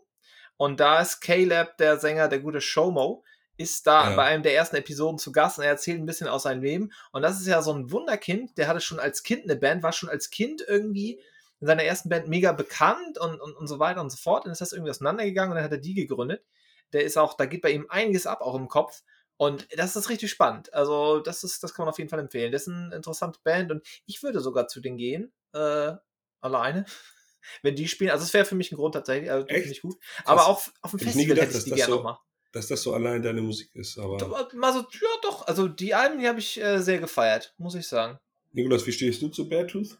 Und 0.56 0.78
da 0.80 1.00
ist 1.00 1.20
Caleb, 1.20 1.76
der 1.78 1.98
Sänger, 1.98 2.28
der 2.28 2.38
gute 2.38 2.60
Showmo, 2.60 3.24
ist 3.62 3.86
da 3.86 4.10
Ja. 4.10 4.16
bei 4.16 4.24
einem 4.24 4.42
der 4.42 4.54
ersten 4.54 4.76
Episoden 4.76 5.18
zu 5.18 5.32
Gast 5.32 5.58
und 5.58 5.64
er 5.64 5.70
erzählt 5.70 5.98
ein 6.00 6.06
bisschen 6.06 6.28
aus 6.28 6.42
seinem 6.44 6.62
Leben. 6.62 6.92
Und 7.12 7.22
das 7.22 7.40
ist 7.40 7.46
ja 7.46 7.62
so 7.62 7.72
ein 7.72 7.90
Wunderkind, 7.90 8.58
der 8.58 8.68
hatte 8.68 8.80
schon 8.80 8.98
als 9.00 9.22
Kind 9.22 9.44
eine 9.44 9.56
Band, 9.56 9.82
war 9.82 9.92
schon 9.92 10.08
als 10.08 10.30
Kind 10.30 10.64
irgendwie 10.66 11.20
in 11.60 11.66
seiner 11.66 11.84
ersten 11.84 12.08
Band 12.08 12.28
mega 12.28 12.52
bekannt 12.52 13.18
und, 13.18 13.40
und, 13.40 13.54
und 13.56 13.66
so 13.68 13.78
weiter 13.78 14.00
und 14.00 14.10
so 14.10 14.16
fort. 14.16 14.40
Und 14.44 14.46
dann 14.46 14.52
ist 14.52 14.60
das 14.60 14.72
irgendwie 14.72 14.90
auseinandergegangen 14.90 15.52
und 15.52 15.56
dann 15.56 15.64
hat 15.64 15.72
er 15.72 15.78
die 15.78 15.94
gegründet. 15.94 16.44
Der 16.92 17.04
ist 17.04 17.16
auch, 17.16 17.34
da 17.34 17.46
geht 17.46 17.62
bei 17.62 17.70
ihm 17.70 17.86
einiges 17.88 18.26
ab, 18.26 18.40
auch 18.42 18.54
im 18.54 18.68
Kopf. 18.68 19.02
Und 19.38 19.66
das 19.76 19.96
ist 19.96 20.08
richtig 20.10 20.30
spannend. 20.30 20.72
Also, 20.74 21.20
das 21.20 21.42
ist, 21.42 21.62
das 21.62 21.72
kann 21.74 21.84
man 21.84 21.90
auf 21.92 21.98
jeden 21.98 22.10
Fall 22.10 22.18
empfehlen. 22.20 22.52
Das 22.52 22.62
ist 22.62 22.68
eine 22.68 22.94
interessante 22.94 23.38
Band 23.42 23.70
und 23.72 23.82
ich 24.06 24.22
würde 24.22 24.40
sogar 24.40 24.68
zu 24.68 24.80
denen 24.80 24.98
gehen. 24.98 25.32
Äh, 25.54 25.92
alleine. 26.40 26.84
Wenn 27.62 27.74
die 27.74 27.88
spielen. 27.88 28.10
Also, 28.10 28.24
es 28.24 28.34
wäre 28.34 28.44
für 28.44 28.54
mich 28.54 28.70
ein 28.70 28.76
Grund 28.76 28.94
tatsächlich. 28.94 29.30
Also, 29.30 29.46
Echt? 29.46 29.60
finde 29.62 29.72
ich 29.72 29.82
gut. 29.82 29.96
Aber 30.24 30.46
auch 30.46 30.60
auf 30.82 30.90
dem 30.90 30.98
Hätte 31.00 31.10
ich 31.10 31.14
nie 31.16 31.26
Festival 31.26 31.34
gedacht, 31.34 31.48
hätte 31.48 31.58
ich 31.58 31.64
die 31.64 31.70
gerne 31.70 31.90
so- 31.90 31.96
nochmal. 31.96 32.18
Dass 32.52 32.68
das 32.68 32.82
so 32.82 32.94
allein 32.94 33.22
deine 33.22 33.42
Musik 33.42 33.74
ist. 33.74 33.98
Aber 33.98 34.18
Doch, 34.18 34.52
Mal 34.52 34.72
so, 34.72 34.80
ja, 34.80 35.08
doch. 35.22 35.46
Also, 35.46 35.68
die 35.68 35.94
Alben, 35.94 36.18
die 36.20 36.28
habe 36.28 36.38
ich 36.38 36.60
äh, 36.60 36.80
sehr 36.82 36.98
gefeiert, 36.98 37.54
muss 37.58 37.74
ich 37.74 37.86
sagen. 37.88 38.18
Nikolas, 38.52 38.86
wie 38.86 38.92
stehst 38.92 39.22
du 39.22 39.28
zu 39.28 39.48
Beartooth? 39.48 39.98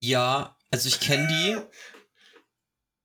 Ja, 0.00 0.56
also 0.70 0.88
ich 0.88 1.00
kenne 1.00 1.26
die. 1.28 1.56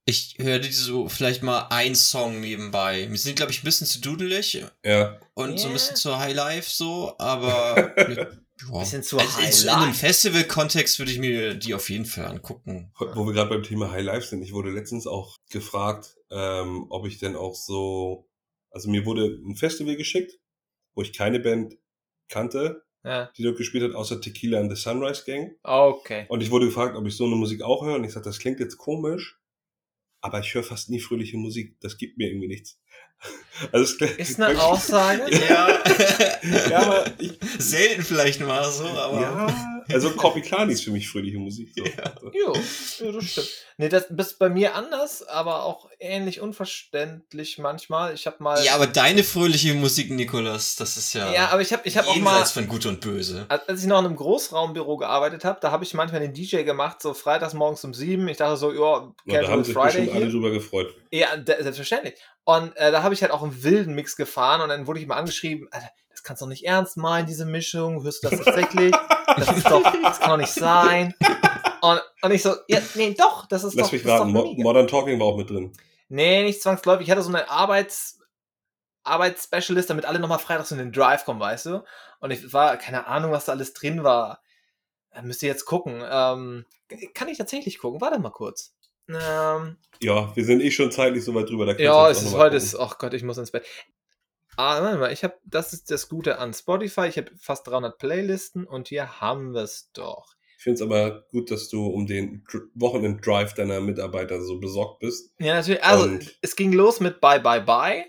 Ich 0.05 0.35
höre 0.37 0.59
die 0.59 0.69
so 0.73 1.07
vielleicht 1.07 1.43
mal 1.43 1.67
ein 1.69 1.95
Song 1.95 2.41
nebenbei. 2.41 3.07
Wir 3.09 3.17
sind, 3.17 3.37
glaube 3.37 3.53
ich, 3.53 3.61
ein 3.61 3.63
bisschen 3.63 3.87
zu 3.87 4.01
dudelig 4.01 4.61
Ja, 4.83 5.17
und 5.33 5.57
so 5.57 5.67
ein 5.67 5.69
Yeah. 5.69 5.73
bisschen 5.75 5.95
zu 5.95 6.19
Highlife 6.19 6.69
so, 6.69 7.15
aber 7.19 7.93
ja. 8.09 8.79
Bisschen 8.79 9.01
zu 9.01 9.17
also, 9.17 9.39
in, 9.39 9.45
in 9.45 9.51
Highlife. 9.53 9.77
einem 9.77 9.93
Festival-Kontext 9.93 10.99
würde 10.99 11.09
ich 11.13 11.19
mir 11.19 11.53
die 11.55 11.73
auf 11.73 11.89
jeden 11.89 12.03
Fall 12.05 12.25
angucken. 12.25 12.91
wo 12.99 13.25
wir 13.25 13.31
gerade 13.33 13.49
beim 13.51 13.63
Thema 13.63 13.91
High 13.91 14.03
Life 14.03 14.27
sind, 14.27 14.41
ich 14.43 14.51
wurde 14.51 14.71
letztens 14.71 15.07
auch 15.07 15.37
gefragt, 15.49 16.17
ähm, 16.29 16.85
ob 16.89 17.07
ich 17.07 17.19
denn 17.19 17.37
auch 17.37 17.55
so, 17.55 18.27
also 18.73 18.89
mir 18.89 19.05
wurde 19.05 19.39
ein 19.45 19.55
Festival 19.55 19.95
geschickt, 19.95 20.33
wo 20.95 21.01
ich 21.01 21.13
keine 21.13 21.39
Band 21.39 21.75
kannte, 22.27 22.83
Ja. 23.05 23.31
die 23.37 23.43
dort 23.43 23.57
gespielt 23.57 23.83
hat, 23.83 23.95
außer 23.95 24.19
Tequila 24.19 24.59
and 24.59 24.69
the 24.75 24.81
Sunrise 24.81 25.23
Gang. 25.25 25.51
Okay. 25.63 26.25
Und 26.29 26.41
ich 26.43 26.51
wurde 26.51 26.65
gefragt, 26.65 26.95
ob 26.97 27.05
ich 27.07 27.15
so 27.15 27.25
eine 27.25 27.35
Musik 27.35 27.61
auch 27.61 27.85
höre. 27.85 27.95
Und 27.95 28.03
ich 28.03 28.11
sagte, 28.13 28.29
das 28.29 28.39
klingt 28.39 28.59
jetzt 28.59 28.77
komisch, 28.77 29.39
aber 30.21 30.39
ich 30.39 30.53
höre 30.53 30.63
fast 30.63 30.89
nie 30.89 30.99
fröhliche 30.99 31.37
Musik. 31.37 31.77
Das 31.81 31.97
gibt 31.97 32.17
mir 32.17 32.27
irgendwie 32.29 32.47
nichts. 32.49 32.79
Also 33.71 33.83
es 33.83 33.97
klingt 33.97 34.17
Ist 34.19 34.41
eine 34.41 34.61
Aussage. 34.61 35.23
Ja. 35.49 35.83
Ja, 36.69 36.79
aber 36.81 37.05
ich, 37.19 37.37
Selten 37.59 38.01
vielleicht 38.01 38.41
mal 38.41 38.69
so, 38.69 38.85
aber. 38.85 39.21
ja, 39.21 39.72
Also 39.91 40.11
Copy 40.11 40.41
Klein 40.41 40.69
ist 40.69 40.83
für 40.83 40.91
mich 40.91 41.09
fröhliche 41.09 41.37
Musik. 41.37 41.71
So. 41.75 41.83
Ja. 41.83 42.13
Jo, 42.33 42.53
ja, 43.05 43.11
das 43.11 43.25
stimmt. 43.25 43.49
Nee, 43.77 43.89
das 43.89 44.05
ist 44.05 44.39
bei 44.39 44.49
mir 44.49 44.75
anders, 44.75 45.27
aber 45.27 45.63
auch 45.63 45.89
ähnlich 45.99 46.39
unverständlich 46.41 47.57
manchmal. 47.57 48.13
Ich 48.13 48.27
habe 48.27 48.37
mal. 48.39 48.63
Ja, 48.63 48.75
aber 48.75 48.87
deine 48.87 49.23
fröhliche 49.23 49.73
Musik, 49.73 50.11
Nikolas, 50.11 50.75
das 50.75 50.97
ist 50.97 51.13
ja. 51.13 51.31
Ja, 51.31 51.49
aber 51.49 51.61
ich 51.61 51.73
habe 51.73 51.81
ich 51.85 51.97
hab 51.97 52.07
auch 52.07 52.15
mal. 52.17 52.31
jenseits 52.33 52.51
von 52.51 52.67
Gut 52.67 52.85
und 52.85 53.01
Böse. 53.01 53.45
Als 53.49 53.81
ich 53.81 53.87
noch 53.87 53.99
in 53.99 54.05
einem 54.05 54.15
Großraumbüro 54.15 54.97
gearbeitet 54.97 55.43
habe, 55.45 55.59
da 55.61 55.71
habe 55.71 55.83
ich 55.83 55.93
manchmal 55.93 56.21
den 56.21 56.33
DJ 56.33 56.63
gemacht, 56.63 57.01
so 57.01 57.13
freitags 57.13 57.53
morgens 57.53 57.83
um 57.83 57.93
sieben. 57.93 58.27
Ich 58.27 58.37
dachte 58.37 58.57
so, 58.57 58.71
ja, 58.71 58.77
Ja, 58.79 59.13
da 59.25 59.33
Casual 59.39 59.51
haben 59.51 59.63
sich 59.63 59.73
Friday 59.73 59.85
bestimmt 59.87 60.09
alle 60.11 60.19
hier. 60.25 60.31
drüber 60.33 60.51
gefreut. 60.51 60.95
Ja, 61.11 61.27
selbstverständlich. 61.45 62.15
Und 62.45 62.75
äh, 62.75 62.91
da 62.91 63.03
habe 63.03 63.13
ich 63.13 63.21
halt 63.21 63.31
auch 63.31 63.41
einen 63.41 63.63
wilden 63.63 63.95
Mix 63.95 64.15
gefahren 64.15 64.61
und 64.61 64.69
dann 64.69 64.85
wurde 64.85 64.99
ich 64.99 65.07
mal 65.07 65.15
angeschrieben, 65.15 65.67
Alter, 65.71 65.89
das 66.23 66.27
kannst 66.27 66.41
du 66.41 66.45
doch 66.45 66.49
nicht 66.49 66.65
ernst 66.65 66.95
meinen, 66.95 67.27
diese 67.27 67.45
Mischung. 67.45 68.01
Hörst 68.01 68.23
du 68.23 68.29
das 68.29 68.39
tatsächlich? 68.45 68.95
Das 69.35 69.57
ist 69.57 69.69
doch, 69.69 69.83
das 69.83 70.19
kann 70.19 70.29
doch 70.29 70.37
nicht 70.37 70.53
sein. 70.53 71.13
Und, 71.81 72.01
und 72.21 72.31
ich 72.31 72.41
so, 72.41 72.55
ja, 72.69 72.79
nee, 72.95 73.13
doch, 73.13 73.45
das 73.47 73.65
ist 73.65 73.75
Lass 73.75 73.87
doch, 73.87 73.91
mich 73.91 74.03
das 74.03 74.13
ist 74.13 74.19
raten, 74.21 74.31
Mo. 74.31 74.53
Modern 74.57 74.87
Talking 74.87 75.19
war 75.19 75.27
auch 75.27 75.37
mit 75.37 75.49
drin. 75.49 75.73
Nee, 76.07 76.43
nicht 76.43 76.61
zwangsläufig. 76.61 77.07
Ich 77.07 77.11
hatte 77.11 77.21
so 77.21 77.29
eine 77.29 77.49
Arbeits 77.49 78.19
Arbeitsspecialist, 79.03 79.89
damit 79.89 80.05
alle 80.05 80.19
nochmal 80.19 80.39
freitags 80.39 80.71
in 80.71 80.77
den 80.77 80.93
Drive 80.93 81.25
kommen, 81.25 81.41
weißt 81.41 81.65
du? 81.65 81.83
Und 82.21 82.31
ich 82.31 82.53
war, 82.53 82.77
keine 82.77 83.05
Ahnung, 83.05 83.31
was 83.31 83.45
da 83.45 83.51
alles 83.51 83.73
drin 83.73 84.05
war. 84.05 84.41
Da 85.11 85.23
müsst 85.23 85.43
ihr 85.43 85.49
jetzt 85.49 85.65
gucken. 85.65 86.01
Ähm, 86.09 86.65
kann 87.13 87.27
ich 87.27 87.37
tatsächlich 87.37 87.79
gucken? 87.79 87.99
Warte 87.99 88.19
mal 88.19 88.29
kurz. 88.29 88.73
Ähm, 89.09 89.75
Ja, 89.99 90.33
wir 90.33 90.45
sind 90.45 90.61
eh 90.61 90.71
schon 90.71 90.89
zeitlich 90.89 91.25
so 91.25 91.35
weit 91.35 91.49
drüber. 91.49 91.77
Ja, 91.81 92.09
es 92.09 92.21
ist 92.21 92.33
heute, 92.33 92.55
ist, 92.55 92.79
ach 92.79 92.97
Gott, 92.97 93.13
ich 93.13 93.23
muss 93.23 93.37
ins 93.37 93.51
Bett. 93.51 93.65
Ah, 94.57 94.81
warte 94.81 94.97
mal, 94.97 95.11
ich 95.11 95.23
habe, 95.23 95.35
das 95.45 95.73
ist 95.73 95.89
das 95.91 96.09
Gute 96.09 96.37
an 96.39 96.53
Spotify. 96.53 97.07
Ich 97.07 97.17
habe 97.17 97.31
fast 97.37 97.67
300 97.67 97.97
Playlisten 97.97 98.65
und 98.65 98.87
hier 98.87 99.19
haben 99.21 99.53
wir 99.53 99.61
es 99.61 99.89
doch. 99.93 100.35
Ich 100.57 100.63
finde 100.63 100.75
es 100.75 100.81
aber 100.81 101.23
gut, 101.29 101.51
dass 101.51 101.67
du 101.69 101.87
um 101.87 102.05
den 102.07 102.43
Dr- 102.49 102.63
Wochenend-Drive 102.75 103.53
deiner 103.55 103.81
Mitarbeiter 103.81 104.41
so 104.41 104.59
besorgt 104.59 104.99
bist. 104.99 105.33
Ja, 105.39 105.55
natürlich. 105.55 105.83
Also, 105.83 106.05
Und- 106.05 106.37
es 106.41 106.55
ging 106.55 106.71
los 106.71 106.99
mit 106.99 107.19
Bye 107.19 107.39
Bye 107.41 107.61
Bye. 107.61 108.05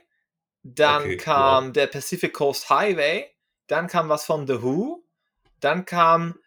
Dann 0.62 1.02
Okay, 1.02 1.16
kam 1.16 1.72
der 1.72 1.88
Pacific 1.88 2.32
Coast 2.32 2.70
Highway. 2.70 3.26
Dann 3.66 3.86
kam 3.88 4.08
was 4.08 4.24
von 4.24 4.46
The 4.46 4.62
Who. 4.62 5.04
Dann 5.60 5.84
kam 5.84 6.38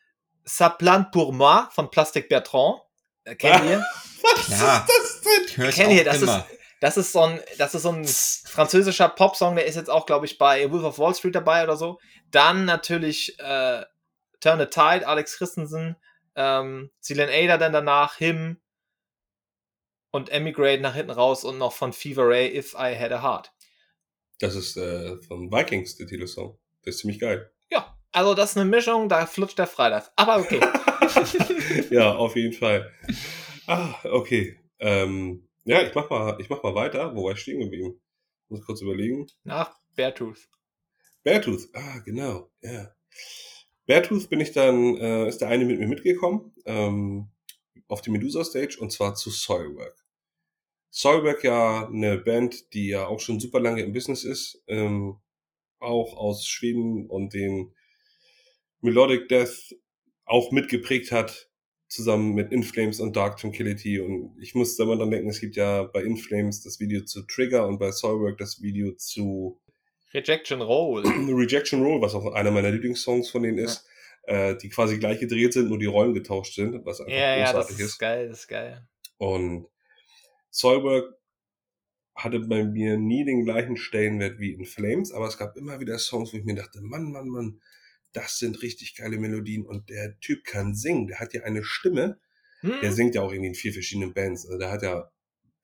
Ça 0.45 0.69
plante 0.69 1.09
pour 1.11 1.33
moi 1.33 1.67
von 1.71 1.91
Plastic 1.91 2.29
Bertrand. 2.29 2.79
Äh, 3.25 3.35
kennt 3.35 3.65
ihr? 3.69 3.83
Was 4.21 4.47
Ja. 4.49 4.77
ist 4.77 4.87
das 4.87 5.21
denn? 5.57 5.69
Kennt 5.71 5.89
auch 5.89 5.93
ihr, 5.93 6.03
das 6.05 6.21
immer. 6.21 6.47
Das 6.79 6.97
ist 6.97 7.11
so 7.11 7.21
ein, 7.21 7.41
das 7.57 7.73
ist 7.73 7.83
so 7.83 7.91
ein 7.91 8.05
französischer 8.05 9.09
Popsong, 9.09 9.55
der 9.55 9.65
ist 9.65 9.75
jetzt 9.75 9.89
auch, 9.89 10.05
glaube 10.05 10.25
ich, 10.25 10.37
bei 10.37 10.69
Wolf 10.71 10.83
of 10.83 10.99
Wall 10.99 11.15
Street 11.15 11.35
dabei 11.35 11.63
oder 11.63 11.75
so. 11.75 11.99
Dann 12.29 12.65
natürlich 12.65 13.39
äh, 13.39 13.83
Turn 14.39 14.59
the 14.59 14.65
Tide, 14.65 15.07
Alex 15.07 15.37
Christensen, 15.37 15.95
ähm, 16.35 16.91
Celine 17.01 17.31
Ada 17.31 17.57
dann 17.57 17.73
danach, 17.73 18.15
Him 18.15 18.61
und 20.11 20.29
Emigrate 20.29 20.81
nach 20.81 20.93
hinten 20.93 21.11
raus 21.11 21.43
und 21.43 21.57
noch 21.57 21.73
von 21.73 21.93
Fever 21.93 22.27
Ray, 22.27 22.55
If 22.55 22.73
I 22.73 22.95
Had 22.97 23.11
a 23.11 23.21
Heart. 23.21 23.51
Das 24.39 24.55
ist 24.55 24.77
äh, 24.77 25.17
von 25.23 25.51
Vikings, 25.51 25.95
der 25.95 26.07
Titelsong. 26.07 26.57
Der 26.85 26.91
ist 26.91 26.99
ziemlich 26.99 27.19
geil. 27.19 27.51
Ja, 27.71 27.97
also 28.11 28.35
das 28.35 28.51
ist 28.51 28.57
eine 28.57 28.69
Mischung, 28.69 29.09
da 29.09 29.25
flutscht 29.25 29.57
der 29.57 29.67
Freitag. 29.67 30.11
Aber 30.15 30.37
okay. 30.37 30.61
ja, 31.89 32.13
auf 32.13 32.35
jeden 32.35 32.53
Fall. 32.53 32.91
Ah, 33.65 33.95
okay. 34.03 34.59
Ähm, 34.79 35.46
ja, 35.67 35.81
ich 35.85 35.93
mach 35.93 36.09
mal, 36.09 36.37
ich 36.39 36.49
mach 36.49 36.63
mal 36.63 36.75
weiter. 36.75 37.13
Wo 37.13 37.25
war 37.25 37.33
ich 37.33 37.39
stehen 37.39 37.59
geblieben? 37.59 37.99
Muss 38.47 38.65
kurz 38.65 38.81
überlegen. 38.81 39.27
Nach 39.43 39.77
Beartooth. 39.95 40.49
Beartooth, 41.23 41.67
ah, 41.73 41.99
genau, 42.05 42.49
ja. 42.61 42.95
Beartooth 43.85 44.29
bin 44.29 44.39
ich 44.39 44.53
dann, 44.53 44.95
äh, 44.95 45.27
ist 45.27 45.39
der 45.39 45.49
eine 45.49 45.65
mit 45.65 45.77
mir 45.77 45.87
mitgekommen, 45.87 46.53
ähm, 46.65 47.27
auf 47.89 48.01
die 48.01 48.11
Medusa 48.11 48.45
Stage 48.45 48.77
und 48.79 48.93
zwar 48.93 49.15
zu 49.15 49.29
Soilwork. 49.29 50.05
Soilwork 50.89 51.43
ja 51.43 51.85
eine 51.87 52.17
Band, 52.17 52.73
die 52.73 52.87
ja 52.87 53.07
auch 53.07 53.19
schon 53.19 53.41
super 53.41 53.59
lange 53.59 53.83
im 53.83 53.91
Business 53.91 54.23
ist, 54.23 54.63
ähm, 54.67 55.19
auch 55.79 56.15
aus 56.15 56.47
Schweden 56.47 57.09
und 57.09 57.33
den 57.33 57.73
Melodic 58.79 59.27
Death 59.27 59.75
auch 60.23 60.51
mitgeprägt 60.51 61.11
hat, 61.11 61.46
zusammen 61.87 62.33
mit 62.33 62.51
Inflames 62.51 62.99
und 62.99 63.15
Dark 63.15 63.37
Tranquility. 63.37 63.99
Und 63.99 64.35
ich 64.39 64.55
muss 64.55 64.75
da 64.75 64.85
mal 64.85 64.97
dran 64.97 65.11
denken, 65.11 65.29
es 65.29 65.39
gibt 65.39 65.55
ja 65.55 65.83
bei 65.83 66.03
Inflames 66.03 66.61
das 66.61 66.79
Video 66.79 67.03
zu 67.03 67.23
Trigger 67.23 67.67
und 67.67 67.79
bei 67.79 67.91
Soilwork 67.91 68.37
das 68.37 68.61
Video 68.61 68.91
zu 68.93 69.59
Rejection 70.13 70.61
Roll. 70.61 71.03
Rejection 71.05 71.81
Roll, 71.81 72.01
was 72.01 72.13
auch 72.13 72.33
einer 72.33 72.51
meiner 72.51 72.71
Lieblingssongs 72.71 73.29
von 73.29 73.43
denen 73.43 73.57
ist, 73.57 73.85
äh, 74.23 74.55
die 74.57 74.69
quasi 74.69 74.97
gleich 74.97 75.19
gedreht 75.19 75.53
sind, 75.53 75.69
nur 75.69 75.79
die 75.79 75.85
Rollen 75.85 76.13
getauscht 76.13 76.55
sind, 76.55 76.85
was 76.85 76.99
einfach 76.99 77.13
Ja, 77.13 77.37
ja, 77.37 77.53
das 77.53 77.67
großartig 77.67 77.79
ist 77.79 77.97
geil, 77.99 78.29
das 78.29 78.39
ist 78.39 78.47
geil. 78.47 78.87
Und 79.17 79.67
Soilwork 80.49 81.17
hatte 82.15 82.39
bei 82.39 82.63
mir 82.63 82.97
nie 82.97 83.25
den 83.25 83.45
gleichen 83.45 83.77
Stellenwert 83.77 84.39
wie 84.39 84.51
in 84.51 84.65
Flames, 84.65 85.11
aber 85.11 85.27
es 85.27 85.37
gab 85.37 85.55
immer 85.55 85.79
wieder 85.79 85.97
Songs, 85.99 86.33
wo 86.33 86.37
ich 86.37 86.45
mir 86.45 86.55
dachte, 86.55 86.81
Mann, 86.81 87.11
Mann, 87.11 87.27
Mann, 87.27 87.61
das 88.13 88.37
sind 88.37 88.61
richtig 88.61 88.95
geile 88.95 89.17
Melodien 89.17 89.65
und 89.65 89.89
der 89.89 90.19
Typ 90.19 90.43
kann 90.45 90.73
singen, 90.75 91.07
der 91.07 91.19
hat 91.19 91.33
ja 91.33 91.43
eine 91.43 91.63
Stimme, 91.63 92.19
Hm? 92.61 92.73
der 92.81 92.91
singt 92.91 93.13
ja 93.15 93.21
auch 93.21 93.31
irgendwie 93.31 93.49
in 93.49 93.55
vier 93.55 93.71
verschiedenen 93.73 94.13
Bands, 94.13 94.45
also 94.47 94.57
der 94.57 94.71
hat 94.71 94.81
ja, 94.81 95.11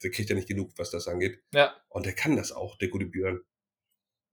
der 0.04 0.12
kriegt 0.12 0.30
ja 0.30 0.36
nicht 0.36 0.48
genug, 0.48 0.72
was 0.78 0.92
das 0.92 1.08
angeht. 1.08 1.40
Ja. 1.54 1.74
Und 1.90 2.06
der 2.06 2.14
kann 2.14 2.36
das 2.36 2.52
auch, 2.52 2.78
der 2.78 2.90
gute 2.90 3.06
Björn. 3.08 3.40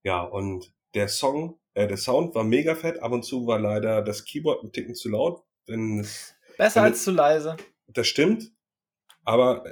Ja, 0.03 0.20
und 0.23 0.73
der 0.95 1.09
Song, 1.09 1.59
äh, 1.74 1.87
der 1.87 1.97
Sound 1.97 2.35
war 2.35 2.45
mega 2.45 2.74
fett. 2.74 2.99
Ab 3.03 3.12
und 3.12 3.23
zu 3.24 3.47
war 3.47 3.59
leider 3.61 4.03
das 4.03 4.24
Keyboard 4.24 4.65
ein 4.65 4.73
Ticken 4.73 4.95
zu 4.95 5.09
laut. 5.11 5.43
Denn 5.69 6.01
es, 6.01 6.35
Besser 6.59 6.81
Wenn- 6.82 6.93
als 6.93 7.05
zu 7.05 7.12
leise. 7.12 7.57
das 7.87 8.07
stimmt. 8.09 8.51
Aber 9.24 9.65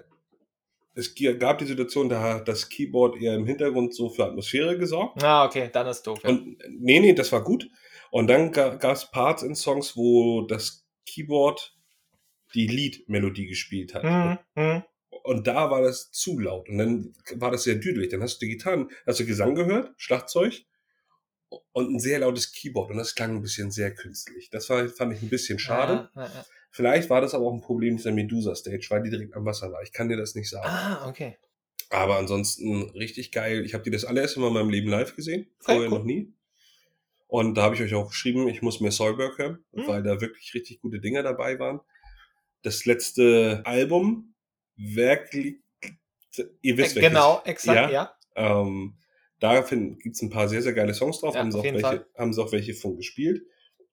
es 0.95 1.15
gab 1.39 1.59
die 1.59 1.67
Situation, 1.67 2.09
da 2.09 2.23
hat 2.23 2.49
das 2.49 2.69
Keyboard 2.69 3.21
eher 3.21 3.35
im 3.35 3.47
Hintergrund 3.47 3.95
so 3.95 4.09
für 4.11 4.25
Atmosphäre 4.25 4.79
gesorgt. 4.79 5.23
Ah, 5.23 5.45
okay, 5.45 5.69
dann 5.73 5.87
ist 5.89 6.03
doof. 6.07 6.21
Ja. 6.23 6.31
Und 6.31 6.59
nee, 6.69 7.01
nee, 7.01 7.13
das 7.13 7.31
war 7.33 7.43
gut. 7.43 7.69
Und 8.11 8.29
dann 8.29 8.53
gab 8.53 8.85
es 8.85 9.11
Parts 9.11 9.43
in 9.43 9.55
Songs, 9.55 9.97
wo 9.97 10.43
das 10.43 10.87
Keyboard 11.07 11.77
die 12.55 12.67
Lead-Melodie 12.67 13.47
gespielt 13.47 13.95
hat. 13.95 14.03
Hm, 14.03 14.39
hm. 14.57 14.83
Und 15.23 15.47
da 15.47 15.71
war 15.71 15.83
das 15.83 16.11
zu 16.11 16.39
laut. 16.39 16.69
Und 16.69 16.79
dann 16.79 17.15
war 17.35 17.51
das 17.51 17.65
sehr 17.65 17.75
düdelig. 17.75 18.11
Dann 18.11 18.23
hast 18.23 18.41
du 18.41 18.47
die 18.47 18.53
Gitarren, 18.53 18.91
hast 19.07 19.21
du 19.21 19.27
Gesang 19.27 19.55
gehört, 19.55 19.93
Schlagzeug 19.97 20.63
und 21.73 21.95
ein 21.95 22.01
sehr 22.01 22.21
lautes 22.21 22.53
Keyboard. 22.53 22.91
Und 22.91 22.97
das 22.97 23.15
klang 23.15 23.37
ein 23.37 23.43
bisschen 23.43 23.71
sehr 23.71 23.95
künstlich. 23.95 24.49
Das 24.51 24.71
war, 24.71 24.89
fand 24.89 25.13
ich 25.13 25.23
ein 25.23 25.29
bisschen 25.29 25.59
schade. 25.59 26.11
Ja, 26.15 26.23
ja, 26.23 26.29
ja. 26.29 26.47
Vielleicht 26.71 27.11
war 27.11 27.21
das 27.21 27.35
aber 27.35 27.47
auch 27.47 27.55
ein 27.55 27.61
Problem 27.61 27.97
dieser 27.97 28.13
Medusa 28.13 28.55
Stage, 28.55 28.87
weil 28.91 29.03
die 29.03 29.11
direkt 29.11 29.35
am 29.35 29.45
Wasser 29.45 29.73
war. 29.73 29.83
Ich 29.83 29.93
kann 29.93 30.09
dir 30.09 30.17
das 30.17 30.35
nicht 30.35 30.51
sagen. 30.51 30.69
Ah, 30.69 31.09
okay. 31.09 31.37
Aber 31.91 32.19
ansonsten 32.19 32.91
richtig 32.91 33.33
geil. 33.33 33.65
Ich 33.65 33.75
habe 33.75 33.85
die 33.85 33.91
das 33.91 34.05
allererste 34.05 34.41
Mal 34.41 34.49
in 34.49 34.55
meinem 34.55 34.71
Leben 34.71 34.89
live 34.89 35.17
gesehen. 35.17 35.51
Vorher 35.59 35.91
cool. 35.91 35.99
noch 35.99 36.05
nie. 36.05 36.35
Und 37.29 37.55
da 37.55 37.63
habe 37.63 37.75
ich 37.77 37.83
euch 37.83 37.95
auch 37.95 38.09
geschrieben, 38.09 38.49
ich 38.49 38.63
muss 38.63 38.81
mir 38.81 38.91
Soilberg 38.91 39.39
hören, 39.39 39.65
Hm. 39.75 39.87
weil 39.87 40.03
da 40.03 40.21
wirklich 40.21 40.53
richtig 40.55 40.81
gute 40.81 40.99
Dinge 40.99 41.23
dabei 41.23 41.59
waren. 41.59 41.81
Das 42.63 42.85
letzte 42.87 43.63
Album, 43.65 44.35
Werk, 44.77 45.33
ihr 45.35 45.53
wisst 46.35 46.39
Äh, 46.39 46.77
welches. 46.77 46.95
genau, 46.95 47.43
exakt, 47.45 47.93
ja. 47.93 48.15
Ähm, 48.35 48.97
da 49.41 49.61
gibt 49.61 50.17
es 50.17 50.23
ein 50.23 50.31
paar 50.31 50.49
sehr, 50.49 50.63
sehr 50.63 50.73
geile 50.73 50.95
Songs 50.95 51.21
drauf. 51.21 51.35
Ja, 51.35 51.41
haben, 51.41 51.53
sie 51.53 51.59
auf 51.59 51.61
auch 51.61 51.65
jeden 51.65 51.77
welche, 51.83 51.89
Fall. 51.99 52.07
haben 52.17 52.33
sie 52.33 52.43
auch 52.43 52.51
welche 52.53 52.75
von 52.75 52.97
gespielt. 52.97 53.43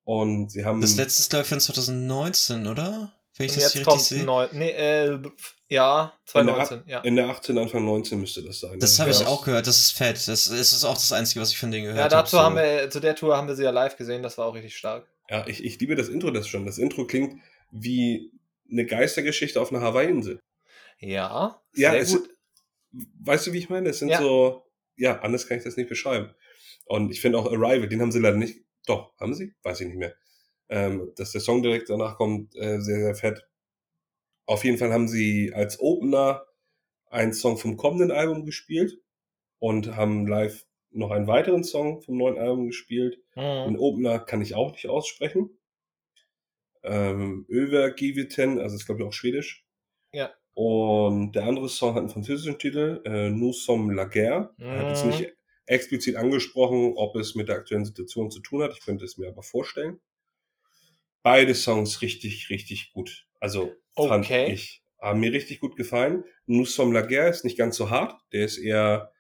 Und 0.04 0.52
sie 0.52 0.64
haben. 0.66 0.82
Das 0.82 0.96
letzte 0.98 1.22
ist, 1.22 1.30
glaube 1.30 1.44
ich, 1.44 1.50
von 1.50 1.60
2019, 1.60 2.68
oder? 2.68 3.14
Wenn 3.38 3.48
ich 3.48 3.54
Und 3.54 3.62
das 3.64 3.74
jetzt 3.74 3.86
kommt 3.86 4.02
sehe. 4.02 4.24
neu. 4.24 4.48
Nee, 4.54 4.72
äh, 4.72 5.20
ja, 5.68 6.14
2019, 6.26 6.84
ja. 6.88 7.02
Ende 7.04 7.26
18, 7.26 7.58
Anfang 7.58 7.84
19 7.84 8.20
müsste 8.20 8.42
das 8.44 8.60
sein. 8.62 8.80
Das 8.80 8.98
habe 9.00 9.12
Ja. 9.12 9.20
ich 9.22 9.28
auch 9.28 9.44
gehört, 9.44 9.68
das 9.68 9.80
ist 9.82 9.92
fett. 9.92 10.16
Das, 10.28 10.46
das 10.46 10.50
ist 10.50 10.84
auch 10.86 10.94
das 10.94 11.12
Einzige, 11.12 11.42
was 11.42 11.52
ich 11.52 11.58
von 11.58 11.70
denen 11.72 11.84
gehört 11.86 11.98
Ja, 11.98 12.04
habe. 12.06 12.16
dazu 12.16 12.38
so. 12.38 12.42
haben 12.42 12.56
wir, 12.56 12.90
zu 12.90 13.00
der 13.02 13.16
Tour 13.16 13.36
haben 13.36 13.48
wir 13.48 13.56
sie 13.56 13.64
ja 13.64 13.72
live 13.72 13.98
gesehen, 13.98 14.24
das 14.24 14.38
war 14.38 14.46
auch 14.48 14.56
richtig 14.56 14.78
stark. 14.78 15.06
Ja, 15.30 15.46
ich, 15.48 15.64
ich 15.66 15.80
liebe 15.80 15.96
das 15.96 16.08
Intro 16.08 16.32
das 16.32 16.48
schon. 16.48 16.66
Das 16.66 16.78
Intro 16.78 17.06
klingt 17.08 17.42
wie 17.72 18.32
eine 18.72 18.86
Geistergeschichte 18.86 19.60
auf 19.60 19.72
einer 19.72 19.82
Hawaii-Insel. 19.82 20.40
Ja, 21.00 21.62
Ja, 21.76 21.92
sehr 21.92 22.00
es- 22.02 22.12
gut. 22.14 22.30
Weißt 23.20 23.48
du, 23.48 23.52
wie 23.54 23.58
ich 23.58 23.68
meine? 23.70 23.90
Es 23.90 24.00
sind 24.00 24.08
Ja. 24.10 24.20
so, 24.20 24.64
ja, 24.96 25.20
anders 25.20 25.48
kann 25.48 25.58
ich 25.58 25.64
das 25.66 25.76
nicht 25.76 25.90
beschreiben. 25.90 26.34
Und 26.86 27.12
ich 27.12 27.20
finde 27.20 27.38
auch 27.40 27.48
Arrival, 27.48 27.90
den 27.90 28.02
haben 28.02 28.12
sie 28.14 28.20
leider 28.20 28.38
nicht, 28.38 28.60
doch, 28.86 29.12
haben 29.20 29.34
sie? 29.34 29.54
Weiß 29.64 29.82
ich 29.82 29.88
nicht 29.88 29.98
mehr. 29.98 30.16
Ähm, 30.70 31.12
dass 31.16 31.32
der 31.32 31.42
Song 31.42 31.62
direkt 31.62 31.90
danach 31.90 32.18
kommt, 32.18 32.56
äh, 32.56 32.80
sehr, 32.82 32.98
sehr 33.00 33.16
fett. 33.16 33.48
Auf 34.48 34.64
jeden 34.64 34.78
Fall 34.78 34.92
haben 34.94 35.08
sie 35.08 35.54
als 35.54 35.80
Opener 35.80 36.46
einen 37.10 37.34
Song 37.34 37.58
vom 37.58 37.78
kommenden 37.78 38.12
Album 38.12 38.46
gespielt 38.46 39.00
und 39.60 39.96
haben 39.96 40.28
live 40.28 40.66
noch 40.92 41.12
einen 41.12 41.28
weiteren 41.28 41.64
Song 41.64 42.02
vom 42.02 42.18
neuen 42.18 42.38
Album 42.38 42.68
gespielt. 42.68 43.20
Den 43.36 43.74
Mhm. 43.74 43.80
Opener 43.80 44.20
kann 44.20 44.42
ich 44.42 44.56
auch 44.56 44.72
nicht 44.72 44.88
aussprechen. 44.88 45.50
Ähm, 46.84 47.46
Övergiviten, 47.50 48.60
also 48.60 48.76
ist 48.76 48.86
glaube 48.86 49.02
ich 49.02 49.08
auch 49.08 49.14
schwedisch. 49.14 49.66
Ja. 50.14 50.32
Und 50.54 51.34
der 51.34 51.44
andere 51.46 51.68
Song 51.68 51.96
hat 51.96 52.00
einen 52.02 52.10
französischen 52.10 52.60
Titel, 52.60 53.02
äh, 53.06 53.30
Nous 53.30 53.66
sommes 53.66 53.94
la 53.96 54.06
guerre. 54.06 54.54
Er 54.58 54.80
hat 54.80 54.90
jetzt 54.90 55.04
Mhm. 55.04 55.10
nicht 55.12 55.34
explizit 55.66 56.16
angesprochen, 56.16 56.94
ob 56.96 57.16
es 57.16 57.36
mit 57.36 57.50
der 57.50 57.56
aktuellen 57.58 57.86
Situation 57.86 58.30
zu 58.32 58.40
tun 58.40 58.62
hat. 58.62 58.72
Ich 58.74 58.86
könnte 58.86 59.04
es 59.04 59.18
mir 59.18 59.28
aber 59.28 59.44
vorstellen. 59.44 60.00
Beide 61.26 61.56
Songs 61.56 62.04
richtig, 62.04 62.52
richtig 62.52 62.94
gut. 62.94 63.26
Also 63.40 63.74
fand 63.96 64.26
Okay. 64.26 64.54
ich. 64.54 64.84
Haben 65.02 65.20
mir 65.22 65.34
richtig 65.34 65.60
gut 65.60 65.76
gefallen. 65.76 66.24
Nous 66.46 66.74
sommes 66.76 66.94
la 66.94 67.02
guerre 67.02 67.30
ist 67.30 67.44
nicht 67.44 67.58
ganz 67.58 67.76
so 67.78 67.90
hart. 67.90 68.14
Der 68.32 68.46
ist 68.46 68.60
eher, 68.60 69.12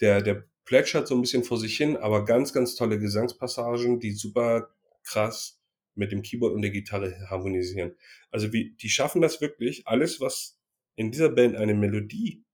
der, 0.00 0.22
der 0.22 0.44
plätschert 0.64 1.08
so 1.08 1.14
ein 1.16 1.20
bisschen 1.20 1.42
vor 1.42 1.58
sich 1.58 1.76
hin, 1.76 1.96
aber 1.96 2.24
ganz, 2.24 2.52
ganz 2.52 2.76
tolle 2.76 2.98
Gesangspassagen, 3.00 3.98
die 3.98 4.12
super 4.12 4.68
krass 5.02 5.60
mit 5.96 6.12
dem 6.12 6.22
Keyboard 6.22 6.54
und 6.54 6.62
der 6.62 6.70
Gitarre 6.70 7.28
harmonisieren. 7.28 7.96
Also 8.30 8.52
wie, 8.52 8.76
die 8.76 8.88
schaffen 8.88 9.20
das 9.20 9.40
wirklich, 9.40 9.86
alles, 9.88 10.20
was 10.20 10.58
in 10.94 11.10
dieser 11.10 11.30
Band 11.30 11.56
eine 11.56 11.74
Melodie 11.74 12.44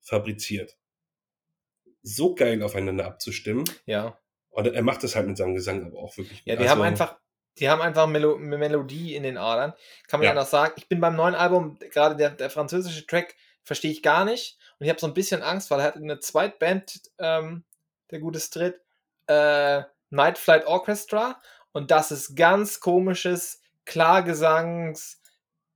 fabriziert, 0.00 0.76
so 2.02 2.34
geil 2.34 2.62
aufeinander 2.62 3.06
abzustimmen. 3.06 3.64
Ja. 3.86 4.18
Und 4.50 4.66
er 4.66 4.82
macht 4.82 5.04
das 5.04 5.14
halt 5.14 5.28
mit 5.28 5.36
seinem 5.36 5.54
Gesang 5.54 5.84
aber 5.84 5.98
auch 5.98 6.16
wirklich. 6.16 6.42
Ja, 6.44 6.56
die 6.56 6.62
Also, 6.62 6.70
haben 6.72 6.82
einfach, 6.82 7.18
die 7.60 7.68
haben 7.68 7.82
einfach 7.82 8.06
Melo 8.06 8.38
Melodie 8.38 9.14
in 9.14 9.22
den 9.22 9.36
Adern. 9.36 9.74
Kann 10.08 10.20
man 10.20 10.26
ja 10.26 10.34
noch 10.34 10.46
sagen. 10.46 10.72
Ich 10.76 10.88
bin 10.88 11.00
beim 11.00 11.14
neuen 11.14 11.34
Album, 11.34 11.78
gerade 11.78 12.16
der, 12.16 12.30
der 12.30 12.50
französische 12.50 13.06
Track, 13.06 13.36
verstehe 13.62 13.92
ich 13.92 14.02
gar 14.02 14.24
nicht. 14.24 14.58
Und 14.78 14.86
ich 14.86 14.90
habe 14.90 14.98
so 14.98 15.06
ein 15.06 15.14
bisschen 15.14 15.42
Angst, 15.42 15.70
weil 15.70 15.80
er 15.80 15.86
hat 15.86 15.96
eine 15.96 16.18
Zweitband, 16.20 17.02
ähm, 17.18 17.64
der 18.10 18.18
gute 18.20 18.40
Stritt, 18.40 18.80
äh, 19.26 19.82
Night 20.08 20.38
Flight 20.38 20.66
Orchestra. 20.66 21.40
Und 21.72 21.90
das 21.90 22.10
ist 22.10 22.34
ganz 22.34 22.80
komisches 22.80 23.60
Klargesangs 23.84 25.20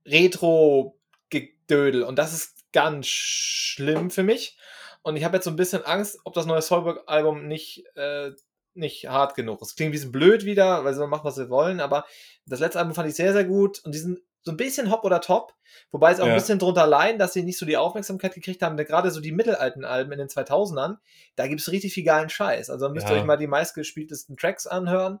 Retro-Gedödel. 0.05 2.03
Und 2.03 2.17
das 2.17 2.33
ist 2.33 2.55
ganz 2.73 3.07
schlimm 3.07 4.09
für 4.11 4.23
mich. 4.23 4.57
Und 5.01 5.15
ich 5.17 5.23
habe 5.23 5.37
jetzt 5.37 5.45
so 5.45 5.51
ein 5.51 5.55
bisschen 5.55 5.85
Angst, 5.85 6.19
ob 6.23 6.33
das 6.33 6.47
neue 6.47 6.61
Soulberg-Album 6.61 7.47
nicht, 7.47 7.85
äh, 7.95 8.31
nicht 8.75 9.07
hart 9.07 9.35
genug 9.35 9.61
ist. 9.61 9.75
Klingt 9.75 9.89
ein 9.89 9.91
bisschen 9.93 10.11
blöd 10.11 10.45
wieder, 10.45 10.83
weil 10.83 10.93
sie 10.93 11.07
machen, 11.07 11.23
was 11.25 11.35
sie 11.35 11.49
wollen, 11.49 11.79
aber 11.79 12.05
das 12.45 12.59
letzte 12.59 12.79
Album 12.79 12.93
fand 12.93 13.09
ich 13.09 13.15
sehr, 13.15 13.33
sehr 13.33 13.45
gut. 13.45 13.81
Und 13.85 13.93
die 13.95 13.99
sind 13.99 14.19
so 14.43 14.51
ein 14.51 14.57
bisschen 14.57 14.91
hopp 14.91 15.03
oder 15.03 15.21
top, 15.21 15.53
wobei 15.91 16.11
es 16.11 16.19
auch 16.19 16.25
Ja. 16.27 16.33
ein 16.33 16.37
bisschen 16.37 16.59
drunter 16.59 16.85
leiden, 16.85 17.17
dass 17.17 17.33
sie 17.33 17.41
nicht 17.41 17.57
so 17.57 17.65
die 17.65 17.77
Aufmerksamkeit 17.77 18.35
gekriegt 18.35 18.61
haben, 18.61 18.77
denn 18.77 18.85
gerade 18.85 19.09
so 19.09 19.19
die 19.19 19.31
mittelalten 19.31 19.83
Alben 19.85 20.11
in 20.11 20.19
den 20.19 20.27
2000ern, 20.29 20.97
da 21.35 21.47
gibt 21.47 21.61
es 21.61 21.71
richtig 21.71 21.93
viel 21.93 22.03
geilen 22.03 22.29
Scheiß. 22.29 22.69
Also 22.69 22.89
müsst 22.89 23.07
ihr 23.09 23.15
Ja. 23.15 23.21
euch 23.21 23.25
mal 23.25 23.37
die 23.37 23.47
meistgespieltesten 23.47 24.37
Tracks 24.37 24.67
anhören. 24.67 25.19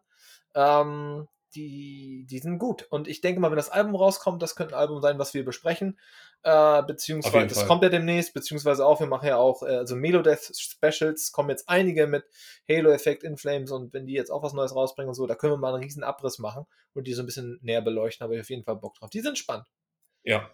Ähm, 0.53 1.27
die, 1.55 2.25
die 2.29 2.39
sind 2.39 2.59
gut. 2.59 2.85
Und 2.89 3.07
ich 3.07 3.21
denke 3.21 3.39
mal, 3.39 3.49
wenn 3.49 3.57
das 3.57 3.69
Album 3.69 3.95
rauskommt, 3.95 4.41
das 4.41 4.55
könnte 4.55 4.75
ein 4.75 4.79
Album 4.79 5.01
sein, 5.01 5.17
was 5.17 5.33
wir 5.33 5.45
besprechen. 5.45 5.97
Äh, 6.43 6.83
beziehungsweise, 6.83 7.47
das 7.47 7.59
Fall. 7.59 7.67
kommt 7.67 7.83
ja 7.83 7.89
demnächst, 7.89 8.33
beziehungsweise 8.33 8.85
auch, 8.85 8.99
wir 8.99 9.07
machen 9.07 9.27
ja 9.27 9.37
auch, 9.37 9.63
äh, 9.63 9.77
also 9.77 9.95
Melodeath 9.95 10.51
Specials, 10.55 11.31
kommen 11.31 11.49
jetzt 11.49 11.67
einige 11.67 12.05
mit 12.05 12.25
Halo 12.69 12.91
Effect 12.91 13.23
in 13.23 13.37
Flames 13.37 13.71
und 13.71 13.93
wenn 13.93 14.05
die 14.05 14.13
jetzt 14.13 14.29
auch 14.29 14.43
was 14.43 14.53
Neues 14.53 14.75
rausbringen 14.75 15.09
und 15.09 15.15
so, 15.15 15.25
da 15.25 15.35
können 15.35 15.53
wir 15.53 15.57
mal 15.57 15.73
einen 15.73 15.83
riesen 15.83 16.03
Abriss 16.03 16.37
machen 16.37 16.65
und 16.93 17.07
die 17.07 17.13
so 17.13 17.23
ein 17.23 17.25
bisschen 17.25 17.57
näher 17.61 17.81
beleuchten, 17.81 18.23
aber 18.23 18.35
ich 18.35 18.41
auf 18.41 18.49
jeden 18.49 18.63
Fall 18.63 18.75
Bock 18.75 18.95
drauf. 18.95 19.09
Die 19.09 19.21
sind 19.21 19.37
spannend. 19.37 19.65
Ja. 20.23 20.51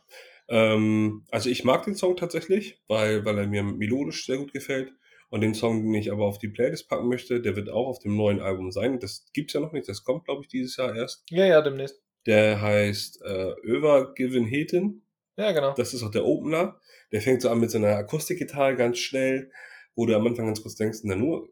Ähm, 0.47 1.25
also 1.31 1.49
ich 1.49 1.63
mag 1.63 1.83
den 1.83 1.95
Song 1.95 2.15
tatsächlich, 2.15 2.81
weil, 2.87 3.25
weil 3.25 3.37
er 3.37 3.47
mir 3.47 3.63
melodisch 3.63 4.25
sehr 4.25 4.37
gut 4.37 4.53
gefällt. 4.53 4.93
Und 5.31 5.39
den 5.39 5.53
Song, 5.53 5.81
den 5.81 5.93
ich 5.93 6.11
aber 6.11 6.25
auf 6.25 6.39
die 6.39 6.49
Playlist 6.49 6.89
packen 6.89 7.07
möchte, 7.07 7.39
der 7.39 7.55
wird 7.55 7.69
auch 7.69 7.87
auf 7.87 7.99
dem 7.99 8.17
neuen 8.17 8.41
Album 8.41 8.69
sein. 8.69 8.99
Das 8.99 9.25
gibt's 9.31 9.53
ja 9.53 9.61
noch 9.61 9.71
nicht, 9.71 9.87
das 9.87 10.03
kommt, 10.03 10.25
glaube 10.25 10.41
ich, 10.41 10.49
dieses 10.49 10.75
Jahr 10.75 10.93
erst. 10.93 11.23
Ja, 11.29 11.45
ja, 11.45 11.61
demnächst. 11.61 12.03
Der 12.25 12.61
heißt 12.61 13.21
äh, 13.23 13.53
Över 13.63 14.13
Given 14.13 14.43
Heten. 14.43 15.05
Ja, 15.37 15.53
genau. 15.53 15.73
Das 15.73 15.93
ist 15.93 16.03
auch 16.03 16.11
der 16.11 16.25
Opener. 16.25 16.81
Der 17.13 17.21
fängt 17.21 17.41
so 17.41 17.49
an 17.49 17.61
mit 17.61 17.71
so 17.71 17.77
einer 17.77 17.95
Akustikgitarre 17.95 18.75
ganz 18.75 18.97
schnell, 18.99 19.51
wo 19.95 20.05
du 20.05 20.13
am 20.17 20.27
Anfang 20.27 20.47
ganz 20.47 20.61
kurz 20.61 20.75
denkst, 20.75 20.99
na 21.03 21.15
nur, 21.15 21.47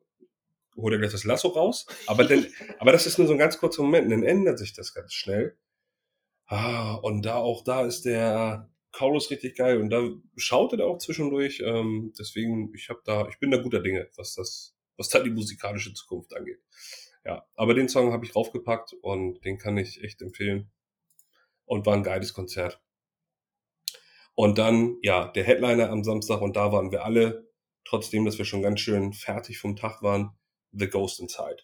holt 0.75 0.93
er 0.93 0.99
gleich 0.99 1.13
das 1.13 1.23
Lasso 1.23 1.47
raus. 1.47 1.85
Aber, 2.05 2.25
dann, 2.25 2.47
aber 2.79 2.91
das 2.91 3.07
ist 3.07 3.17
nur 3.17 3.27
so 3.27 3.33
ein 3.33 3.39
ganz 3.39 3.59
kurzer 3.59 3.81
Moment, 3.81 4.11
dann 4.11 4.23
ändert 4.23 4.59
sich 4.59 4.73
das 4.73 4.93
ganz 4.93 5.13
schnell. 5.13 5.55
Ah, 6.47 6.95
und 6.95 7.25
da 7.25 7.35
auch 7.35 7.63
da 7.63 7.85
ist 7.85 8.03
der 8.03 8.69
Chorus 8.91 9.29
richtig 9.29 9.55
geil 9.55 9.79
und 9.79 9.89
da 9.89 10.09
schaut 10.35 10.73
er 10.73 10.87
auch 10.87 10.97
zwischendurch. 10.97 11.61
Ähm, 11.63 12.13
deswegen, 12.17 12.73
ich 12.73 12.89
habe 12.89 13.01
da, 13.05 13.27
ich 13.27 13.39
bin 13.39 13.51
da 13.51 13.57
guter 13.57 13.81
Dinge, 13.81 14.09
was 14.15 14.35
das, 14.35 14.75
was 14.97 15.09
da 15.09 15.19
die 15.19 15.29
musikalische 15.29 15.93
Zukunft 15.93 16.35
angeht. 16.35 16.59
Ja, 17.25 17.45
aber 17.55 17.73
den 17.73 17.89
Song 17.89 18.11
habe 18.11 18.25
ich 18.25 18.35
raufgepackt 18.35 18.93
und 19.01 19.43
den 19.45 19.57
kann 19.57 19.77
ich 19.77 20.03
echt 20.03 20.21
empfehlen. 20.21 20.71
Und 21.65 21.85
war 21.85 21.93
ein 21.93 22.03
geiles 22.03 22.33
Konzert. 22.33 22.81
Und 24.33 24.57
dann, 24.57 24.97
ja, 25.01 25.27
der 25.27 25.43
Headliner 25.43 25.89
am 25.89 26.03
Samstag 26.03 26.41
und 26.41 26.55
da 26.55 26.71
waren 26.71 26.91
wir 26.91 27.03
alle, 27.03 27.47
trotzdem, 27.83 28.25
dass 28.25 28.37
wir 28.37 28.45
schon 28.45 28.61
ganz 28.61 28.79
schön 28.79 29.13
fertig 29.13 29.59
vom 29.59 29.75
Tag 29.75 30.01
waren, 30.01 30.31
The 30.71 30.89
Ghost 30.89 31.19
Inside. 31.19 31.57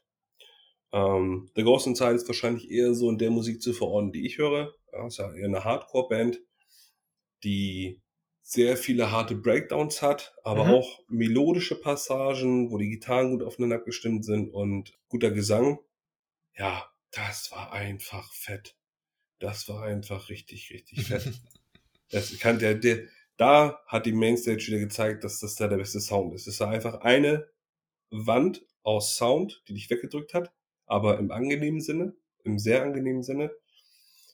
Ähm, 0.91 1.49
The 1.55 1.63
Ghost 1.63 1.87
Inside 1.87 2.15
ist 2.15 2.27
wahrscheinlich 2.27 2.69
eher 2.69 2.93
so 2.93 3.09
in 3.09 3.17
der 3.17 3.31
Musik 3.31 3.61
zu 3.61 3.73
verorten, 3.73 4.11
die 4.11 4.25
ich 4.25 4.37
höre. 4.37 4.75
Ja, 4.91 5.07
ist 5.07 5.17
ja 5.17 5.33
eher 5.33 5.45
eine 5.45 5.63
Hardcore-Band, 5.63 6.39
die 7.45 8.01
sehr 8.43 8.77
viele 8.77 9.11
harte 9.11 9.35
Breakdowns 9.35 10.01
hat, 10.03 10.35
aber 10.43 10.65
Mhm. 10.65 10.71
auch 10.71 11.01
melodische 11.09 11.79
Passagen, 11.81 12.71
wo 12.71 12.77
die 12.79 12.89
Gitarren 12.89 13.31
gut 13.31 13.43
aufeinander 13.43 13.79
gestimmt 13.79 14.25
sind 14.25 14.49
und 14.53 14.97
guter 15.09 15.31
Gesang. 15.31 15.79
Ja, 16.57 16.89
das 17.11 17.51
war 17.51 17.71
einfach 17.73 18.33
fett. 18.33 18.77
Das 19.39 19.67
war 19.69 19.83
einfach 19.83 20.29
richtig, 20.29 20.71
richtig 20.71 21.07
fett. 21.07 21.25
Das 22.11 22.37
kann 22.39 22.59
der, 22.59 22.75
der, 22.75 23.07
da 23.37 23.81
hat 23.87 24.05
die 24.05 24.13
Mainstage 24.13 24.67
wieder 24.67 24.79
gezeigt, 24.79 25.23
dass 25.23 25.39
das 25.39 25.55
da 25.55 25.67
der 25.67 25.77
beste 25.77 25.99
Sound 25.99 26.35
ist. 26.35 26.47
Es 26.47 26.59
war 26.59 26.69
einfach 26.69 27.01
eine 27.01 27.49
Wand 28.11 28.65
aus 28.83 29.17
Sound, 29.17 29.63
die 29.67 29.73
dich 29.75 29.89
weggedrückt 29.89 30.33
hat, 30.33 30.53
aber 30.85 31.19
im 31.19 31.31
angenehmen 31.31 31.81
Sinne, 31.81 32.15
im 32.43 32.59
sehr 32.59 32.83
angenehmen 32.83 33.23
Sinne. 33.23 33.51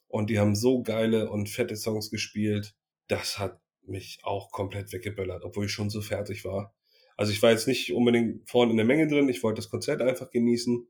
Und 0.08 0.30
die 0.30 0.40
haben 0.40 0.56
so 0.56 0.84
geile 0.84 1.30
und 1.32 1.50
fette 1.50 1.76
Songs 1.78 2.12
gespielt. 2.12 2.76
Das 3.08 3.40
hat 3.40 3.60
mich 3.84 4.20
auch 4.24 4.52
komplett 4.52 4.94
weggeböllert, 4.94 5.44
obwohl 5.44 5.66
ich 5.66 5.72
schon 5.72 5.90
so 5.90 6.02
fertig 6.02 6.46
war. 6.46 6.74
Also 7.18 7.32
ich 7.32 7.42
war 7.42 7.52
jetzt 7.52 7.68
nicht 7.68 7.94
unbedingt 7.94 8.50
vorne 8.50 8.72
in 8.72 8.78
der 8.78 8.86
Menge 8.86 9.08
drin. 9.08 9.30
Ich 9.30 9.44
wollte 9.44 9.58
das 9.58 9.70
Konzert 9.70 10.02
einfach 10.02 10.30
genießen. 10.30 10.88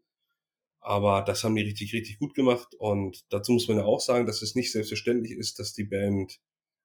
Aber 0.79 1.21
das 1.21 1.43
haben 1.43 1.55
die 1.55 1.61
richtig, 1.61 1.93
richtig 1.93 2.19
gut 2.19 2.33
gemacht. 2.33 2.73
Und 2.75 3.25
dazu 3.31 3.51
muss 3.51 3.67
man 3.67 3.77
ja 3.77 3.85
auch 3.85 4.01
sagen, 4.01 4.25
dass 4.25 4.41
es 4.41 4.55
nicht 4.55 4.71
selbstverständlich 4.71 5.33
ist, 5.33 5.59
dass 5.59 5.73
die 5.73 5.83
Band 5.83 6.39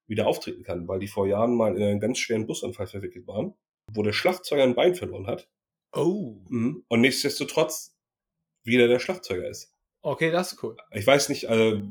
wieder 0.05 0.27
auftreten 0.27 0.63
kann, 0.63 0.87
weil 0.87 0.99
die 0.99 1.07
vor 1.07 1.27
Jahren 1.27 1.55
mal 1.55 1.75
in 1.75 1.83
einen 1.83 1.99
ganz 1.99 2.19
schweren 2.19 2.45
Busunfall 2.45 2.87
verwickelt 2.87 3.27
waren, 3.27 3.55
wo 3.91 4.03
der 4.03 4.13
Schlagzeuger 4.13 4.63
ein 4.63 4.75
Bein 4.75 4.95
verloren 4.95 5.27
hat. 5.27 5.49
Oh. 5.93 6.37
Mhm. 6.49 6.83
Und 6.87 7.01
nichtsdestotrotz 7.01 7.95
wieder 8.63 8.87
der 8.87 8.99
Schlagzeuger 8.99 9.49
ist. 9.49 9.73
Okay, 10.01 10.31
das 10.31 10.53
ist 10.53 10.63
cool. 10.63 10.77
Ich 10.91 11.07
weiß 11.07 11.29
nicht, 11.29 11.49
also 11.49 11.81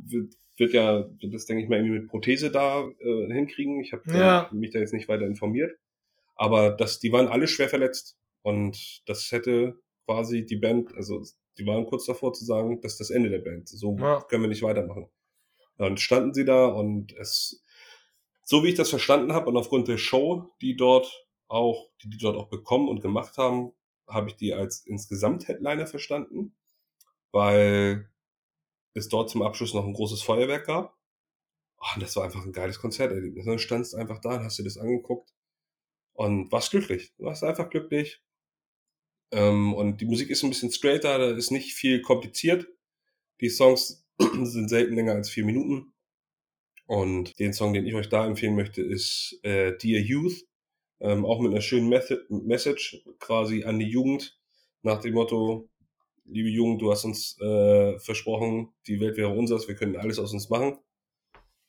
wird, 0.58 0.72
ja, 0.72 1.06
wird 1.20 1.34
das 1.34 1.46
denke 1.46 1.62
ich 1.62 1.68
mal 1.68 1.76
irgendwie 1.76 1.98
mit 2.00 2.08
Prothese 2.08 2.50
da 2.50 2.88
äh, 3.00 3.32
hinkriegen. 3.32 3.80
Ich 3.80 3.92
habe 3.92 4.02
Ja. 4.12 4.48
mich 4.52 4.70
da 4.70 4.78
jetzt 4.78 4.92
nicht 4.94 5.08
weiter 5.08 5.26
informiert. 5.26 5.76
Aber 6.34 6.70
das, 6.70 6.98
die 7.00 7.12
waren 7.12 7.28
alle 7.28 7.48
schwer 7.48 7.68
verletzt. 7.68 8.18
Und 8.42 9.02
das 9.06 9.30
hätte 9.32 9.78
quasi 10.06 10.46
die 10.46 10.56
Band, 10.56 10.94
also 10.94 11.22
die 11.58 11.66
waren 11.66 11.86
kurz 11.86 12.06
davor 12.06 12.32
zu 12.32 12.44
sagen, 12.44 12.80
das 12.80 12.92
ist 12.92 13.00
das 13.00 13.10
Ende 13.10 13.30
der 13.30 13.38
Band. 13.40 13.68
So 13.68 13.96
Ja. 13.98 14.20
können 14.28 14.42
wir 14.42 14.48
nicht 14.48 14.62
weitermachen. 14.62 15.08
Dann 15.78 15.96
standen 15.96 16.32
sie 16.34 16.44
da 16.44 16.66
und 16.66 17.12
es, 17.16 17.62
so 18.44 18.62
wie 18.62 18.68
ich 18.68 18.74
das 18.76 18.90
verstanden 18.90 19.32
habe 19.32 19.48
und 19.50 19.56
aufgrund 19.56 19.88
der 19.88 19.98
Show, 19.98 20.50
die 20.62 20.76
dort 20.76 21.26
auch, 21.48 21.90
die 22.02 22.08
die 22.10 22.18
dort 22.18 22.36
auch 22.36 22.48
bekommen 22.48 22.88
und 22.88 23.00
gemacht 23.00 23.36
haben, 23.38 23.72
habe 24.08 24.28
ich 24.30 24.36
die 24.36 24.54
als 24.54 24.86
insgesamt 24.86 25.48
Headliner 25.48 25.86
verstanden, 25.86 26.54
weil 27.32 28.08
es 28.96 29.08
dort 29.08 29.30
zum 29.30 29.42
Abschluss 29.42 29.74
noch 29.74 29.84
ein 29.84 29.92
großes 29.92 30.22
Feuerwerk 30.22 30.66
gab. 30.66 30.96
Und 31.94 32.02
das 32.02 32.16
war 32.16 32.24
einfach 32.24 32.44
ein 32.44 32.52
geiles 32.52 32.78
Konzerterlebnis. 32.78 33.44
Dann 33.44 33.58
standst 33.58 33.94
einfach 33.94 34.20
da 34.20 34.36
und 34.36 34.44
hast 34.44 34.58
dir 34.58 34.64
das 34.64 34.78
angeguckt 34.78 35.32
und 36.14 36.50
warst 36.50 36.70
glücklich. 36.70 37.12
Du 37.16 37.24
warst 37.24 37.44
einfach 37.44 37.70
glücklich. 37.70 38.22
Ähm, 39.32 39.74
und 39.74 40.00
die 40.00 40.06
Musik 40.06 40.30
ist 40.30 40.42
ein 40.42 40.50
bisschen 40.50 40.70
straighter, 40.70 41.18
da 41.18 41.36
ist 41.36 41.50
nicht 41.50 41.74
viel 41.74 42.00
kompliziert. 42.00 42.68
Die 43.40 43.50
Songs 43.50 44.06
sind 44.18 44.68
selten 44.68 44.94
länger 44.94 45.12
als 45.12 45.30
vier 45.30 45.44
Minuten. 45.44 45.92
Und 46.86 47.38
den 47.38 47.52
Song, 47.52 47.74
den 47.74 47.86
ich 47.86 47.94
euch 47.94 48.08
da 48.08 48.26
empfehlen 48.26 48.54
möchte, 48.54 48.82
ist 48.82 49.38
äh, 49.42 49.76
Dear 49.76 50.00
Youth. 50.00 50.46
Ähm, 51.00 51.26
auch 51.26 51.40
mit 51.40 51.50
einer 51.50 51.60
schönen 51.60 51.88
Method 51.88 52.24
Message 52.30 53.02
quasi 53.18 53.64
an 53.64 53.78
die 53.78 53.88
Jugend. 53.88 54.38
Nach 54.82 55.00
dem 55.00 55.14
Motto, 55.14 55.68
liebe 56.28 56.48
Jugend, 56.48 56.82
du 56.82 56.90
hast 56.90 57.04
uns 57.04 57.40
äh, 57.40 57.98
versprochen, 57.98 58.72
die 58.86 59.00
Welt 59.00 59.16
wäre 59.16 59.30
unseres, 59.30 59.68
wir 59.68 59.74
können 59.74 59.96
alles 59.96 60.18
aus 60.18 60.32
uns 60.32 60.50
machen. 60.50 60.78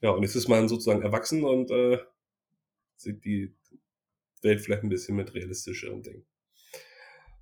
Ja, 0.02 0.12
und 0.12 0.24
jetzt 0.24 0.36
ist 0.36 0.48
man 0.48 0.68
sozusagen 0.70 1.02
erwachsen 1.02 1.44
und 1.44 1.72
äh, 1.72 2.00
sieht 2.96 3.24
die 3.26 3.56
Welt 4.42 4.62
vielleicht 4.62 4.84
ein 4.84 4.90
bisschen 4.90 5.16
mit 5.16 5.34
realistischerem 5.34 6.04
Denken. 6.04 6.28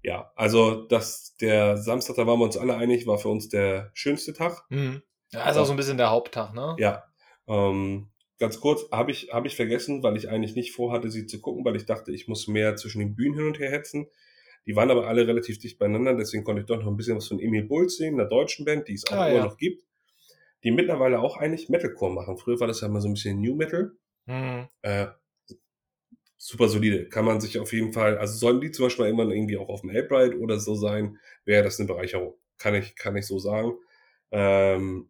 Ja, 0.01 0.31
also 0.35 0.85
das, 0.85 1.35
der 1.41 1.77
Samstag, 1.77 2.15
da 2.15 2.27
waren 2.27 2.39
wir 2.39 2.45
uns 2.45 2.57
alle 2.57 2.75
einig, 2.75 3.07
war 3.07 3.17
für 3.17 3.29
uns 3.29 3.49
der 3.49 3.91
schönste 3.93 4.33
Tag. 4.33 4.63
Mhm. 4.69 5.01
Ja, 5.31 5.49
ist 5.49 5.57
auch 5.57 5.65
so 5.65 5.73
ein 5.73 5.77
bisschen 5.77 5.97
der 5.97 6.11
Haupttag, 6.11 6.53
ne? 6.53 6.75
Ja, 6.77 7.03
ähm, 7.47 8.09
ganz 8.37 8.59
kurz, 8.59 8.89
habe 8.91 9.11
ich, 9.11 9.29
hab 9.33 9.45
ich 9.45 9.55
vergessen, 9.55 10.03
weil 10.03 10.15
ich 10.15 10.29
eigentlich 10.29 10.55
nicht 10.55 10.73
vorhatte, 10.73 11.09
sie 11.09 11.25
zu 11.25 11.41
gucken, 11.41 11.65
weil 11.65 11.75
ich 11.75 11.85
dachte, 11.85 12.11
ich 12.11 12.27
muss 12.27 12.47
mehr 12.47 12.75
zwischen 12.75 12.99
den 12.99 13.15
Bühnen 13.15 13.35
hin 13.35 13.47
und 13.47 13.59
her 13.59 13.71
hetzen. 13.71 14.07
Die 14.65 14.75
waren 14.75 14.89
aber 14.91 15.07
alle 15.07 15.27
relativ 15.27 15.59
dicht 15.59 15.77
beieinander, 15.77 16.15
deswegen 16.15 16.43
konnte 16.43 16.61
ich 16.61 16.67
doch 16.67 16.79
noch 16.79 16.87
ein 16.87 16.97
bisschen 16.97 17.17
was 17.17 17.27
von 17.27 17.39
Emil 17.39 17.63
Bulls 17.65 17.97
sehen, 17.97 18.15
einer 18.19 18.27
deutschen 18.29 18.65
Band, 18.65 18.87
die 18.87 18.93
es 18.95 19.05
auch 19.07 19.11
Ah, 19.13 19.27
immer 19.27 19.37
ja. 19.37 19.45
noch 19.45 19.57
gibt. 19.57 19.83
die 20.63 20.71
mittlerweile 20.71 21.19
auch 21.19 21.37
eigentlich 21.37 21.69
Metalcore 21.69 22.11
machen. 22.11 22.37
Früher 22.37 22.59
war 22.59 22.65
das 22.67 22.81
ja 22.81 22.87
mal 22.87 22.99
so 22.99 23.07
ein 23.07 23.13
bisschen 23.13 23.39
New 23.39 23.55
Metal. 23.55 23.91
Hm. 24.25 24.67
Äh, 24.81 25.07
super 26.37 26.67
solide. 26.67 27.07
Kann 27.09 27.25
man 27.25 27.39
sich 27.39 27.59
auf 27.59 27.71
jeden 27.71 27.93
Fall, 27.93 28.17
also 28.17 28.35
sollten 28.37 28.61
die 28.61 28.71
zum 28.71 28.85
Beispiel 28.87 29.05
irgendwann 29.05 29.31
irgendwie 29.31 29.57
auch 29.57 29.69
auf 29.69 29.81
dem 29.81 29.91
Albright 29.91 30.35
oder 30.35 30.59
so 30.59 30.73
sein, 30.75 31.19
wäre 31.43 31.63
das 31.63 31.79
eine 31.79 31.87
Bereicherung. 31.87 32.35
Kann 32.57 32.73
ich, 32.75 32.95
kann 32.95 33.15
ich 33.15 33.25
so 33.27 33.37
sagen. 33.39 33.73
Ähm, 34.31 35.09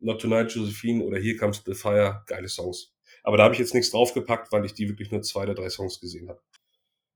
Not 0.00 0.20
Tonight, 0.20 0.50
Josephine 0.52 1.04
oder 1.04 1.18
Here 1.18 1.36
Comes 1.36 1.62
the 1.64 1.74
Fire, 1.74 2.22
geile 2.26 2.48
Songs. 2.48 2.92
Aber 3.22 3.36
da 3.36 3.44
habe 3.44 3.54
ich 3.54 3.60
jetzt 3.60 3.74
nichts 3.74 3.90
draufgepackt, 3.90 4.50
weil 4.52 4.64
ich 4.64 4.74
die 4.74 4.88
wirklich 4.88 5.10
nur 5.10 5.22
zwei 5.22 5.42
oder 5.44 5.54
drei 5.54 5.70
Songs 5.70 6.00
gesehen 6.00 6.28
habe. 6.28 6.40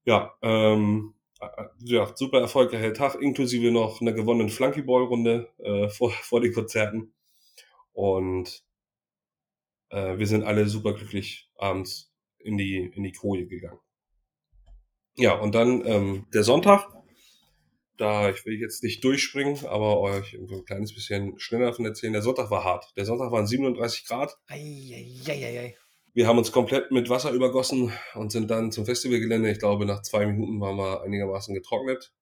Ja, 0.04 0.34
ähm, 0.42 1.14
äh, 1.14 1.22
ja, 1.81 2.12
super 2.14 2.40
erfolgreicher 2.40 2.94
Tag, 2.94 3.16
inklusive 3.16 3.70
noch 3.70 4.01
einer 4.01 4.12
gewonnenen 4.12 4.48
Flunkyball-Runde 4.48 5.48
äh, 5.59 5.89
vor, 5.89 6.10
vor 6.23 6.40
den 6.40 6.52
Konzerten. 6.52 7.12
Und 7.93 8.64
äh, 9.90 10.19
wir 10.19 10.27
sind 10.27 10.44
alle 10.44 10.66
super 10.66 10.94
glücklich 10.94 11.51
abends 11.56 12.12
in 12.39 12.56
die, 12.56 12.93
in 12.94 13.02
die 13.02 13.12
Koje 13.12 13.47
gegangen. 13.47 13.81
Ja, 15.16 15.35
und 15.35 15.55
dann 15.55 15.86
ähm, 15.86 16.27
der 16.32 16.43
Sonntag. 16.43 16.89
Da 17.98 18.31
ich 18.31 18.44
will 18.47 18.59
jetzt 18.59 18.82
nicht 18.82 19.05
durchspringen, 19.05 19.66
aber 19.66 20.01
euch 20.01 20.32
ein 20.32 20.64
kleines 20.64 20.94
bisschen 20.94 21.39
schneller 21.39 21.66
davon 21.66 21.85
erzählen. 21.85 22.14
Der 22.14 22.23
Sonntag 22.23 22.51
war 22.51 22.64
hart. 22.64 22.90
Der 22.97 23.05
Sonntag 23.05 23.31
waren 23.31 23.47
37 23.47 24.06
Grad. 24.06 24.39
Eieieiei. 24.48 25.77
Wir 26.14 26.26
haben 26.26 26.39
uns 26.39 26.52
komplett 26.52 26.90
mit 26.90 27.09
Wasser 27.09 27.32
übergossen 27.32 27.93
und 28.14 28.32
sind 28.32 28.51
dann 28.51 28.70
zum 28.70 28.84
Festivalgelände. 28.84 29.51
Ich 29.51 29.59
glaube, 29.59 29.86
nach 29.86 30.02
zwei 30.02 30.26
Minuten 30.26 30.60
waren 30.60 30.76
wir 30.76 31.02
einigermaßen 31.02 31.55
getrocknet. 31.55 32.12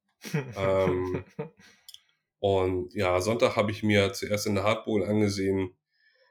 Ähm, 0.57 1.25
Und 2.41 2.95
ja, 2.95 3.21
Sonntag 3.21 3.55
habe 3.57 3.71
ich 3.71 3.83
mir 3.83 4.13
zuerst 4.15 4.47
in 4.47 4.55
der 4.55 4.65
Hardbowl 4.65 5.05
angesehen 5.05 5.77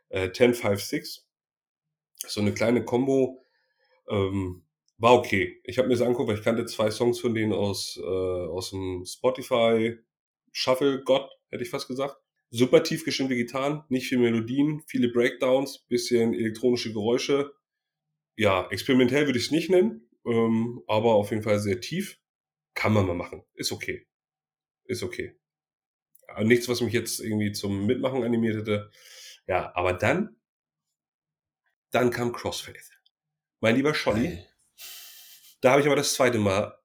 äh, 0.10 0.24
1056. 0.24 1.24
So 2.28 2.42
eine 2.42 2.54
kleine 2.54 2.84
Combo. 2.84 3.46
Ähm, 4.10 4.66
war 4.98 5.14
okay. 5.14 5.62
Ich 5.64 5.78
habe 5.78 5.88
mir 5.88 5.94
das 5.94 6.02
angeguckt, 6.02 6.28
weil 6.28 6.38
ich 6.38 6.44
kannte 6.44 6.66
zwei 6.66 6.90
Songs 6.92 7.20
von 7.20 7.34
denen 7.36 7.54
aus, 7.54 7.98
äh, 8.02 8.06
aus 8.06 8.72
dem 8.72 9.06
Spotify 9.06 9.98
Shuffle 10.52 11.04
God, 11.04 11.30
hätte 11.50 11.64
ich 11.64 11.70
fast 11.70 11.88
gesagt. 11.88 12.18
Super 12.52 12.84
tief 12.84 13.06
gestimmte 13.06 13.36
Gitarren, 13.36 13.84
nicht 13.90 14.08
viel 14.08 14.18
Melodien, 14.18 14.82
viele 14.88 15.10
Breakdowns, 15.10 15.86
bisschen 15.88 16.34
elektronische 16.34 16.92
Geräusche. 16.92 17.54
Ja, 18.36 18.68
experimentell 18.72 19.28
würde 19.28 19.38
ich 19.38 19.46
es 19.46 19.52
nicht 19.52 19.70
nennen, 19.70 20.10
ähm, 20.26 20.82
aber 20.88 21.14
auf 21.14 21.30
jeden 21.30 21.44
Fall 21.44 21.60
sehr 21.60 21.80
tief. 21.80 22.18
Kann 22.74 22.94
man 22.94 23.06
mal 23.06 23.16
machen. 23.16 23.44
Ist 23.54 23.72
okay. 23.72 24.08
Ist 24.86 25.04
okay. 25.04 25.38
Aber 26.28 26.44
nichts, 26.44 26.68
was 26.70 26.82
mich 26.82 26.94
jetzt 26.94 27.20
irgendwie 27.20 27.52
zum 27.52 27.86
Mitmachen 27.86 28.24
animiert 28.24 28.56
hätte. 28.56 28.92
Ja, 29.48 29.72
aber 29.76 29.94
dann, 29.94 30.36
dann 31.92 32.12
kam 32.12 32.32
Crossfaith. 32.32 32.92
Mein 33.60 33.76
lieber 33.76 33.94
Scholli, 33.94 34.28
Geil. 34.28 34.48
da 35.62 35.72
habe 35.72 35.82
ich 35.82 35.88
aber 35.88 35.96
das 35.96 36.14
zweite 36.14 36.40
Mal, 36.40 36.78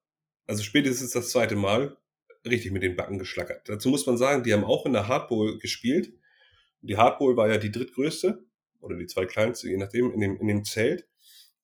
also 0.45 0.63
spätestens 0.63 1.11
das 1.11 1.29
zweite 1.29 1.55
Mal, 1.55 1.97
richtig 2.45 2.71
mit 2.71 2.83
den 2.83 2.95
Backen 2.95 3.19
geschlackert. 3.19 3.67
Dazu 3.67 3.89
muss 3.89 4.05
man 4.05 4.17
sagen, 4.17 4.43
die 4.43 4.53
haben 4.53 4.63
auch 4.63 4.85
in 4.85 4.93
der 4.93 5.07
Hardbowl 5.07 5.57
gespielt. 5.59 6.13
Die 6.81 6.97
Hardbowl 6.97 7.35
war 7.37 7.49
ja 7.49 7.57
die 7.57 7.71
drittgrößte 7.71 8.45
oder 8.79 8.97
die 8.97 9.07
zweitkleinste, 9.07 9.69
je 9.69 9.77
nachdem, 9.77 10.11
in 10.11 10.19
dem, 10.19 10.37
in 10.37 10.47
dem 10.47 10.63
Zelt. 10.63 11.07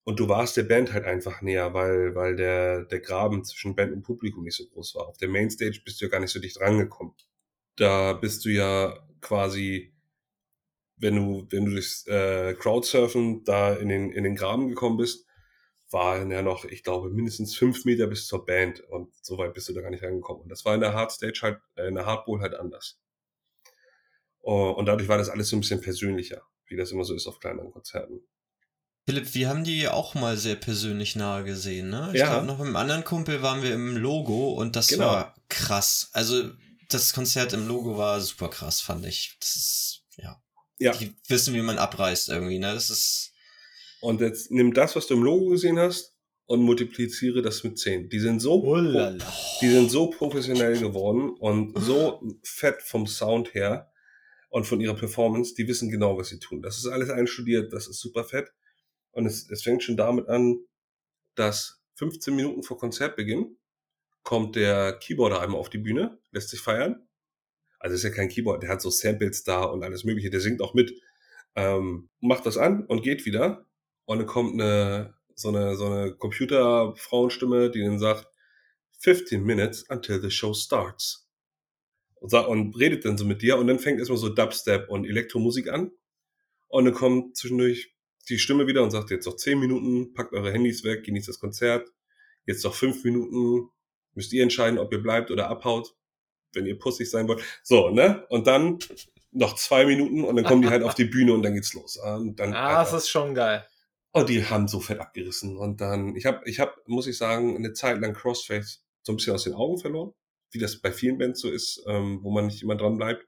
Und 0.03 0.19
du 0.19 0.27
warst 0.27 0.57
der 0.57 0.63
Band 0.63 0.93
halt 0.93 1.05
einfach 1.05 1.41
näher, 1.41 1.73
weil, 1.73 2.15
weil 2.15 2.35
der, 2.35 2.85
der 2.85 2.99
Graben 2.99 3.43
zwischen 3.43 3.75
Band 3.75 3.93
und 3.93 4.01
Publikum 4.01 4.43
nicht 4.43 4.57
so 4.57 4.65
groß 4.65 4.95
war. 4.95 5.07
Auf 5.07 5.17
der 5.17 5.29
Mainstage 5.29 5.79
bist 5.85 6.01
du 6.01 6.05
ja 6.05 6.11
gar 6.11 6.19
nicht 6.19 6.31
so 6.31 6.39
dicht 6.39 6.59
rangekommen. 6.59 7.13
Da 7.75 8.13
bist 8.13 8.43
du 8.43 8.49
ja 8.49 8.97
quasi, 9.21 9.93
wenn 10.97 11.15
du, 11.15 11.47
wenn 11.51 11.65
du 11.65 11.71
durchs 11.71 12.07
äh, 12.07 12.55
Crowdsurfen 12.55 13.43
da 13.43 13.73
in 13.75 13.89
den, 13.89 14.11
in 14.11 14.23
den 14.23 14.35
Graben 14.35 14.67
gekommen 14.67 14.97
bist, 14.97 15.27
waren 15.91 16.31
ja 16.31 16.41
noch, 16.41 16.65
ich 16.65 16.83
glaube, 16.83 17.09
mindestens 17.09 17.55
fünf 17.55 17.85
Meter 17.85 18.07
bis 18.07 18.27
zur 18.27 18.45
Band 18.45 18.79
und 18.81 19.13
so 19.21 19.37
weit 19.37 19.53
bist 19.53 19.67
du 19.69 19.73
da 19.73 19.81
gar 19.81 19.89
nicht 19.91 20.03
rangekommen. 20.03 20.43
Und 20.43 20.49
das 20.49 20.63
war 20.65 20.73
in 20.75 20.81
der 20.81 20.93
Hardstage 20.93 21.39
halt, 21.41 21.59
äh, 21.75 21.87
in 21.87 21.95
der 21.95 22.05
Hardbowl 22.05 22.41
halt 22.41 22.55
anders. 22.55 22.99
Oh, 24.41 24.71
und 24.71 24.85
dadurch 24.87 25.07
war 25.07 25.17
das 25.17 25.29
alles 25.29 25.49
so 25.49 25.55
ein 25.55 25.61
bisschen 25.61 25.81
persönlicher, 25.81 26.41
wie 26.65 26.75
das 26.75 26.91
immer 26.91 27.03
so 27.03 27.13
ist 27.13 27.27
auf 27.27 27.39
kleineren 27.39 27.71
Konzerten. 27.71 28.21
Philipp, 29.05 29.33
wir 29.33 29.49
haben 29.49 29.63
die 29.63 29.87
auch 29.87 30.13
mal 30.15 30.37
sehr 30.37 30.55
persönlich 30.55 31.15
nahe 31.15 31.43
gesehen, 31.43 31.89
ne? 31.89 32.09
Ich 32.13 32.19
Ja. 32.19 32.29
glaube, 32.29 32.45
noch 32.45 32.57
mit 32.59 32.67
einem 32.67 32.75
anderen 32.75 33.03
Kumpel 33.03 33.41
waren 33.41 33.63
wir 33.63 33.73
im 33.73 33.97
Logo 33.97 34.51
und 34.53 34.75
das 34.75 34.87
Genau. 34.87 35.05
war 35.07 35.35
krass. 35.49 36.09
Also, 36.13 36.51
das 36.89 37.13
Konzert 37.13 37.53
im 37.53 37.67
Logo 37.67 37.97
war 37.97 38.19
super 38.21 38.49
krass, 38.49 38.81
fand 38.81 39.05
ich. 39.05 39.37
Das 39.39 39.55
ist, 39.55 40.03
ja. 40.17 40.41
Ja. 40.79 40.91
Die 40.93 41.15
wissen, 41.27 41.53
wie 41.53 41.61
man 41.61 41.77
abreißt 41.77 42.29
irgendwie, 42.29 42.59
ne? 42.59 42.73
Das 42.73 42.89
ist, 42.89 43.30
Und 44.01 44.21
jetzt 44.21 44.51
nimm 44.51 44.73
das, 44.73 44.95
was 44.95 45.07
du 45.07 45.13
im 45.13 45.23
Logo 45.23 45.49
gesehen 45.49 45.79
hast, 45.79 46.15
und 46.51 46.63
multipliziere 46.63 47.41
das 47.41 47.63
mit 47.63 47.79
10. 47.79 48.09
Die 48.09 48.19
sind 48.19 48.41
so, 48.41 48.61
Ullala. 48.61 49.25
die 49.61 49.69
sind 49.69 49.89
so 49.89 50.09
professionell 50.09 50.77
geworden 50.77 51.29
und 51.29 51.79
so 51.79 52.21
fett 52.43 52.81
vom 52.81 53.07
Sound 53.07 53.53
her 53.53 53.89
und 54.49 54.65
von 54.65 54.81
ihrer 54.81 54.95
Performance, 54.95 55.55
die 55.55 55.69
wissen 55.69 55.89
genau, 55.89 56.17
was 56.17 56.27
sie 56.27 56.39
tun. 56.39 56.61
Das 56.61 56.77
ist 56.77 56.87
alles 56.87 57.09
einstudiert, 57.09 57.71
das 57.71 57.87
ist 57.87 58.01
super 58.01 58.25
fett. 58.25 58.51
Und 59.11 59.27
es, 59.27 59.49
es 59.49 59.63
fängt 59.63 59.81
schon 59.81 59.95
damit 59.95 60.27
an, 60.27 60.59
dass 61.35 61.81
15 61.95 62.35
Minuten 62.35 62.63
vor 62.63 62.77
Konzertbeginn 62.77 63.57
kommt 64.23 64.57
der 64.57 64.99
Keyboarder 64.99 65.39
einmal 65.39 65.61
auf 65.61 65.69
die 65.69 65.77
Bühne, 65.77 66.19
lässt 66.31 66.49
sich 66.49 66.59
feiern. 66.59 67.07
Also 67.79 67.95
ist 67.95 68.03
ja 68.03 68.09
kein 68.09 68.27
Keyboard, 68.27 68.61
der 68.61 68.69
hat 68.71 68.81
so 68.81 68.89
Samples 68.89 69.45
da 69.45 69.63
und 69.63 69.83
alles 69.83 70.03
mögliche, 70.03 70.29
der 70.29 70.41
singt 70.41 70.61
auch 70.61 70.73
mit. 70.73 71.01
Ähm, 71.55 72.09
macht 72.19 72.45
das 72.45 72.57
an 72.57 72.85
und 72.85 73.03
geht 73.03 73.25
wieder. 73.25 73.65
Und 74.11 74.17
dann 74.17 74.27
kommt 74.27 74.59
eine, 74.59 75.13
so 75.35 75.47
eine, 75.47 75.77
so 75.77 75.85
eine 75.85 76.11
Computer-Frauenstimme, 76.11 77.71
die 77.71 77.79
dann 77.79 77.97
sagt, 77.97 78.27
15 78.99 79.41
minutes 79.41 79.83
until 79.89 80.19
the 80.19 80.29
show 80.29 80.53
starts. 80.53 81.29
Und, 82.15 82.29
sagt, 82.29 82.49
und 82.49 82.77
redet 82.77 83.05
dann 83.05 83.17
so 83.17 83.23
mit 83.23 83.41
dir 83.41 83.57
und 83.57 83.67
dann 83.67 83.79
fängt 83.79 83.99
erstmal 83.99 84.17
so 84.17 84.27
Dubstep 84.27 84.89
und 84.89 85.05
Elektromusik 85.05 85.69
an. 85.69 85.91
Und 86.67 86.83
dann 86.83 86.93
kommt 86.93 87.37
zwischendurch 87.37 87.95
die 88.27 88.37
Stimme 88.37 88.67
wieder 88.67 88.83
und 88.83 88.91
sagt 88.91 89.11
jetzt 89.11 89.27
noch 89.27 89.37
10 89.37 89.57
Minuten, 89.57 90.13
packt 90.13 90.33
eure 90.33 90.51
Handys 90.51 90.83
weg, 90.83 91.05
genießt 91.05 91.29
das 91.29 91.39
Konzert. 91.39 91.87
Jetzt 92.45 92.65
noch 92.65 92.75
5 92.75 93.05
Minuten, 93.05 93.69
müsst 94.13 94.33
ihr 94.33 94.43
entscheiden, 94.43 94.77
ob 94.77 94.91
ihr 94.91 95.01
bleibt 95.01 95.31
oder 95.31 95.47
abhaut, 95.47 95.95
wenn 96.51 96.65
ihr 96.65 96.77
pussig 96.77 97.09
sein 97.09 97.29
wollt. 97.29 97.41
So, 97.63 97.91
ne? 97.91 98.25
Und 98.27 98.45
dann 98.45 98.77
noch 99.31 99.55
zwei 99.55 99.85
Minuten 99.85 100.25
und 100.25 100.35
dann 100.35 100.43
kommen 100.43 100.63
die 100.63 100.67
halt 100.67 100.83
auf 100.83 100.95
die 100.95 101.05
Bühne 101.05 101.31
und 101.33 101.43
dann 101.43 101.53
geht's 101.53 101.73
los. 101.73 101.95
Und 101.95 102.41
dann, 102.41 102.53
Ah, 102.53 102.83
das 102.83 102.91
ist 102.91 103.09
schon 103.09 103.33
geil. 103.33 103.65
Oh, 104.13 104.23
die 104.23 104.43
haben 104.43 104.67
so 104.67 104.79
fett 104.79 104.99
abgerissen. 104.99 105.57
Und 105.57 105.79
dann, 105.81 106.15
ich 106.15 106.25
habe, 106.25 106.41
ich 106.45 106.59
hab, 106.59 106.75
muss 106.87 107.07
ich 107.07 107.17
sagen, 107.17 107.55
eine 107.55 107.73
Zeit 107.73 107.99
lang 108.01 108.13
Crossface 108.13 108.83
so 109.03 109.13
ein 109.13 109.15
bisschen 109.15 109.33
aus 109.33 109.43
den 109.45 109.53
Augen 109.53 109.77
verloren, 109.77 110.13
wie 110.51 110.59
das 110.59 110.81
bei 110.81 110.91
vielen 110.91 111.17
Bands 111.17 111.39
so 111.39 111.49
ist, 111.49 111.83
ähm, 111.87 112.19
wo 112.21 112.31
man 112.31 112.47
nicht 112.47 112.61
immer 112.61 112.75
dran 112.75 112.97
bleibt. 112.97 113.25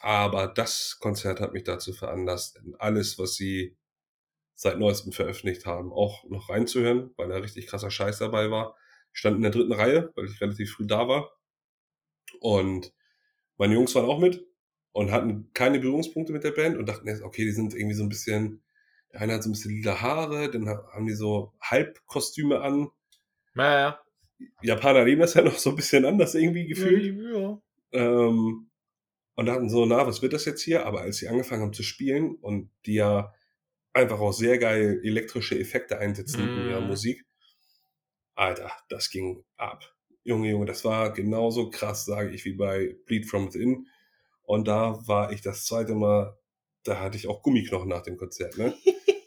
Aber 0.00 0.46
das 0.46 0.98
Konzert 1.00 1.40
hat 1.40 1.52
mich 1.52 1.64
dazu 1.64 1.92
veranlasst, 1.92 2.60
alles, 2.78 3.18
was 3.18 3.34
sie 3.34 3.76
seit 4.54 4.78
neuestem 4.78 5.12
veröffentlicht 5.12 5.66
haben, 5.66 5.92
auch 5.92 6.24
noch 6.28 6.48
reinzuhören, 6.50 7.12
weil 7.16 7.28
da 7.28 7.36
richtig 7.36 7.66
krasser 7.66 7.90
Scheiß 7.90 8.18
dabei 8.18 8.50
war. 8.50 8.76
Ich 9.12 9.20
stand 9.20 9.36
in 9.36 9.42
der 9.42 9.50
dritten 9.50 9.72
Reihe, 9.72 10.12
weil 10.14 10.26
ich 10.26 10.40
relativ 10.40 10.72
früh 10.72 10.86
da 10.86 11.08
war. 11.08 11.32
Und 12.40 12.92
meine 13.56 13.74
Jungs 13.74 13.94
waren 13.94 14.04
auch 14.06 14.18
mit 14.18 14.46
und 14.92 15.10
hatten 15.10 15.50
keine 15.52 15.80
Berührungspunkte 15.80 16.32
mit 16.32 16.44
der 16.44 16.52
Band 16.52 16.78
und 16.78 16.86
dachten 16.86 17.08
erst, 17.08 17.22
okay, 17.22 17.44
die 17.44 17.52
sind 17.52 17.74
irgendwie 17.74 17.96
so 17.96 18.02
ein 18.02 18.08
bisschen, 18.08 18.62
der 19.12 19.22
eine 19.22 19.34
hat 19.34 19.42
so 19.42 19.48
ein 19.48 19.52
bisschen 19.52 19.72
lila 19.72 20.00
Haare, 20.00 20.50
dann 20.50 20.68
ha- 20.68 20.88
haben 20.92 21.06
die 21.06 21.14
so 21.14 21.52
Halbkostüme 21.60 22.60
an. 22.60 22.88
Naja. 23.54 24.00
Japaner 24.62 25.04
leben 25.04 25.20
das 25.20 25.34
ja 25.34 25.42
noch 25.42 25.58
so 25.58 25.70
ein 25.70 25.76
bisschen 25.76 26.04
anders 26.04 26.34
irgendwie 26.34 26.66
gefühlt. 26.66 27.14
Ja. 27.34 27.60
Ähm, 27.92 28.70
und 29.34 29.46
dachten 29.46 29.68
so, 29.70 29.84
na, 29.86 30.06
was 30.06 30.22
wird 30.22 30.32
das 30.32 30.44
jetzt 30.44 30.62
hier? 30.62 30.86
Aber 30.86 31.00
als 31.00 31.18
sie 31.18 31.28
angefangen 31.28 31.62
haben 31.62 31.72
zu 31.72 31.82
spielen 31.82 32.36
und 32.36 32.70
die 32.86 32.94
ja 32.94 33.34
einfach 33.92 34.20
auch 34.20 34.32
sehr 34.32 34.58
geil 34.58 35.00
elektrische 35.02 35.58
Effekte 35.58 35.98
einsetzen 35.98 36.40
in 36.48 36.68
ihrer 36.68 36.80
Mm. 36.80 36.86
Musik, 36.86 37.24
Alter, 38.34 38.70
das 38.88 39.10
ging 39.10 39.44
ab. 39.56 39.84
Junge, 40.24 40.50
Junge, 40.50 40.66
das 40.66 40.84
war 40.84 41.12
genauso 41.12 41.70
krass, 41.70 42.04
sage 42.04 42.30
ich, 42.30 42.44
wie 42.44 42.52
bei 42.54 42.96
Bleed 43.06 43.26
From 43.26 43.46
Within. 43.48 43.86
Und 44.42 44.68
da 44.68 44.98
war 45.06 45.32
ich 45.32 45.40
das 45.42 45.64
zweite 45.64 45.94
Mal, 45.94 46.38
da 46.84 47.00
hatte 47.00 47.16
ich 47.16 47.28
auch 47.28 47.42
Gummiknochen 47.42 47.88
nach 47.88 48.02
dem 48.02 48.16
Konzert, 48.16 48.56
ne? 48.58 48.74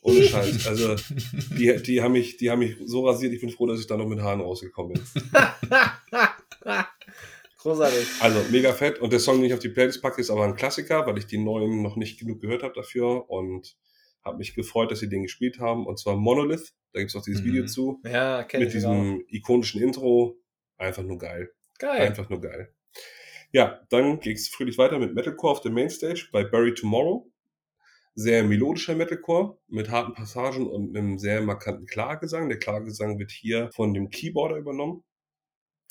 Ohne 0.01 0.23
Scheiß. 0.23 0.67
Also, 0.67 0.95
die, 1.57 1.81
die, 1.81 2.01
haben 2.01 2.11
mich, 2.13 2.37
die 2.37 2.49
haben 2.49 2.59
mich 2.59 2.75
so 2.85 3.07
rasiert, 3.07 3.33
ich 3.33 3.41
bin 3.41 3.49
froh, 3.49 3.67
dass 3.67 3.79
ich 3.79 3.87
da 3.87 3.95
noch 3.95 4.07
mit 4.07 4.19
Haaren 4.19 4.41
rausgekommen 4.41 4.93
bin. 4.93 5.03
Großartig. 7.57 8.07
Also 8.19 8.43
mega 8.51 8.73
fett. 8.73 8.99
Und 8.99 9.13
der 9.13 9.19
Song, 9.21 9.37
den 9.37 9.45
ich 9.45 9.53
auf 9.53 9.59
die 9.59 9.69
Playlist 9.69 10.01
packe, 10.01 10.19
ist 10.19 10.29
aber 10.29 10.43
ein 10.43 10.55
Klassiker, 10.55 11.05
weil 11.07 11.17
ich 11.17 11.27
die 11.27 11.37
neuen 11.37 11.81
noch 11.81 11.95
nicht 11.95 12.19
genug 12.19 12.41
gehört 12.41 12.61
habe 12.63 12.73
dafür 12.73 13.29
und 13.29 13.77
habe 14.23 14.37
mich 14.37 14.53
gefreut, 14.55 14.91
dass 14.91 14.99
sie 14.99 15.07
den 15.07 15.23
gespielt 15.23 15.59
haben. 15.59 15.85
Und 15.85 15.97
zwar 15.97 16.17
Monolith. 16.17 16.73
Da 16.91 16.99
gibt's 16.99 17.15
auch 17.15 17.23
dieses 17.23 17.41
Mhm. 17.41 17.45
Video 17.45 17.65
zu. 17.65 18.01
Ja, 18.03 18.43
kenn 18.43 18.59
Mit 18.59 18.67
ich 18.67 18.75
diesem 18.75 19.23
ikonischen 19.29 19.81
Intro. 19.81 20.37
Einfach 20.77 21.03
nur 21.03 21.17
geil. 21.17 21.51
Geil. 21.79 22.01
Einfach 22.07 22.29
nur 22.29 22.41
geil. 22.41 22.73
Ja, 23.53 23.81
dann 23.89 24.19
ging 24.19 24.35
es 24.35 24.49
fröhlich 24.49 24.77
weiter 24.77 24.99
mit 24.99 25.13
Metalcore 25.13 25.53
auf 25.53 25.61
der 25.61 25.71
Mainstage 25.71 26.27
bei 26.31 26.43
Bury 26.43 26.73
Tomorrow. 26.73 27.31
Sehr 28.15 28.43
melodischer 28.43 28.95
Metalcore 28.95 29.57
mit 29.67 29.89
harten 29.89 30.13
Passagen 30.13 30.67
und 30.67 30.95
einem 30.95 31.17
sehr 31.17 31.41
markanten 31.41 31.87
Klargesang. 31.87 32.49
Der 32.49 32.59
Klargesang 32.59 33.17
wird 33.17 33.31
hier 33.31 33.71
von 33.73 33.93
dem 33.93 34.09
Keyboarder 34.09 34.57
übernommen. 34.57 35.03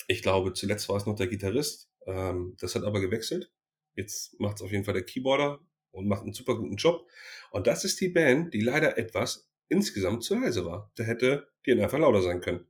Ich 0.07 0.21
glaube, 0.21 0.53
zuletzt 0.53 0.87
war 0.89 0.97
es 0.97 1.05
noch 1.05 1.15
der 1.15 1.27
Gitarrist. 1.27 1.89
Ähm, 2.05 2.55
das 2.59 2.75
hat 2.75 2.83
aber 2.83 3.01
gewechselt. 3.01 3.51
Jetzt 3.95 4.39
macht 4.39 4.57
es 4.57 4.61
auf 4.61 4.71
jeden 4.71 4.85
Fall 4.85 4.93
der 4.93 5.05
Keyboarder 5.05 5.59
und 5.91 6.07
macht 6.07 6.23
einen 6.23 6.33
super 6.33 6.55
guten 6.55 6.77
Job. 6.77 7.07
Und 7.51 7.67
das 7.67 7.85
ist 7.85 7.99
die 8.01 8.09
Band, 8.09 8.53
die 8.53 8.61
leider 8.61 8.97
etwas 8.97 9.49
insgesamt 9.67 10.23
zu 10.23 10.35
leise 10.35 10.65
war. 10.65 10.91
Da 10.95 11.03
hätte 11.03 11.47
die 11.65 11.71
einfach 11.71 11.99
lauter 11.99 12.21
sein 12.21 12.41
können. 12.41 12.67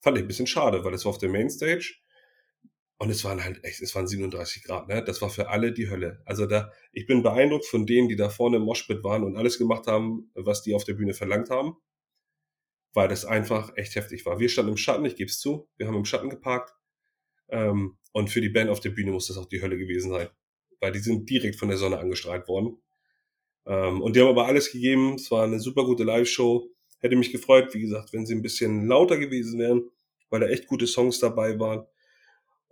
Fand 0.00 0.16
ich 0.16 0.24
ein 0.24 0.28
bisschen 0.28 0.46
schade, 0.46 0.84
weil 0.84 0.94
es 0.94 1.04
war 1.04 1.10
auf 1.10 1.18
der 1.18 1.28
Mainstage 1.28 1.94
und 3.00 3.08
es 3.08 3.24
waren 3.24 3.42
halt 3.42 3.64
echt, 3.64 3.80
es 3.80 3.94
waren 3.94 4.06
37 4.06 4.62
Grad, 4.62 4.86
ne? 4.86 5.02
Das 5.02 5.22
war 5.22 5.30
für 5.30 5.48
alle 5.48 5.72
die 5.72 5.88
Hölle. 5.88 6.20
Also 6.26 6.44
da, 6.44 6.70
ich 6.92 7.06
bin 7.06 7.22
beeindruckt 7.22 7.64
von 7.64 7.86
denen, 7.86 8.10
die 8.10 8.16
da 8.16 8.28
vorne 8.28 8.58
im 8.58 8.64
Moshpit 8.64 9.02
waren 9.02 9.24
und 9.24 9.38
alles 9.38 9.56
gemacht 9.56 9.86
haben, 9.86 10.30
was 10.34 10.60
die 10.62 10.74
auf 10.74 10.84
der 10.84 10.92
Bühne 10.92 11.14
verlangt 11.14 11.48
haben. 11.48 11.78
Weil 12.92 13.08
das 13.08 13.24
einfach 13.24 13.74
echt 13.74 13.94
heftig 13.94 14.26
war. 14.26 14.38
Wir 14.38 14.50
standen 14.50 14.72
im 14.72 14.76
Schatten, 14.76 15.06
ich 15.06 15.16
gebe 15.16 15.30
es 15.30 15.40
zu. 15.40 15.66
Wir 15.78 15.86
haben 15.86 15.96
im 15.96 16.04
Schatten 16.04 16.28
geparkt. 16.28 16.74
Ähm, 17.48 17.96
und 18.12 18.28
für 18.28 18.42
die 18.42 18.50
Band 18.50 18.68
auf 18.68 18.80
der 18.80 18.90
Bühne 18.90 19.12
muss 19.12 19.28
das 19.28 19.38
auch 19.38 19.46
die 19.46 19.62
Hölle 19.62 19.78
gewesen 19.78 20.10
sein. 20.10 20.28
Weil 20.80 20.92
die 20.92 20.98
sind 20.98 21.30
direkt 21.30 21.56
von 21.56 21.68
der 21.68 21.78
Sonne 21.78 21.98
angestrahlt 21.98 22.48
worden. 22.48 22.82
Ähm, 23.64 24.02
und 24.02 24.14
die 24.14 24.20
haben 24.20 24.28
aber 24.28 24.44
alles 24.44 24.72
gegeben. 24.72 25.14
Es 25.14 25.30
war 25.30 25.44
eine 25.44 25.58
super 25.58 25.86
gute 25.86 26.04
Live-Show. 26.04 26.68
Hätte 26.98 27.16
mich 27.16 27.32
gefreut, 27.32 27.72
wie 27.72 27.80
gesagt, 27.80 28.12
wenn 28.12 28.26
sie 28.26 28.34
ein 28.34 28.42
bisschen 28.42 28.86
lauter 28.86 29.16
gewesen 29.16 29.58
wären, 29.58 29.88
weil 30.28 30.40
da 30.40 30.48
echt 30.48 30.66
gute 30.66 30.86
Songs 30.86 31.18
dabei 31.18 31.58
waren. 31.58 31.86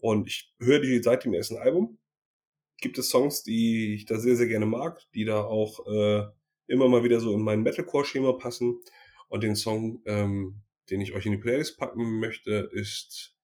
Und 0.00 0.28
ich 0.28 0.54
höre 0.58 0.80
die 0.80 1.02
seit 1.02 1.24
dem 1.24 1.34
ersten 1.34 1.56
Album. 1.56 1.98
Gibt 2.80 2.98
es 2.98 3.10
Songs, 3.10 3.42
die 3.42 3.94
ich 3.94 4.06
da 4.06 4.18
sehr, 4.18 4.36
sehr 4.36 4.46
gerne 4.46 4.66
mag, 4.66 5.00
die 5.14 5.24
da 5.24 5.42
auch 5.42 5.86
äh, 5.86 6.26
immer 6.68 6.88
mal 6.88 7.02
wieder 7.02 7.20
so 7.20 7.34
in 7.34 7.42
mein 7.42 7.62
Metalcore-Schema 7.62 8.34
passen. 8.34 8.80
Und 9.28 9.42
den 9.42 9.56
Song, 9.56 10.00
ähm, 10.06 10.62
den 10.90 11.00
ich 11.00 11.12
euch 11.12 11.26
in 11.26 11.32
die 11.32 11.38
Playlist 11.38 11.76
packen 11.78 12.20
möchte, 12.20 12.70
ist 12.72 13.36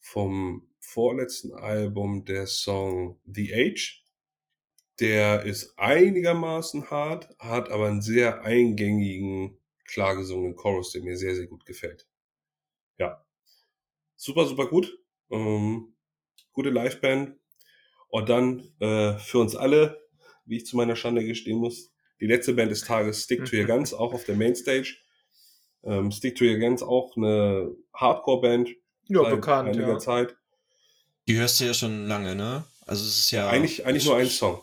vom 0.00 0.68
vorletzten 0.80 1.54
Album 1.54 2.24
der 2.24 2.46
Song 2.46 3.18
The 3.24 3.54
Age. 3.54 4.04
Der 5.00 5.42
ist 5.42 5.76
einigermaßen 5.78 6.90
hart, 6.90 7.34
hat 7.38 7.70
aber 7.70 7.88
einen 7.88 8.02
sehr 8.02 8.42
eingängigen, 8.42 9.58
klar 9.86 10.14
gesungenen 10.14 10.54
Chorus, 10.54 10.92
der 10.92 11.02
mir 11.02 11.16
sehr, 11.16 11.34
sehr 11.34 11.46
gut 11.46 11.64
gefällt. 11.66 12.06
Ja. 12.98 13.24
Super, 14.14 14.46
super 14.46 14.68
gut. 14.68 14.96
Ähm, 15.30 15.93
gute 16.54 16.70
Liveband. 16.70 17.36
Und 18.08 18.28
dann 18.28 18.62
äh, 18.80 19.18
für 19.18 19.38
uns 19.38 19.54
alle, 19.56 20.00
wie 20.46 20.56
ich 20.56 20.66
zu 20.66 20.76
meiner 20.76 20.96
Schande 20.96 21.24
gestehen 21.24 21.58
muss, 21.58 21.92
die 22.20 22.26
letzte 22.26 22.54
Band 22.54 22.70
des 22.70 22.82
Tages, 22.82 23.24
Stick 23.24 23.44
to 23.44 23.56
Your 23.56 23.64
Guns, 23.64 23.92
auch 23.92 24.14
auf 24.14 24.24
der 24.24 24.36
Mainstage. 24.36 24.96
Ähm, 25.82 26.10
Stick 26.10 26.36
to 26.36 26.44
Your 26.44 26.58
Guns, 26.58 26.82
auch 26.82 27.16
eine 27.16 27.74
Hardcore-Band. 27.92 28.70
Ja, 29.08 29.28
bekannt, 29.28 29.68
einiger 29.68 29.88
ja. 29.88 29.98
Zeit. 29.98 30.36
Die 31.28 31.36
hörst 31.36 31.60
du 31.60 31.64
ja 31.64 31.74
schon 31.74 32.06
lange, 32.06 32.34
ne? 32.34 32.64
Also 32.86 33.04
es 33.04 33.18
ist 33.18 33.30
ja. 33.30 33.48
Eigentlich, 33.48 33.84
eigentlich 33.84 34.06
nur 34.06 34.16
ein 34.16 34.26
Song. 34.26 34.62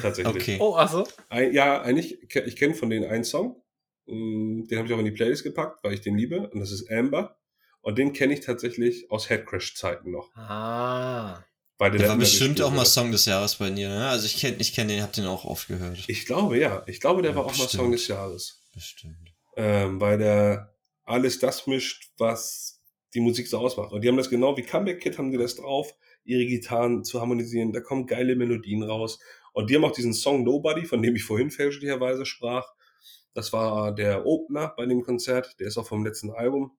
Tatsächlich. 0.00 0.34
Okay. 0.36 0.56
Oh, 0.60 0.74
achso. 0.76 1.06
Ein, 1.28 1.52
ja, 1.52 1.82
eigentlich, 1.82 2.22
ich 2.22 2.56
kenne 2.56 2.74
von 2.74 2.90
denen 2.90 3.08
einen 3.08 3.24
Song. 3.24 3.62
Mm, 4.06 4.64
Den 4.66 4.78
habe 4.78 4.88
ich 4.88 4.94
auch 4.94 4.98
in 4.98 5.04
die 5.04 5.12
Playlist 5.12 5.44
gepackt, 5.44 5.82
weil 5.82 5.94
ich 5.94 6.00
den 6.00 6.16
liebe. 6.16 6.48
Und 6.50 6.60
das 6.60 6.72
ist 6.72 6.90
Amber. 6.90 7.38
Und 7.84 7.98
den 7.98 8.12
kenne 8.12 8.34
ich 8.34 8.40
tatsächlich 8.40 9.10
aus 9.10 9.28
Headcrash-Zeiten 9.30 10.10
noch. 10.10 10.34
Ah. 10.34 11.44
Weil 11.78 11.90
der 11.90 11.98
Der 11.98 12.06
da 12.08 12.12
war 12.14 12.18
bestimmt 12.18 12.60
auch 12.62 12.72
mal. 12.72 12.84
Song 12.86 13.12
des 13.12 13.26
Jahres 13.26 13.56
bei 13.56 13.68
dir, 13.70 13.88
ne? 13.88 14.08
Also 14.08 14.26
ich 14.26 14.38
kenne 14.38 14.56
ich 14.58 14.72
kenn 14.74 14.88
den, 14.88 15.02
hab 15.02 15.12
den 15.12 15.26
auch 15.26 15.44
oft 15.44 15.68
gehört. 15.68 15.98
Ich 16.06 16.24
glaube, 16.26 16.58
ja. 16.58 16.82
Ich 16.86 17.00
glaube, 17.00 17.20
der 17.22 17.32
Ja, 17.32 17.36
war 17.36 17.44
auch 17.44 17.56
mal 17.56 17.64
bestimmt. 17.64 17.82
Song 17.82 17.92
des 17.92 18.08
Jahres. 18.08 18.62
Bestimmt. 18.72 19.32
ähm, 19.56 20.00
weil 20.00 20.18
der 20.18 20.74
alles 21.04 21.38
das 21.38 21.66
mischt, 21.66 22.10
was 22.18 22.80
die 23.12 23.20
Musik 23.20 23.46
so 23.46 23.58
ausmacht. 23.58 23.92
Und 23.92 24.02
die 24.02 24.08
haben 24.08 24.16
das 24.16 24.30
genau 24.30 24.56
wie 24.56 24.62
Comeback 24.62 25.00
Kid 25.00 25.18
haben 25.18 25.30
die 25.30 25.38
das 25.38 25.56
drauf, 25.56 25.94
ihre 26.24 26.46
Gitarren 26.46 27.04
zu 27.04 27.20
harmonisieren. 27.20 27.72
Da 27.72 27.80
kommen 27.80 28.06
geile 28.06 28.34
Melodien 28.34 28.82
raus. 28.82 29.18
Und 29.52 29.68
die 29.70 29.76
haben 29.76 29.84
auch 29.84 29.92
diesen 29.92 30.14
Song 30.14 30.42
Nobody, 30.42 30.84
von 30.86 31.02
dem 31.02 31.14
ich 31.14 31.22
vorhin 31.24 31.50
fälschlicherweise 31.50 32.24
sprach. 32.24 32.66
Das 33.34 33.52
war 33.52 33.94
der 33.94 34.24
Opener 34.26 34.72
bei 34.76 34.86
dem 34.86 35.02
Konzert. 35.02 35.54
Der 35.60 35.66
ist 35.66 35.76
auch 35.76 35.86
vom 35.86 36.04
letzten 36.04 36.30
Album. 36.30 36.72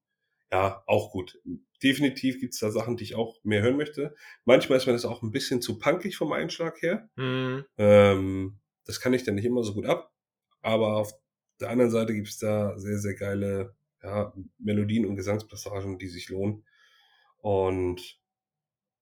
Ja, 0.55 0.83
auch 0.85 1.11
gut. 1.11 1.37
Definitiv 1.83 2.39
gibt's 2.39 2.59
da 2.59 2.71
Sachen, 2.71 2.95
die 2.95 3.03
ich 3.03 3.15
auch 3.15 3.35
mehr 3.43 3.61
hören 3.61 3.75
möchte. 3.75 4.15
Manchmal 4.45 4.77
ist 4.77 4.85
mir 4.85 4.93
das 4.93 5.03
auch 5.03 5.21
ein 5.21 5.31
bisschen 5.31 5.61
zu 5.61 5.77
punkig 5.77 6.15
vom 6.15 6.31
Einschlag 6.31 6.81
her. 6.81 7.09
Hm. 7.17 7.65
Ähm, 7.77 8.57
das 8.85 9.01
kann 9.01 9.13
ich 9.13 9.25
dann 9.25 9.35
nicht 9.35 9.43
immer 9.43 9.65
so 9.65 9.73
gut 9.73 9.85
ab. 9.85 10.13
Aber 10.61 10.95
auf 10.95 11.11
der 11.59 11.71
anderen 11.71 11.91
Seite 11.91 12.13
gibt's 12.13 12.37
da 12.37 12.79
sehr, 12.79 12.99
sehr 12.99 13.15
geile 13.15 13.75
ja, 14.01 14.33
Melodien 14.57 15.05
und 15.05 15.17
Gesangspassagen, 15.17 15.99
die 15.99 16.07
sich 16.07 16.29
lohnen. 16.29 16.65
Und 17.39 18.17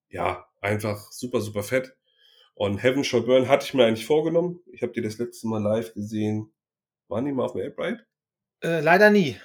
ja, 0.09 0.47
einfach 0.59 1.11
super, 1.11 1.39
super 1.39 1.61
fett. 1.61 1.95
Und 2.55 2.81
Heaven 2.81 3.03
Shall 3.03 3.21
Burn 3.21 3.47
hatte 3.47 3.67
ich 3.67 3.75
mir 3.75 3.85
eigentlich 3.85 4.07
vorgenommen. 4.07 4.59
Ich 4.71 4.81
habe 4.81 4.93
die 4.93 5.01
das 5.01 5.19
letzte 5.19 5.47
Mal 5.47 5.61
live 5.61 5.93
gesehen. 5.93 6.51
Waren 7.09 7.25
die 7.25 7.31
mal 7.31 7.45
auf 7.45 7.51
dem 7.51 7.61
Airbright? 7.61 8.07
Äh, 8.63 8.79
leider 8.79 9.11
nie. 9.11 9.37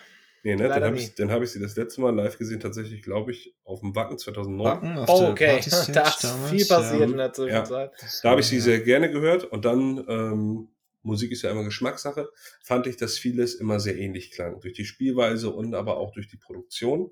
Nee, 0.45 0.55
ne? 0.57 0.63
Leider 0.69 0.75
Dann 0.75 0.85
habe 0.85 0.97
nie. 0.97 1.03
ich, 1.03 1.15
dann 1.15 1.31
hab 1.31 1.43
ich 1.43 1.51
sie 1.51 1.61
das 1.61 1.77
letzte 1.77 2.01
Mal 2.01 2.15
live 2.15 2.39
gesehen, 2.39 2.61
tatsächlich, 2.61 3.03
glaube 3.03 3.33
ich, 3.33 3.55
auf 3.65 3.81
dem 3.81 3.95
Wacken 3.97 4.19
2009. 4.19 4.65
Wacken 4.67 4.99
auf 4.99 5.09
Oh, 5.09 5.27
okay. 5.31 5.61
Da 5.93 6.09
ist 6.09 6.27
viel 6.49 6.67
passiert 6.67 7.01
ja. 7.01 7.07
in 7.07 7.17
der 7.17 7.33
Zwischenzeit. 7.33 7.91
Da 8.23 8.31
habe 8.31 8.41
ich 8.41 8.47
sie 8.47 8.57
Ja. 8.57 8.63
sehr 8.63 8.81
gerne 8.81 9.11
gehört 9.11 9.45
und 9.45 9.65
dann, 9.65 10.05
ähm, 10.09 10.69
Musik 11.03 11.31
ist 11.33 11.43
ja 11.43 11.51
immer 11.51 11.65
Geschmackssache, 11.65 12.29
fand 12.63 12.87
ich, 12.87 12.97
dass 12.97 13.19
vieles 13.19 13.55
immer 13.55 13.81
sehr 13.81 13.97
ähnlich 13.97 14.31
klang. 14.33 14.61
Durch 14.61 14.75
die 14.75 14.85
Spielweise 14.85 15.51
und 15.51 15.75
aber 15.75 15.97
auch 15.97 16.13
durch 16.13 16.29
die 16.29 16.37
Produktion. 16.37 17.11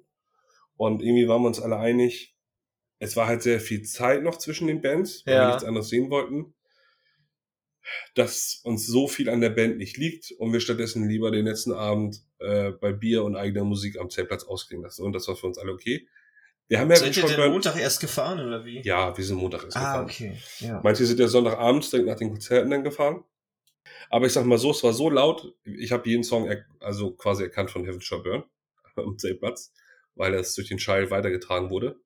Und 0.76 1.02
irgendwie 1.02 1.28
waren 1.28 1.40
wir 1.42 1.46
uns 1.48 1.60
alle 1.60 1.78
einig, 1.78 2.36
es 2.98 3.16
war 3.16 3.26
halt 3.26 3.42
sehr 3.42 3.60
viel 3.60 3.82
Zeit 3.82 4.22
noch 4.22 4.36
zwischen 4.38 4.66
den 4.66 4.82
Bands, 4.82 5.22
weil 5.24 5.34
wir 5.34 5.40
Ja. 5.40 5.46
nichts 5.48 5.64
anderes 5.64 5.88
sehen 5.88 6.10
wollten, 6.10 6.54
dass 8.14 8.60
uns 8.64 8.86
so 8.86 9.08
viel 9.08 9.28
an 9.28 9.40
der 9.40 9.50
Band 9.50 9.76
nicht 9.78 9.96
liegt 9.96 10.32
und 10.38 10.52
wir 10.52 10.60
stattdessen 10.60 11.08
lieber 11.08 11.30
den 11.30 11.46
letzten 11.46 11.72
Abend 11.72 12.22
äh, 12.38 12.70
bei 12.72 12.92
Bier 12.92 13.24
und 13.24 13.36
eigener 13.36 13.64
Musik 13.64 13.98
am 13.98 14.10
Zeltplatz 14.10 14.44
ausklingen 14.44 14.84
lassen. 14.84 15.04
Und 15.04 15.12
das 15.12 15.28
war 15.28 15.36
für 15.36 15.46
uns 15.46 15.58
alle 15.58 15.72
okay. 15.72 16.06
Wir 16.68 16.80
haben 16.80 16.90
ja 16.90 16.96
Seid 16.96 17.16
ihr 17.16 17.24
denn 17.24 17.50
Montag 17.52 17.76
erst 17.76 18.00
gefahren 18.00 18.40
oder 18.44 18.64
wie? 18.64 18.82
Ja, 18.82 19.16
wir 19.16 19.24
sind 19.24 19.36
Montag 19.36 19.64
erst 19.64 19.76
Ah, 19.76 20.02
gefahren. 20.02 20.04
okay. 20.06 20.36
Ja. 20.58 20.80
Manche 20.82 21.06
sind 21.06 21.20
ja 21.20 21.28
Sonntagabends 21.28 21.90
direkt 21.90 22.08
nach 22.08 22.16
den 22.16 22.30
Konzerten 22.30 22.70
dann 22.70 22.82
gefahren. 22.82 23.22
Aber 24.10 24.26
ich 24.26 24.32
sag 24.32 24.44
mal 24.46 24.58
so, 24.58 24.72
es 24.72 24.82
war 24.82 24.92
so 24.92 25.08
laut, 25.10 25.54
ich 25.64 25.92
habe 25.92 26.08
jeden 26.08 26.24
Song 26.24 26.50
also 26.80 27.12
quasi 27.12 27.44
erkannt 27.44 27.70
von 27.70 27.84
Heaven 27.84 28.00
Shall 28.00 28.20
Burn 28.22 28.44
am 28.96 29.16
Zeltplatz, 29.18 29.72
weil 30.16 30.32
das 30.32 30.54
durch 30.54 30.68
den 30.68 30.78
Schall 30.80 31.10
weitergetragen 31.10 31.70
wurde. 31.70 32.00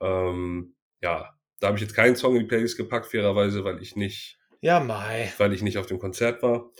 Ähm, 0.00 0.74
ja, 1.00 1.36
da 1.60 1.68
habe 1.68 1.76
ich 1.76 1.82
jetzt 1.82 1.94
keinen 1.94 2.16
Song 2.16 2.34
in 2.34 2.42
die 2.42 2.48
Playlist 2.48 2.76
gepackt, 2.76 3.06
fairerweise, 3.06 3.64
weil 3.64 3.80
ich 3.80 3.96
nicht, 3.96 4.38
Ja, 4.60 4.80
Mai. 4.80 5.32
weil 5.38 5.52
ich 5.52 5.62
nicht 5.62 5.78
auf 5.78 5.86
dem 5.86 5.98
Konzert 5.98 6.42
war. 6.42 6.70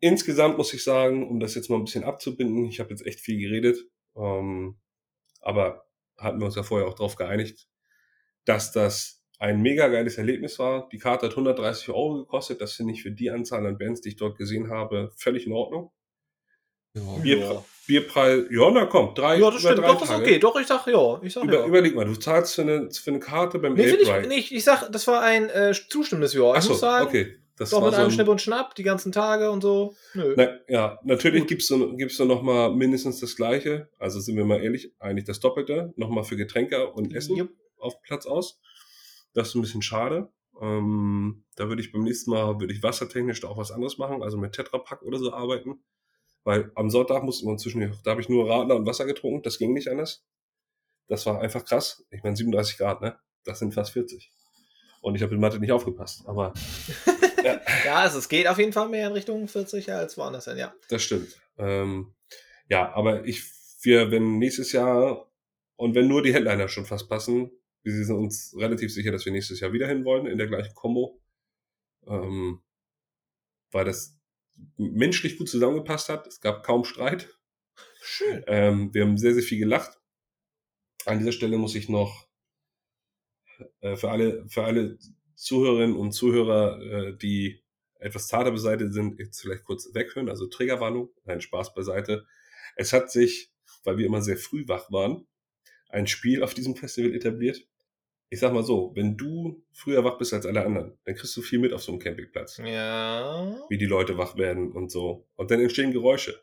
Insgesamt 0.00 0.56
muss 0.56 0.72
ich 0.72 0.82
sagen, 0.82 1.28
um 1.28 1.40
das 1.40 1.54
jetzt 1.54 1.68
mal 1.68 1.76
ein 1.76 1.84
bisschen 1.84 2.04
abzubinden, 2.04 2.64
ich 2.64 2.80
habe 2.80 2.90
jetzt 2.90 3.06
echt 3.06 3.20
viel 3.20 3.38
geredet, 3.38 3.78
ähm, 4.16 4.78
aber 5.40 5.86
hatten 6.16 6.38
wir 6.38 6.46
uns 6.46 6.56
ja 6.56 6.62
vorher 6.62 6.88
auch 6.88 6.94
darauf 6.94 7.16
geeinigt, 7.16 7.68
dass 8.44 8.72
das 8.72 9.20
ein 9.38 9.62
mega 9.62 9.88
geiles 9.88 10.18
Erlebnis 10.18 10.58
war. 10.58 10.88
Die 10.90 10.98
Karte 10.98 11.26
hat 11.26 11.32
130 11.32 11.88
Euro 11.88 12.18
gekostet. 12.18 12.60
Das 12.60 12.74
finde 12.74 12.92
ich 12.92 13.02
für 13.02 13.10
die 13.10 13.30
Anzahl 13.30 13.66
an 13.66 13.78
Bands, 13.78 14.02
die 14.02 14.10
ich 14.10 14.16
dort 14.16 14.36
gesehen 14.36 14.68
habe, 14.70 15.12
völlig 15.16 15.46
in 15.46 15.52
Ordnung. 15.52 15.92
Ja. 16.94 17.02
Bierpre 17.22 17.64
Bierpreis, 17.86 18.44
ja, 18.50 18.70
na 18.70 18.86
komm, 18.86 19.14
drei, 19.16 19.38
Ja, 19.38 19.50
das 19.50 19.60
stimmt. 19.62 19.78
drei 19.78 19.86
Doch, 19.88 19.94
das 19.94 20.02
ist 20.02 20.08
Tage. 20.10 20.22
okay. 20.22 20.38
Doch, 20.38 20.60
ich 20.60 20.66
sag 20.68 20.86
ja. 20.86 21.20
Ich 21.22 21.32
sag 21.32 21.42
Über, 21.44 21.54
ja. 21.60 21.66
Überleg 21.66 21.94
mal, 21.96 22.04
du 22.04 22.14
zahlst 22.14 22.54
für 22.54 22.62
eine, 22.62 22.88
für 22.92 23.10
eine 23.10 23.18
Karte 23.18 23.58
beim 23.58 23.74
nee, 23.74 23.82
finde 23.88 24.04
Airbright. 24.04 24.22
ich 24.22 24.28
nicht. 24.28 24.52
Ich 24.52 24.62
sag, 24.62 24.90
das 24.92 25.06
war 25.08 25.22
ein 25.22 25.48
äh, 25.50 25.72
zustimmendes 25.88 26.32
Jahr. 26.34 26.52
Ich 26.52 26.58
Achso, 26.58 26.70
muss 26.70 26.80
sagen, 26.80 27.06
okay. 27.06 27.36
Das 27.56 27.70
doch 27.70 27.78
war 27.80 27.86
mit 27.88 27.94
so 27.94 28.00
einem 28.00 28.08
ein- 28.10 28.14
Schnipp 28.14 28.28
und 28.28 28.40
Schnapp, 28.40 28.74
die 28.76 28.84
ganzen 28.84 29.10
Tage 29.12 29.50
und 29.50 29.60
so. 29.60 29.94
Nö. 30.14 30.34
Na, 30.36 30.48
ja, 30.68 30.98
natürlich 31.02 31.40
Gut. 31.40 31.48
gibt's 31.48 31.66
du, 31.68 31.96
gibst 31.96 32.18
du 32.20 32.24
noch 32.26 32.42
mal 32.42 32.72
mindestens 32.72 33.18
das 33.20 33.34
Gleiche. 33.34 33.88
Also 33.98 34.20
sind 34.20 34.36
wir 34.36 34.44
mal 34.44 34.62
ehrlich, 34.62 34.94
eigentlich 35.00 35.24
das 35.26 35.40
Doppelte. 35.40 35.92
Nochmal 35.96 36.22
für 36.24 36.36
Getränke 36.36 36.90
und 36.92 37.12
Essen 37.14 37.36
Jupp. 37.36 37.50
auf 37.78 38.00
Platz 38.02 38.24
aus. 38.24 38.60
Das 39.34 39.48
ist 39.48 39.56
ein 39.56 39.62
bisschen 39.62 39.82
schade. 39.82 40.28
Ähm, 40.62 41.44
da 41.56 41.68
würde 41.68 41.82
ich 41.82 41.90
beim 41.92 42.02
nächsten 42.04 42.30
Mal, 42.30 42.60
würde 42.60 42.72
ich 42.72 42.82
wassertechnisch 42.82 43.40
da 43.40 43.48
auch 43.48 43.56
was 43.58 43.72
anderes 43.72 43.98
machen, 43.98 44.22
also 44.22 44.38
mit 44.38 44.52
Tetrapack 44.52 45.02
oder 45.02 45.18
so 45.18 45.32
arbeiten. 45.32 45.82
Weil 46.50 46.72
am 46.74 46.90
Sonntag 46.90 47.22
mussten 47.22 47.46
wir 47.46 47.52
inzwischen, 47.52 47.96
da 48.02 48.10
habe 48.10 48.20
ich 48.20 48.28
nur 48.28 48.50
Radler 48.50 48.74
und 48.74 48.84
Wasser 48.84 49.04
getrunken, 49.04 49.42
das 49.44 49.56
ging 49.56 49.72
nicht 49.72 49.86
anders. 49.86 50.26
Das 51.06 51.24
war 51.24 51.40
einfach 51.40 51.64
krass. 51.64 52.04
Ich 52.10 52.24
meine, 52.24 52.34
37 52.34 52.76
Grad, 52.76 53.00
ne? 53.00 53.16
Das 53.44 53.60
sind 53.60 53.72
fast 53.72 53.92
40. 53.92 54.32
Und 55.00 55.14
ich 55.14 55.22
habe 55.22 55.32
in 55.32 55.40
Mathe 55.40 55.60
nicht 55.60 55.70
aufgepasst, 55.70 56.24
aber 56.26 56.52
Ja, 57.44 57.94
also 58.00 58.18
es 58.18 58.28
geht 58.28 58.48
auf 58.48 58.58
jeden 58.58 58.72
Fall 58.72 58.88
mehr 58.88 59.06
in 59.06 59.12
Richtung 59.12 59.46
40 59.46 59.92
als 59.92 60.18
woanders 60.18 60.46
hin, 60.46 60.58
ja. 60.58 60.74
Das 60.88 61.04
stimmt. 61.04 61.40
Ähm, 61.56 62.16
ja, 62.68 62.92
aber 62.94 63.24
ich, 63.24 63.44
wir, 63.82 64.10
wenn 64.10 64.38
nächstes 64.38 64.72
Jahr 64.72 65.30
und 65.76 65.94
wenn 65.94 66.08
nur 66.08 66.20
die 66.20 66.34
Headliner 66.34 66.66
schon 66.66 66.84
fast 66.84 67.08
passen, 67.08 67.52
wir 67.84 67.92
sind 67.92 68.16
uns 68.16 68.56
relativ 68.58 68.92
sicher, 68.92 69.12
dass 69.12 69.24
wir 69.24 69.30
nächstes 69.30 69.60
Jahr 69.60 69.72
wieder 69.72 69.86
hin 69.86 70.04
wollen 70.04 70.26
in 70.26 70.36
der 70.36 70.48
gleichen 70.48 70.74
Combo. 70.74 71.22
Ähm, 72.08 72.60
weil 73.70 73.84
das 73.84 74.19
menschlich 74.76 75.38
gut 75.38 75.48
zusammengepasst 75.48 76.08
hat. 76.08 76.26
Es 76.26 76.40
gab 76.40 76.64
kaum 76.64 76.84
Streit. 76.84 77.28
Schön. 78.02 78.42
Ähm, 78.46 78.94
wir 78.94 79.02
haben 79.02 79.18
sehr, 79.18 79.34
sehr 79.34 79.42
viel 79.42 79.58
gelacht. 79.58 79.98
An 81.06 81.18
dieser 81.18 81.32
Stelle 81.32 81.58
muss 81.58 81.74
ich 81.74 81.88
noch 81.88 82.28
äh, 83.80 83.96
für 83.96 84.10
alle, 84.10 84.46
für 84.48 84.64
alle 84.64 84.98
Zuhörerinnen 85.34 85.96
und 85.96 86.12
Zuhörer, 86.12 86.80
äh, 86.80 87.16
die 87.16 87.62
etwas 87.98 88.28
zarter 88.28 88.50
beseitigt 88.50 88.92
sind, 88.92 89.18
jetzt 89.18 89.40
vielleicht 89.40 89.64
kurz 89.64 89.92
weghören. 89.94 90.28
Also 90.28 90.46
Trägerwarnung, 90.46 91.10
nein, 91.24 91.40
Spaß 91.40 91.74
beiseite. 91.74 92.26
Es 92.76 92.92
hat 92.92 93.10
sich, 93.10 93.52
weil 93.84 93.98
wir 93.98 94.06
immer 94.06 94.22
sehr 94.22 94.36
früh 94.36 94.66
wach 94.66 94.90
waren, 94.90 95.26
ein 95.88 96.06
Spiel 96.06 96.42
auf 96.42 96.54
diesem 96.54 96.76
Festival 96.76 97.14
etabliert. 97.14 97.66
Ich 98.32 98.38
sag 98.38 98.52
mal 98.52 98.62
so, 98.62 98.92
wenn 98.94 99.16
du 99.16 99.60
früher 99.72 100.04
wach 100.04 100.16
bist 100.16 100.32
als 100.32 100.46
alle 100.46 100.64
anderen, 100.64 100.96
dann 101.04 101.16
kriegst 101.16 101.36
du 101.36 101.42
viel 101.42 101.58
mit 101.58 101.72
auf 101.72 101.82
so 101.82 101.90
einem 101.90 102.00
Campingplatz. 102.00 102.58
Ja. 102.64 103.60
Wie 103.68 103.76
die 103.76 103.86
Leute 103.86 104.16
wach 104.16 104.36
werden 104.36 104.70
und 104.70 104.90
so. 104.90 105.26
Und 105.34 105.50
dann 105.50 105.60
entstehen 105.60 105.92
Geräusche. 105.92 106.40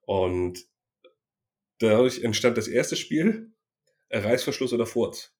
Und 0.00 0.66
dadurch 1.78 2.22
entstand 2.22 2.56
das 2.56 2.68
erste 2.68 2.96
Spiel, 2.96 3.52
Reißverschluss 4.10 4.72
oder 4.72 4.86
Furz. 4.86 5.34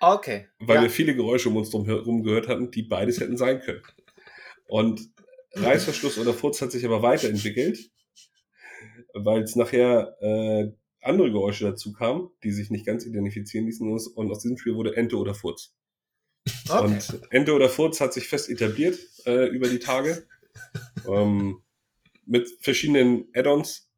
Okay. 0.00 0.48
Weil 0.60 0.76
ja. 0.76 0.82
wir 0.82 0.90
viele 0.90 1.14
Geräusche 1.14 1.48
um 1.48 1.56
uns 1.56 1.70
drum 1.70 1.84
herum 1.84 2.22
gehört 2.22 2.46
hatten, 2.48 2.70
die 2.70 2.82
beides 2.82 3.20
hätten 3.20 3.36
sein 3.36 3.60
können. 3.60 3.82
Und 4.66 5.12
Reißverschluss 5.54 6.18
oder 6.18 6.32
Furz 6.32 6.62
hat 6.62 6.72
sich 6.72 6.84
aber 6.84 7.02
weiterentwickelt, 7.02 7.90
weil 9.12 9.42
es 9.42 9.56
nachher 9.56 10.16
äh, 10.20 10.72
andere 11.02 11.30
Geräusche 11.30 11.64
dazu 11.64 11.92
kamen, 11.92 12.30
die 12.42 12.52
sich 12.52 12.70
nicht 12.70 12.86
ganz 12.86 13.04
identifizieren 13.04 13.66
ließen. 13.66 13.88
Und 13.88 14.30
aus 14.30 14.40
diesem 14.40 14.58
Spiel 14.58 14.74
wurde 14.74 14.96
Ente 14.96 15.16
oder 15.16 15.34
Furz. 15.34 15.74
okay. 16.68 16.84
Und 16.84 17.20
Ente 17.30 17.52
oder 17.54 17.68
Furz 17.68 18.00
hat 18.00 18.12
sich 18.12 18.28
fest 18.28 18.48
etabliert 18.48 18.98
äh, 19.26 19.46
über 19.46 19.68
die 19.68 19.78
Tage. 19.78 20.26
Ähm, 21.06 21.62
mit 22.26 22.48
verschiedenen 22.60 23.28
Add-ons 23.34 23.90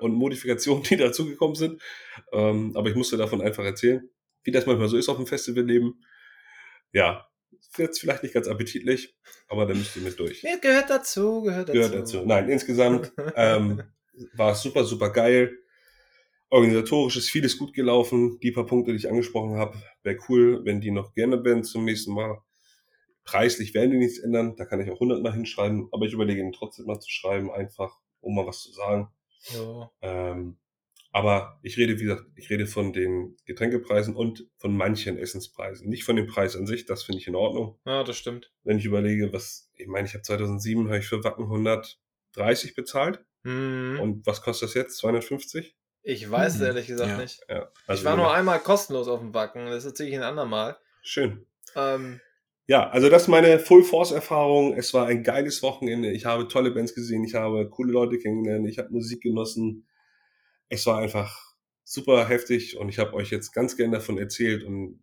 und 0.00 0.12
Modifikationen, 0.12 0.82
die 0.84 0.96
dazugekommen 0.96 1.56
sind. 1.56 1.82
Ähm, 2.32 2.72
aber 2.76 2.90
ich 2.90 2.96
musste 2.96 3.16
davon 3.16 3.40
einfach 3.40 3.64
erzählen, 3.64 4.08
wie 4.44 4.50
das 4.50 4.66
manchmal 4.66 4.88
so 4.88 4.96
ist 4.96 5.08
auf 5.08 5.16
dem 5.16 5.26
Festivalleben. 5.26 6.04
Ja, 6.92 7.28
jetzt 7.78 8.00
vielleicht 8.00 8.22
nicht 8.22 8.34
ganz 8.34 8.48
appetitlich, 8.48 9.16
aber 9.48 9.66
da 9.66 9.74
müsst 9.74 9.96
ihr 9.96 10.02
mit 10.02 10.18
durch. 10.18 10.42
Nee, 10.42 10.58
gehört 10.60 10.90
dazu, 10.90 11.42
gehört 11.42 11.68
dazu. 11.68 11.78
Gehört 11.78 11.94
dazu. 11.94 12.22
Nein, 12.24 12.48
insgesamt 12.48 13.12
ähm, 13.36 13.82
war 14.34 14.52
es 14.52 14.62
super, 14.62 14.84
super 14.84 15.10
geil. 15.10 15.58
Organisatorisch 16.52 17.16
ist 17.16 17.30
vieles 17.30 17.56
gut 17.56 17.72
gelaufen. 17.72 18.38
Die 18.40 18.52
paar 18.52 18.66
Punkte, 18.66 18.90
die 18.90 18.98
ich 18.98 19.08
angesprochen 19.08 19.56
habe, 19.56 19.74
wäre 20.02 20.18
cool, 20.28 20.60
wenn 20.66 20.82
die 20.82 20.90
noch 20.90 21.14
gerne 21.14 21.42
wären 21.42 21.64
zum 21.64 21.86
nächsten 21.86 22.12
Mal. 22.12 22.42
Preislich 23.24 23.72
werden 23.72 23.92
die 23.92 23.96
nichts 23.96 24.18
ändern. 24.18 24.54
Da 24.56 24.66
kann 24.66 24.78
ich 24.78 24.90
auch 24.90 25.00
hundertmal 25.00 25.32
hinschreiben, 25.32 25.88
aber 25.92 26.04
ich 26.04 26.12
überlege 26.12 26.42
ihnen 26.42 26.52
trotzdem 26.52 26.84
mal 26.84 27.00
zu 27.00 27.08
schreiben, 27.08 27.50
einfach, 27.50 27.96
um 28.20 28.34
mal 28.34 28.46
was 28.46 28.60
zu 28.60 28.72
sagen. 28.72 29.08
Ja. 29.54 29.90
Ähm, 30.02 30.58
aber 31.10 31.58
ich 31.62 31.78
rede, 31.78 31.98
wie 31.98 32.04
gesagt, 32.04 32.26
ich 32.36 32.50
rede 32.50 32.66
von 32.66 32.92
den 32.92 33.34
Getränkepreisen 33.46 34.14
und 34.14 34.46
von 34.58 34.76
manchen 34.76 35.16
Essenspreisen. 35.16 35.88
Nicht 35.88 36.04
von 36.04 36.16
dem 36.16 36.26
Preis 36.26 36.54
an 36.54 36.66
sich, 36.66 36.84
das 36.84 37.02
finde 37.02 37.22
ich 37.22 37.28
in 37.28 37.34
Ordnung. 37.34 37.78
ja, 37.86 38.04
das 38.04 38.18
stimmt. 38.18 38.52
Wenn 38.62 38.76
ich 38.76 38.84
überlege, 38.84 39.32
was, 39.32 39.70
ich 39.74 39.86
meine, 39.86 40.06
ich 40.06 40.12
habe 40.12 40.22
2007 40.22 40.88
habe 40.88 40.98
ich 40.98 41.06
für 41.06 41.24
Wacken 41.24 41.44
130 41.44 42.74
bezahlt. 42.74 43.24
Hm. 43.44 43.98
Und 44.02 44.26
was 44.26 44.42
kostet 44.42 44.68
das 44.68 44.74
jetzt? 44.74 44.98
250? 44.98 45.74
Ich 46.02 46.30
weiß 46.30 46.54
es 46.54 46.60
Hm, 46.60 46.66
ehrlich 46.66 46.86
gesagt 46.86 47.10
ja. 47.10 47.16
nicht. 47.18 47.40
Ja. 47.48 47.68
ich 47.92 48.04
war 48.04 48.16
nur 48.16 48.32
einmal 48.32 48.58
kostenlos 48.60 49.08
auf 49.08 49.20
dem 49.20 49.34
Wacken, 49.34 49.66
das 49.66 49.84
erzähle 49.84 50.08
ich 50.10 50.16
ein 50.16 50.22
andermal. 50.22 50.76
Schön. 51.02 51.46
Ähm, 51.76 52.20
Ja, 52.66 52.88
also 52.90 53.08
das 53.08 53.22
ist 53.22 53.28
meine 53.28 53.58
Full 53.58 53.82
Force 53.84 54.12
Erfahrung. 54.12 54.74
Es 54.74 54.94
war 54.94 55.06
ein 55.06 55.22
geiles 55.24 55.62
Wochenende. 55.62 56.10
Ich 56.12 56.24
habe 56.26 56.48
tolle 56.48 56.70
Bands 56.70 56.94
gesehen. 56.94 57.24
Ich 57.24 57.34
habe 57.34 57.68
coole 57.68 57.92
Leute 57.92 58.18
kennengelernt. 58.18 58.68
Ich 58.68 58.78
habe 58.78 58.90
Musik 58.90 59.22
genossen. 59.22 59.86
Es 60.68 60.86
war 60.86 60.98
einfach 60.98 61.52
super 61.84 62.26
heftig 62.28 62.76
und 62.78 62.88
ich 62.88 62.98
habe 62.98 63.14
euch 63.14 63.30
jetzt 63.30 63.52
ganz 63.52 63.76
gern 63.76 63.92
davon 63.92 64.16
erzählt 64.16 64.64
und 64.64 65.02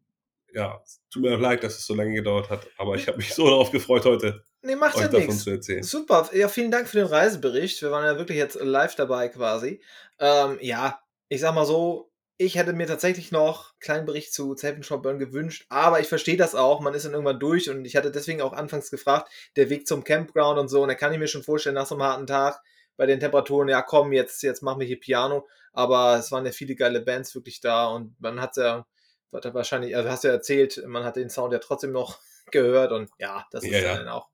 ja, 0.54 0.82
es 0.84 1.02
tut 1.12 1.22
mir 1.22 1.36
auch 1.36 1.40
leid, 1.40 1.64
dass 1.64 1.78
es 1.78 1.86
so 1.86 1.94
lange 1.94 2.14
gedauert 2.14 2.50
hat, 2.50 2.68
aber 2.78 2.96
ich 2.96 3.08
habe 3.08 3.18
mich 3.18 3.34
so 3.36 3.46
darauf 3.48 3.70
gefreut, 3.72 4.06
heute 4.06 4.44
nee, 4.64 4.76
macht 4.76 4.96
euch 4.96 5.02
ja 5.04 5.08
davon 5.08 5.28
nichts. 5.28 5.44
zu 5.44 5.52
erzählen. 5.52 5.84
Super, 5.84 6.28
ja, 6.34 6.48
vielen 6.48 6.72
Dank 6.72 6.88
für 6.88 6.98
den 6.98 7.06
Reisebericht. 7.06 7.82
Wir 7.84 7.92
waren 7.92 8.06
ja 8.06 8.18
wirklich 8.18 8.38
jetzt 8.38 8.60
live 8.60 8.96
dabei 8.96 9.28
quasi. 9.28 9.82
Ähm, 10.20 10.58
ja, 10.62 11.02
ich 11.30 11.42
sag 11.42 11.54
mal 11.56 11.66
so, 11.66 12.12
ich 12.42 12.56
hätte 12.56 12.72
mir 12.72 12.88
tatsächlich 12.88 13.32
noch 13.32 13.72
einen 13.72 13.80
kleinen 13.82 14.06
Bericht 14.06 14.34
zu 14.34 14.56
Seven 14.56 14.82
Shop 14.82 15.04
Burn 15.04 15.20
gewünscht, 15.20 15.66
aber 15.70 16.00
ich 16.00 16.08
verstehe 16.08 16.38
das 16.38 16.56
auch, 16.56 16.80
man 16.80 16.94
ist 16.94 17.04
dann 17.04 17.12
irgendwann 17.12 17.40
durch 17.40 17.70
und 17.70 17.84
ich 17.84 17.98
hatte 17.98 18.12
deswegen 18.12 18.42
auch 18.42 18.54
anfangs 18.54 18.90
gefragt, 18.90 19.30
der 19.58 19.70
Weg 19.70 19.86
zum 19.88 20.06
Campground 20.06 20.58
und 20.58 20.70
so, 20.70 20.82
und 20.82 20.88
da 20.88 20.96
kann 20.96 21.12
ich 21.12 21.20
mir 21.20 21.28
schon 21.28 21.44
vorstellen, 21.44 21.76
nach 21.76 21.86
so 21.86 21.96
einem 21.96 22.04
harten 22.04 22.28
Tag 22.28 22.62
bei 22.96 23.06
den 23.06 23.20
Temperaturen, 23.20 23.68
ja 23.68 23.82
komm, 23.82 24.14
jetzt, 24.14 24.42
jetzt 24.42 24.64
machen 24.64 24.80
wir 24.80 24.88
hier 24.88 25.00
Piano, 25.00 25.48
aber 25.74 26.18
es 26.18 26.32
waren 26.32 26.46
ja 26.46 26.54
viele 26.54 26.76
geile 26.76 27.02
Bands 27.02 27.36
wirklich 27.36 27.60
da 27.60 27.88
und 27.88 28.16
man 28.22 28.40
hat 28.40 28.56
ja, 28.56 28.86
wahrscheinlich, 29.32 29.96
also 29.98 30.10
hast 30.10 30.24
du 30.24 30.30
ja 30.30 30.36
erzählt, 30.36 30.82
man 30.88 31.04
hat 31.04 31.18
den 31.18 31.30
Sound 31.30 31.52
ja 31.52 31.60
trotzdem 31.60 31.92
noch 31.92 32.20
gehört 32.52 32.94
und 32.94 33.10
ja, 33.20 33.46
das 33.52 33.66
ist 33.66 33.72
ja, 33.72 33.80
ja. 33.80 33.98
dann 33.98 34.08
auch. 34.08 34.30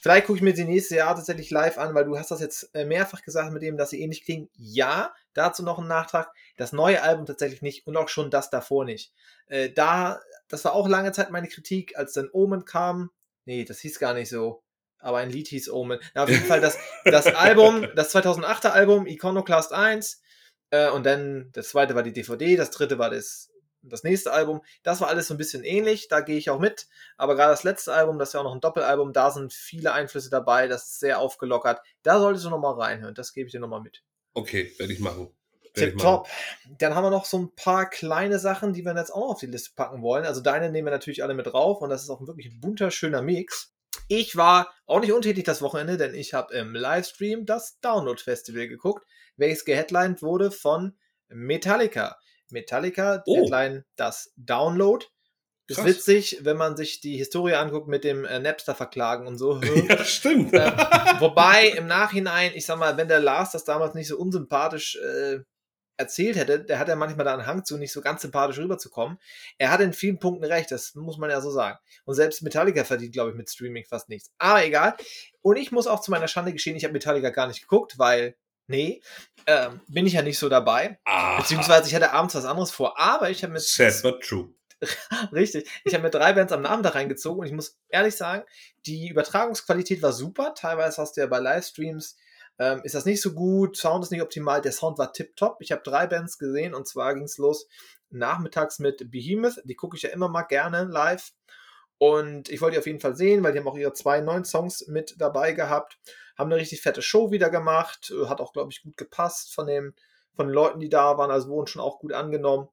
Vielleicht 0.00 0.26
gucke 0.26 0.38
ich 0.38 0.42
mir 0.42 0.54
die 0.54 0.64
nächste 0.64 0.96
Jahr 0.96 1.14
tatsächlich 1.14 1.50
live 1.50 1.76
an, 1.76 1.94
weil 1.94 2.06
du 2.06 2.18
hast 2.18 2.30
das 2.30 2.40
jetzt 2.40 2.74
äh, 2.74 2.86
mehrfach 2.86 3.22
gesagt 3.22 3.52
mit 3.52 3.62
dem, 3.62 3.76
dass 3.76 3.90
sie 3.90 4.00
ähnlich 4.00 4.24
klingen. 4.24 4.48
Ja, 4.56 5.12
dazu 5.34 5.62
noch 5.62 5.78
ein 5.78 5.86
Nachtrag. 5.86 6.32
Das 6.56 6.72
neue 6.72 7.02
Album 7.02 7.26
tatsächlich 7.26 7.60
nicht 7.60 7.86
und 7.86 7.96
auch 7.96 8.08
schon 8.08 8.30
das 8.30 8.48
davor 8.48 8.86
nicht. 8.86 9.12
Äh, 9.46 9.70
da, 9.70 10.20
das 10.48 10.64
war 10.64 10.72
auch 10.72 10.88
lange 10.88 11.12
Zeit 11.12 11.30
meine 11.30 11.48
Kritik, 11.48 11.98
als 11.98 12.14
dann 12.14 12.30
Omen 12.32 12.64
kam. 12.64 13.10
Nee, 13.44 13.64
das 13.64 13.80
hieß 13.80 13.98
gar 13.98 14.14
nicht 14.14 14.30
so. 14.30 14.62
Aber 14.98 15.18
ein 15.18 15.30
Lied 15.30 15.48
hieß 15.48 15.70
Omen. 15.70 15.98
Na, 16.14 16.24
auf 16.24 16.30
jeden 16.30 16.46
Fall 16.46 16.60
das, 16.60 16.78
das 17.04 17.26
Album, 17.34 17.86
das 17.94 18.14
2008er 18.14 18.70
Album, 18.70 19.06
Iconoclast 19.06 19.72
1. 19.72 20.22
Äh, 20.70 20.90
und 20.90 21.04
dann 21.04 21.50
das 21.52 21.70
zweite 21.70 21.94
war 21.94 22.02
die 22.02 22.12
DVD, 22.12 22.56
das 22.56 22.70
dritte 22.70 22.98
war 22.98 23.10
das, 23.10 23.49
das 23.82 24.02
nächste 24.02 24.32
Album. 24.32 24.60
Das 24.82 25.00
war 25.00 25.08
alles 25.08 25.28
so 25.28 25.34
ein 25.34 25.38
bisschen 25.38 25.64
ähnlich, 25.64 26.08
da 26.08 26.20
gehe 26.20 26.36
ich 26.36 26.50
auch 26.50 26.58
mit. 26.58 26.88
Aber 27.16 27.36
gerade 27.36 27.52
das 27.52 27.64
letzte 27.64 27.92
Album, 27.92 28.18
das 28.18 28.30
ist 28.30 28.32
ja 28.34 28.40
auch 28.40 28.44
noch 28.44 28.54
ein 28.54 28.60
Doppelalbum, 28.60 29.12
da 29.12 29.30
sind 29.30 29.52
viele 29.52 29.92
Einflüsse 29.92 30.30
dabei, 30.30 30.68
das 30.68 30.84
ist 30.84 31.00
sehr 31.00 31.18
aufgelockert. 31.18 31.80
Da 32.02 32.18
solltest 32.18 32.44
du 32.44 32.50
nochmal 32.50 32.74
reinhören, 32.74 33.14
das 33.14 33.32
gebe 33.32 33.46
ich 33.46 33.52
dir 33.52 33.60
nochmal 33.60 33.80
mit. 33.80 34.02
Okay, 34.34 34.72
werde 34.78 34.92
ich 34.92 35.00
machen. 35.00 35.30
Werde 35.74 35.90
ich 35.90 35.94
Tip 35.94 36.02
machen. 36.02 36.24
top. 36.24 36.28
Dann 36.78 36.94
haben 36.94 37.04
wir 37.04 37.10
noch 37.10 37.24
so 37.24 37.38
ein 37.38 37.54
paar 37.54 37.88
kleine 37.88 38.38
Sachen, 38.38 38.72
die 38.72 38.84
wir 38.84 38.94
jetzt 38.96 39.12
auch 39.12 39.20
noch 39.20 39.30
auf 39.30 39.40
die 39.40 39.46
Liste 39.46 39.72
packen 39.74 40.02
wollen. 40.02 40.24
Also 40.24 40.40
deine 40.40 40.70
nehmen 40.70 40.86
wir 40.86 40.92
natürlich 40.92 41.22
alle 41.22 41.34
mit 41.34 41.46
drauf 41.46 41.80
und 41.80 41.90
das 41.90 42.02
ist 42.02 42.10
auch 42.10 42.20
ein 42.20 42.26
wirklich 42.26 42.60
bunter, 42.60 42.90
schöner 42.90 43.22
Mix. 43.22 43.72
Ich 44.08 44.36
war 44.36 44.72
auch 44.86 45.00
nicht 45.00 45.12
untätig 45.12 45.44
das 45.44 45.62
Wochenende, 45.62 45.96
denn 45.96 46.14
ich 46.14 46.34
habe 46.34 46.54
im 46.54 46.74
Livestream 46.74 47.46
das 47.46 47.78
Download 47.80 48.20
Festival 48.20 48.68
geguckt, 48.68 49.06
welches 49.36 49.64
geheadlined 49.64 50.22
wurde 50.22 50.50
von 50.50 50.96
Metallica. 51.28 52.18
Metallica 52.52 53.22
Oh. 53.26 53.36
headline 53.36 53.84
das 53.96 54.32
Download. 54.36 55.04
Ist 55.68 55.76
Krass. 55.76 55.86
witzig, 55.86 56.38
wenn 56.42 56.56
man 56.56 56.76
sich 56.76 57.00
die 57.00 57.16
Historie 57.16 57.54
anguckt 57.54 57.86
mit 57.86 58.02
dem 58.02 58.24
äh, 58.24 58.40
Napster-Verklagen 58.40 59.26
und 59.28 59.38
so. 59.38 59.60
Ja, 59.88 60.04
stimmt. 60.04 60.52
Äh, 60.52 60.72
wobei 61.20 61.68
im 61.68 61.86
Nachhinein, 61.86 62.50
ich 62.56 62.66
sag 62.66 62.78
mal, 62.78 62.96
wenn 62.96 63.06
der 63.06 63.20
Lars 63.20 63.52
das 63.52 63.64
damals 63.64 63.94
nicht 63.94 64.08
so 64.08 64.18
unsympathisch 64.18 64.96
äh, 64.96 65.38
erzählt 65.96 66.36
hätte, 66.36 66.64
der 66.64 66.78
hat 66.80 66.88
ja 66.88 66.96
manchmal 66.96 67.24
da 67.26 67.34
einen 67.34 67.46
Hang 67.46 67.64
zu, 67.64 67.76
nicht 67.76 67.92
so 67.92 68.00
ganz 68.00 68.22
sympathisch 68.22 68.58
rüberzukommen. 68.58 69.18
Er 69.58 69.70
hat 69.70 69.80
in 69.80 69.92
vielen 69.92 70.18
Punkten 70.18 70.44
recht, 70.44 70.72
das 70.72 70.94
muss 70.96 71.18
man 71.18 71.30
ja 71.30 71.40
so 71.40 71.50
sagen. 71.50 71.78
Und 72.04 72.14
selbst 72.14 72.42
Metallica 72.42 72.82
verdient, 72.84 73.12
glaube 73.12 73.30
ich, 73.30 73.36
mit 73.36 73.48
Streaming 73.50 73.84
fast 73.84 74.08
nichts. 74.08 74.32
Aber 74.38 74.64
egal. 74.64 74.96
Und 75.42 75.56
ich 75.56 75.70
muss 75.70 75.86
auch 75.86 76.00
zu 76.00 76.10
meiner 76.10 76.26
Schande 76.26 76.52
gestehen, 76.52 76.74
ich 76.74 76.82
habe 76.84 76.94
Metallica 76.94 77.30
gar 77.30 77.46
nicht 77.46 77.60
geguckt, 77.60 77.96
weil, 77.98 78.34
nee, 78.70 79.02
ähm, 79.46 79.80
bin 79.88 80.06
ich 80.06 80.14
ja 80.14 80.22
nicht 80.22 80.38
so 80.38 80.48
dabei. 80.48 80.98
Ah, 81.04 81.38
Beziehungsweise 81.38 81.88
ich 81.88 81.94
hatte 81.94 82.12
abends 82.12 82.34
was 82.34 82.44
anderes 82.44 82.70
vor. 82.70 82.98
Aber 82.98 83.30
ich 83.30 83.42
habe 83.42 83.52
mit 83.52 83.62
sad 83.62 84.02
but 84.02 84.22
true. 84.22 84.54
Richtig. 85.32 85.68
Ich 85.84 85.92
habe 85.92 86.04
mir 86.04 86.10
drei 86.10 86.32
Bands 86.32 86.52
am 86.52 86.62
Nachmittag 86.62 86.94
reingezogen 86.94 87.40
und 87.40 87.46
ich 87.46 87.52
muss 87.52 87.78
ehrlich 87.88 88.16
sagen, 88.16 88.44
die 88.86 89.08
Übertragungsqualität 89.08 90.00
war 90.02 90.12
super. 90.12 90.54
Teilweise 90.54 91.02
hast 91.02 91.16
du 91.16 91.20
ja 91.20 91.26
bei 91.26 91.38
Livestreams, 91.38 92.16
ähm, 92.58 92.80
ist 92.84 92.94
das 92.94 93.04
nicht 93.04 93.20
so 93.20 93.32
gut, 93.32 93.76
Sound 93.76 94.04
ist 94.04 94.10
nicht 94.10 94.22
optimal, 94.22 94.60
der 94.62 94.72
Sound 94.72 94.98
war 94.98 95.12
tipptopp. 95.12 95.58
Ich 95.60 95.72
habe 95.72 95.82
drei 95.82 96.06
Bands 96.06 96.38
gesehen 96.38 96.74
und 96.74 96.86
zwar 96.86 97.14
ging 97.14 97.24
es 97.24 97.38
los 97.38 97.66
nachmittags 98.10 98.78
mit 98.78 99.10
Behemoth, 99.10 99.60
die 99.64 99.76
gucke 99.76 99.96
ich 99.96 100.02
ja 100.02 100.10
immer 100.10 100.28
mal 100.28 100.42
gerne 100.42 100.84
live. 100.84 101.32
Und 101.98 102.48
ich 102.48 102.62
wollte 102.62 102.74
die 102.74 102.78
auf 102.78 102.86
jeden 102.86 103.00
Fall 103.00 103.14
sehen, 103.14 103.42
weil 103.44 103.52
die 103.52 103.58
haben 103.58 103.68
auch 103.68 103.76
ihre 103.76 103.92
zwei 103.92 104.22
neuen 104.22 104.46
Songs 104.46 104.86
mit 104.88 105.16
dabei 105.18 105.52
gehabt, 105.52 105.98
haben 106.40 106.50
eine 106.50 106.60
richtig 106.60 106.80
fette 106.80 107.02
Show 107.02 107.30
wieder 107.30 107.50
gemacht, 107.50 108.10
äh, 108.10 108.26
hat 108.26 108.40
auch, 108.40 108.52
glaube 108.52 108.72
ich, 108.72 108.82
gut 108.82 108.96
gepasst 108.96 109.54
von, 109.54 109.66
dem, 109.66 109.94
von 110.34 110.48
den 110.48 110.54
Leuten, 110.54 110.80
die 110.80 110.88
da 110.88 111.16
waren, 111.18 111.30
also 111.30 111.48
wurden 111.48 111.68
schon 111.68 111.82
auch 111.82 112.00
gut 112.00 112.12
angenommen. 112.12 112.68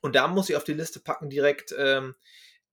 Und 0.00 0.14
da 0.14 0.28
muss 0.28 0.50
ich 0.50 0.56
auf 0.56 0.64
die 0.64 0.74
Liste 0.74 1.00
packen 1.00 1.30
direkt 1.30 1.74
ähm, 1.76 2.14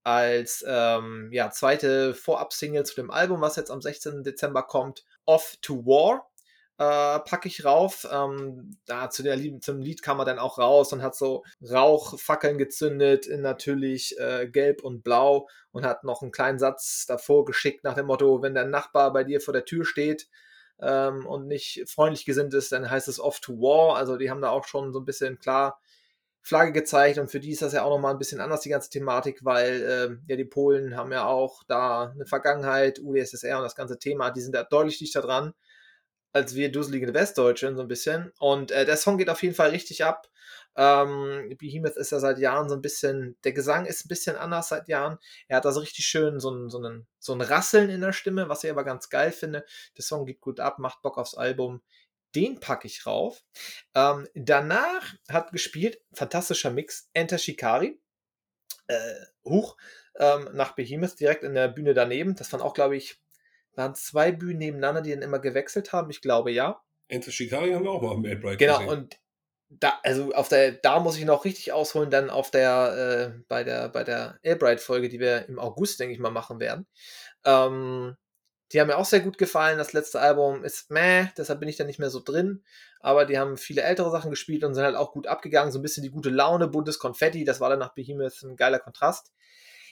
als 0.02 0.64
ähm, 0.66 1.30
ja, 1.32 1.50
zweite 1.50 2.14
Vorab-Single 2.14 2.84
zu 2.86 2.94
dem 2.94 3.10
Album, 3.10 3.40
was 3.40 3.56
jetzt 3.56 3.70
am 3.70 3.82
16. 3.82 4.22
Dezember 4.22 4.62
kommt, 4.62 5.04
Off 5.24 5.56
to 5.62 5.84
War. 5.84 6.30
Äh, 6.78 7.18
packe 7.20 7.48
ich 7.48 7.64
rauf. 7.64 8.06
Ähm, 8.10 8.76
da 8.86 9.10
zu 9.10 9.22
der, 9.22 9.38
zum 9.60 9.80
Lied 9.80 10.02
kam 10.02 10.18
er 10.18 10.24
dann 10.24 10.38
auch 10.38 10.58
raus 10.58 10.92
und 10.92 11.02
hat 11.02 11.16
so 11.16 11.44
Rauchfackeln 11.62 12.58
gezündet 12.58 13.26
in 13.26 13.40
natürlich 13.40 14.18
äh, 14.18 14.48
gelb 14.48 14.82
und 14.84 15.02
blau 15.02 15.48
und 15.72 15.86
hat 15.86 16.04
noch 16.04 16.22
einen 16.22 16.32
kleinen 16.32 16.58
Satz 16.58 17.06
davor 17.06 17.44
geschickt 17.44 17.84
nach 17.84 17.94
dem 17.94 18.06
Motto, 18.06 18.42
wenn 18.42 18.54
der 18.54 18.66
Nachbar 18.66 19.12
bei 19.12 19.24
dir 19.24 19.40
vor 19.40 19.54
der 19.54 19.64
Tür 19.64 19.84
steht 19.84 20.28
ähm, 20.80 21.26
und 21.26 21.46
nicht 21.46 21.84
freundlich 21.88 22.24
gesinnt 22.26 22.54
ist, 22.54 22.72
dann 22.72 22.90
heißt 22.90 23.08
es 23.08 23.20
off 23.20 23.40
to 23.40 23.54
war. 23.54 23.96
Also 23.96 24.16
die 24.16 24.30
haben 24.30 24.42
da 24.42 24.50
auch 24.50 24.66
schon 24.66 24.92
so 24.92 25.00
ein 25.00 25.06
bisschen 25.06 25.38
klar 25.38 25.80
Flagge 26.42 26.72
gezeigt 26.72 27.18
und 27.18 27.28
für 27.28 27.40
die 27.40 27.50
ist 27.50 27.62
das 27.62 27.72
ja 27.72 27.82
auch 27.82 27.90
nochmal 27.90 28.12
ein 28.12 28.18
bisschen 28.18 28.40
anders, 28.40 28.60
die 28.60 28.68
ganze 28.68 28.88
Thematik, 28.90 29.40
weil 29.44 29.82
äh, 29.82 30.30
ja 30.30 30.36
die 30.36 30.44
Polen 30.44 30.96
haben 30.96 31.10
ja 31.10 31.26
auch 31.26 31.64
da 31.66 32.12
eine 32.14 32.26
Vergangenheit, 32.26 33.00
UdSSR 33.00 33.56
und 33.56 33.64
das 33.64 33.74
ganze 33.74 33.98
Thema, 33.98 34.30
die 34.30 34.42
sind 34.42 34.54
da 34.54 34.62
deutlich 34.62 34.98
dichter 34.98 35.22
dran 35.22 35.54
als 36.32 36.54
wir 36.54 36.70
dusselige 36.70 37.12
Westdeutschen 37.14 37.76
so 37.76 37.82
ein 37.82 37.88
bisschen. 37.88 38.32
Und 38.38 38.70
äh, 38.70 38.84
der 38.84 38.96
Song 38.96 39.18
geht 39.18 39.30
auf 39.30 39.42
jeden 39.42 39.54
Fall 39.54 39.70
richtig 39.70 40.04
ab. 40.04 40.28
Ähm, 40.76 41.54
Behemoth 41.58 41.96
ist 41.96 42.12
ja 42.12 42.20
seit 42.20 42.38
Jahren 42.38 42.68
so 42.68 42.74
ein 42.74 42.82
bisschen, 42.82 43.36
der 43.44 43.52
Gesang 43.52 43.86
ist 43.86 44.04
ein 44.04 44.08
bisschen 44.08 44.36
anders 44.36 44.68
seit 44.68 44.88
Jahren. 44.88 45.18
Er 45.48 45.56
hat 45.56 45.66
also 45.66 45.80
richtig 45.80 46.06
schön 46.06 46.38
so 46.38 46.50
ein, 46.50 46.68
so, 46.68 46.78
ein, 46.78 47.06
so 47.18 47.32
ein 47.32 47.40
Rasseln 47.40 47.88
in 47.88 48.02
der 48.02 48.12
Stimme, 48.12 48.48
was 48.48 48.62
ich 48.62 48.70
aber 48.70 48.84
ganz 48.84 49.08
geil 49.08 49.32
finde. 49.32 49.64
Der 49.96 50.04
Song 50.04 50.26
geht 50.26 50.40
gut 50.40 50.60
ab, 50.60 50.78
macht 50.78 51.00
Bock 51.02 51.16
aufs 51.16 51.34
Album. 51.34 51.82
Den 52.34 52.60
packe 52.60 52.86
ich 52.86 53.06
rauf. 53.06 53.42
Ähm, 53.94 54.28
danach 54.34 55.14
hat 55.30 55.52
gespielt, 55.52 56.00
fantastischer 56.12 56.70
Mix, 56.70 57.08
Enter 57.14 57.38
Shikari. 57.38 57.98
Äh, 58.88 59.14
hoch 59.44 59.76
ähm, 60.18 60.50
nach 60.52 60.74
Behemoth 60.74 61.18
direkt 61.18 61.42
in 61.42 61.54
der 61.54 61.68
Bühne 61.68 61.94
daneben. 61.94 62.36
Das 62.36 62.52
waren 62.52 62.60
auch, 62.60 62.74
glaube 62.74 62.96
ich, 62.96 63.18
waren 63.76 63.94
zwei 63.94 64.32
Bühnen 64.32 64.58
nebeneinander, 64.58 65.02
die 65.02 65.10
dann 65.10 65.22
immer 65.22 65.38
gewechselt 65.38 65.92
haben. 65.92 66.10
Ich 66.10 66.20
glaube, 66.20 66.50
ja. 66.50 66.82
Enter 67.08 67.30
Shikari 67.30 67.72
haben 67.72 67.84
wir 67.84 67.90
auch 67.90 68.02
mal 68.02 68.14
im 68.14 68.22
Mailbright 68.22 68.58
Genau, 68.58 68.78
gesehen. 68.78 68.90
und 68.90 69.16
da, 69.68 69.98
also 70.02 70.32
auf 70.32 70.48
der, 70.48 70.72
da 70.72 71.00
muss 71.00 71.18
ich 71.18 71.24
noch 71.24 71.44
richtig 71.44 71.72
ausholen, 71.72 72.10
dann 72.10 72.30
auf 72.30 72.50
der, 72.50 73.34
äh, 73.36 73.42
bei 73.48 73.64
der, 73.64 73.88
bei 73.88 74.04
der 74.04 74.38
Albright-Folge, 74.44 75.08
die 75.08 75.20
wir 75.20 75.48
im 75.48 75.58
August, 75.58 75.98
denke 75.98 76.14
ich 76.14 76.20
mal, 76.20 76.30
machen 76.30 76.60
werden. 76.60 76.86
Ähm, 77.44 78.16
die 78.72 78.80
haben 78.80 78.88
mir 78.88 78.96
auch 78.96 79.04
sehr 79.04 79.20
gut 79.20 79.38
gefallen. 79.38 79.78
Das 79.78 79.92
letzte 79.92 80.20
Album 80.20 80.64
ist 80.64 80.90
meh, 80.90 81.26
deshalb 81.36 81.60
bin 81.60 81.68
ich 81.68 81.76
da 81.76 81.84
nicht 81.84 81.98
mehr 81.98 82.10
so 82.10 82.20
drin. 82.20 82.64
Aber 83.00 83.24
die 83.24 83.38
haben 83.38 83.56
viele 83.56 83.82
ältere 83.82 84.10
Sachen 84.10 84.30
gespielt 84.30 84.64
und 84.64 84.74
sind 84.74 84.84
halt 84.84 84.96
auch 84.96 85.12
gut 85.12 85.28
abgegangen. 85.28 85.70
So 85.70 85.78
ein 85.78 85.82
bisschen 85.82 86.02
die 86.02 86.10
gute 86.10 86.30
Laune, 86.30 86.66
buntes 86.66 86.98
Konfetti. 86.98 87.44
Das 87.44 87.60
war 87.60 87.70
dann 87.70 87.78
nach 87.78 87.94
Behemoth 87.94 88.42
ein 88.42 88.56
geiler 88.56 88.80
Kontrast. 88.80 89.32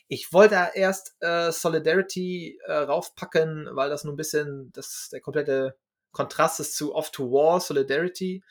Ich 0.09 0.33
wollte 0.33 0.71
erst 0.75 1.17
äh, 1.21 1.51
Solidarity 1.51 2.59
äh, 2.67 2.73
raufpacken, 2.73 3.69
weil 3.73 3.89
das 3.91 4.05
nur 4.05 4.13
ein 4.13 4.19
bisschen 4.19 4.71
das, 4.73 5.09
der 5.13 5.21
komplette 5.21 5.77
Kontrast 6.13 6.61
ist 6.61 6.77
zu 6.77 6.95
Off 6.95 7.11
to 7.11 7.31
War, 7.31 7.61
Solidarity. 7.61 8.43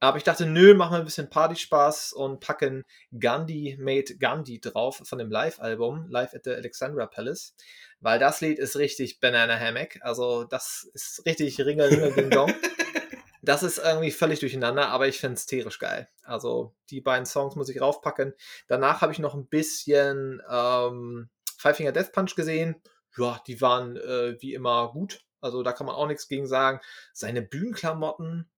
Aber 0.00 0.16
ich 0.16 0.22
dachte, 0.22 0.46
nö, 0.46 0.74
machen 0.74 0.92
wir 0.92 0.98
ein 1.00 1.04
bisschen 1.04 1.28
Party-Spaß 1.28 2.12
und 2.12 2.38
packen 2.38 2.84
Gandhi 3.18 3.76
Made 3.80 4.16
Gandhi 4.16 4.60
drauf 4.60 5.02
von 5.04 5.18
dem 5.18 5.30
Live-Album, 5.30 6.06
Live 6.08 6.34
at 6.34 6.44
the 6.44 6.52
Alexandra 6.52 7.06
Palace. 7.06 7.54
Weil 8.00 8.20
das 8.20 8.40
Lied 8.40 8.60
ist 8.60 8.76
richtig 8.76 9.18
Banana 9.18 9.58
Hammock. 9.58 9.98
Also, 10.02 10.44
das 10.44 10.88
ist 10.94 11.22
richtig 11.26 11.58
Ringer, 11.60 11.90
Ringer, 11.90 12.10
Ding 12.12 12.30
Dong. 12.30 12.54
Das 13.42 13.62
ist 13.62 13.78
irgendwie 13.78 14.10
völlig 14.10 14.40
durcheinander, 14.40 14.88
aber 14.88 15.06
ich 15.08 15.20
finde 15.20 15.34
es 15.34 15.46
tierisch 15.46 15.78
geil. 15.78 16.08
Also 16.24 16.74
die 16.90 17.00
beiden 17.00 17.26
Songs 17.26 17.56
muss 17.56 17.68
ich 17.68 17.80
raufpacken. 17.80 18.34
Danach 18.66 19.00
habe 19.00 19.12
ich 19.12 19.18
noch 19.18 19.34
ein 19.34 19.46
bisschen 19.46 20.42
ähm, 20.50 21.28
Five 21.56 21.76
Finger 21.76 21.92
Death 21.92 22.12
Punch 22.12 22.34
gesehen. 22.34 22.76
Ja, 23.16 23.40
die 23.46 23.60
waren 23.60 23.96
äh, 23.96 24.40
wie 24.40 24.54
immer 24.54 24.90
gut. 24.92 25.24
Also 25.40 25.62
da 25.62 25.72
kann 25.72 25.86
man 25.86 25.94
auch 25.94 26.06
nichts 26.06 26.28
gegen 26.28 26.46
sagen. 26.46 26.80
Seine 27.12 27.42
Bühnenklamotten, 27.42 28.48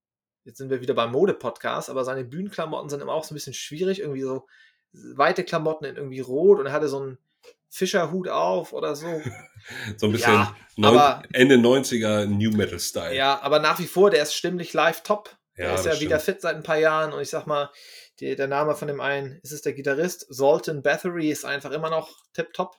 jetzt 0.45 0.59
sind 0.59 0.71
wir 0.71 0.81
wieder 0.81 0.95
beim 0.95 1.13
Mode-Podcast, 1.13 1.91
aber 1.91 2.05
seine 2.05 2.25
Bühnenklamotten 2.25 2.89
sind 2.89 3.01
immer 3.01 3.13
auch 3.13 3.25
so 3.25 3.35
ein 3.35 3.37
bisschen 3.37 3.55
schwierig. 3.55 4.01
Irgendwie 4.01 4.23
so 4.23 4.47
weite 4.93 5.45
Klamotten 5.45 5.85
in 5.85 5.97
irgendwie 5.97 6.21
rot 6.21 6.59
und 6.59 6.67
er 6.67 6.73
hatte 6.73 6.89
so 6.89 7.01
ein 7.01 7.19
Fischerhut 7.71 8.29
auf 8.29 8.73
oder 8.73 8.97
so. 8.97 9.07
so 9.97 10.07
ein 10.07 10.13
bisschen 10.13 10.35
ja, 10.35 10.57
neun, 10.77 10.99
aber, 10.99 11.23
Ende 11.33 11.55
90er 11.55 12.27
New 12.27 12.51
Metal 12.51 12.81
Style. 12.81 13.15
Ja, 13.15 13.41
aber 13.41 13.61
nach 13.61 13.79
wie 13.79 13.87
vor, 13.87 14.11
der 14.11 14.25
ist 14.25 14.35
stimmlich 14.35 14.73
live 14.73 15.03
top. 15.03 15.37
Ja, 15.57 15.67
der 15.67 15.75
ist 15.75 15.87
ja 15.87 16.01
wieder 16.01 16.21
fit 16.21 16.41
seit 16.41 16.57
ein 16.57 16.63
paar 16.63 16.79
Jahren 16.79 17.13
und 17.13 17.21
ich 17.21 17.31
sag 17.31 17.47
mal, 17.47 17.71
die, 18.19 18.35
der 18.35 18.49
Name 18.49 18.75
von 18.75 18.89
dem 18.89 19.01
einen, 19.01 19.39
ist 19.43 19.53
es 19.53 19.63
der 19.63 19.73
Gitarrist? 19.73 20.27
Zoltan 20.35 20.83
Bathory 20.83 21.31
ist 21.31 21.45
einfach 21.45 21.71
immer 21.71 21.91
noch 21.91 22.11
tip 22.35 22.53
top. 22.53 22.77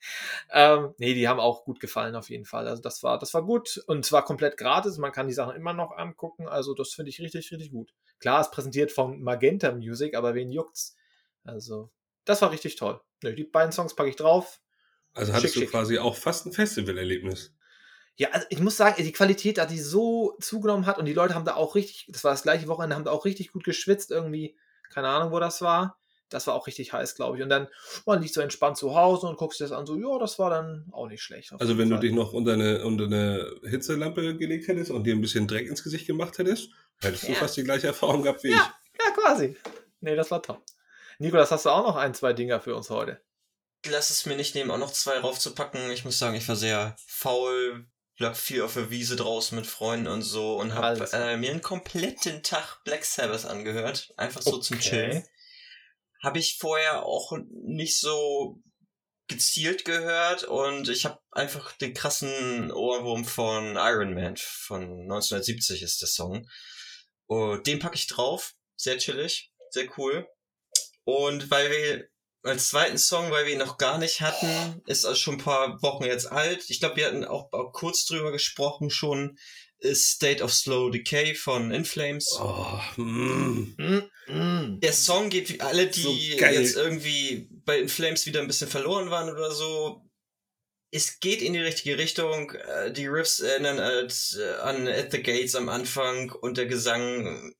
ähm, 0.52 0.94
nee, 0.98 1.14
die 1.14 1.28
haben 1.28 1.40
auch 1.40 1.64
gut 1.64 1.78
gefallen 1.78 2.16
auf 2.16 2.30
jeden 2.30 2.46
Fall. 2.46 2.68
Also 2.68 2.80
das 2.80 3.02
war, 3.02 3.18
das 3.18 3.34
war 3.34 3.44
gut 3.44 3.82
und 3.86 4.04
zwar 4.04 4.24
komplett 4.24 4.56
gratis. 4.56 4.98
Man 4.98 5.12
kann 5.12 5.28
die 5.28 5.34
Sachen 5.34 5.56
immer 5.56 5.72
noch 5.72 5.92
angucken. 5.96 6.48
Also 6.48 6.74
das 6.74 6.92
finde 6.92 7.10
ich 7.10 7.20
richtig, 7.20 7.50
richtig 7.52 7.70
gut. 7.70 7.92
Klar, 8.18 8.40
es 8.40 8.50
präsentiert 8.50 8.92
von 8.92 9.22
Magenta 9.22 9.72
Music, 9.72 10.14
aber 10.14 10.34
wen 10.34 10.50
juckt's? 10.50 10.96
Also 11.44 11.90
das 12.24 12.40
war 12.40 12.50
richtig 12.50 12.76
toll. 12.76 13.00
Nö, 13.22 13.34
die 13.34 13.44
beiden 13.44 13.72
Songs 13.72 13.94
packe 13.94 14.10
ich 14.10 14.16
drauf. 14.16 14.60
Also 15.14 15.32
hattest 15.32 15.54
schick, 15.54 15.64
du 15.64 15.70
quasi 15.70 15.98
auch 15.98 16.16
fast 16.16 16.46
ein 16.46 16.52
Festivalerlebnis. 16.52 17.52
Ja, 18.16 18.28
also 18.32 18.46
ich 18.50 18.60
muss 18.60 18.76
sagen, 18.76 19.02
die 19.02 19.12
Qualität, 19.12 19.58
da 19.58 19.66
die 19.66 19.78
so 19.78 20.36
zugenommen 20.40 20.86
hat 20.86 20.98
und 20.98 21.06
die 21.06 21.14
Leute 21.14 21.34
haben 21.34 21.44
da 21.44 21.54
auch 21.54 21.74
richtig, 21.74 22.06
das 22.10 22.22
war 22.22 22.32
das 22.32 22.42
gleiche 22.42 22.68
Wochenende, 22.68 22.96
haben 22.96 23.04
da 23.04 23.10
auch 23.10 23.24
richtig 23.24 23.52
gut 23.52 23.64
geschwitzt 23.64 24.10
irgendwie. 24.10 24.56
Keine 24.90 25.08
Ahnung, 25.08 25.32
wo 25.32 25.40
das 25.40 25.62
war. 25.62 25.96
Das 26.28 26.46
war 26.46 26.54
auch 26.54 26.66
richtig 26.66 26.92
heiß, 26.92 27.16
glaube 27.16 27.36
ich. 27.36 27.42
Und 27.42 27.48
dann, 27.48 27.66
man 28.06 28.22
liegt 28.22 28.34
so 28.34 28.40
entspannt 28.40 28.76
zu 28.76 28.94
Hause 28.94 29.26
und 29.26 29.36
guckst 29.36 29.58
dir 29.58 29.64
das 29.64 29.72
an, 29.72 29.84
so, 29.86 29.96
ja, 29.96 30.18
das 30.18 30.38
war 30.38 30.50
dann 30.50 30.86
auch 30.92 31.08
nicht 31.08 31.22
schlecht. 31.22 31.52
Also, 31.58 31.76
wenn 31.76 31.88
Fall. 31.88 31.98
du 31.98 32.06
dich 32.06 32.14
noch 32.14 32.32
unter 32.32 32.52
eine, 32.52 32.84
unter 32.84 33.04
eine 33.04 33.50
Hitzelampe 33.64 34.36
gelegt 34.36 34.68
hättest 34.68 34.92
und 34.92 35.04
dir 35.04 35.14
ein 35.14 35.20
bisschen 35.20 35.48
Dreck 35.48 35.66
ins 35.66 35.82
Gesicht 35.82 36.06
gemacht 36.06 36.38
hättest, 36.38 36.70
hättest 37.00 37.24
ja. 37.24 37.30
du 37.30 37.34
fast 37.36 37.56
die 37.56 37.64
gleiche 37.64 37.88
Erfahrung 37.88 38.22
gehabt 38.22 38.44
wie 38.44 38.50
ja, 38.50 38.56
ich. 38.56 39.04
Ja, 39.04 39.10
quasi. 39.12 39.56
Nee, 40.00 40.14
das 40.14 40.30
war 40.30 40.40
top. 40.40 40.62
Nikolas, 41.20 41.50
hast 41.50 41.66
du 41.66 41.70
auch 41.70 41.86
noch 41.86 41.96
ein, 41.96 42.14
zwei 42.14 42.32
Dinger 42.32 42.60
für 42.60 42.74
uns 42.74 42.88
heute? 42.88 43.22
Lass 43.84 44.08
es 44.08 44.24
mir 44.24 44.36
nicht 44.36 44.54
nehmen, 44.54 44.70
auch 44.70 44.78
noch 44.78 44.90
zwei 44.90 45.18
raufzupacken. 45.18 45.90
Ich 45.90 46.06
muss 46.06 46.18
sagen, 46.18 46.34
ich 46.34 46.48
war 46.48 46.56
sehr 46.56 46.96
faul, 47.06 47.86
lag 48.16 48.34
viel 48.34 48.62
auf 48.62 48.72
der 48.72 48.88
Wiese 48.90 49.16
draußen 49.16 49.54
mit 49.54 49.66
Freunden 49.66 50.06
und 50.06 50.22
so 50.22 50.56
und 50.56 50.74
habe 50.74 51.06
äh, 51.12 51.36
mir 51.36 51.50
einen 51.50 51.60
kompletten 51.60 52.42
Tag 52.42 52.82
Black 52.84 53.04
Sabbath 53.04 53.44
angehört. 53.44 54.14
Einfach 54.16 54.40
so 54.40 54.54
okay. 54.54 54.62
zum 54.62 54.80
Chillen. 54.80 55.24
Habe 56.22 56.38
ich 56.38 56.56
vorher 56.58 57.02
auch 57.02 57.36
nicht 57.50 58.00
so 58.00 58.58
gezielt 59.28 59.84
gehört 59.84 60.44
und 60.44 60.88
ich 60.88 61.04
habe 61.04 61.20
einfach 61.32 61.72
den 61.76 61.92
krassen 61.92 62.72
Ohrwurm 62.72 63.26
von 63.26 63.76
Iron 63.76 64.14
Man 64.14 64.38
von 64.38 65.02
1970 65.02 65.82
ist 65.82 66.00
der 66.00 66.08
Song. 66.08 66.48
Und 67.26 67.66
den 67.66 67.78
packe 67.78 67.96
ich 67.96 68.06
drauf. 68.06 68.54
Sehr 68.76 68.96
chillig, 68.96 69.52
sehr 69.68 69.86
cool. 69.98 70.26
Und 71.10 71.50
weil 71.50 71.70
wir 71.70 72.08
als 72.42 72.68
zweiten 72.68 72.98
Song, 72.98 73.30
weil 73.30 73.46
wir 73.46 73.52
ihn 73.52 73.58
noch 73.58 73.78
gar 73.78 73.98
nicht 73.98 74.20
hatten, 74.20 74.80
ist 74.86 75.04
also 75.04 75.18
schon 75.18 75.34
ein 75.34 75.44
paar 75.44 75.82
Wochen 75.82 76.04
jetzt 76.04 76.30
alt. 76.30 76.70
Ich 76.70 76.78
glaube, 76.78 76.96
wir 76.96 77.06
hatten 77.06 77.24
auch, 77.24 77.52
auch, 77.52 77.72
kurz 77.72 78.06
drüber 78.06 78.30
gesprochen 78.30 78.90
schon, 78.90 79.38
ist 79.80 80.10
State 80.10 80.42
of 80.42 80.52
Slow 80.52 80.90
Decay 80.90 81.34
von 81.34 81.72
Inflames. 81.72 82.38
Oh, 82.38 82.80
mm. 82.96 83.74
Mm, 84.28 84.80
Der 84.80 84.92
Song 84.92 85.30
geht 85.30 85.48
wie 85.50 85.60
alle, 85.60 85.88
die 85.88 86.02
so 86.02 86.12
jetzt 86.12 86.76
irgendwie 86.76 87.48
bei 87.64 87.80
Inflames 87.80 88.26
wieder 88.26 88.40
ein 88.40 88.46
bisschen 88.46 88.68
verloren 88.68 89.10
waren 89.10 89.30
oder 89.30 89.50
so. 89.50 90.02
Es 90.92 91.18
geht 91.18 91.42
in 91.42 91.54
die 91.54 91.60
richtige 91.60 91.98
Richtung. 91.98 92.52
Äh, 92.52 92.92
die 92.92 93.06
Riffs 93.06 93.40
erinnern 93.40 93.78
an 93.78 94.88
At 94.88 95.12
the 95.12 95.22
Gates 95.22 95.54
am 95.56 95.68
Anfang 95.68 96.30
und 96.30 96.56
der 96.56 96.66
Gesang 96.66 97.52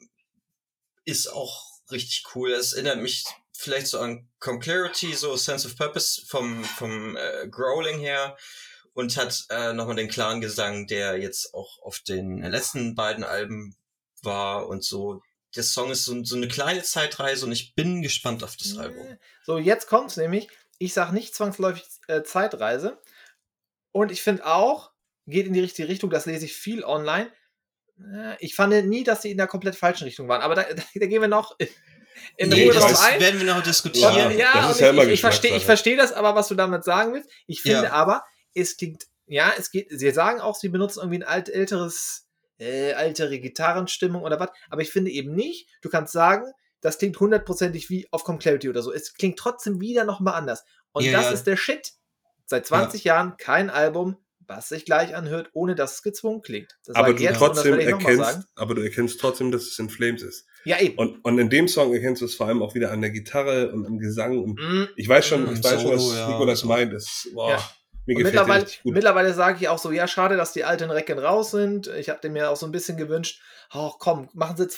ist 1.04 1.26
auch 1.28 1.70
richtig 1.90 2.24
cool. 2.34 2.52
Es 2.52 2.72
erinnert 2.72 3.00
mich 3.00 3.24
vielleicht 3.60 3.88
so 3.88 3.98
an 3.98 4.28
Conclarity, 4.38 5.14
so 5.14 5.36
Sense 5.36 5.66
of 5.66 5.76
Purpose 5.76 6.22
vom, 6.26 6.64
vom 6.64 7.16
äh, 7.16 7.48
Growling 7.48 7.98
her 7.98 8.36
und 8.94 9.16
hat 9.16 9.46
äh, 9.50 9.72
nochmal 9.72 9.96
den 9.96 10.08
klaren 10.08 10.40
Gesang, 10.40 10.86
der 10.86 11.18
jetzt 11.18 11.54
auch 11.54 11.80
auf 11.82 12.00
den 12.00 12.42
letzten 12.42 12.94
beiden 12.94 13.24
Alben 13.24 13.76
war 14.22 14.68
und 14.68 14.84
so. 14.84 15.22
Der 15.56 15.62
Song 15.62 15.90
ist 15.90 16.04
so, 16.04 16.24
so 16.24 16.36
eine 16.36 16.48
kleine 16.48 16.82
Zeitreise 16.82 17.46
und 17.46 17.52
ich 17.52 17.74
bin 17.74 18.02
gespannt 18.02 18.44
auf 18.44 18.56
das 18.56 18.76
Album. 18.76 19.18
So, 19.44 19.58
jetzt 19.58 19.88
kommt's 19.88 20.16
nämlich. 20.16 20.48
Ich 20.78 20.94
sag 20.94 21.12
nicht 21.12 21.34
zwangsläufig 21.34 21.84
äh, 22.08 22.22
Zeitreise. 22.22 23.00
Und 23.92 24.12
ich 24.12 24.22
finde 24.22 24.46
auch, 24.46 24.92
geht 25.26 25.46
in 25.46 25.52
die 25.52 25.60
richtige 25.60 25.88
Richtung, 25.88 26.10
das 26.10 26.26
lese 26.26 26.44
ich 26.44 26.54
viel 26.54 26.84
online. 26.84 27.32
Äh, 27.98 28.36
ich 28.38 28.54
fand 28.54 28.72
nie, 28.86 29.04
dass 29.04 29.22
sie 29.22 29.32
in 29.32 29.36
der 29.36 29.48
komplett 29.48 29.76
falschen 29.76 30.04
Richtung 30.04 30.28
waren. 30.28 30.42
Aber 30.42 30.54
da, 30.54 30.64
da 30.94 31.06
gehen 31.06 31.20
wir 31.20 31.28
noch 31.28 31.56
in 32.36 32.48
nee, 32.48 32.64
Ruhe 32.64 32.74
drauf 32.74 33.00
ein. 33.00 33.20
werden 33.20 33.40
wir 33.40 33.54
noch 33.54 33.62
diskutieren. 33.62 34.14
Ja, 34.14 34.30
ja 34.30 34.52
das 34.54 34.72
ist 34.72 34.80
ja 34.80 34.90
immer 34.90 35.04
ich, 35.04 35.14
ich 35.14 35.20
verstehe 35.20 35.56
ich 35.56 35.64
versteh 35.64 35.96
das 35.96 36.12
aber, 36.12 36.34
was 36.34 36.48
du 36.48 36.54
damit 36.54 36.84
sagen 36.84 37.14
willst. 37.14 37.30
Ich 37.46 37.62
finde 37.62 37.84
ja. 37.84 37.92
aber, 37.92 38.24
es 38.54 38.76
klingt, 38.76 39.04
ja, 39.26 39.52
es 39.56 39.70
geht, 39.70 39.88
sie 39.90 40.10
sagen 40.10 40.40
auch, 40.40 40.56
sie 40.56 40.68
benutzen 40.68 41.00
irgendwie 41.00 41.18
ein 41.18 41.24
alt, 41.24 41.48
älteres, 41.48 42.26
äh, 42.58 42.90
ältere 42.92 43.38
Gitarrenstimmung 43.38 44.22
oder 44.22 44.40
was, 44.40 44.50
aber 44.68 44.82
ich 44.82 44.90
finde 44.90 45.10
eben 45.10 45.34
nicht, 45.34 45.68
du 45.82 45.88
kannst 45.88 46.12
sagen, 46.12 46.52
das 46.80 46.98
klingt 46.98 47.20
hundertprozentig 47.20 47.90
wie 47.90 48.08
auf 48.10 48.24
Clarity 48.24 48.68
oder 48.68 48.82
so. 48.82 48.92
Es 48.92 49.12
klingt 49.14 49.38
trotzdem 49.38 49.80
wieder 49.80 50.04
nochmal 50.04 50.34
anders. 50.34 50.64
Und 50.92 51.04
ja, 51.04 51.12
das 51.12 51.26
ja. 51.26 51.30
ist 51.32 51.46
der 51.46 51.56
Shit. 51.56 51.92
Seit 52.46 52.66
20 52.66 53.04
Jahren 53.04 53.36
kein 53.36 53.70
Album 53.70 54.16
was 54.50 54.68
sich 54.68 54.84
gleich 54.84 55.14
anhört, 55.14 55.48
ohne 55.52 55.76
dass 55.76 55.94
es 55.94 56.02
gezwungen 56.02 56.42
klingt. 56.42 56.76
Das 56.84 56.96
aber 56.96 57.14
du 57.14 57.22
jetzt 57.22 57.32
das 57.32 57.38
trotzdem 57.38 57.78
erkennst, 57.78 58.40
aber 58.56 58.74
du 58.74 58.82
erkennst 58.82 59.20
trotzdem, 59.20 59.52
dass 59.52 59.62
es 59.62 59.78
in 59.78 59.88
Flames 59.88 60.22
ist. 60.22 60.44
Ja, 60.64 60.78
eben. 60.80 60.96
Und, 60.98 61.24
und 61.24 61.38
in 61.38 61.48
dem 61.50 61.68
Song 61.68 61.92
erkennst 61.92 62.20
du 62.22 62.26
es 62.26 62.34
vor 62.34 62.46
allem 62.46 62.62
auch 62.62 62.74
wieder 62.74 62.90
an 62.92 63.00
der 63.00 63.10
Gitarre 63.10 63.70
und 63.72 63.86
am 63.86 63.98
Gesang. 63.98 64.38
Und 64.42 64.58
Mm. 64.60 64.88
ich 64.96 65.08
weiß 65.08 65.26
schon, 65.26 65.44
Mm, 65.44 65.54
ich 65.54 65.64
weiß 65.64 65.82
schon, 65.82 65.92
was 65.92 66.14
ja, 66.16 66.28
Nikolas 66.28 66.60
so. 66.60 66.66
meint. 66.68 66.92
Das, 66.92 67.28
boah, 67.32 67.50
Ja. 67.50 67.56
mir 68.06 68.16
Und 68.16 68.22
gefällt 68.24 68.24
mittlerweile, 68.34 68.62
richtig 68.64 68.82
gut. 68.82 68.94
mittlerweile 68.94 69.32
sage 69.34 69.58
ich 69.60 69.68
auch 69.68 69.78
so, 69.78 69.90
ja, 69.90 70.06
schade, 70.06 70.36
dass 70.36 70.52
die 70.52 70.64
alten 70.64 70.90
Recken 70.90 71.18
raus 71.18 71.50
sind. 71.52 71.86
Ich 71.88 72.08
habe 72.10 72.28
mir 72.30 72.50
auch 72.50 72.56
so 72.56 72.66
ein 72.66 72.72
bisschen 72.72 72.96
gewünscht, 72.96 73.40
oh, 73.72 73.92
komm, 73.98 74.28
machen 74.34 74.56
sie 74.56 74.68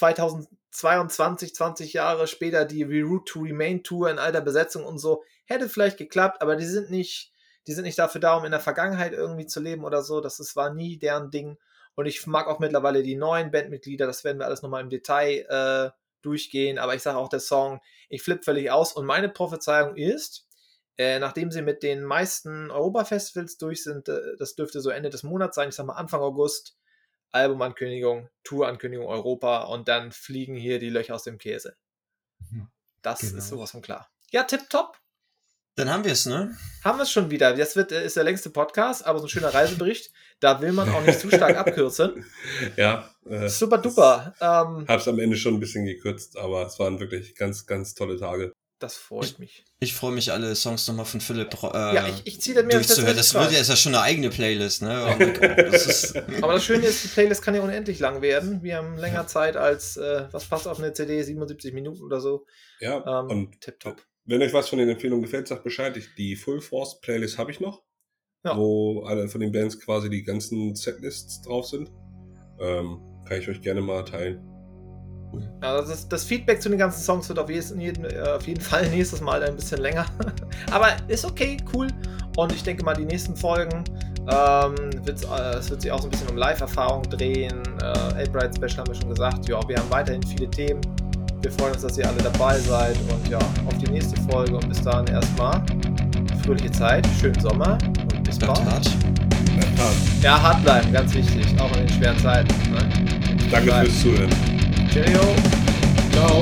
2022, 0.71 1.53
20 1.55 1.93
Jahre 1.93 2.27
später 2.27 2.65
die 2.65 2.83
Reroute 2.83 3.25
to 3.31 3.39
Remain 3.41 3.83
Tour 3.83 4.09
in 4.09 4.19
alter 4.19 4.41
Besetzung 4.41 4.85
und 4.85 4.99
so. 4.99 5.23
Hätte 5.45 5.69
vielleicht 5.69 5.97
geklappt, 5.97 6.41
aber 6.41 6.55
die 6.55 6.65
sind 6.65 6.89
nicht, 6.91 7.31
die 7.67 7.73
sind 7.73 7.83
nicht 7.85 7.99
dafür 7.99 8.21
da, 8.21 8.35
um 8.35 8.45
in 8.45 8.51
der 8.51 8.59
Vergangenheit 8.59 9.13
irgendwie 9.13 9.45
zu 9.47 9.59
leben 9.59 9.83
oder 9.83 10.03
so. 10.03 10.21
Das 10.21 10.39
ist, 10.39 10.55
war 10.55 10.73
nie 10.73 10.97
deren 10.97 11.29
Ding. 11.31 11.57
Und 11.95 12.05
ich 12.07 12.25
mag 12.25 12.47
auch 12.47 12.59
mittlerweile 12.59 13.03
die 13.03 13.15
neuen 13.15 13.51
Bandmitglieder, 13.51 14.05
das 14.07 14.23
werden 14.23 14.39
wir 14.39 14.45
alles 14.45 14.61
nochmal 14.61 14.81
im 14.81 14.89
Detail 14.89 15.45
äh, 15.47 15.91
durchgehen. 16.21 16.77
Aber 16.79 16.95
ich 16.95 17.01
sage 17.03 17.17
auch 17.17 17.29
der 17.29 17.39
Song, 17.39 17.81
ich 18.09 18.23
flippe 18.23 18.43
völlig 18.43 18.71
aus. 18.71 18.93
Und 18.93 19.05
meine 19.05 19.29
Prophezeiung 19.29 19.95
ist, 19.95 20.47
äh, 20.97 21.19
nachdem 21.19 21.51
sie 21.51 21.61
mit 21.61 21.83
den 21.83 22.03
meisten 22.03 22.71
Europa-Festivals 22.71 23.57
durch 23.57 23.83
sind, 23.83 24.09
äh, 24.09 24.19
das 24.37 24.55
dürfte 24.55 24.79
so 24.81 24.89
Ende 24.89 25.09
des 25.09 25.23
Monats 25.23 25.55
sein, 25.55 25.69
ich 25.69 25.75
sag 25.75 25.85
mal 25.85 25.93
Anfang 25.93 26.21
August, 26.21 26.77
Albumankündigung, 27.31 28.29
Tourankündigung 28.43 29.07
Europa 29.07 29.63
und 29.63 29.87
dann 29.87 30.11
fliegen 30.11 30.55
hier 30.55 30.79
die 30.79 30.89
Löcher 30.89 31.15
aus 31.15 31.23
dem 31.23 31.37
Käse. 31.39 31.75
Mhm. 32.51 32.69
Das 33.01 33.19
Genau. 33.21 33.37
ist 33.37 33.49
sowas 33.49 33.71
von 33.71 33.81
klar. 33.81 34.09
Ja, 34.31 34.43
tipptopp. 34.43 34.99
Dann 35.75 35.89
haben 35.91 36.03
wir 36.03 36.11
es, 36.11 36.27
ne? 36.27 36.55
Haben 36.83 36.99
wir 36.99 37.03
es 37.03 37.11
schon 37.11 37.31
wieder. 37.31 37.55
Das 37.55 37.75
wird, 37.75 37.91
äh, 37.91 38.05
ist 38.05 38.15
der 38.15 38.23
längste 38.23 38.51
Podcast, 38.51 39.05
aber 39.05 39.17
so 39.19 39.25
ein 39.25 39.29
schöner 39.29 39.53
Reisebericht. 39.53 40.11
Da 40.43 40.59
will 40.61 40.73
man 40.73 40.89
auch 40.89 41.01
nicht 41.01 41.19
zu 41.19 41.29
stark 41.29 41.55
abkürzen. 41.57 42.25
Ja, 42.75 43.09
äh, 43.29 43.47
Super 43.47 43.77
duper. 43.77 44.33
Ähm, 44.41 44.85
hab's 44.87 45.07
am 45.07 45.19
Ende 45.19 45.37
schon 45.37 45.53
ein 45.53 45.59
bisschen 45.59 45.85
gekürzt, 45.85 46.37
aber 46.37 46.65
es 46.67 46.77
waren 46.79 46.99
wirklich 46.99 47.35
ganz, 47.35 47.65
ganz 47.65 47.93
tolle 47.93 48.17
Tage. 48.17 48.51
das 48.79 48.95
freut 48.97 49.39
mich. 49.39 49.63
Ich 49.79 49.93
freue 49.93 50.11
mich, 50.11 50.31
alle 50.33 50.53
Songs 50.55 50.85
nochmal 50.87 51.05
von 51.05 51.21
Philipp 51.21 51.53
äh, 51.63 51.95
Ja, 51.95 52.07
ich, 52.09 52.21
ich 52.25 52.41
ziehe 52.41 52.53
das 52.55 52.65
mir 52.65 52.71
durchzuhören. 52.71 53.15
Das 53.15 53.33
wird 53.33 53.51
ja, 53.53 53.59
ist 53.59 53.69
ja 53.69 53.77
schon 53.77 53.95
eine 53.95 54.03
eigene 54.03 54.29
Playlist, 54.29 54.81
ne? 54.81 55.15
Oh 55.17 55.61
das 55.71 55.85
ist, 55.87 56.17
Aber 56.41 56.53
das 56.53 56.65
Schöne 56.65 56.85
ist, 56.85 57.03
die 57.05 57.07
Playlist 57.07 57.41
kann 57.41 57.55
ja 57.55 57.61
unendlich 57.61 57.99
lang 57.99 58.21
werden. 58.21 58.61
Wir 58.63 58.75
haben 58.77 58.97
länger 58.97 59.25
Zeit 59.27 59.55
als, 59.55 59.95
äh, 59.95 60.25
was 60.31 60.43
passt 60.45 60.67
auf 60.67 60.79
eine 60.79 60.91
CD, 60.91 61.23
77 61.23 61.73
Minuten 61.73 62.01
oder 62.03 62.19
so. 62.19 62.45
Ja, 62.81 62.97
Ähm, 63.21 63.29
und 63.29 63.61
tipptopp. 63.61 64.01
wenn 64.25 64.41
euch 64.41 64.51
was 64.53 64.67
von 64.67 64.79
den 64.79 64.89
Empfehlungen 64.89 65.23
gefällt, 65.23 65.47
sagt 65.47 65.63
Bescheid. 65.63 65.95
Ich, 65.95 66.13
die 66.15 66.35
Full 66.35 66.59
Force 66.59 66.99
Playlist 66.99 67.37
habe 67.37 67.51
ich 67.51 67.61
noch, 67.61 67.83
Ja. 68.45 68.57
wo 68.57 69.03
alle 69.03 69.27
von 69.29 69.39
den 69.39 69.51
Bands 69.51 69.79
quasi 69.79 70.09
die 70.09 70.23
ganzen 70.23 70.75
Setlists 70.75 71.41
drauf 71.41 71.67
sind. 71.67 71.89
Ähm, 72.59 72.99
kann 73.25 73.39
ich 73.39 73.47
euch 73.47 73.61
gerne 73.61 73.81
mal 73.81 74.03
teilen. 74.03 74.41
Ja, 75.61 75.77
das, 75.77 75.89
ist, 75.89 76.09
das 76.09 76.25
Feedback 76.25 76.61
zu 76.61 76.69
den 76.69 76.77
ganzen 76.77 77.01
Songs 77.01 77.27
wird 77.29 77.39
auf 77.39 77.49
jeden, 77.49 78.05
auf 78.27 78.45
jeden 78.45 78.61
Fall 78.61 78.89
nächstes 78.89 79.21
Mal 79.21 79.41
ein 79.43 79.55
bisschen 79.55 79.79
länger. 79.81 80.05
Aber 80.71 80.89
ist 81.07 81.25
okay, 81.25 81.57
cool. 81.73 81.87
Und 82.35 82.51
ich 82.51 82.63
denke 82.63 82.83
mal, 82.83 82.93
die 82.93 83.05
nächsten 83.05 83.35
Folgen 83.35 83.83
ähm, 84.29 84.75
äh, 85.05 85.55
es 85.57 85.69
wird 85.69 85.81
sich 85.81 85.91
auch 85.91 85.99
so 85.99 86.07
ein 86.07 86.11
bisschen 86.11 86.29
um 86.29 86.37
Live-Erfahrung 86.37 87.03
drehen. 87.03 87.61
Äh, 87.81 88.21
Elbright 88.21 88.55
Special 88.55 88.77
haben 88.77 88.87
wir 88.87 88.95
schon 88.95 89.09
gesagt. 89.09 89.47
Ja, 89.49 89.67
wir 89.67 89.77
haben 89.77 89.89
weiterhin 89.89 90.23
viele 90.23 90.49
Themen. 90.49 90.81
Wir 91.41 91.51
freuen 91.51 91.73
uns, 91.73 91.81
dass 91.81 91.97
ihr 91.97 92.07
alle 92.07 92.21
dabei 92.21 92.57
seid. 92.59 92.97
Und 93.11 93.27
ja, 93.27 93.39
auf 93.39 93.77
die 93.79 93.91
nächste 93.91 94.19
Folge. 94.21 94.55
Und 94.55 94.69
bis 94.69 94.81
dahin 94.81 95.07
erstmal 95.07 95.61
fröhliche 96.45 96.71
Zeit, 96.71 97.07
schönen 97.19 97.39
Sommer 97.39 97.77
Bleibt 98.23 98.39
bald. 98.39 98.65
hart. 98.65 98.89
Ja, 100.21 100.41
hart 100.41 100.63
bleiben, 100.63 100.91
ganz 100.91 101.13
wichtig. 101.13 101.45
Auch 101.59 101.71
in 101.77 101.85
den 101.85 101.89
schweren 101.89 102.17
Zeiten. 102.19 102.53
Ne? 102.71 102.79
danke 103.51 103.65
Bleibt. 103.67 103.87
fürs 103.87 104.01
Zuhören. 104.01 104.29
Cheerio. 104.91 105.21
Ciao. 106.11 106.41